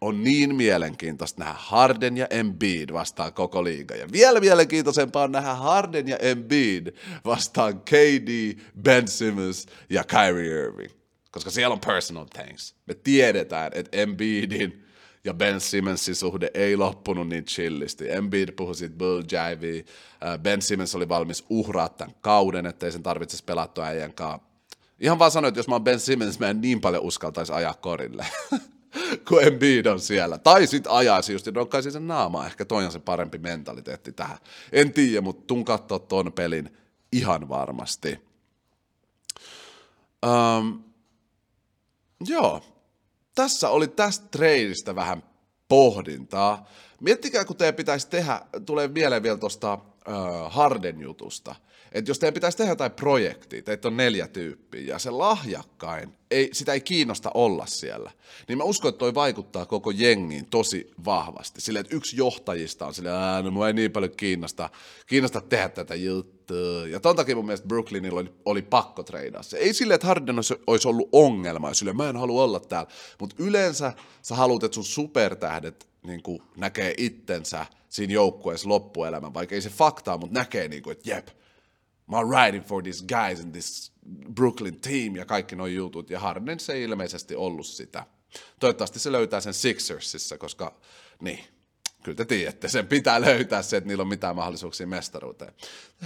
on 0.00 0.24
niin 0.24 0.54
mielenkiintoista 0.54 1.44
nähdä 1.44 1.54
Harden 1.58 2.16
ja 2.16 2.26
Embiid 2.30 2.92
vastaan 2.92 3.32
koko 3.32 3.64
liiga. 3.64 3.94
Ja 3.94 4.12
vielä 4.12 4.40
mielenkiintoisempaa 4.40 5.24
on 5.24 5.32
nähdä 5.32 5.54
Harden 5.54 6.08
ja 6.08 6.16
Embiid 6.16 6.86
vastaan 7.24 7.80
KD, 7.80 8.58
Ben 8.82 9.08
Simmons 9.08 9.66
ja 9.90 10.04
Kyrie 10.04 10.64
Irving 10.64 11.02
koska 11.32 11.50
siellä 11.50 11.72
on 11.72 11.80
personal 11.80 12.24
things. 12.24 12.74
Me 12.86 12.94
tiedetään, 12.94 13.72
että 13.74 13.96
Embiidin 13.96 14.84
ja 15.24 15.34
Ben 15.34 15.60
Simmonsin 15.60 16.14
suhde 16.14 16.50
ei 16.54 16.76
loppunut 16.76 17.28
niin 17.28 17.44
chillisti. 17.44 18.10
Embiid 18.10 18.52
puhui 18.52 18.74
siitä 18.74 18.96
Bull 18.96 19.22
Jive, 19.22 19.78
äh, 19.78 20.38
Ben 20.38 20.62
Simmons 20.62 20.94
oli 20.94 21.08
valmis 21.08 21.44
uhraa 21.48 21.88
tämän 21.88 22.14
kauden, 22.20 22.66
ettei 22.66 22.92
sen 22.92 23.02
tarvitsisi 23.02 23.44
pelattua 23.44 23.84
äijän. 23.84 24.12
Ihan 25.00 25.18
vaan 25.18 25.30
sanoin, 25.30 25.48
että 25.48 25.58
jos 25.58 25.68
mä 25.68 25.74
oon 25.74 25.84
Ben 25.84 26.00
Simmons, 26.00 26.38
mä 26.38 26.48
en 26.48 26.60
niin 26.60 26.80
paljon 26.80 27.02
uskaltaisi 27.02 27.52
ajaa 27.52 27.74
korille, 27.74 28.26
kun 29.28 29.42
Embiid 29.42 29.86
on 29.86 30.00
siellä. 30.00 30.38
Tai 30.38 30.66
sit 30.66 30.84
ajaisi 30.88 31.32
just 31.32 31.48
nokkaisi 31.48 31.90
sen 31.90 32.06
naamaa. 32.06 32.46
Ehkä 32.46 32.64
toi 32.64 32.84
on 32.84 32.92
se 32.92 32.98
parempi 32.98 33.38
mentaliteetti 33.38 34.12
tähän. 34.12 34.38
En 34.72 34.92
tiedä, 34.92 35.20
mutta 35.20 35.46
tun 35.46 35.64
katsoa 35.64 35.98
ton 35.98 36.32
pelin 36.32 36.76
ihan 37.12 37.48
varmasti. 37.48 38.18
Um, 40.26 40.84
Joo, 42.26 42.62
tässä 43.34 43.68
oli 43.68 43.88
tästä 43.88 44.26
treidistä 44.30 44.94
vähän 44.94 45.22
pohdintaa. 45.68 46.68
Miettikää, 47.00 47.44
kun 47.44 47.56
teidän 47.56 47.74
pitäisi 47.74 48.08
tehdä, 48.08 48.40
tulee 48.66 48.88
mieleen 48.88 49.22
vielä 49.22 49.38
tuosta 49.38 49.78
Harden 50.48 51.00
jutusta, 51.00 51.54
että 51.92 52.10
jos 52.10 52.18
teidän 52.18 52.34
pitäisi 52.34 52.58
tehdä 52.58 52.72
jotain 52.72 52.92
projektia, 52.92 53.62
teitä 53.62 53.88
on 53.88 53.96
neljä 53.96 54.28
tyyppiä, 54.28 54.80
ja 54.80 54.98
se 54.98 55.10
lahjakkain, 55.10 56.14
ei, 56.30 56.50
sitä 56.52 56.72
ei 56.72 56.80
kiinnosta 56.80 57.30
olla 57.34 57.66
siellä, 57.66 58.10
niin 58.48 58.58
mä 58.58 58.64
uskon, 58.64 58.88
että 58.88 58.98
toi 58.98 59.14
vaikuttaa 59.14 59.66
koko 59.66 59.90
jengiin 59.90 60.46
tosi 60.46 60.90
vahvasti. 61.04 61.60
Sille, 61.60 61.78
että 61.78 61.96
yksi 61.96 62.16
johtajista 62.16 62.86
on 62.86 62.94
silleen, 62.94 63.44
no 63.44 63.50
mua 63.50 63.66
ei 63.66 63.72
niin 63.72 63.92
paljon 63.92 64.12
kiinnosta, 64.16 64.70
kiinnosta 65.06 65.40
tehdä 65.40 65.68
tätä 65.68 65.94
juttua. 65.94 66.32
Ja 66.90 67.00
ton 67.00 67.16
takia 67.16 67.36
mun 67.36 67.46
mielestä 67.46 67.68
Brooklynilla 67.68 68.20
oli, 68.20 68.32
oli 68.44 68.62
pakko 68.62 69.02
treidaa 69.02 69.42
se. 69.42 69.56
Ei 69.56 69.74
silleen, 69.74 69.94
että 69.94 70.06
Harden 70.06 70.36
olisi 70.66 70.88
ollut 70.88 71.08
ongelma, 71.12 71.68
ja 71.68 71.74
silleen, 71.74 71.96
mä 71.96 72.08
en 72.08 72.16
halua 72.16 72.44
olla 72.44 72.60
täällä, 72.60 72.90
mutta 73.20 73.36
yleensä 73.38 73.92
sä 74.22 74.34
haluat, 74.34 74.64
että 74.64 74.74
sun 74.74 74.84
supertähdet 74.84 75.88
niin 76.02 76.22
näkee 76.56 76.94
itsensä 76.96 77.66
siinä 77.92 78.12
joukkueessa 78.12 78.68
loppuelämän, 78.68 79.34
vaikka 79.34 79.54
ei 79.54 79.62
se 79.62 79.70
faktaa, 79.70 80.18
mutta 80.18 80.38
näkee, 80.38 80.68
niin 80.68 80.82
kuin, 80.82 80.92
että 80.92 81.10
jep, 81.10 81.28
mä 82.06 82.16
oon 82.16 82.30
riding 82.30 82.64
for 82.64 82.82
these 82.82 83.04
guys 83.06 83.40
and 83.40 83.52
this 83.52 83.92
Brooklyn 84.34 84.80
team 84.80 85.16
ja 85.16 85.24
kaikki 85.24 85.56
nuo 85.56 85.66
jutut, 85.66 86.10
ja 86.10 86.20
Harden 86.20 86.60
se 86.60 86.72
ei 86.72 86.82
ilmeisesti 86.82 87.34
ollut 87.34 87.66
sitä. 87.66 88.06
Toivottavasti 88.60 88.98
se 88.98 89.12
löytää 89.12 89.40
sen 89.40 89.54
Sixersissa, 89.54 90.38
koska 90.38 90.80
niin, 91.20 91.44
kyllä 92.02 92.16
te 92.16 92.24
tiedätte, 92.24 92.68
sen 92.68 92.86
pitää 92.86 93.20
löytää 93.20 93.62
se, 93.62 93.76
että 93.76 93.88
niillä 93.88 94.02
on 94.02 94.08
mitään 94.08 94.36
mahdollisuuksia 94.36 94.86
mestaruuteen. 94.86 95.52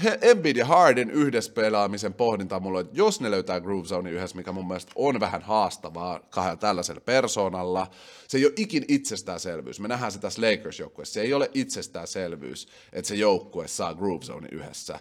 He, 0.05 0.19
Embiid 0.23 0.57
ja 0.57 0.67
Harden 0.67 1.11
yhdessä 1.11 1.53
pelaamisen 1.53 2.15
pohdinta 2.15 2.61
mulla, 2.61 2.81
että 2.81 2.97
jos 2.97 3.21
ne 3.21 3.31
löytää 3.31 3.61
Groove 3.61 3.89
Zone 3.89 4.11
yhdessä, 4.11 4.37
mikä 4.37 4.53
mun 4.53 4.69
mielestä 4.69 4.93
on 4.95 5.21
vähän 5.21 5.43
haastavaa 5.43 6.21
kahdella 6.31 6.57
tällaisella 6.57 7.01
persoonalla, 7.01 7.91
se 8.29 8.39
ei 8.39 8.47
ole 8.47 8.53
ikin 8.57 8.85
itsestäänselvyys. 8.89 9.81
Me 9.81 9.89
nähdään 9.89 10.13
se 10.13 10.19
tässä 10.19 10.43
Lakers-joukkueessa. 10.43 11.15
Se 11.15 11.21
ei 11.21 11.35
ole 11.35 11.51
itsestäänselvyys, 11.55 12.69
että 12.93 13.09
se 13.09 13.15
joukkue 13.15 13.69
saa 13.69 13.95
Groove 13.95 14.25
Zone 14.25 14.49
yhdessä. 14.53 15.01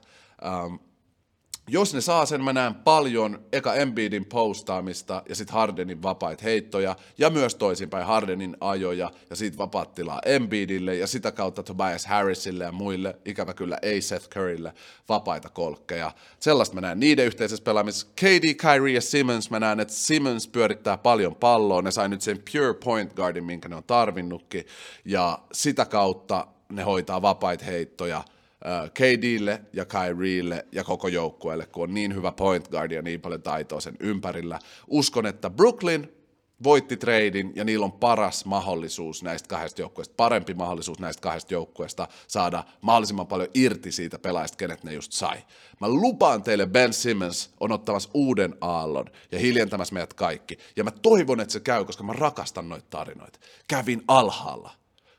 Um, 0.66 0.80
jos 1.68 1.94
ne 1.94 2.02
saa 2.02 2.26
sen, 2.26 2.44
mä 2.44 2.54
näen 2.54 2.76
paljon 2.76 3.46
eka 3.52 3.74
Embiidin 3.74 4.26
postaamista 4.26 5.24
ja 5.30 5.36
sitten 5.36 5.54
Hardenin 5.54 6.04
vapaita 6.04 6.44
heittoja 6.44 6.96
ja 7.18 7.30
myös 7.30 7.56
toisinpäin 7.56 8.06
Hardenin 8.06 8.58
ajoja 8.62 9.12
ja 9.30 9.36
siitä 9.36 9.58
vapaat 9.58 9.96
tilaa 9.96 10.22
Embiidille 10.26 10.96
ja 10.96 11.08
sitä 11.08 11.32
kautta 11.32 11.64
Tobias 11.64 12.06
Harrisille 12.06 12.64
ja 12.64 12.72
muille, 12.72 13.16
ikävä 13.26 13.54
kyllä 13.54 13.78
ei 13.82 14.02
Seth 14.02 14.30
Currylle, 14.30 14.74
vapaita 15.10 15.50
kolkkeja. 15.50 16.12
Sellaista 16.40 16.76
mä 16.76 16.82
näen 16.82 17.00
niiden 17.00 17.26
yhteisessä 17.26 17.64
pelaamisessa. 17.64 18.08
KD, 18.16 18.54
Kyrie 18.54 18.96
ja 18.96 19.02
Simmons, 19.02 19.50
mä 19.50 19.60
näen, 19.60 19.80
että 19.80 19.94
Simmons 19.94 20.48
pyörittää 20.48 20.98
paljon 20.98 21.36
palloa, 21.36 21.82
ne 21.82 21.92
sai 21.92 22.10
nyt 22.10 22.22
sen 22.22 22.44
pure 22.52 22.74
point 22.74 23.14
guardin, 23.14 23.46
minkä 23.46 23.70
ne 23.70 23.76
on 23.76 23.84
tarvinnutkin 23.84 24.66
ja 25.06 25.40
sitä 25.52 25.86
kautta 25.86 26.48
ne 26.70 26.84
hoitaa 26.84 27.22
vapaita 27.22 27.66
heittoja– 27.66 28.24
KDlle 28.94 29.62
ja 29.74 29.86
Kyrielle 29.86 30.66
ja 30.72 30.84
koko 30.84 31.08
joukkueelle, 31.08 31.66
kun 31.66 31.84
on 31.84 31.94
niin 31.94 32.16
hyvä 32.16 32.32
point 32.32 32.68
guard 32.68 32.92
ja 32.92 33.02
niin 33.02 33.22
paljon 33.22 33.42
taitoa 33.42 33.80
sen 33.80 33.96
ympärillä. 34.00 34.60
Uskon, 34.88 35.26
että 35.26 35.50
Brooklyn 35.50 36.10
voitti 36.64 36.98
treidin 36.98 37.52
ja 37.56 37.64
niillä 37.64 37.84
on 37.84 37.92
paras 37.92 38.46
mahdollisuus 38.46 39.24
näistä 39.24 39.48
kahdesta 39.48 39.82
joukkueesta, 39.82 40.14
parempi 40.18 40.54
mahdollisuus 40.54 41.00
näistä 41.00 41.22
kahdesta 41.22 41.54
joukkueesta 41.54 42.08
saada 42.28 42.64
mahdollisimman 42.82 43.28
paljon 43.28 43.50
irti 43.54 43.92
siitä 43.92 44.20
pelaajasta, 44.20 44.58
kenet 44.58 44.84
ne 44.84 44.94
just 44.94 45.12
sai. 45.12 45.38
Mä 45.82 45.90
lupaan 45.90 46.44
teille, 46.44 46.66
Ben 46.66 46.94
Simmons 46.94 47.50
on 47.60 47.72
ottamassa 47.72 48.10
uuden 48.14 48.56
aallon 48.62 49.06
ja 49.32 49.40
hiljentämässä 49.40 49.94
meidät 49.94 50.14
kaikki. 50.14 50.58
Ja 50.76 50.84
mä 50.84 50.92
toivon, 50.92 51.40
että 51.40 51.54
se 51.54 51.60
käy, 51.60 51.86
koska 51.86 52.04
mä 52.04 52.14
rakastan 52.14 52.70
noita 52.70 52.88
tarinoita. 52.90 53.40
Kävin 53.68 54.04
alhaalla. 54.08 54.72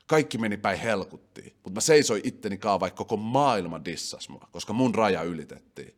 Kaikki 0.07 0.37
meni 0.37 0.57
päin 0.57 0.79
helkuttiin, 0.79 1.53
mutta 1.53 1.71
mä 1.71 1.81
seisoin 1.81 2.21
itteni 2.23 2.57
kaa, 2.57 2.79
vaikka 2.79 2.97
koko 2.97 3.17
maailma 3.17 3.85
dissas 3.85 4.29
mua, 4.29 4.47
koska 4.51 4.73
mun 4.73 4.95
raja 4.95 5.23
ylitettiin. 5.23 5.95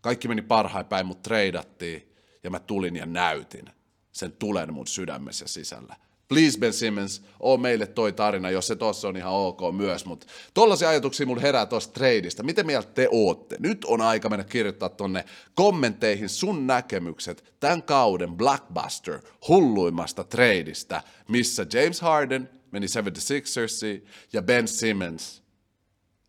Kaikki 0.00 0.28
meni 0.28 0.42
parhain 0.42 0.86
päin, 0.86 1.06
mutta 1.06 1.22
treidattiin 1.22 2.14
ja 2.44 2.50
mä 2.50 2.58
tulin 2.58 2.96
ja 2.96 3.06
näytin 3.06 3.64
sen 4.12 4.32
tulen 4.32 4.74
mun 4.74 4.86
sydämessä 4.86 5.48
sisällä. 5.48 5.96
Please 6.28 6.58
Ben 6.58 6.72
Simmons, 6.72 7.22
oo 7.40 7.56
meille 7.56 7.86
toi 7.86 8.12
tarina, 8.12 8.50
jos 8.50 8.66
se 8.66 8.76
tossa 8.76 9.08
on 9.08 9.16
ihan 9.16 9.32
ok 9.32 9.60
myös, 9.76 10.04
mutta 10.04 10.26
tollaisia 10.54 10.88
ajatuksia 10.88 11.26
mulla 11.26 11.40
herää 11.40 11.66
tuosta 11.66 11.92
tradeista. 11.92 12.42
Miten 12.42 12.66
mieltä 12.66 12.92
te 12.92 13.08
ootte? 13.10 13.56
Nyt 13.58 13.84
on 13.84 14.00
aika 14.00 14.28
mennä 14.28 14.44
kirjoittaa 14.44 14.88
tonne 14.88 15.24
kommentteihin 15.54 16.28
sun 16.28 16.66
näkemykset 16.66 17.54
tämän 17.60 17.82
kauden 17.82 18.36
Blackbuster 18.36 19.20
hulluimmasta 19.48 20.24
tradeista, 20.24 21.02
missä 21.28 21.66
James 21.72 22.00
Harden 22.00 22.59
meni 22.72 22.86
76ersiin 22.86 24.06
ja 24.32 24.42
Ben 24.42 24.68
Simmons 24.68 25.42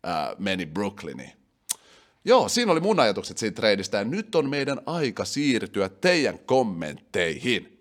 äh, 0.06 0.38
meni 0.38 0.66
Brooklyniin. 0.66 1.32
Joo, 2.24 2.48
siinä 2.48 2.72
oli 2.72 2.80
mun 2.80 3.00
ajatukset 3.00 3.38
siitä 3.38 3.56
treidistä 3.56 3.98
ja 3.98 4.04
nyt 4.04 4.34
on 4.34 4.50
meidän 4.50 4.80
aika 4.86 5.24
siirtyä 5.24 5.88
teidän 5.88 6.38
kommentteihin. 6.38 7.72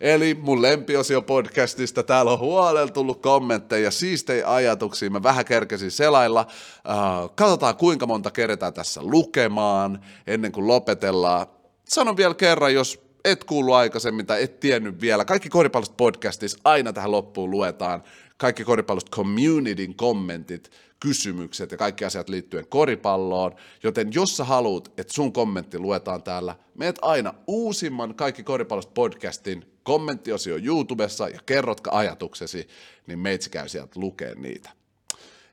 Eli 0.00 0.34
mun 0.34 0.62
lempiosio 0.62 1.22
podcastista, 1.22 2.02
täällä 2.02 2.32
on 2.32 2.38
huolella 2.38 2.92
tullut 2.92 3.22
kommentteja, 3.22 3.90
siistejä 3.90 4.54
ajatuksia, 4.54 5.10
mä 5.10 5.22
vähän 5.22 5.44
kerkesin 5.44 5.90
selailla. 5.90 6.46
Uh, 6.88 7.34
katsotaan 7.34 7.76
kuinka 7.76 8.06
monta 8.06 8.30
keretään 8.30 8.72
tässä 8.72 9.00
lukemaan 9.02 10.04
ennen 10.26 10.52
kuin 10.52 10.66
lopetellaan. 10.66 11.46
Sanon 11.84 12.16
vielä 12.16 12.34
kerran, 12.34 12.74
jos 12.74 13.09
et 13.24 13.44
kuullut 13.44 13.74
aikaisemmin 13.74 14.26
tai 14.26 14.42
et 14.42 14.60
tiennyt 14.60 15.00
vielä, 15.00 15.24
kaikki 15.24 15.48
koripallosta 15.48 15.94
podcastissa 15.96 16.58
aina 16.64 16.92
tähän 16.92 17.10
loppuun 17.10 17.50
luetaan 17.50 18.02
kaikki 18.36 18.64
koripallosta 18.64 19.16
communityn 19.16 19.94
kommentit, 19.94 20.70
kysymykset 21.00 21.70
ja 21.72 21.78
kaikki 21.78 22.04
asiat 22.04 22.28
liittyen 22.28 22.66
koripalloon, 22.68 23.54
joten 23.82 24.10
jos 24.14 24.36
sä 24.36 24.44
haluat, 24.44 24.92
että 24.98 25.12
sun 25.12 25.32
kommentti 25.32 25.78
luetaan 25.78 26.22
täällä, 26.22 26.56
meet 26.74 26.98
aina 27.02 27.34
uusimman 27.46 28.14
kaikki 28.14 28.42
koripallosta 28.42 28.92
podcastin 28.94 29.64
kommenttiosio 29.82 30.56
YouTubessa 30.56 31.28
ja 31.28 31.40
kerrotka 31.46 31.90
ajatuksesi, 31.92 32.68
niin 33.06 33.18
meitsi 33.18 33.50
käy 33.50 33.68
sieltä 33.68 34.00
lukee 34.00 34.34
niitä. 34.34 34.70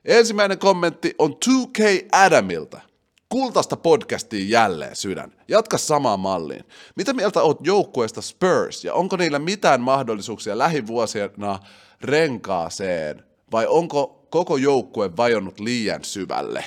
Ensimmäinen 0.04 0.58
kommentti 0.58 1.14
on 1.18 1.32
2K 1.32 2.08
Adamilta. 2.12 2.87
Kultaista 3.28 3.76
podcastiin 3.76 4.50
jälleen 4.50 4.96
sydän. 4.96 5.32
Jatka 5.48 5.78
samaan 5.78 6.20
malliin. 6.20 6.64
Mitä 6.96 7.12
mieltä 7.12 7.42
oot 7.42 7.66
joukkueesta 7.66 8.22
Spurs 8.22 8.84
ja 8.84 8.94
onko 8.94 9.16
niillä 9.16 9.38
mitään 9.38 9.80
mahdollisuuksia 9.80 10.58
lähivuosina 10.58 11.58
renkaaseen 12.02 13.24
vai 13.52 13.66
onko 13.66 14.26
koko 14.30 14.56
joukkue 14.56 15.16
vajonnut 15.16 15.60
liian 15.60 16.04
syvälle? 16.04 16.64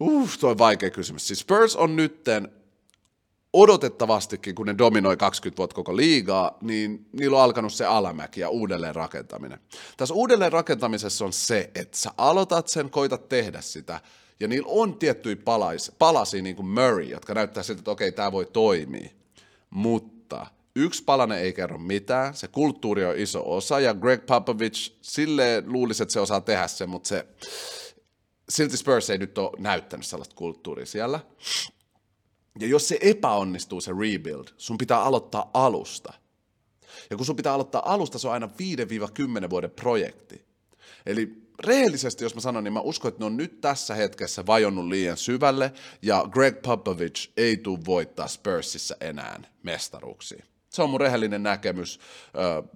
Uff, 0.00 0.38
toi 0.38 0.58
vaikea 0.58 0.90
kysymys. 0.90 1.26
Siis 1.26 1.40
Spurs 1.40 1.76
on 1.76 1.96
nytten 1.96 2.48
odotettavastikin, 3.54 4.54
kun 4.54 4.66
ne 4.66 4.78
dominoi 4.78 5.16
20 5.16 5.58
vuotta 5.58 5.74
koko 5.74 5.96
liigaa, 5.96 6.58
niin 6.60 7.06
niillä 7.12 7.36
on 7.36 7.42
alkanut 7.42 7.72
se 7.72 7.86
alamäki 7.86 8.40
ja 8.40 8.48
uudelleen 8.48 8.94
rakentaminen. 8.94 9.58
Tässä 9.96 10.14
uudelleen 10.14 10.52
rakentamisessa 10.52 11.24
on 11.24 11.32
se, 11.32 11.70
että 11.74 11.98
sä 11.98 12.10
aloitat 12.16 12.68
sen, 12.68 12.90
koitat 12.90 13.28
tehdä 13.28 13.60
sitä, 13.60 14.00
ja 14.40 14.48
niillä 14.48 14.68
on 14.70 14.98
tiettyjä 14.98 15.36
palais, 15.36 15.92
palasia, 15.98 16.42
niin 16.42 16.56
kuin 16.56 16.68
Murray, 16.68 17.02
jotka 17.02 17.34
näyttää 17.34 17.62
siltä, 17.62 17.80
että 17.80 17.90
okei, 17.90 18.12
tämä 18.12 18.32
voi 18.32 18.46
toimia. 18.46 19.10
Mutta 19.70 20.46
yksi 20.76 21.04
palanen 21.04 21.38
ei 21.38 21.52
kerro 21.52 21.78
mitään, 21.78 22.34
se 22.34 22.48
kulttuuri 22.48 23.04
on 23.04 23.18
iso 23.18 23.42
osa, 23.46 23.80
ja 23.80 23.94
Greg 23.94 24.26
Popovich, 24.26 24.92
sille 25.00 25.62
luulisi, 25.66 26.02
että 26.02 26.12
se 26.12 26.20
osaa 26.20 26.40
tehdä 26.40 26.68
sen, 26.68 26.88
mutta 26.88 27.08
se, 27.08 27.26
silti 28.48 28.76
Spurs 28.76 29.10
ei 29.10 29.18
nyt 29.18 29.38
ole 29.38 29.50
näyttänyt 29.58 30.06
sellaista 30.06 30.34
kulttuuria 30.34 30.86
siellä. 30.86 31.20
Ja 32.60 32.66
jos 32.66 32.88
se 32.88 32.98
epäonnistuu 33.00 33.80
se 33.80 33.92
rebuild, 33.92 34.48
sun 34.56 34.78
pitää 34.78 35.02
aloittaa 35.02 35.50
alusta. 35.54 36.12
Ja 37.10 37.16
kun 37.16 37.26
sun 37.26 37.36
pitää 37.36 37.54
aloittaa 37.54 37.92
alusta, 37.92 38.18
se 38.18 38.28
on 38.28 38.34
aina 38.34 38.48
5-10 39.46 39.50
vuoden 39.50 39.70
projekti. 39.70 40.44
Eli 41.06 41.44
rehellisesti, 41.64 42.24
jos 42.24 42.34
mä 42.34 42.40
sanon, 42.40 42.64
niin 42.64 42.72
mä 42.72 42.80
uskon, 42.80 43.08
että 43.08 43.20
ne 43.20 43.26
on 43.26 43.36
nyt 43.36 43.60
tässä 43.60 43.94
hetkessä 43.94 44.46
vajonnut 44.46 44.88
liian 44.88 45.16
syvälle, 45.16 45.72
ja 46.02 46.24
Greg 46.30 46.62
Popovich 46.62 47.30
ei 47.36 47.56
tule 47.56 47.78
voittaa 47.86 48.28
Spursissa 48.28 48.96
enää 49.00 49.42
mestaruuksia. 49.62 50.44
Se 50.74 50.82
on 50.82 50.90
mun 50.90 51.00
rehellinen 51.00 51.42
näkemys. 51.42 52.00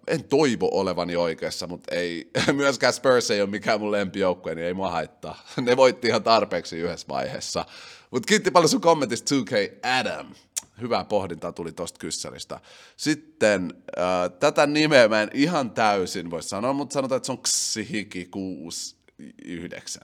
en 0.07 0.25
toivo 0.25 0.69
olevani 0.73 1.17
oikeassa, 1.17 1.67
mutta 1.67 1.95
ei, 1.95 2.31
myöskään 2.53 2.93
Spurs 2.93 3.31
ei 3.31 3.41
ole 3.41 3.51
mikään 3.51 3.81
mun 3.81 3.93
lempijoukkue, 3.93 4.55
niin 4.55 4.67
ei 4.67 4.75
mua 4.75 4.91
haittaa. 4.91 5.43
Ne 5.61 5.77
voitti 5.77 6.09
ihan 6.09 6.23
tarpeeksi 6.23 6.79
yhdessä 6.79 7.09
vaiheessa. 7.09 7.65
Mutta 8.11 8.27
kiitti 8.27 8.51
paljon 8.51 8.69
sun 8.69 8.81
kommentista 8.81 9.35
2K 9.35 9.87
Adam. 10.01 10.35
Hyvää 10.81 11.05
pohdintaa 11.05 11.53
tuli 11.53 11.73
tosta 11.73 11.99
kyssäristä. 11.99 12.61
Sitten 12.97 13.75
äh, 13.99 14.05
tätä 14.41 14.67
nimeä 14.67 15.09
mä 15.09 15.23
en 15.23 15.31
ihan 15.35 15.71
täysin 15.71 16.31
voi 16.31 16.43
sanoa, 16.43 16.73
mutta 16.73 16.93
sanotaan, 16.93 17.17
että 17.17 17.27
se 17.27 17.33
on 17.33 17.43
Xihiki 17.47 18.29
69. 18.31 20.03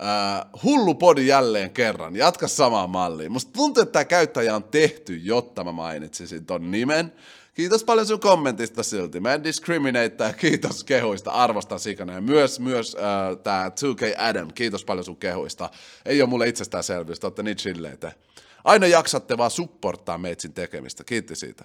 Uh, 0.00 0.62
hullu 0.62 0.94
podi 0.94 1.26
jälleen 1.26 1.70
kerran, 1.70 2.16
jatka 2.16 2.48
samaan 2.48 2.90
malliin. 2.90 3.32
Musta 3.32 3.52
tuntuu, 3.52 3.82
että 3.82 3.92
tämä 3.92 4.04
käyttäjä 4.04 4.56
on 4.56 4.64
tehty, 4.64 5.16
jotta 5.16 5.64
mä 5.64 5.72
mainitsisin 5.72 6.46
ton 6.46 6.70
nimen. 6.70 7.12
Kiitos 7.54 7.84
paljon 7.84 8.06
sun 8.06 8.20
kommentista 8.20 8.82
silti. 8.82 9.20
Mä 9.20 9.34
en 9.34 9.44
discriminate 9.44 10.34
kiitos 10.38 10.84
kehuista, 10.84 11.30
arvostan 11.30 11.80
sikana. 11.80 12.12
Ja 12.12 12.20
myös, 12.20 12.60
myös 12.60 12.94
uh, 12.94 13.42
tää 13.42 13.68
2K 13.68 14.14
Adam, 14.18 14.48
kiitos 14.54 14.84
paljon 14.84 15.04
sun 15.04 15.16
kehuista. 15.16 15.70
Ei 16.04 16.22
ole 16.22 16.30
mulle 16.30 16.48
itsestäänselvyys, 16.48 17.20
te 17.20 17.26
olette 17.26 17.42
niin 17.42 17.56
chilleitä. 17.56 18.12
Aina 18.64 18.86
jaksatte 18.86 19.38
vaan 19.38 19.50
supporttaa 19.50 20.18
meitsin 20.18 20.52
tekemistä, 20.52 21.04
kiitti 21.04 21.36
siitä. 21.36 21.64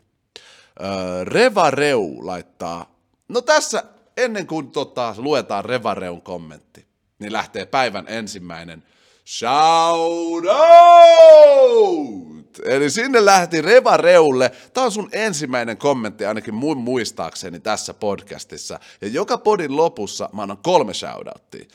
Uh, 0.79 1.25
Reva 1.25 1.71
Reu 1.71 2.25
laittaa, 2.25 2.95
no 3.27 3.41
tässä 3.41 3.83
ennen 4.17 4.47
kuin 4.47 4.71
tota, 4.71 5.15
luetaan 5.17 5.65
Reva 5.65 5.93
Reun 5.93 6.21
kommentti 6.21 6.85
niin 7.19 7.33
lähtee 7.33 7.65
päivän 7.65 8.05
ensimmäinen 8.07 8.83
shout 9.25 10.45
out! 10.45 12.34
Eli 12.63 12.89
sinne 12.89 13.25
lähti 13.25 13.61
Reva 13.61 13.97
Reulle. 13.97 14.51
Tämä 14.73 14.85
on 14.85 14.91
sun 14.91 15.09
ensimmäinen 15.11 15.77
kommentti 15.77 16.25
ainakin 16.25 16.53
mun 16.53 16.77
muistaakseni 16.77 17.59
tässä 17.59 17.93
podcastissa. 17.93 18.79
Ja 19.01 19.07
joka 19.07 19.37
podin 19.37 19.77
lopussa 19.77 20.29
mä 20.33 20.41
annan 20.41 20.57
kolme 20.57 20.93
shoutouttia. 20.93 21.65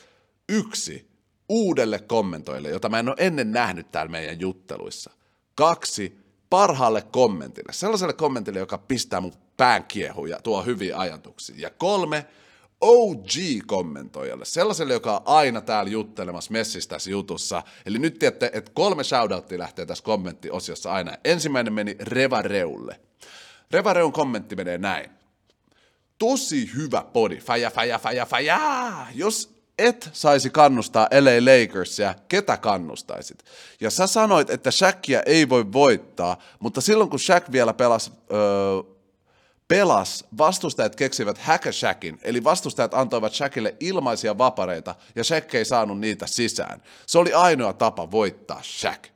Yksi 0.49 1.07
uudelle 1.49 1.99
kommentoille, 1.99 2.69
jota 2.69 2.89
mä 2.89 2.99
en 2.99 3.09
ole 3.09 3.15
ennen 3.19 3.51
nähnyt 3.51 3.91
täällä 3.91 4.11
meidän 4.11 4.39
jutteluissa. 4.39 5.11
Kaksi 5.55 6.17
parhaalle 6.49 7.01
kommentille, 7.01 7.73
sellaiselle 7.73 8.13
kommentille, 8.13 8.59
joka 8.59 8.77
pistää 8.77 9.21
mun 9.21 9.33
pään 9.57 9.83
kiehuun 9.83 10.29
ja 10.29 10.39
tuo 10.43 10.63
hyviä 10.63 10.97
ajatuksia. 10.97 11.55
Ja 11.59 11.69
kolme, 11.69 12.25
OG-kommentoijalle, 12.81 14.45
sellaiselle, 14.45 14.93
joka 14.93 15.17
on 15.17 15.21
aina 15.25 15.61
täällä 15.61 15.91
juttelemassa 15.91 16.51
messissä 16.51 16.89
tässä 16.89 17.11
jutussa. 17.11 17.63
Eli 17.85 17.99
nyt 17.99 18.19
tiedätte, 18.19 18.49
että 18.53 18.71
kolme 18.73 19.03
shoutouttia 19.03 19.59
lähtee 19.59 19.85
tässä 19.85 20.03
kommenttiosiossa 20.03 20.91
aina. 20.91 21.17
Ensimmäinen 21.23 21.73
meni 21.73 21.95
Revareulle. 21.99 22.99
Revareun 23.71 24.11
kommentti 24.11 24.55
menee 24.55 24.77
näin. 24.77 25.09
Tosi 26.17 26.71
hyvä 26.75 27.03
podi, 27.13 27.37
faja, 27.37 27.71
faja, 27.71 27.99
faja, 27.99 28.25
faja. 28.25 28.59
Jos 29.15 29.61
et 29.77 30.09
saisi 30.13 30.49
kannustaa 30.49 31.07
LA 31.11 31.51
Lakersia, 31.51 32.15
ketä 32.27 32.57
kannustaisit? 32.57 33.43
Ja 33.79 33.89
sä 33.91 34.07
sanoit, 34.07 34.49
että 34.49 34.71
Shaqia 34.71 35.21
ei 35.25 35.49
voi 35.49 35.73
voittaa, 35.73 36.37
mutta 36.59 36.81
silloin 36.81 37.09
kun 37.09 37.19
Shaq 37.19 37.51
vielä 37.51 37.73
pelasi 37.73 38.11
öö, 38.31 38.90
pelas, 39.71 40.25
vastustajat 40.37 40.95
keksivät 40.95 41.37
Hackashackin, 41.37 42.19
eli 42.21 42.43
vastustajat 42.43 42.93
antoivat 42.93 43.33
Shaqille 43.33 43.75
ilmaisia 43.79 44.37
vapareita, 44.37 44.95
ja 45.15 45.23
Shaq 45.23 45.55
ei 45.55 45.65
saanut 45.65 45.99
niitä 45.99 46.27
sisään. 46.27 46.83
Se 47.05 47.17
oli 47.17 47.33
ainoa 47.33 47.73
tapa 47.73 48.11
voittaa 48.11 48.61
Shaq. 48.63 49.07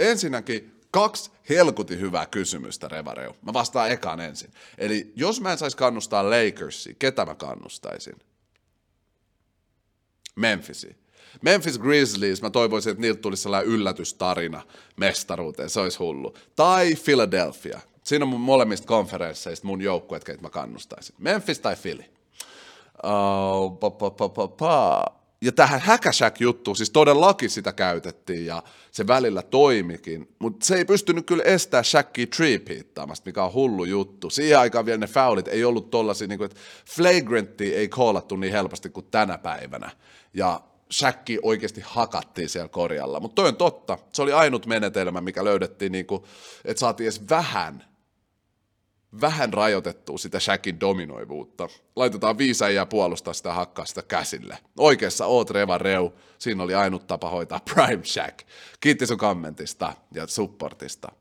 Ensinnäkin 0.00 0.80
kaksi 0.90 1.30
helkuti 1.48 2.00
hyvää 2.00 2.26
kysymystä, 2.26 2.88
Revareu. 2.88 3.36
Mä 3.42 3.52
vastaan 3.52 3.90
ekaan 3.90 4.20
ensin. 4.20 4.50
Eli 4.78 5.12
jos 5.16 5.40
mä 5.40 5.52
en 5.52 5.58
saisi 5.58 5.76
kannustaa 5.76 6.30
Lakersia, 6.30 6.94
ketä 6.98 7.26
mä 7.26 7.34
kannustaisin? 7.34 8.16
Memphisi. 10.36 10.96
Memphis 11.42 11.78
Grizzlies, 11.78 12.42
mä 12.42 12.50
toivoisin, 12.50 12.90
että 12.90 13.00
niiltä 13.00 13.20
tulisi 13.20 13.42
sellainen 13.42 13.72
yllätystarina 13.72 14.62
mestaruuteen, 14.96 15.70
se 15.70 15.80
olisi 15.80 15.98
hullu. 15.98 16.34
Tai 16.56 16.96
Philadelphia. 17.04 17.80
Siinä 18.06 18.24
on 18.24 18.28
mun 18.28 18.40
molemmista 18.40 18.86
konferensseista 18.86 19.66
mun 19.66 19.82
joukkueet, 19.82 20.24
keitä 20.24 20.42
mä 20.42 20.50
kannustaisin. 20.50 21.14
Memphis 21.18 21.58
tai 21.58 21.76
Philly. 21.76 22.04
Uh, 23.04 23.78
pa, 23.78 23.90
pa, 23.90 24.10
pa, 24.10 24.28
pa, 24.28 24.48
pa. 24.48 25.04
Ja 25.40 25.52
tähän 25.52 25.80
Häkäshäk-juttuun, 25.80 26.76
siis 26.76 26.90
todellakin 26.90 27.50
sitä 27.50 27.72
käytettiin 27.72 28.46
ja 28.46 28.62
se 28.90 29.06
välillä 29.06 29.42
toimikin, 29.42 30.28
mutta 30.38 30.66
se 30.66 30.76
ei 30.76 30.84
pystynyt 30.84 31.26
kyllä 31.26 31.42
estää 31.42 31.82
Shackia 31.82 32.26
tripeattaamasta, 32.26 33.28
mikä 33.28 33.44
on 33.44 33.52
hullu 33.52 33.84
juttu. 33.84 34.30
Siihen 34.30 34.58
aikaan 34.58 34.86
vielä 34.86 34.98
ne 34.98 35.06
foulit 35.06 35.48
ei 35.48 35.64
ollut 35.64 35.90
tollasia, 35.90 36.28
niin 36.28 36.38
kuin, 36.38 36.50
että 36.50 36.60
flagrantia 36.90 37.76
ei 37.76 37.88
koolattu 37.88 38.36
niin 38.36 38.52
helposti 38.52 38.90
kuin 38.90 39.06
tänä 39.10 39.38
päivänä. 39.38 39.90
Ja 40.34 40.60
Shakki 40.92 41.38
oikeasti 41.42 41.80
hakattiin 41.84 42.48
siellä 42.48 42.68
korjalla. 42.68 43.20
Mutta 43.20 43.34
toi 43.34 43.48
on 43.48 43.56
totta. 43.56 43.98
Se 44.12 44.22
oli 44.22 44.32
ainut 44.32 44.66
menetelmä, 44.66 45.20
mikä 45.20 45.44
löydettiin, 45.44 45.92
niin 45.92 46.06
kuin, 46.06 46.22
että 46.64 46.80
saatiin 46.80 47.04
edes 47.04 47.28
vähän 47.30 47.95
vähän 49.20 49.52
rajoitettua 49.52 50.18
sitä 50.18 50.40
Shackin 50.40 50.80
dominoivuutta. 50.80 51.68
Laitetaan 51.96 52.38
viisäjää 52.38 52.86
puolustaa 52.86 53.34
sitä 53.34 53.52
hakkaa 53.52 53.86
sitä 53.86 54.02
käsille. 54.02 54.58
Oikeassa 54.78 55.26
oot 55.26 55.50
Reva 55.50 55.78
Reu, 55.78 56.12
siinä 56.38 56.62
oli 56.62 56.74
ainut 56.74 57.06
tapa 57.06 57.30
hoitaa 57.30 57.60
Prime 57.74 58.04
Shack. 58.04 58.38
Kiitti 58.80 59.06
sun 59.06 59.18
kommentista 59.18 59.92
ja 60.14 60.26
supportista. 60.26 61.12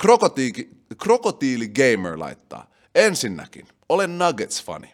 Krokotiili, 0.00 0.70
Krokotiili 1.02 1.68
Gamer 1.68 2.18
laittaa. 2.18 2.70
Ensinnäkin, 2.94 3.68
olen 3.88 4.18
Nuggets-fani. 4.18 4.88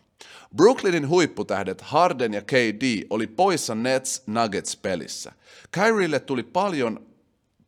Brooklynin 0.57 1.09
huipputähdet 1.09 1.81
Harden 1.81 2.35
ja 2.35 2.43
KD 2.43 3.07
oli 3.11 3.27
poissa 3.27 3.75
Nets 3.75 4.23
Nuggets 4.27 4.77
pelissä. 4.77 5.33
Kyrielle 5.71 6.21
tuli 6.21 6.43
paljon 6.43 7.07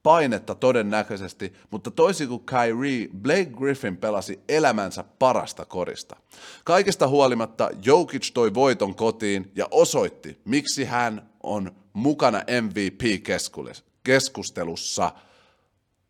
painetta 0.09 0.55
todennäköisesti, 0.55 1.53
mutta 1.71 1.91
toisin 1.91 2.29
kuin 2.29 2.45
Kyrie, 2.45 3.09
Blake 3.23 3.51
Griffin 3.59 3.97
pelasi 3.97 4.41
elämänsä 4.49 5.05
parasta 5.19 5.65
korista. 5.65 6.17
Kaikesta 6.65 7.09
huolimatta 7.09 7.71
Jokic 7.85 8.33
toi 8.35 8.55
voiton 8.55 8.95
kotiin 8.95 9.53
ja 9.55 9.69
osoitti, 9.71 10.41
miksi 10.45 10.85
hän 10.85 11.31
on 11.43 11.73
mukana 11.93 12.39
MVP-keskustelussa. 12.39 15.13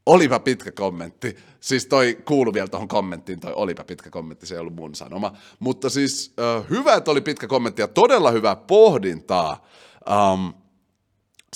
Olipa 0.06 0.38
pitkä 0.38 0.72
kommentti. 0.72 1.36
Siis 1.60 1.86
toi 1.86 2.18
kuulu 2.24 2.54
vielä 2.54 2.68
tuohon 2.68 2.88
kommenttiin, 2.88 3.40
toi 3.40 3.52
olipa 3.52 3.84
pitkä 3.84 4.10
kommentti, 4.10 4.46
se 4.46 4.54
ei 4.54 4.60
ollut 4.60 4.74
mun 4.74 4.94
sanoma. 4.94 5.32
Mutta 5.58 5.90
siis 5.90 6.34
äh, 6.40 6.64
hyvä, 6.70 6.94
että 6.94 7.10
oli 7.10 7.20
pitkä 7.20 7.46
kommentti 7.46 7.82
ja 7.82 7.88
todella 7.88 8.30
hyvää 8.30 8.56
pohdintaa. 8.56 9.66
Um, 10.32 10.54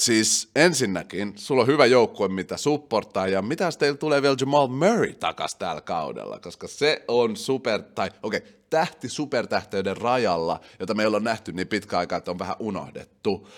Siis 0.02 0.50
ensinnäkin, 0.56 1.32
sulla 1.36 1.62
on 1.62 1.66
hyvä 1.66 1.86
joukkue, 1.86 2.28
mitä 2.28 2.56
supporttaa, 2.56 3.28
ja 3.28 3.42
mitä 3.42 3.70
teillä 3.78 3.98
tulee 3.98 4.22
vielä 4.22 4.36
Jamal 4.40 4.68
Murray 4.68 5.14
takas 5.14 5.54
tällä 5.54 5.80
kaudella, 5.80 6.38
koska 6.38 6.68
se 6.68 7.04
on 7.08 7.36
super, 7.36 7.82
tai 7.82 8.10
okei, 8.22 8.38
okay, 8.38 8.52
tähti 8.70 9.08
supertähteyden 9.08 9.96
rajalla, 9.96 10.60
jota 10.80 10.94
meillä 10.94 11.16
on 11.16 11.24
nähty 11.24 11.52
niin 11.52 11.68
pitkä 11.68 11.98
aikaa, 11.98 12.18
että 12.18 12.30
on 12.30 12.38
vähän 12.38 12.56
unohdettu. 12.58 13.32
Uh, 13.32 13.48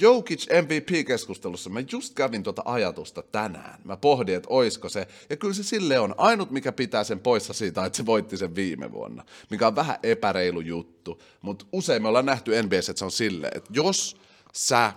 Jokic 0.00 0.46
MVP-keskustelussa, 0.46 1.70
mä 1.70 1.80
just 1.92 2.14
kävin 2.14 2.42
tuota 2.42 2.62
ajatusta 2.64 3.22
tänään. 3.22 3.80
Mä 3.84 3.96
pohdin, 3.96 4.34
että 4.34 4.48
oisko 4.50 4.88
se, 4.88 5.08
ja 5.30 5.36
kyllä 5.36 5.54
se 5.54 5.62
sille 5.62 5.98
on 5.98 6.14
ainut, 6.18 6.50
mikä 6.50 6.72
pitää 6.72 7.04
sen 7.04 7.20
poissa 7.20 7.52
siitä, 7.52 7.84
että 7.84 7.96
se 7.96 8.06
voitti 8.06 8.36
sen 8.36 8.54
viime 8.54 8.92
vuonna, 8.92 9.24
mikä 9.50 9.66
on 9.66 9.76
vähän 9.76 9.96
epäreilu 10.02 10.60
juttu, 10.60 11.22
mutta 11.40 11.66
usein 11.72 12.02
me 12.02 12.08
ollaan 12.08 12.26
nähty 12.26 12.62
NBS, 12.62 12.88
että 12.88 12.98
se 12.98 13.04
on 13.04 13.10
sille, 13.10 13.50
että 13.54 13.70
jos 13.72 14.16
sä 14.52 14.92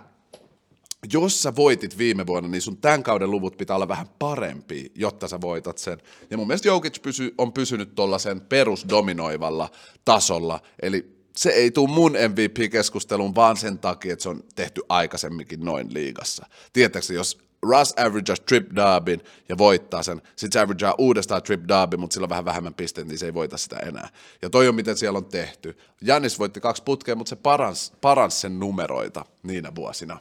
jos 1.12 1.42
sä 1.42 1.56
voitit 1.56 1.98
viime 1.98 2.26
vuonna, 2.26 2.48
niin 2.48 2.62
sun 2.62 2.76
tämän 2.76 3.02
kauden 3.02 3.30
luvut 3.30 3.56
pitää 3.56 3.76
olla 3.76 3.88
vähän 3.88 4.06
parempi, 4.18 4.92
jotta 4.94 5.28
sä 5.28 5.40
voitat 5.40 5.78
sen. 5.78 5.98
Ja 6.30 6.36
mun 6.36 6.46
mielestä 6.46 6.68
Jokic 6.68 7.02
pysy, 7.02 7.34
on 7.38 7.52
pysynyt 7.52 7.94
tuollaisen 7.94 8.40
perusdominoivalla 8.40 9.70
tasolla, 10.04 10.60
eli 10.82 11.22
se 11.36 11.50
ei 11.50 11.70
tule 11.70 11.90
mun 11.90 12.12
MVP-keskusteluun 12.12 13.34
vaan 13.34 13.56
sen 13.56 13.78
takia, 13.78 14.12
että 14.12 14.22
se 14.22 14.28
on 14.28 14.42
tehty 14.54 14.80
aikaisemminkin 14.88 15.60
noin 15.60 15.94
liigassa. 15.94 16.46
Tiedätkö, 16.72 17.14
jos 17.14 17.38
Russ 17.62 17.94
averagea 17.96 18.36
trip 18.48 18.70
darbin 18.76 19.20
ja 19.48 19.58
voittaa 19.58 20.02
sen, 20.02 20.22
sitten 20.36 20.52
se 20.52 20.60
averagea 20.60 20.94
uudestaan 20.98 21.42
trip 21.42 21.68
darbin, 21.68 22.00
mutta 22.00 22.14
sillä 22.14 22.24
on 22.24 22.30
vähän 22.30 22.44
vähemmän 22.44 22.74
pisteitä, 22.74 23.08
niin 23.08 23.18
se 23.18 23.26
ei 23.26 23.34
voita 23.34 23.56
sitä 23.56 23.76
enää. 23.76 24.08
Ja 24.42 24.50
toi 24.50 24.68
on 24.68 24.74
miten 24.74 24.96
siellä 24.96 25.16
on 25.16 25.24
tehty. 25.24 25.76
Janis 26.00 26.38
voitti 26.38 26.60
kaksi 26.60 26.82
putkea, 26.82 27.14
mutta 27.14 27.30
se 27.30 27.36
paransi 27.36 27.92
parans 28.00 28.40
sen 28.40 28.58
numeroita 28.58 29.24
niinä 29.42 29.74
vuosina 29.74 30.18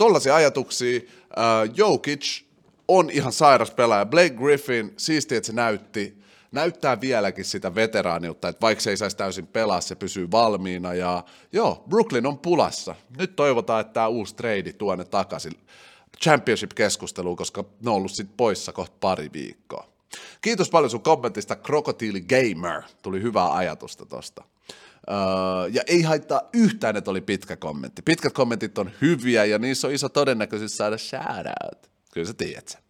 tollaisia 0.00 0.34
ajatuksia. 0.34 1.00
Uh, 1.00 1.74
Jokic 1.74 2.42
on 2.88 3.10
ihan 3.10 3.32
sairas 3.32 3.70
pelaaja. 3.70 4.06
Blake 4.06 4.30
Griffin, 4.30 4.92
siistiä, 4.96 5.38
että 5.38 5.46
se 5.46 5.52
näytti, 5.52 6.22
näyttää 6.52 7.00
vieläkin 7.00 7.44
sitä 7.44 7.74
veteraaniutta, 7.74 8.48
että 8.48 8.60
vaikka 8.60 8.82
se 8.82 8.90
ei 8.90 8.96
saisi 8.96 9.16
täysin 9.16 9.46
pelaa, 9.46 9.80
se 9.80 9.94
pysyy 9.94 10.30
valmiina. 10.30 10.94
Ja 10.94 11.24
joo, 11.52 11.84
Brooklyn 11.88 12.26
on 12.26 12.38
pulassa. 12.38 12.94
Nyt 13.18 13.36
toivotaan, 13.36 13.80
että 13.80 13.92
tämä 13.92 14.08
uusi 14.08 14.34
trade 14.34 14.72
tuo 14.72 14.96
ne 14.96 15.04
takaisin 15.04 15.52
championship-keskusteluun, 16.22 17.36
koska 17.36 17.64
ne 17.80 17.90
on 17.90 17.96
ollut 17.96 18.10
sitten 18.10 18.36
poissa 18.36 18.72
kohta 18.72 18.96
pari 19.00 19.30
viikkoa. 19.32 19.86
Kiitos 20.40 20.70
paljon 20.70 20.90
sun 20.90 21.02
kommentista, 21.02 21.56
Crocodile 21.56 22.20
Gamer. 22.20 22.82
Tuli 23.02 23.22
hyvää 23.22 23.52
ajatusta 23.52 24.06
tosta. 24.06 24.44
Uh, 25.08 25.74
ja 25.74 25.82
ei 25.86 26.02
haittaa 26.02 26.48
yhtään, 26.52 26.96
että 26.96 27.10
oli 27.10 27.20
pitkä 27.20 27.56
kommentti. 27.56 28.02
Pitkät 28.02 28.32
kommentit 28.32 28.78
on 28.78 28.90
hyviä 29.00 29.44
ja 29.44 29.58
niissä 29.58 29.88
on 29.88 29.94
iso 29.94 30.08
todennäköisyys 30.08 30.76
saada 30.76 30.98
shoutout. 30.98 31.90
Kyllä 32.12 32.26
sä 32.26 32.34
tiedät 32.34 32.68
sen. 32.68 32.80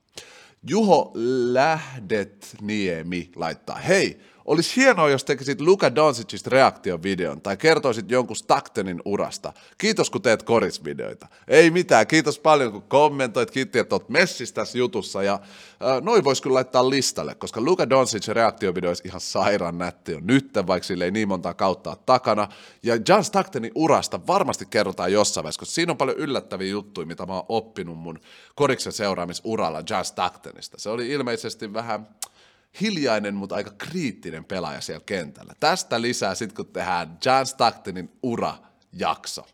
Juho 0.68 1.12
Lähdetniemi 1.52 3.30
laittaa, 3.36 3.76
hei, 3.76 4.20
olisi 4.44 4.76
hienoa, 4.76 5.10
jos 5.10 5.24
tekisit 5.24 5.60
Luka 5.60 5.94
Doncicista 5.94 6.50
reaktiovideon 6.50 7.40
tai 7.40 7.56
kertoisit 7.56 8.10
jonkun 8.10 8.36
Staktenin 8.36 9.02
urasta. 9.04 9.52
Kiitos, 9.78 10.10
kun 10.10 10.22
teet 10.22 10.42
korisvideoita. 10.42 11.26
Ei 11.48 11.70
mitään, 11.70 12.06
kiitos 12.06 12.38
paljon, 12.38 12.72
kun 12.72 12.82
kommentoit, 12.82 13.50
kiitti, 13.50 13.78
että 13.78 13.94
oot 13.94 14.08
messissä 14.08 14.54
tässä 14.54 14.78
jutussa. 14.78 15.22
Ja 15.22 15.32
äh, 15.34 16.02
noin 16.02 16.24
voisi 16.24 16.42
kyllä 16.42 16.54
laittaa 16.54 16.90
listalle, 16.90 17.34
koska 17.34 17.60
Luka 17.60 17.90
Doncic 17.90 18.28
reaktiovideo 18.28 18.90
olisi 18.90 19.08
ihan 19.08 19.20
sairaan 19.20 19.78
nätti 19.78 20.14
on 20.14 20.26
nyt, 20.26 20.50
vaikka 20.66 20.86
sille 20.86 21.04
ei 21.04 21.10
niin 21.10 21.28
monta 21.28 21.54
kautta 21.54 21.96
takana. 22.06 22.48
Ja 22.82 22.98
John 23.08 23.24
Staktenin 23.24 23.72
urasta 23.74 24.20
varmasti 24.26 24.66
kerrotaan 24.66 25.12
jossain 25.12 25.42
vaiheessa, 25.42 25.60
koska 25.60 25.74
siinä 25.74 25.92
on 25.92 25.96
paljon 25.96 26.18
yllättäviä 26.18 26.70
juttuja, 26.70 27.06
mitä 27.06 27.26
mä 27.26 27.34
oon 27.34 27.46
oppinut 27.48 27.98
mun 27.98 28.20
koriksen 28.54 28.92
seuraamisuralla 28.92 29.82
John 29.90 30.04
Staktenista. 30.04 30.78
Se 30.80 30.90
oli 30.90 31.08
ilmeisesti 31.08 31.72
vähän 31.72 32.08
hiljainen, 32.80 33.34
mutta 33.34 33.54
aika 33.54 33.70
kriittinen 33.78 34.44
pelaaja 34.44 34.80
siellä 34.80 35.02
kentällä. 35.06 35.52
Tästä 35.60 36.00
lisää 36.00 36.34
sitten, 36.34 36.56
kun 36.56 36.72
tehdään 36.72 37.18
John 37.24 37.46
Stocktonin 37.46 38.12
urajakso. 38.22 39.46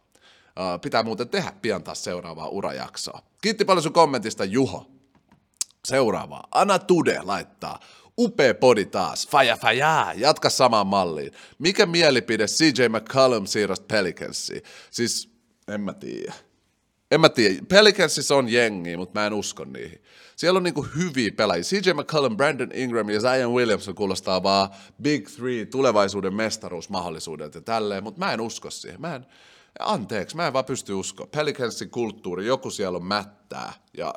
Pitää 0.83 1.03
muuten 1.03 1.29
tehdä 1.29 1.53
pian 1.63 1.83
taas 1.83 2.05
seuraavaa 2.05 2.49
urajaksoa. 2.49 3.23
Kiitti 3.43 3.65
paljon 3.65 3.83
sun 3.83 3.93
kommentista, 3.93 4.45
Juho. 4.45 4.91
Seuraavaa. 5.85 6.49
Anna 6.51 6.79
Tude 6.79 7.21
laittaa. 7.23 7.81
Upea 8.19 8.55
podi 8.55 8.85
taas. 8.85 9.29
Faja 9.29 9.57
faja. 9.57 10.13
Jatka 10.17 10.51
samaan 10.51 10.87
malliin. 10.87 11.33
Mikä 11.59 11.87
mielipide 11.87 12.47
CJ 12.47 12.89
McCollum 12.89 13.47
siirrosta 13.47 13.87
Pelicansiin? 13.89 14.63
Siis, 14.91 15.35
en 15.69 15.81
mä 15.81 15.95
tiedä. 15.95 16.35
En 17.11 17.21
mä 17.21 17.29
tiedä. 17.29 17.55
Pelicansissa 17.69 18.37
on 18.37 18.49
jengi, 18.49 18.97
mutta 18.97 19.21
mä 19.21 19.27
en 19.27 19.33
usko 19.33 19.65
niihin. 19.65 20.03
Siellä 20.37 20.57
on 20.57 20.63
niinku 20.63 20.87
hyviä 20.97 21.31
pelaajia. 21.37 21.63
CJ 21.63 21.93
McCollum, 21.93 22.37
Brandon 22.37 22.71
Ingram 22.75 23.11
ja 23.11 23.21
Zion 23.21 23.53
Williamson 23.53 23.95
kuulostaa 23.95 24.43
vaan 24.43 24.69
Big 25.03 25.29
Three 25.29 25.67
tulevaisuuden 25.67 26.35
mestaruusmahdollisuudet 26.35 27.55
ja 27.55 27.61
tälleen, 27.61 28.03
mutta 28.03 28.19
mä 28.19 28.33
en 28.33 28.41
usko 28.41 28.71
siihen. 28.71 29.01
Mä 29.01 29.15
en, 29.15 29.27
anteeksi, 29.79 30.37
mä 30.37 30.47
en 30.47 30.53
vaan 30.53 30.65
pysty 30.65 30.93
uskoa. 30.93 31.27
Pelicansin 31.27 31.91
kulttuuri, 31.91 32.47
joku 32.47 32.71
siellä 32.71 32.97
on 32.97 33.05
mättää 33.05 33.73
ja 33.97 34.15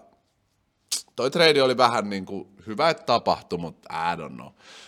toi 1.16 1.32
trade 1.32 1.64
oli 1.64 1.78
vähän 1.78 2.10
niin 2.10 2.26
kuin 2.26 2.48
hyvä, 2.68 2.90
että 2.90 3.04
tapahtui, 3.04 3.60
mutta 3.60 4.14
I 4.14 4.16
don't 4.16 4.34
know. 4.34 4.48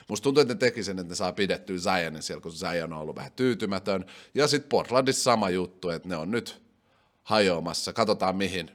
Musta 0.09 0.23
tuntuu, 0.23 0.41
että 0.41 0.53
ne 0.53 0.57
teki 0.57 0.83
sen, 0.83 0.99
että 0.99 1.11
ne 1.11 1.15
saa 1.15 1.33
pidettyä 1.33 1.77
Zionin 1.77 2.23
siellä, 2.23 2.41
kun 2.41 2.51
Zion 2.51 2.93
on 2.93 2.99
ollut 2.99 3.15
vähän 3.15 3.31
tyytymätön. 3.31 4.05
Ja 4.33 4.47
sitten 4.47 4.69
Portlandissa 4.69 5.23
sama 5.23 5.49
juttu, 5.49 5.89
että 5.89 6.09
ne 6.09 6.15
on 6.15 6.31
nyt 6.31 6.60
hajoamassa. 7.23 7.93
Katsotaan 7.93 8.35
mihin 8.35 8.71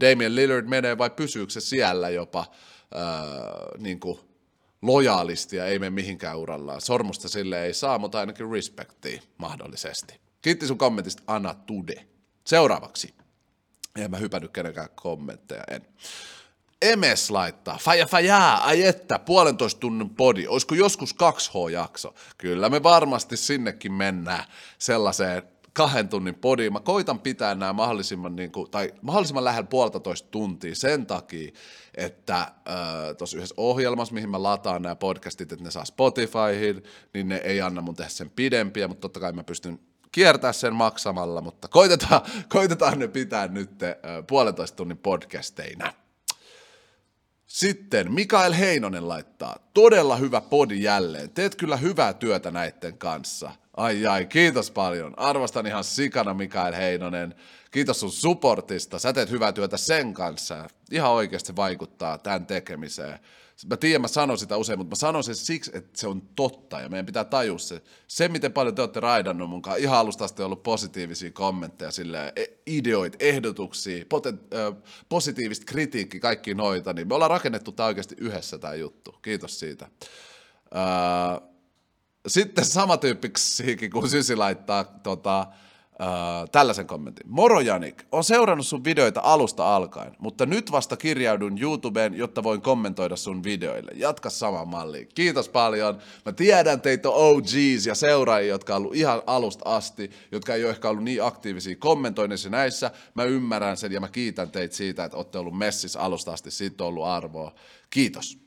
Damian 0.00 0.36
Lillard 0.36 0.66
menee 0.66 0.98
vai 0.98 1.10
pysyykö 1.10 1.52
se 1.52 1.60
siellä 1.60 2.08
jopa 2.08 2.40
äh, 2.40 2.48
niin 3.78 4.00
kuin 4.00 4.18
lojaalisti 4.82 5.56
ja 5.56 5.66
ei 5.66 5.78
mene 5.78 5.90
mihinkään 5.90 6.38
urallaan. 6.38 6.80
Sormusta 6.80 7.28
sille 7.28 7.64
ei 7.64 7.74
saa, 7.74 7.98
mutta 7.98 8.20
ainakin 8.20 8.50
respektiä 8.50 9.22
mahdollisesti. 9.38 10.20
Kiitti 10.42 10.66
sun 10.66 10.78
kommentista 10.78 11.22
Anna 11.26 11.54
Tude. 11.54 12.06
Seuraavaksi. 12.44 13.14
En 13.96 14.10
mä 14.10 14.16
hypännyt 14.16 14.52
kenenkään 14.52 14.88
kommentteja, 14.94 15.64
en. 15.70 15.86
Emes 16.82 17.30
laittaa, 17.30 17.78
faja 17.80 18.06
faja, 18.06 18.54
ai 18.54 18.82
että, 18.82 19.18
puolentoista 19.18 19.80
tunnin 19.80 20.10
podi, 20.10 20.46
olisiko 20.46 20.74
joskus 20.74 21.14
2H-jakso? 21.14 22.14
Kyllä 22.38 22.68
me 22.68 22.82
varmasti 22.82 23.36
sinnekin 23.36 23.92
mennään 23.92 24.44
sellaiseen 24.78 25.42
kahden 25.72 26.08
tunnin 26.08 26.34
podi. 26.34 26.70
Mä 26.70 26.80
koitan 26.80 27.20
pitää 27.20 27.54
nämä 27.54 27.72
mahdollisimman, 27.72 28.36
niin 28.36 28.52
kuin, 28.52 28.70
tai 28.70 28.92
mahdollisimman 29.02 29.44
lähellä 29.44 29.66
puolitoista 29.66 30.28
tuntia 30.30 30.74
sen 30.74 31.06
takia, 31.06 31.52
että 31.94 32.38
äh, 32.40 32.48
tuossa 33.18 33.36
yhdessä 33.36 33.54
ohjelmassa, 33.56 34.14
mihin 34.14 34.30
mä 34.30 34.42
lataan 34.42 34.82
nämä 34.82 34.96
podcastit, 34.96 35.52
että 35.52 35.64
ne 35.64 35.70
saa 35.70 35.84
Spotifyhin, 35.84 36.82
niin 37.14 37.28
ne 37.28 37.36
ei 37.36 37.60
anna 37.60 37.80
mun 37.80 37.94
tehdä 37.94 38.10
sen 38.10 38.30
pidempiä, 38.30 38.88
mutta 38.88 39.00
totta 39.00 39.20
kai 39.20 39.32
mä 39.32 39.44
pystyn 39.44 39.78
kiertää 40.12 40.52
sen 40.52 40.74
maksamalla, 40.74 41.40
mutta 41.40 41.68
koitetaan, 41.68 42.20
koitetaan 42.48 42.98
ne 42.98 43.08
pitää 43.08 43.48
nyt 43.48 43.82
äh, 43.82 43.96
puolentoista 44.26 44.76
tunnin 44.76 44.98
podcasteina. 44.98 45.92
Sitten 47.46 48.12
Mikael 48.12 48.52
Heinonen 48.52 49.08
laittaa, 49.08 49.58
todella 49.74 50.16
hyvä 50.16 50.40
podi 50.40 50.82
jälleen, 50.82 51.30
teet 51.30 51.54
kyllä 51.54 51.76
hyvää 51.76 52.12
työtä 52.12 52.50
näiden 52.50 52.98
kanssa. 52.98 53.50
Ai 53.76 54.06
ai, 54.06 54.26
kiitos 54.26 54.70
paljon. 54.70 55.18
Arvostan 55.18 55.66
ihan 55.66 55.84
sikana 55.84 56.34
Mikael 56.34 56.74
Heinonen. 56.74 57.34
Kiitos 57.70 58.00
sun 58.00 58.12
supportista. 58.12 58.98
Sä 58.98 59.12
teet 59.12 59.30
hyvää 59.30 59.52
työtä 59.52 59.76
sen 59.76 60.14
kanssa. 60.14 60.68
Ihan 60.90 61.10
oikeasti 61.10 61.56
vaikuttaa 61.56 62.18
tämän 62.18 62.46
tekemiseen. 62.46 63.18
Mä 63.70 63.76
tiedän, 63.76 64.00
mä 64.00 64.08
sanon 64.08 64.38
sitä 64.38 64.56
usein, 64.56 64.78
mutta 64.78 64.90
mä 64.90 64.96
sanon 64.96 65.24
sen 65.24 65.34
siksi, 65.34 65.70
että 65.74 66.00
se 66.00 66.06
on 66.06 66.22
totta 66.36 66.80
ja 66.80 66.88
meidän 66.88 67.06
pitää 67.06 67.24
tajua 67.24 67.58
se. 67.58 67.82
Se, 68.06 68.28
miten 68.28 68.52
paljon 68.52 68.74
te 68.74 68.82
olette 68.82 69.00
raidannut 69.00 69.50
mukaan, 69.50 69.78
ihan 69.78 69.98
alusta 69.98 70.24
asti 70.24 70.42
ollut 70.42 70.62
positiivisia 70.62 71.30
kommentteja, 71.30 71.90
sille 71.90 72.32
ideoita, 72.66 73.16
ehdotuksia, 73.20 74.04
poten, 74.08 74.40
ö, 74.54 74.72
positiivista 75.08 75.66
kritiikkiä, 75.66 76.20
kaikki 76.20 76.54
noita, 76.54 76.92
niin 76.92 77.08
me 77.08 77.14
ollaan 77.14 77.30
rakennettu 77.30 77.72
tämä 77.72 77.86
oikeasti 77.86 78.14
yhdessä 78.18 78.58
tämä 78.58 78.74
juttu. 78.74 79.12
Kiitos 79.22 79.60
siitä. 79.60 79.88
Öö, 80.74 81.51
sitten 82.26 82.64
samantyyppiksi, 82.64 83.76
kun 83.92 84.08
Sysi 84.08 84.36
laittaa 84.36 84.84
tota, 84.84 85.46
Uh, 85.92 86.48
tällaisen 86.52 86.86
kommentin. 86.86 87.26
Moro 87.28 87.60
Janik, 87.60 88.04
on 88.12 88.24
seurannut 88.24 88.66
sun 88.66 88.84
videoita 88.84 89.20
alusta 89.24 89.76
alkaen, 89.76 90.16
mutta 90.18 90.46
nyt 90.46 90.72
vasta 90.72 90.96
kirjaudun 90.96 91.58
YouTubeen, 91.62 92.14
jotta 92.14 92.42
voin 92.42 92.60
kommentoida 92.60 93.16
sun 93.16 93.44
videoille. 93.44 93.92
Jatka 93.94 94.30
sama 94.30 94.64
malli. 94.64 95.08
Kiitos 95.14 95.48
paljon. 95.48 95.98
Mä 96.24 96.32
tiedän 96.32 96.80
teitä 96.80 97.08
OGs 97.10 97.86
ja 97.86 97.94
seuraajia, 97.94 98.48
jotka 98.48 98.74
on 98.74 98.82
ollut 98.82 98.94
ihan 98.94 99.22
alusta 99.26 99.64
asti, 99.76 100.10
jotka 100.32 100.54
ei 100.54 100.64
ole 100.64 100.70
ehkä 100.70 100.88
ollut 100.88 101.04
niin 101.04 101.24
aktiivisia 101.24 101.76
kommentoinnissa 101.76 102.50
näissä. 102.50 102.90
Mä 103.14 103.24
ymmärrän 103.24 103.76
sen 103.76 103.92
ja 103.92 104.00
mä 104.00 104.08
kiitän 104.08 104.50
teitä 104.50 104.76
siitä, 104.76 105.04
että 105.04 105.16
olette 105.16 105.38
ollut 105.38 105.58
messissä 105.58 106.00
alusta 106.00 106.32
asti. 106.32 106.50
Siitä 106.50 106.84
on 106.84 106.88
ollut 106.88 107.04
arvoa. 107.04 107.54
Kiitos. 107.90 108.41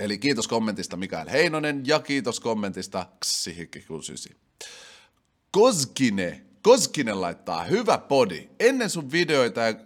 Eli 0.00 0.18
kiitos 0.18 0.48
kommentista 0.48 0.96
Mikael 0.96 1.28
Heinonen 1.28 1.82
ja 1.86 2.00
kiitos 2.00 2.40
kommentista 2.40 3.06
Ksihikki 3.20 3.84
Koskine. 5.50 6.44
Koskinen 6.62 7.20
laittaa, 7.20 7.64
hyvä 7.64 7.98
podi. 7.98 8.48
Ennen 8.60 8.90
sun 8.90 9.12
videoita 9.12 9.60
ja 9.60 9.66
öö, 9.68 9.76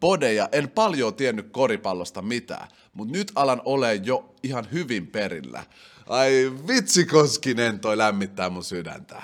podeja 0.00 0.48
en 0.52 0.70
paljon 0.70 1.14
tiennyt 1.14 1.50
koripallosta 1.52 2.22
mitään, 2.22 2.68
mutta 2.92 3.12
nyt 3.12 3.32
alan 3.34 3.62
ole 3.64 3.94
jo 3.94 4.34
ihan 4.42 4.68
hyvin 4.72 5.06
perillä. 5.06 5.64
Ai 6.06 6.52
vitsi 6.68 7.04
Koskinen, 7.04 7.80
toi 7.80 7.98
lämmittää 7.98 8.50
mun 8.50 8.64
sydäntä. 8.64 9.22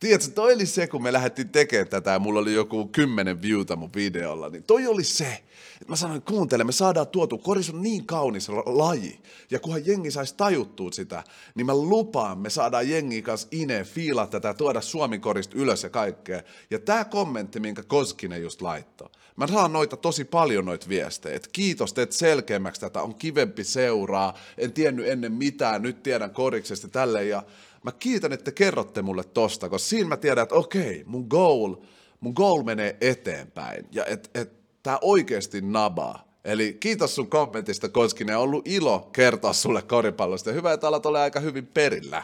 Tiedätkö, 0.00 0.30
toi 0.30 0.54
oli 0.54 0.66
se, 0.66 0.86
kun 0.86 1.02
me 1.02 1.12
lähdettiin 1.12 1.48
tekemään 1.48 1.88
tätä 1.88 2.10
ja 2.10 2.18
mulla 2.18 2.40
oli 2.40 2.54
joku 2.54 2.86
kymmenen 2.88 3.42
viewta 3.42 3.76
mun 3.76 3.90
videolla, 3.94 4.48
niin 4.48 4.62
toi 4.62 4.86
oli 4.86 5.04
se, 5.04 5.44
mä 5.88 5.96
sanoin, 5.96 6.22
kuuntele, 6.22 6.64
me 6.64 6.72
saadaan 6.72 7.08
tuotu, 7.08 7.38
koris 7.38 7.70
on 7.70 7.82
niin 7.82 8.06
kaunis 8.06 8.48
laji, 8.66 9.20
ja 9.50 9.60
kunhan 9.60 9.86
jengi 9.86 10.10
saisi 10.10 10.34
tajuttua 10.36 10.92
sitä, 10.92 11.24
niin 11.54 11.66
mä 11.66 11.74
lupaan, 11.74 12.38
me 12.38 12.50
saadaan 12.50 12.88
jengi 12.88 13.22
kanssa 13.22 13.48
ine, 13.50 13.84
fiilaa 13.84 14.26
tätä, 14.26 14.54
tuoda 14.54 14.80
Suomi 14.80 15.18
korista 15.18 15.58
ylös 15.58 15.82
ja 15.82 15.90
kaikkea. 15.90 16.42
Ja 16.70 16.78
tämä 16.78 17.04
kommentti, 17.04 17.60
minkä 17.60 17.82
Koskinen 17.82 18.42
just 18.42 18.62
laittoi, 18.62 19.08
mä 19.36 19.46
saan 19.46 19.72
noita 19.72 19.96
tosi 19.96 20.24
paljon 20.24 20.64
noita 20.64 20.88
viestejä, 20.88 21.36
että 21.36 21.48
kiitos, 21.52 21.92
teet 21.92 22.12
selkeämmäksi 22.12 22.80
tätä, 22.80 23.02
on 23.02 23.14
kivempi 23.14 23.64
seuraa, 23.64 24.38
en 24.58 24.72
tiennyt 24.72 25.08
ennen 25.08 25.32
mitään, 25.32 25.82
nyt 25.82 26.02
tiedän 26.02 26.30
koriksesta 26.30 26.88
tälleen, 26.88 27.28
ja 27.28 27.42
mä 27.82 27.92
kiitän, 27.92 28.32
että 28.32 28.44
te 28.44 28.52
kerrotte 28.52 29.02
mulle 29.02 29.24
tosta, 29.24 29.68
koska 29.68 29.88
siinä 29.88 30.08
mä 30.08 30.16
tiedän, 30.16 30.42
että 30.42 30.54
okei, 30.54 31.02
mun 31.06 31.26
goal, 31.28 31.76
mun 32.20 32.32
goal 32.36 32.62
menee 32.62 32.96
eteenpäin, 33.00 33.86
ja 33.92 34.04
että 34.06 34.40
et, 34.40 34.63
tää 34.84 34.98
oikeasti 35.02 35.60
nabaa. 35.60 36.24
Eli 36.44 36.76
kiitos 36.80 37.14
sun 37.14 37.30
kommentista, 37.30 37.88
Koskinen, 37.88 38.36
on 38.36 38.42
ollut 38.42 38.68
ilo 38.68 39.08
kertoa 39.12 39.52
sulle 39.52 39.82
koripallosta, 39.82 40.52
hyvä, 40.52 40.72
että 40.72 40.88
alat 40.88 41.06
ole 41.06 41.20
aika 41.20 41.40
hyvin 41.40 41.66
perillä. 41.66 42.22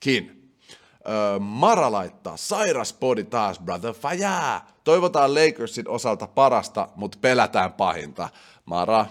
Kin. 0.00 0.52
Öö, 1.08 1.38
Mara 1.38 1.92
laittaa, 1.92 2.36
sairas 2.36 2.92
podi 2.92 3.24
taas, 3.24 3.58
brother, 3.58 3.94
fajaa. 3.94 4.68
Toivotaan 4.84 5.34
Lakersin 5.34 5.88
osalta 5.88 6.26
parasta, 6.26 6.88
mutta 6.96 7.18
pelätään 7.20 7.72
pahinta. 7.72 8.28
Mara, 8.64 9.06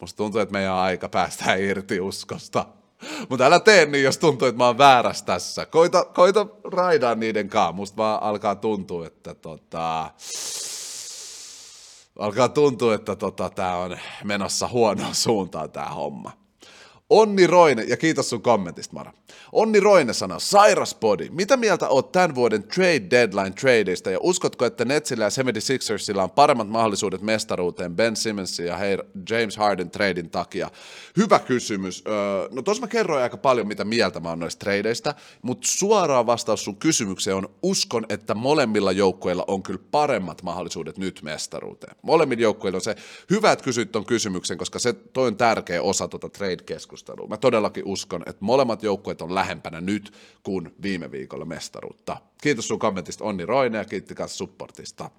musta 0.00 0.16
tuntuu, 0.16 0.40
että 0.40 0.52
meidän 0.52 0.74
aika 0.74 1.08
päästään 1.08 1.60
irti 1.62 2.00
uskosta. 2.00 2.66
Mutta 3.28 3.44
älä 3.44 3.60
tee 3.60 3.86
niin, 3.86 4.04
jos 4.04 4.18
tuntuu, 4.18 4.48
että 4.48 4.58
mä 4.58 4.66
oon 4.66 4.78
väärässä 4.78 5.24
tässä. 5.24 5.66
Koita, 5.66 6.04
koita 6.04 6.46
raidaa 6.64 7.14
niiden 7.14 7.48
kanssa. 7.48 7.72
Musta 7.72 7.96
vaan 7.96 8.22
alkaa 8.22 8.54
tuntua, 8.54 9.06
että 9.06 9.34
tota... 9.34 10.10
Alkaa 12.20 12.48
tuntua, 12.48 12.94
että 12.94 13.16
tota, 13.16 13.50
tää 13.50 13.76
on 13.76 13.98
menossa 14.24 14.68
huonoon 14.68 15.14
suuntaan 15.14 15.70
tää 15.70 15.88
homma. 15.88 16.39
Onni 17.10 17.46
Roine, 17.46 17.82
ja 17.82 17.96
kiitos 17.96 18.30
sun 18.30 18.42
kommentista, 18.42 18.94
Mara. 18.94 19.12
Onni 19.52 19.80
Roine 19.80 20.12
sanoo, 20.12 20.38
sairas 20.40 20.94
body. 20.94 21.28
Mitä 21.30 21.56
mieltä 21.56 21.88
oot 21.88 22.12
tämän 22.12 22.34
vuoden 22.34 22.62
trade 22.62 23.06
deadline 23.10 23.50
tradeista, 23.50 24.10
ja 24.10 24.18
uskotko, 24.22 24.64
että 24.64 24.84
Netsillä 24.84 25.24
ja 25.24 25.28
76ersillä 25.28 26.22
on 26.22 26.30
paremmat 26.30 26.68
mahdollisuudet 26.68 27.20
mestaruuteen 27.20 27.96
Ben 27.96 28.16
Simmonsin 28.16 28.66
ja 28.66 28.78
James 29.30 29.56
Harden 29.56 29.90
tradein 29.90 30.30
takia? 30.30 30.70
Hyvä 31.16 31.38
kysymys. 31.38 32.04
Öö, 32.08 32.48
no 32.50 32.62
tuossa 32.62 32.80
mä 32.80 32.86
kerroin 32.86 33.22
aika 33.22 33.36
paljon, 33.36 33.68
mitä 33.68 33.84
mieltä 33.84 34.20
mä 34.20 34.28
oon 34.28 34.38
noista 34.38 34.58
tradeista, 34.64 35.14
mutta 35.42 35.68
suoraan 35.70 36.26
vastaus 36.26 36.64
sun 36.64 36.76
kysymykseen 36.76 37.36
on, 37.36 37.48
uskon, 37.62 38.06
että 38.08 38.34
molemmilla 38.34 38.92
joukkueilla 38.92 39.44
on 39.46 39.62
kyllä 39.62 39.80
paremmat 39.90 40.42
mahdollisuudet 40.42 40.98
nyt 40.98 41.20
mestaruuteen. 41.22 41.96
Molemmilla 42.02 42.42
joukkueilla 42.42 42.76
on 42.76 42.80
se, 42.80 42.96
hyvä, 43.30 43.52
että 43.52 43.64
kysyt 43.64 43.92
ton 43.92 44.04
kysymyksen, 44.04 44.58
koska 44.58 44.78
se 44.78 44.92
toi 44.92 45.26
on 45.26 45.36
tärkeä 45.36 45.82
osa 45.82 46.08
tuota 46.08 46.28
trade-keskustelua. 46.28 46.99
Mä 47.28 47.36
todellakin 47.36 47.84
uskon, 47.86 48.22
että 48.26 48.44
molemmat 48.44 48.82
joukkueet 48.82 49.22
on 49.22 49.34
lähempänä 49.34 49.80
nyt 49.80 50.12
kuin 50.42 50.74
viime 50.82 51.10
viikolla 51.10 51.44
mestaruutta. 51.44 52.16
Kiitos 52.42 52.68
sun 52.68 52.78
kommentista 52.78 53.24
Onni 53.24 53.46
Roine 53.46 53.78
ja 53.78 53.84
kiitti 53.84 54.14
supportista. 54.26 55.10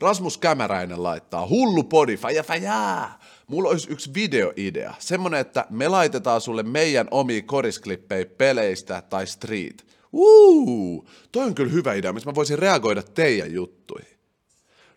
Rasmus 0.00 0.38
Kämäräinen 0.38 1.02
laittaa, 1.02 1.48
hullu 1.48 1.84
podi, 1.84 2.16
faja 2.16 2.42
faja. 2.42 3.10
Mulla 3.46 3.68
olisi 3.68 3.90
yksi 3.90 4.14
videoidea, 4.14 4.94
semmonen, 4.98 5.40
että 5.40 5.66
me 5.70 5.88
laitetaan 5.88 6.40
sulle 6.40 6.62
meidän 6.62 7.08
omia 7.10 7.42
korisklippejä 7.42 8.26
peleistä 8.26 9.02
tai 9.02 9.26
street. 9.26 9.86
Uuu, 10.12 11.08
toi 11.32 11.44
on 11.44 11.54
kyllä 11.54 11.72
hyvä 11.72 11.94
idea, 11.94 12.12
missä 12.12 12.30
mä 12.30 12.34
voisin 12.34 12.58
reagoida 12.58 13.02
teidän 13.02 13.52
juttuihin. 13.52 14.18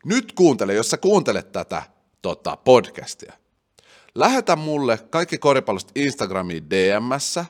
Nyt 0.06 0.32
kuuntele, 0.32 0.74
jos 0.74 0.90
sä 0.90 0.98
kuuntelet 0.98 1.52
tätä 1.52 1.84
tota, 2.22 2.58
podcastia. 2.58 3.34
Lähetä 4.18 4.56
mulle 4.56 4.98
kaikki 4.98 5.38
koripallosta 5.38 5.91
Instagramiin 5.95 6.69
DMssä 6.69 7.45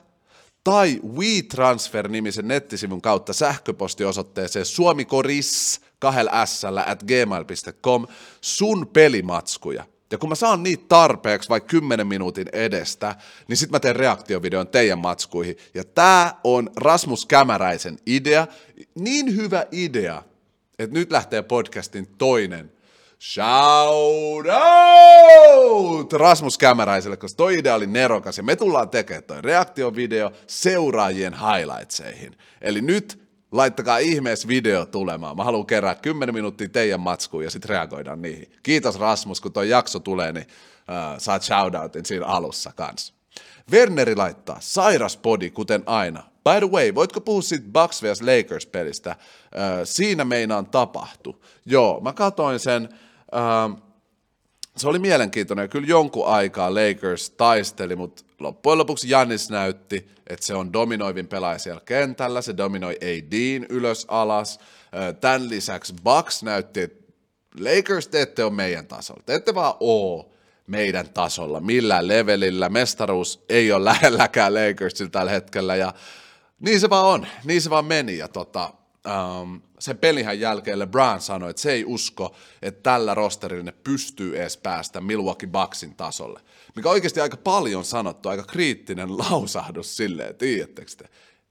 tai 0.64 1.00
WeTransfer-nimisen 1.18 2.48
nettisivun 2.48 3.02
kautta 3.02 3.32
sähköpostiosoitteeseen 3.32 4.64
suomikoris 4.64 5.80
kahdella 5.98 6.84
at 6.86 7.04
gmail.com 7.04 8.06
sun 8.40 8.86
pelimatskuja. 8.92 9.84
Ja 10.10 10.18
kun 10.18 10.28
mä 10.28 10.34
saan 10.34 10.62
niitä 10.62 10.84
tarpeeksi 10.88 11.48
vaikka 11.48 11.68
10 11.68 12.06
minuutin 12.06 12.48
edestä, 12.52 13.14
niin 13.48 13.56
sit 13.56 13.70
mä 13.70 13.80
teen 13.80 13.96
reaktiovideon 13.96 14.68
teidän 14.68 14.98
matskuihin. 14.98 15.56
Ja 15.74 15.84
tää 15.84 16.40
on 16.44 16.70
Rasmus 16.76 17.26
Kämäräisen 17.26 17.98
idea. 18.06 18.46
Niin 18.94 19.36
hyvä 19.36 19.66
idea, 19.72 20.22
että 20.78 20.94
nyt 20.94 21.12
lähtee 21.12 21.42
podcastin 21.42 22.06
toinen 22.18 22.72
Shout 23.20 24.46
out 24.46 26.12
Rasmus 26.12 26.58
Kämäräiselle, 26.58 27.16
koska 27.16 27.36
toi 27.36 27.58
idea 27.58 27.74
oli 27.74 27.86
nerokas 27.86 28.36
ja 28.36 28.42
me 28.42 28.56
tullaan 28.56 28.88
tekemään 28.88 29.24
toi 29.24 29.42
reaktiovideo 29.42 30.32
seuraajien 30.46 31.34
highlightseihin. 31.34 32.36
Eli 32.60 32.80
nyt 32.80 33.28
laittakaa 33.52 33.98
ihmeessä 33.98 34.48
video 34.48 34.86
tulemaan. 34.86 35.36
Mä 35.36 35.44
haluan 35.44 35.66
kerää 35.66 35.94
10 35.94 36.34
minuuttia 36.34 36.68
teidän 36.68 37.00
matskuun 37.00 37.44
ja 37.44 37.50
sitten 37.50 37.68
reagoidaan 37.68 38.22
niihin. 38.22 38.52
Kiitos 38.62 38.98
Rasmus, 38.98 39.40
kun 39.40 39.52
toi 39.52 39.68
jakso 39.68 40.00
tulee, 40.00 40.32
niin 40.32 40.46
uh, 40.46 41.18
saat 41.18 41.42
shoutoutin 41.42 42.06
siinä 42.06 42.26
alussa 42.26 42.72
kanssa. 42.76 43.14
Werneri 43.72 44.16
laittaa, 44.16 44.56
sairas 44.60 45.16
podi, 45.16 45.50
kuten 45.50 45.82
aina. 45.86 46.22
By 46.44 46.66
the 46.66 46.70
way, 46.70 46.94
voitko 46.94 47.20
puhua 47.20 47.42
siitä 47.42 47.66
Bucks 47.72 48.02
vs. 48.02 48.22
Lakers-pelistä? 48.22 49.16
Uh, 49.18 49.80
siinä 49.84 50.24
meinaan 50.24 50.66
tapahtu. 50.66 51.44
Joo, 51.66 52.00
mä 52.00 52.12
katoin 52.12 52.58
sen, 52.58 52.88
Uh, 53.32 53.88
se 54.76 54.88
oli 54.88 54.98
mielenkiintoinen. 54.98 55.68
Kyllä 55.68 55.86
jonkun 55.86 56.26
aikaa 56.26 56.74
Lakers 56.74 57.30
taisteli, 57.30 57.96
mutta 57.96 58.24
loppujen 58.40 58.78
lopuksi 58.78 59.10
Jannis 59.10 59.50
näytti, 59.50 60.08
että 60.26 60.46
se 60.46 60.54
on 60.54 60.72
dominoivin 60.72 61.28
pelaaja 61.28 61.58
siellä 61.58 61.80
kentällä, 61.84 62.42
se 62.42 62.56
dominoi 62.56 62.96
ADin 63.02 63.66
ylös 63.68 64.06
alas. 64.08 64.60
Tämän 65.20 65.48
lisäksi 65.48 65.94
Bucks 66.04 66.42
näytti, 66.42 66.80
että 66.80 67.12
Lakers 67.60 68.08
te 68.08 68.22
ette 68.22 68.44
ole 68.44 68.52
meidän 68.52 68.86
tasolla, 68.86 69.22
te 69.26 69.34
ette 69.34 69.54
vaan 69.54 69.74
oo 69.80 70.32
meidän 70.66 71.08
tasolla, 71.08 71.60
millään 71.60 72.08
levelillä. 72.08 72.68
Mestaruus 72.68 73.44
ei 73.48 73.72
ole 73.72 73.84
lähelläkään 73.90 74.54
Lakersilla 74.54 75.10
tällä 75.10 75.30
hetkellä 75.30 75.76
ja 75.76 75.94
niin 76.60 76.80
se 76.80 76.90
vaan 76.90 77.06
on, 77.06 77.26
niin 77.44 77.62
se 77.62 77.70
vaan 77.70 77.84
meni. 77.84 78.18
Ja 78.18 78.28
tota, 78.28 78.72
um, 79.08 79.62
sen 79.78 79.98
pelihän 79.98 80.40
jälkeen 80.40 80.78
LeBron 80.78 81.20
sanoi, 81.20 81.50
että 81.50 81.62
se 81.62 81.72
ei 81.72 81.84
usko, 81.84 82.34
että 82.62 82.82
tällä 82.82 83.14
rosterilla 83.14 83.64
ne 83.64 83.72
pystyy 83.72 84.40
edes 84.40 84.56
päästä 84.56 85.00
Milwaukee 85.00 85.48
Bucksin 85.48 85.94
tasolle. 85.94 86.40
Mikä 86.76 86.90
oikeasti 86.90 87.20
aika 87.20 87.36
paljon 87.36 87.84
sanottu, 87.84 88.28
aika 88.28 88.44
kriittinen 88.44 89.18
lausahdus 89.18 89.96
silleen, 89.96 90.34
tiedättekö 90.34 90.90
te? 90.96 91.04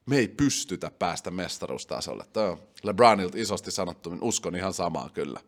Me 0.05 0.17
ei 0.17 0.27
pystytä 0.27 0.91
päästä 0.99 1.31
mestaruustasolle. 1.31 2.25
Tämä 2.33 2.45
on 2.47 2.59
LeBronilta 2.83 3.37
isosti 3.37 3.71
sanottu, 3.71 4.09
niin 4.09 4.23
uskon 4.23 4.55
ihan 4.55 4.73
samaa 4.73 5.09
kyllä. 5.13 5.39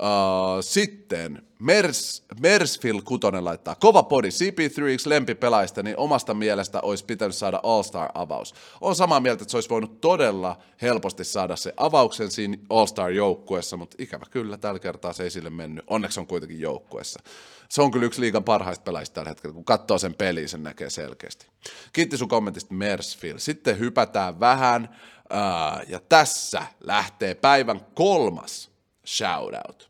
Uh, 0.00 0.58
sitten 0.60 1.42
Mers, 1.58 2.24
Mersfield 2.40 3.02
Kutonen 3.02 3.44
laittaa, 3.44 3.74
kova 3.74 4.02
podi, 4.02 4.28
CP3 4.28 4.82
lempipelaista, 5.06 5.82
niin 5.82 5.96
omasta 5.96 6.34
mielestä 6.34 6.80
olisi 6.80 7.04
pitänyt 7.04 7.36
saada 7.36 7.60
All-Star-avaus. 7.62 8.54
On 8.80 8.96
samaa 8.96 9.20
mieltä, 9.20 9.42
että 9.42 9.50
se 9.50 9.56
olisi 9.56 9.68
voinut 9.68 10.00
todella 10.00 10.58
helposti 10.82 11.24
saada 11.24 11.56
se 11.56 11.74
avauksen 11.76 12.30
siinä 12.30 12.56
All-Star-joukkuessa, 12.70 13.76
mutta 13.76 13.96
ikävä 13.98 14.24
kyllä, 14.30 14.56
tällä 14.56 14.78
kertaa 14.78 15.12
se 15.12 15.22
ei 15.22 15.30
sille 15.30 15.50
mennyt. 15.50 15.84
Onneksi 15.86 16.20
on 16.20 16.26
kuitenkin 16.26 16.60
joukkuessa. 16.60 17.20
Se 17.68 17.82
on 17.82 17.90
kyllä 17.90 18.06
yksi 18.06 18.20
liigan 18.20 18.44
parhaista 18.44 18.82
pelaajista 18.82 19.14
tällä 19.14 19.28
hetkellä, 19.28 19.54
kun 19.54 19.64
katsoo 19.64 19.98
sen 19.98 20.14
peliä, 20.14 20.48
sen 20.48 20.62
näkee 20.62 20.90
selkeästi. 20.90 21.46
Kiitti 21.92 22.16
sun 22.16 22.28
kommentista 22.28 22.74
Mersfield. 22.74 23.38
Sitten 23.38 23.78
hypätään 23.78 24.40
vähän, 24.40 24.88
uh, 25.32 25.88
ja 25.88 26.00
tässä 26.08 26.62
lähtee 26.80 27.34
päivän 27.34 27.80
kolmas 27.94 28.70
shoutout. 29.06 29.89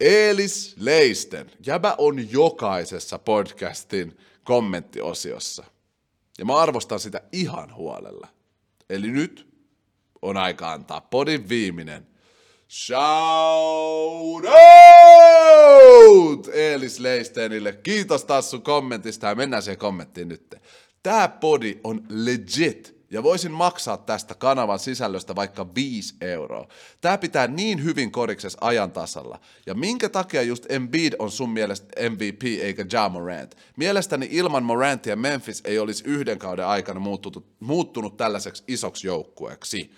Eelis 0.00 0.74
Leisten. 0.78 1.50
Jäbä 1.66 1.94
on 1.98 2.32
jokaisessa 2.32 3.18
podcastin 3.18 4.18
kommenttiosiossa. 4.44 5.64
Ja 6.38 6.44
mä 6.44 6.56
arvostan 6.56 7.00
sitä 7.00 7.20
ihan 7.32 7.74
huolella. 7.74 8.28
Eli 8.90 9.10
nyt 9.10 9.46
on 10.22 10.36
aika 10.36 10.72
antaa 10.72 11.00
podin 11.00 11.48
viimeinen 11.48 12.06
shout 12.70 14.44
out 14.44 16.48
Eelis 16.52 17.00
Leistenille. 17.00 17.72
Kiitos 17.72 18.24
taas 18.24 18.50
sun 18.50 18.62
kommentista 18.62 19.26
ja 19.26 19.34
mennään 19.34 19.62
siihen 19.62 19.78
kommenttiin 19.78 20.28
nyt. 20.28 20.54
Tää 21.02 21.28
podi 21.28 21.80
on 21.84 22.06
legit 22.08 22.99
ja 23.10 23.22
voisin 23.22 23.52
maksaa 23.52 23.96
tästä 23.96 24.34
kanavan 24.34 24.78
sisällöstä 24.78 25.36
vaikka 25.36 25.74
5 25.74 26.14
euroa. 26.20 26.68
Tämä 27.00 27.18
pitää 27.18 27.46
niin 27.46 27.84
hyvin 27.84 28.12
koriksessa 28.12 28.58
ajan 28.60 28.92
tasalla. 28.92 29.40
Ja 29.66 29.74
minkä 29.74 30.08
takia 30.08 30.42
just 30.42 30.66
Embiid 30.68 31.12
on 31.18 31.30
sun 31.30 31.50
mielestä 31.50 31.86
MVP 32.10 32.42
eikä 32.60 32.84
Ja 32.92 33.08
Morant? 33.08 33.56
Mielestäni 33.76 34.28
ilman 34.30 34.64
Morantia 34.64 35.16
Memphis 35.16 35.60
ei 35.64 35.78
olisi 35.78 36.04
yhden 36.06 36.38
kauden 36.38 36.66
aikana 36.66 37.00
muuttunut, 37.00 37.46
muuttunut 37.60 38.16
tällaiseksi 38.16 38.64
isoksi 38.68 39.06
joukkueeksi. 39.06 39.90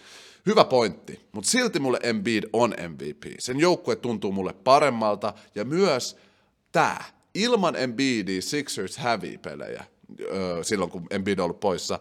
Hyvä 0.47 0.65
pointti, 0.65 1.21
mutta 1.33 1.51
silti 1.51 1.79
mulle 1.79 1.99
Embiid 2.03 2.45
on 2.53 2.75
MVP. 2.89 3.25
Sen 3.39 3.61
joukkue 3.61 3.97
tuntuu 3.97 4.33
mulle 4.33 4.53
paremmalta 4.53 5.35
ja 5.55 5.65
myös 5.65 6.17
tämä. 6.73 7.05
Ilman 7.35 7.77
Embiidia 7.77 8.43
Sixers 8.43 8.97
hävii 8.97 9.39
pelejä 9.39 9.85
öö, 10.21 10.65
silloin, 10.65 10.91
kun 10.91 11.07
Embiid 11.11 11.39
on 11.39 11.45
ollut 11.45 11.61
poissa. 11.61 12.01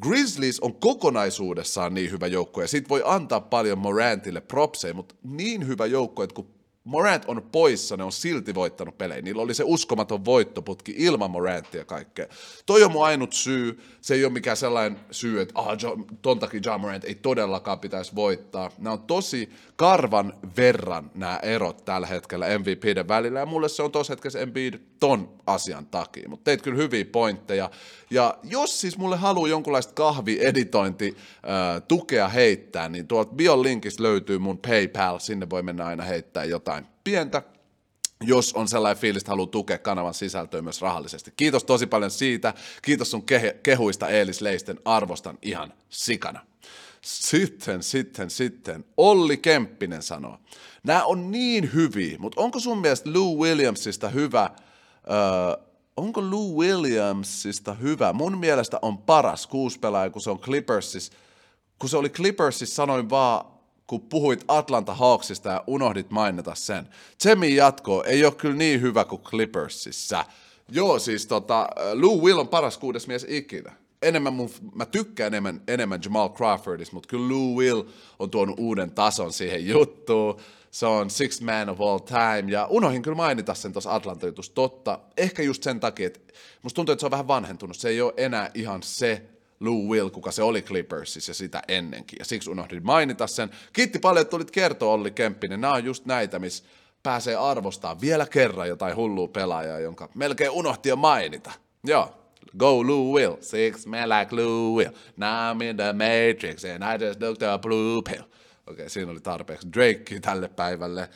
Grizzlies 0.00 0.60
on 0.60 0.74
kokonaisuudessaan 0.74 1.94
niin 1.94 2.10
hyvä 2.10 2.26
joukkue, 2.26 2.64
ja 2.64 2.68
siitä 2.68 2.88
voi 2.88 3.02
antaa 3.04 3.40
paljon 3.40 3.78
Morantille 3.78 4.40
propseja, 4.40 4.94
mutta 4.94 5.14
niin 5.22 5.66
hyvä 5.66 5.86
joukkue, 5.86 6.24
että 6.24 6.34
kun 6.34 6.56
Morant 6.86 7.24
on 7.24 7.42
poissa, 7.52 7.96
ne 7.96 8.04
on 8.04 8.12
silti 8.12 8.54
voittanut 8.54 8.98
pelejä. 8.98 9.22
Niillä 9.22 9.42
oli 9.42 9.54
se 9.54 9.64
uskomaton 9.66 10.24
voittoputki 10.24 10.94
ilman 10.96 11.30
Morantia 11.30 11.84
kaikkea. 11.84 12.26
Toi 12.66 12.82
on 12.82 12.92
mun 12.92 13.04
ainut 13.04 13.32
syy. 13.32 13.80
Se 14.00 14.14
ei 14.14 14.24
ole 14.24 14.32
mikään 14.32 14.56
sellainen 14.56 15.00
syy, 15.10 15.40
että 15.40 15.54
ah, 15.56 15.66
ton 16.22 16.38
takia 16.38 16.60
John 16.64 16.80
Morant 16.80 17.04
ei 17.04 17.14
todellakaan 17.14 17.78
pitäisi 17.78 18.14
voittaa. 18.14 18.70
Nämä 18.78 18.92
on 18.92 19.02
tosi 19.02 19.50
karvan 19.76 20.32
verran 20.56 21.10
nämä 21.14 21.38
erot 21.42 21.84
tällä 21.84 22.06
hetkellä 22.06 22.58
MVPiden 22.58 23.08
välillä. 23.08 23.38
Ja 23.38 23.46
mulle 23.46 23.68
se 23.68 23.82
on 23.82 23.92
tosi 23.92 24.10
hetkessä 24.10 24.38
Embiid 24.38 24.74
ton 25.00 25.34
asian 25.46 25.86
takia. 25.86 26.28
Mutta 26.28 26.44
teit 26.44 26.62
kyllä 26.62 26.76
hyviä 26.76 27.04
pointteja. 27.04 27.70
Ja 28.10 28.38
jos 28.42 28.80
siis 28.80 28.98
mulle 28.98 29.16
haluaa 29.16 29.48
jonkunlaista 29.48 29.94
kahvieditointi 29.94 31.16
tukea 31.88 32.28
heittää, 32.28 32.88
niin 32.88 33.08
tuolta 33.08 33.34
Bion 33.34 33.62
linkistä 33.62 34.02
löytyy 34.02 34.38
mun 34.38 34.58
PayPal. 34.58 35.18
Sinne 35.18 35.50
voi 35.50 35.62
mennä 35.62 35.86
aina 35.86 36.04
heittää 36.04 36.44
jotain 36.44 36.86
pientä 37.04 37.42
jos 38.20 38.52
on 38.54 38.68
sellainen 38.68 39.00
fiilis, 39.00 39.22
että 39.22 39.32
haluaa 39.32 39.46
tukea 39.46 39.78
kanavan 39.78 40.14
sisältöä 40.14 40.62
myös 40.62 40.82
rahallisesti. 40.82 41.32
Kiitos 41.36 41.64
tosi 41.64 41.86
paljon 41.86 42.10
siitä. 42.10 42.54
Kiitos 42.82 43.10
sun 43.10 43.24
kehuista 43.62 44.08
Eelis 44.08 44.40
Leisten. 44.40 44.78
Arvostan 44.84 45.38
ihan 45.42 45.72
sikana. 45.88 46.40
Sitten, 47.06 47.82
sitten, 47.82 48.30
sitten. 48.30 48.84
Olli 48.96 49.36
Kemppinen 49.36 50.02
sanoo. 50.02 50.38
Nämä 50.84 51.04
on 51.04 51.30
niin 51.30 51.74
hyviä, 51.74 52.18
mutta 52.18 52.40
onko 52.40 52.60
sun 52.60 52.78
mielestä 52.78 53.10
Lou 53.14 53.42
Williamsista 53.42 54.08
hyvä... 54.08 54.50
Öö, 55.10 55.66
onko 55.96 56.20
Lou 56.30 56.60
Williamsista 56.60 57.74
hyvä? 57.74 58.12
Mun 58.12 58.38
mielestä 58.38 58.78
on 58.82 58.98
paras 58.98 59.46
kuuspelaaja, 59.46 60.10
kun 60.10 60.22
se 60.22 60.30
on 60.30 60.38
Clippersissa. 60.38 61.12
Kun 61.78 61.88
se 61.88 61.96
oli 61.96 62.08
Clippersissa, 62.08 62.74
sanoin 62.74 63.10
vaan, 63.10 63.46
kun 63.86 64.00
puhuit 64.00 64.44
Atlanta 64.48 64.94
Hawksista 64.94 65.48
ja 65.48 65.64
unohdit 65.66 66.10
mainita 66.10 66.54
sen. 66.54 66.88
Jemmy 67.24 67.48
jatko 67.48 68.04
ei 68.04 68.24
ole 68.24 68.34
kyllä 68.34 68.56
niin 68.56 68.80
hyvä 68.80 69.04
kuin 69.04 69.22
Clippersissa. 69.22 70.24
Joo, 70.68 70.98
siis 70.98 71.26
tota, 71.26 71.68
Lou 71.92 72.24
Will 72.24 72.38
on 72.38 72.48
paras 72.48 72.78
kuudes 72.78 73.06
mies 73.06 73.26
ikinä. 73.28 73.85
Enemmän 74.06 74.32
mun, 74.32 74.50
mä 74.74 74.86
tykkään 74.86 75.26
enemmän, 75.26 75.62
enemmän 75.68 76.00
Jamal 76.04 76.28
Crawfordista, 76.28 76.94
mutta 76.94 77.08
kyllä 77.08 77.28
Lou 77.28 77.56
Will 77.58 77.82
on 78.18 78.30
tuonut 78.30 78.58
uuden 78.58 78.90
tason 78.90 79.32
siihen 79.32 79.66
juttuun. 79.66 80.40
Se 80.70 80.86
on 80.86 81.10
sixth 81.10 81.42
man 81.42 81.68
of 81.68 81.80
all 81.80 81.98
time, 81.98 82.52
ja 82.52 82.66
unohin 82.70 83.02
kyllä 83.02 83.16
mainita 83.16 83.54
sen 83.54 83.72
tuossa 83.72 83.94
Atlanta 83.94 84.26
totta. 84.54 84.98
Ehkä 85.16 85.42
just 85.42 85.62
sen 85.62 85.80
takia, 85.80 86.06
että 86.06 86.20
musta 86.62 86.76
tuntuu, 86.76 86.92
että 86.92 87.00
se 87.00 87.06
on 87.06 87.10
vähän 87.10 87.28
vanhentunut. 87.28 87.76
Se 87.76 87.88
ei 87.88 88.00
ole 88.00 88.12
enää 88.16 88.50
ihan 88.54 88.82
se 88.82 89.22
Lou 89.60 89.88
Will, 89.88 90.10
kuka 90.10 90.30
se 90.30 90.42
oli 90.42 90.62
Clippersissa 90.62 91.30
ja 91.30 91.34
sitä 91.34 91.62
ennenkin. 91.68 92.16
Ja 92.18 92.24
siksi 92.24 92.50
unohdin 92.50 92.86
mainita 92.86 93.26
sen. 93.26 93.50
Kiitti 93.72 93.98
paljon, 93.98 94.22
että 94.22 94.30
tulit 94.30 94.50
kertoa 94.50 94.92
Olli 94.92 95.10
Kemppinen. 95.10 95.60
Nämä 95.60 95.74
on 95.74 95.84
just 95.84 96.06
näitä, 96.06 96.38
missä 96.38 96.64
pääsee 97.02 97.36
arvostaa 97.36 98.00
vielä 98.00 98.26
kerran 98.26 98.68
jotain 98.68 98.96
hullua 98.96 99.28
pelaajaa, 99.28 99.78
jonka 99.78 100.08
melkein 100.14 100.50
unohti 100.50 100.88
jo 100.88 100.96
mainita. 100.96 101.52
Joo, 101.84 102.25
Go 102.58 102.86
Lou 102.86 103.14
Will, 103.14 103.36
six 103.40 103.86
man 103.86 104.08
like 104.08 104.36
Lou 104.36 104.76
Will. 104.76 104.92
Now 105.16 105.52
I'm 105.52 105.62
in 105.62 105.76
the 105.76 105.92
Matrix 105.92 106.64
and 106.64 106.84
I 106.84 107.04
just 107.04 107.20
looked 107.20 107.48
a 107.48 107.58
blue 107.58 108.02
pill. 108.02 108.22
Okei, 108.22 108.72
okay, 108.72 108.88
siinä 108.88 109.10
oli 109.10 109.20
tarpeeksi 109.20 109.68
Drake 109.72 110.20
tälle 110.20 110.48
päivälle. 110.48 111.08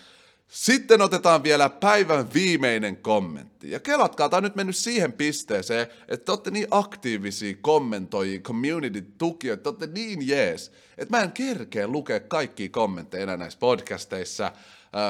Sitten 0.51 1.03
otetaan 1.03 1.43
vielä 1.43 1.69
päivän 1.69 2.33
viimeinen 2.35 2.97
kommentti. 2.97 3.71
Ja 3.71 3.81
kelatkaa, 3.81 4.29
tämä 4.29 4.39
on 4.39 4.45
nyt 4.45 4.57
mennyt 4.57 4.77
siihen 4.77 5.13
pisteeseen, 5.13 5.87
että 6.09 6.25
te 6.25 6.33
olette 6.33 6.51
niin 6.51 6.67
aktiivisia 6.71 7.57
kommentoijia, 7.61 8.41
community-tukijoita, 8.41 9.63
te 9.63 9.69
olette 9.69 9.87
niin 9.87 10.29
jees, 10.29 10.73
että 10.99 11.17
mä 11.17 11.23
en 11.23 11.33
kerkeä 11.33 11.89
lukea 11.89 12.21
kaikkia 12.21 12.69
kommentteja 12.69 13.23
enää 13.23 13.37
näissä 13.37 13.59
podcasteissa. 13.59 14.53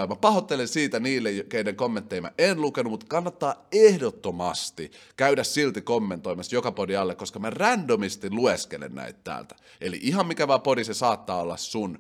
Mä 0.09 0.17
pahoittelen 0.17 0.69
siitä 0.69 1.01
niille, 1.01 1.45
keiden 1.49 1.77
kommentteja 1.77 2.23
mä 2.23 2.33
en 2.39 2.61
lukenut, 2.61 2.91
mutta 2.91 3.07
kannattaa 3.09 3.67
ehdottomasti 3.73 4.91
käydä 5.17 5.45
silti 5.45 5.81
kommentoimassa 5.81 6.57
joka 6.57 6.73
podi 6.73 6.97
alle, 6.97 7.15
koska 7.15 7.39
mä 7.39 7.51
randomisti 7.51 8.31
lueskelen 8.31 8.95
näitä 8.95 9.19
täältä. 9.25 9.55
Eli 9.81 9.99
ihan 10.03 10.27
mikä 10.27 10.49
vaan 10.49 10.61
podi 10.63 10.85
se 10.85 10.95
saattaa 10.95 11.41
olla 11.41 11.57
sun 11.57 11.99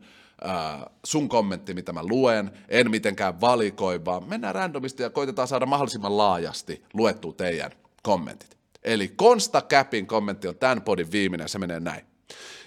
äh, 0.48 0.82
sun 1.04 1.28
kommentti, 1.28 1.74
mitä 1.74 1.92
mä 1.92 2.02
luen, 2.02 2.50
en 2.68 2.90
mitenkään 2.90 3.40
valikoi, 3.40 4.04
vaan 4.04 4.28
mennään 4.28 4.54
randomisti 4.54 5.02
ja 5.02 5.10
koitetaan 5.10 5.48
saada 5.48 5.66
mahdollisimman 5.66 6.16
laajasti 6.16 6.84
luettua 6.94 7.32
teidän 7.32 7.70
kommentit. 8.02 8.56
Eli 8.84 9.08
Konsta 9.08 9.62
Käpin 9.62 10.06
kommentti 10.06 10.48
on 10.48 10.56
tämän 10.56 10.82
podin 10.82 11.12
viimeinen, 11.12 11.48
se 11.48 11.58
menee 11.58 11.80
näin. 11.80 12.09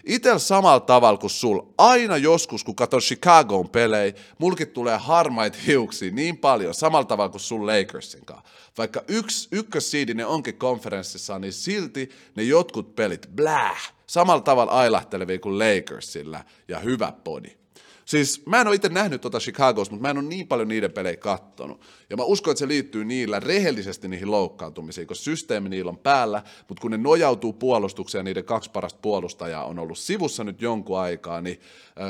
Itel 0.05 0.39
samalla 0.39 0.79
tavalla 0.79 1.17
kuin 1.17 1.29
sul, 1.29 1.59
aina 1.77 2.17
joskus 2.17 2.63
kun 2.63 2.75
katon 2.75 2.99
Chicagon 2.99 3.69
pelejä, 3.69 4.13
mulkin 4.37 4.67
tulee 4.67 4.97
harmaita 4.97 5.57
hiuksia 5.67 6.11
niin 6.11 6.37
paljon, 6.37 6.73
samalla 6.73 7.05
tavalla 7.05 7.29
kuin 7.29 7.41
sun 7.41 7.67
Lakersin 7.67 8.25
kanssa. 8.25 8.49
Vaikka 8.77 9.03
yksi 9.07 9.47
ykkössiidinen 9.51 10.27
onkin 10.27 10.57
konferenssissa, 10.57 11.39
niin 11.39 11.53
silti 11.53 12.09
ne 12.35 12.43
jotkut 12.43 12.95
pelit, 12.95 13.27
bläh, 13.35 13.93
samalla 14.07 14.41
tavalla 14.41 14.71
ailahtelevia 14.71 15.39
kuin 15.39 15.59
Lakersilla 15.59 16.43
ja 16.67 16.79
hyvä 16.79 17.13
podi. 17.23 17.62
Siis 18.05 18.45
mä 18.45 18.61
en 18.61 18.67
ole 18.67 18.75
itse 18.75 18.89
nähnyt 18.89 19.21
tota 19.21 19.39
Chicagossa, 19.39 19.91
mutta 19.93 20.01
mä 20.01 20.09
en 20.09 20.17
ole 20.17 20.25
niin 20.25 20.47
paljon 20.47 20.67
niiden 20.67 20.91
pelejä 20.91 21.17
kattonut. 21.17 21.81
Ja 22.09 22.17
mä 22.17 22.23
uskon, 22.23 22.51
että 22.51 22.59
se 22.59 22.67
liittyy 22.67 23.05
niillä 23.05 23.39
rehellisesti 23.39 24.07
niihin 24.07 24.31
loukkaantumisiin, 24.31 25.07
koska 25.07 25.23
systeemi 25.23 25.69
niillä 25.69 25.89
on 25.89 25.97
päällä, 25.97 26.43
mutta 26.67 26.81
kun 26.81 26.91
ne 26.91 26.97
nojautuu 26.97 27.53
puolustukseen 27.53 28.19
ja 28.19 28.23
niiden 28.23 28.45
kaksi 28.45 28.71
parasta 28.71 28.99
puolustajaa 29.01 29.65
on 29.65 29.79
ollut 29.79 29.97
sivussa 29.97 30.43
nyt 30.43 30.61
jonkun 30.61 30.99
aikaa, 30.99 31.41
niin 31.41 31.59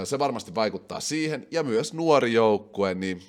se 0.04 0.20
varmasti 0.20 0.56
vaikuttaa 0.56 1.00
siihen. 1.00 1.48
Ja 1.52 1.64
myös 1.64 1.94
nuori 1.94 2.34
joukkue, 2.34 2.94
niin 2.94 3.22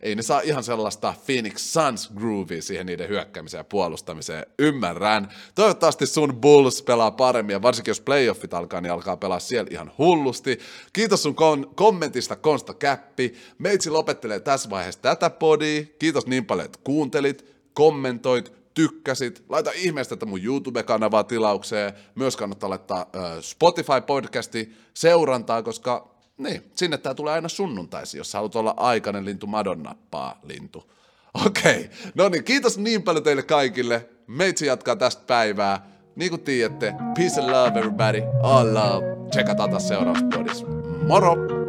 ei 0.00 0.14
ne 0.14 0.22
saa 0.22 0.40
ihan 0.40 0.64
sellaista 0.64 1.14
Phoenix 1.26 1.58
Suns 1.58 2.10
groovia 2.16 2.62
siihen 2.62 2.86
niiden 2.86 3.08
hyökkäämiseen 3.08 3.58
ja 3.58 3.64
puolustamiseen. 3.64 4.46
Ymmärrän. 4.58 5.28
Toivottavasti 5.54 6.06
sun 6.06 6.36
Bulls 6.40 6.82
pelaa 6.82 7.10
paremmin 7.10 7.52
ja 7.52 7.62
varsinkin 7.62 7.90
jos 7.90 8.00
playoffit 8.00 8.54
alkaa, 8.54 8.80
niin 8.80 8.92
alkaa 8.92 9.16
pelaa 9.16 9.40
siellä 9.40 9.68
ihan 9.70 9.92
hullusti. 9.98 10.58
Kiitos 10.92 11.22
sun 11.22 11.34
kon- 11.34 11.74
kommentista 11.74 12.36
Konsta 12.36 12.74
Käppi. 12.74 13.34
Meitsi 13.58 13.90
lopettelee 13.90 14.40
tässä 14.40 14.70
vaiheessa 14.70 15.02
tätä 15.02 15.30
podia. 15.30 15.84
Kiitos 15.98 16.26
niin 16.26 16.46
paljon, 16.46 16.66
että 16.66 16.78
kuuntelit, 16.84 17.56
kommentoit, 17.74 18.52
tykkäsit, 18.74 19.44
laita 19.48 19.70
ihmeestä 19.74 20.16
tätä 20.16 20.26
mun 20.26 20.44
YouTube-kanavaa 20.44 21.24
tilaukseen. 21.24 21.92
Myös 22.14 22.36
kannattaa 22.36 22.70
laittaa 22.70 23.06
äh, 23.16 23.22
Spotify-podcasti 23.40 24.72
seurantaa, 24.94 25.62
koska 25.62 26.19
niin, 26.42 26.62
sinne 26.74 26.98
tää 26.98 27.14
tulee 27.14 27.34
aina 27.34 27.48
sunnuntaisin, 27.48 28.18
jos 28.18 28.34
haluat 28.34 28.56
olla 28.56 28.74
aikainen 28.76 29.24
lintu, 29.24 29.46
madonnappaa 29.46 30.40
lintu. 30.42 30.90
Okei, 31.46 31.80
okay. 31.80 31.88
no 32.14 32.28
niin, 32.28 32.44
kiitos 32.44 32.78
niin 32.78 33.02
paljon 33.02 33.24
teille 33.24 33.42
kaikille. 33.42 34.08
Meitsi 34.26 34.66
jatkaa 34.66 34.96
tästä 34.96 35.22
päivää. 35.26 35.86
Niin 36.16 36.30
kuin 36.30 36.42
tiedätte, 36.42 36.94
peace 37.16 37.40
and 37.40 37.50
love 37.50 37.78
everybody, 37.78 38.22
all 38.42 38.74
love. 38.74 39.06
Tsekataan 39.30 39.70
taas 39.70 39.88
seuraavassa 39.88 40.26
podissa. 40.34 40.66
Moro! 41.06 41.59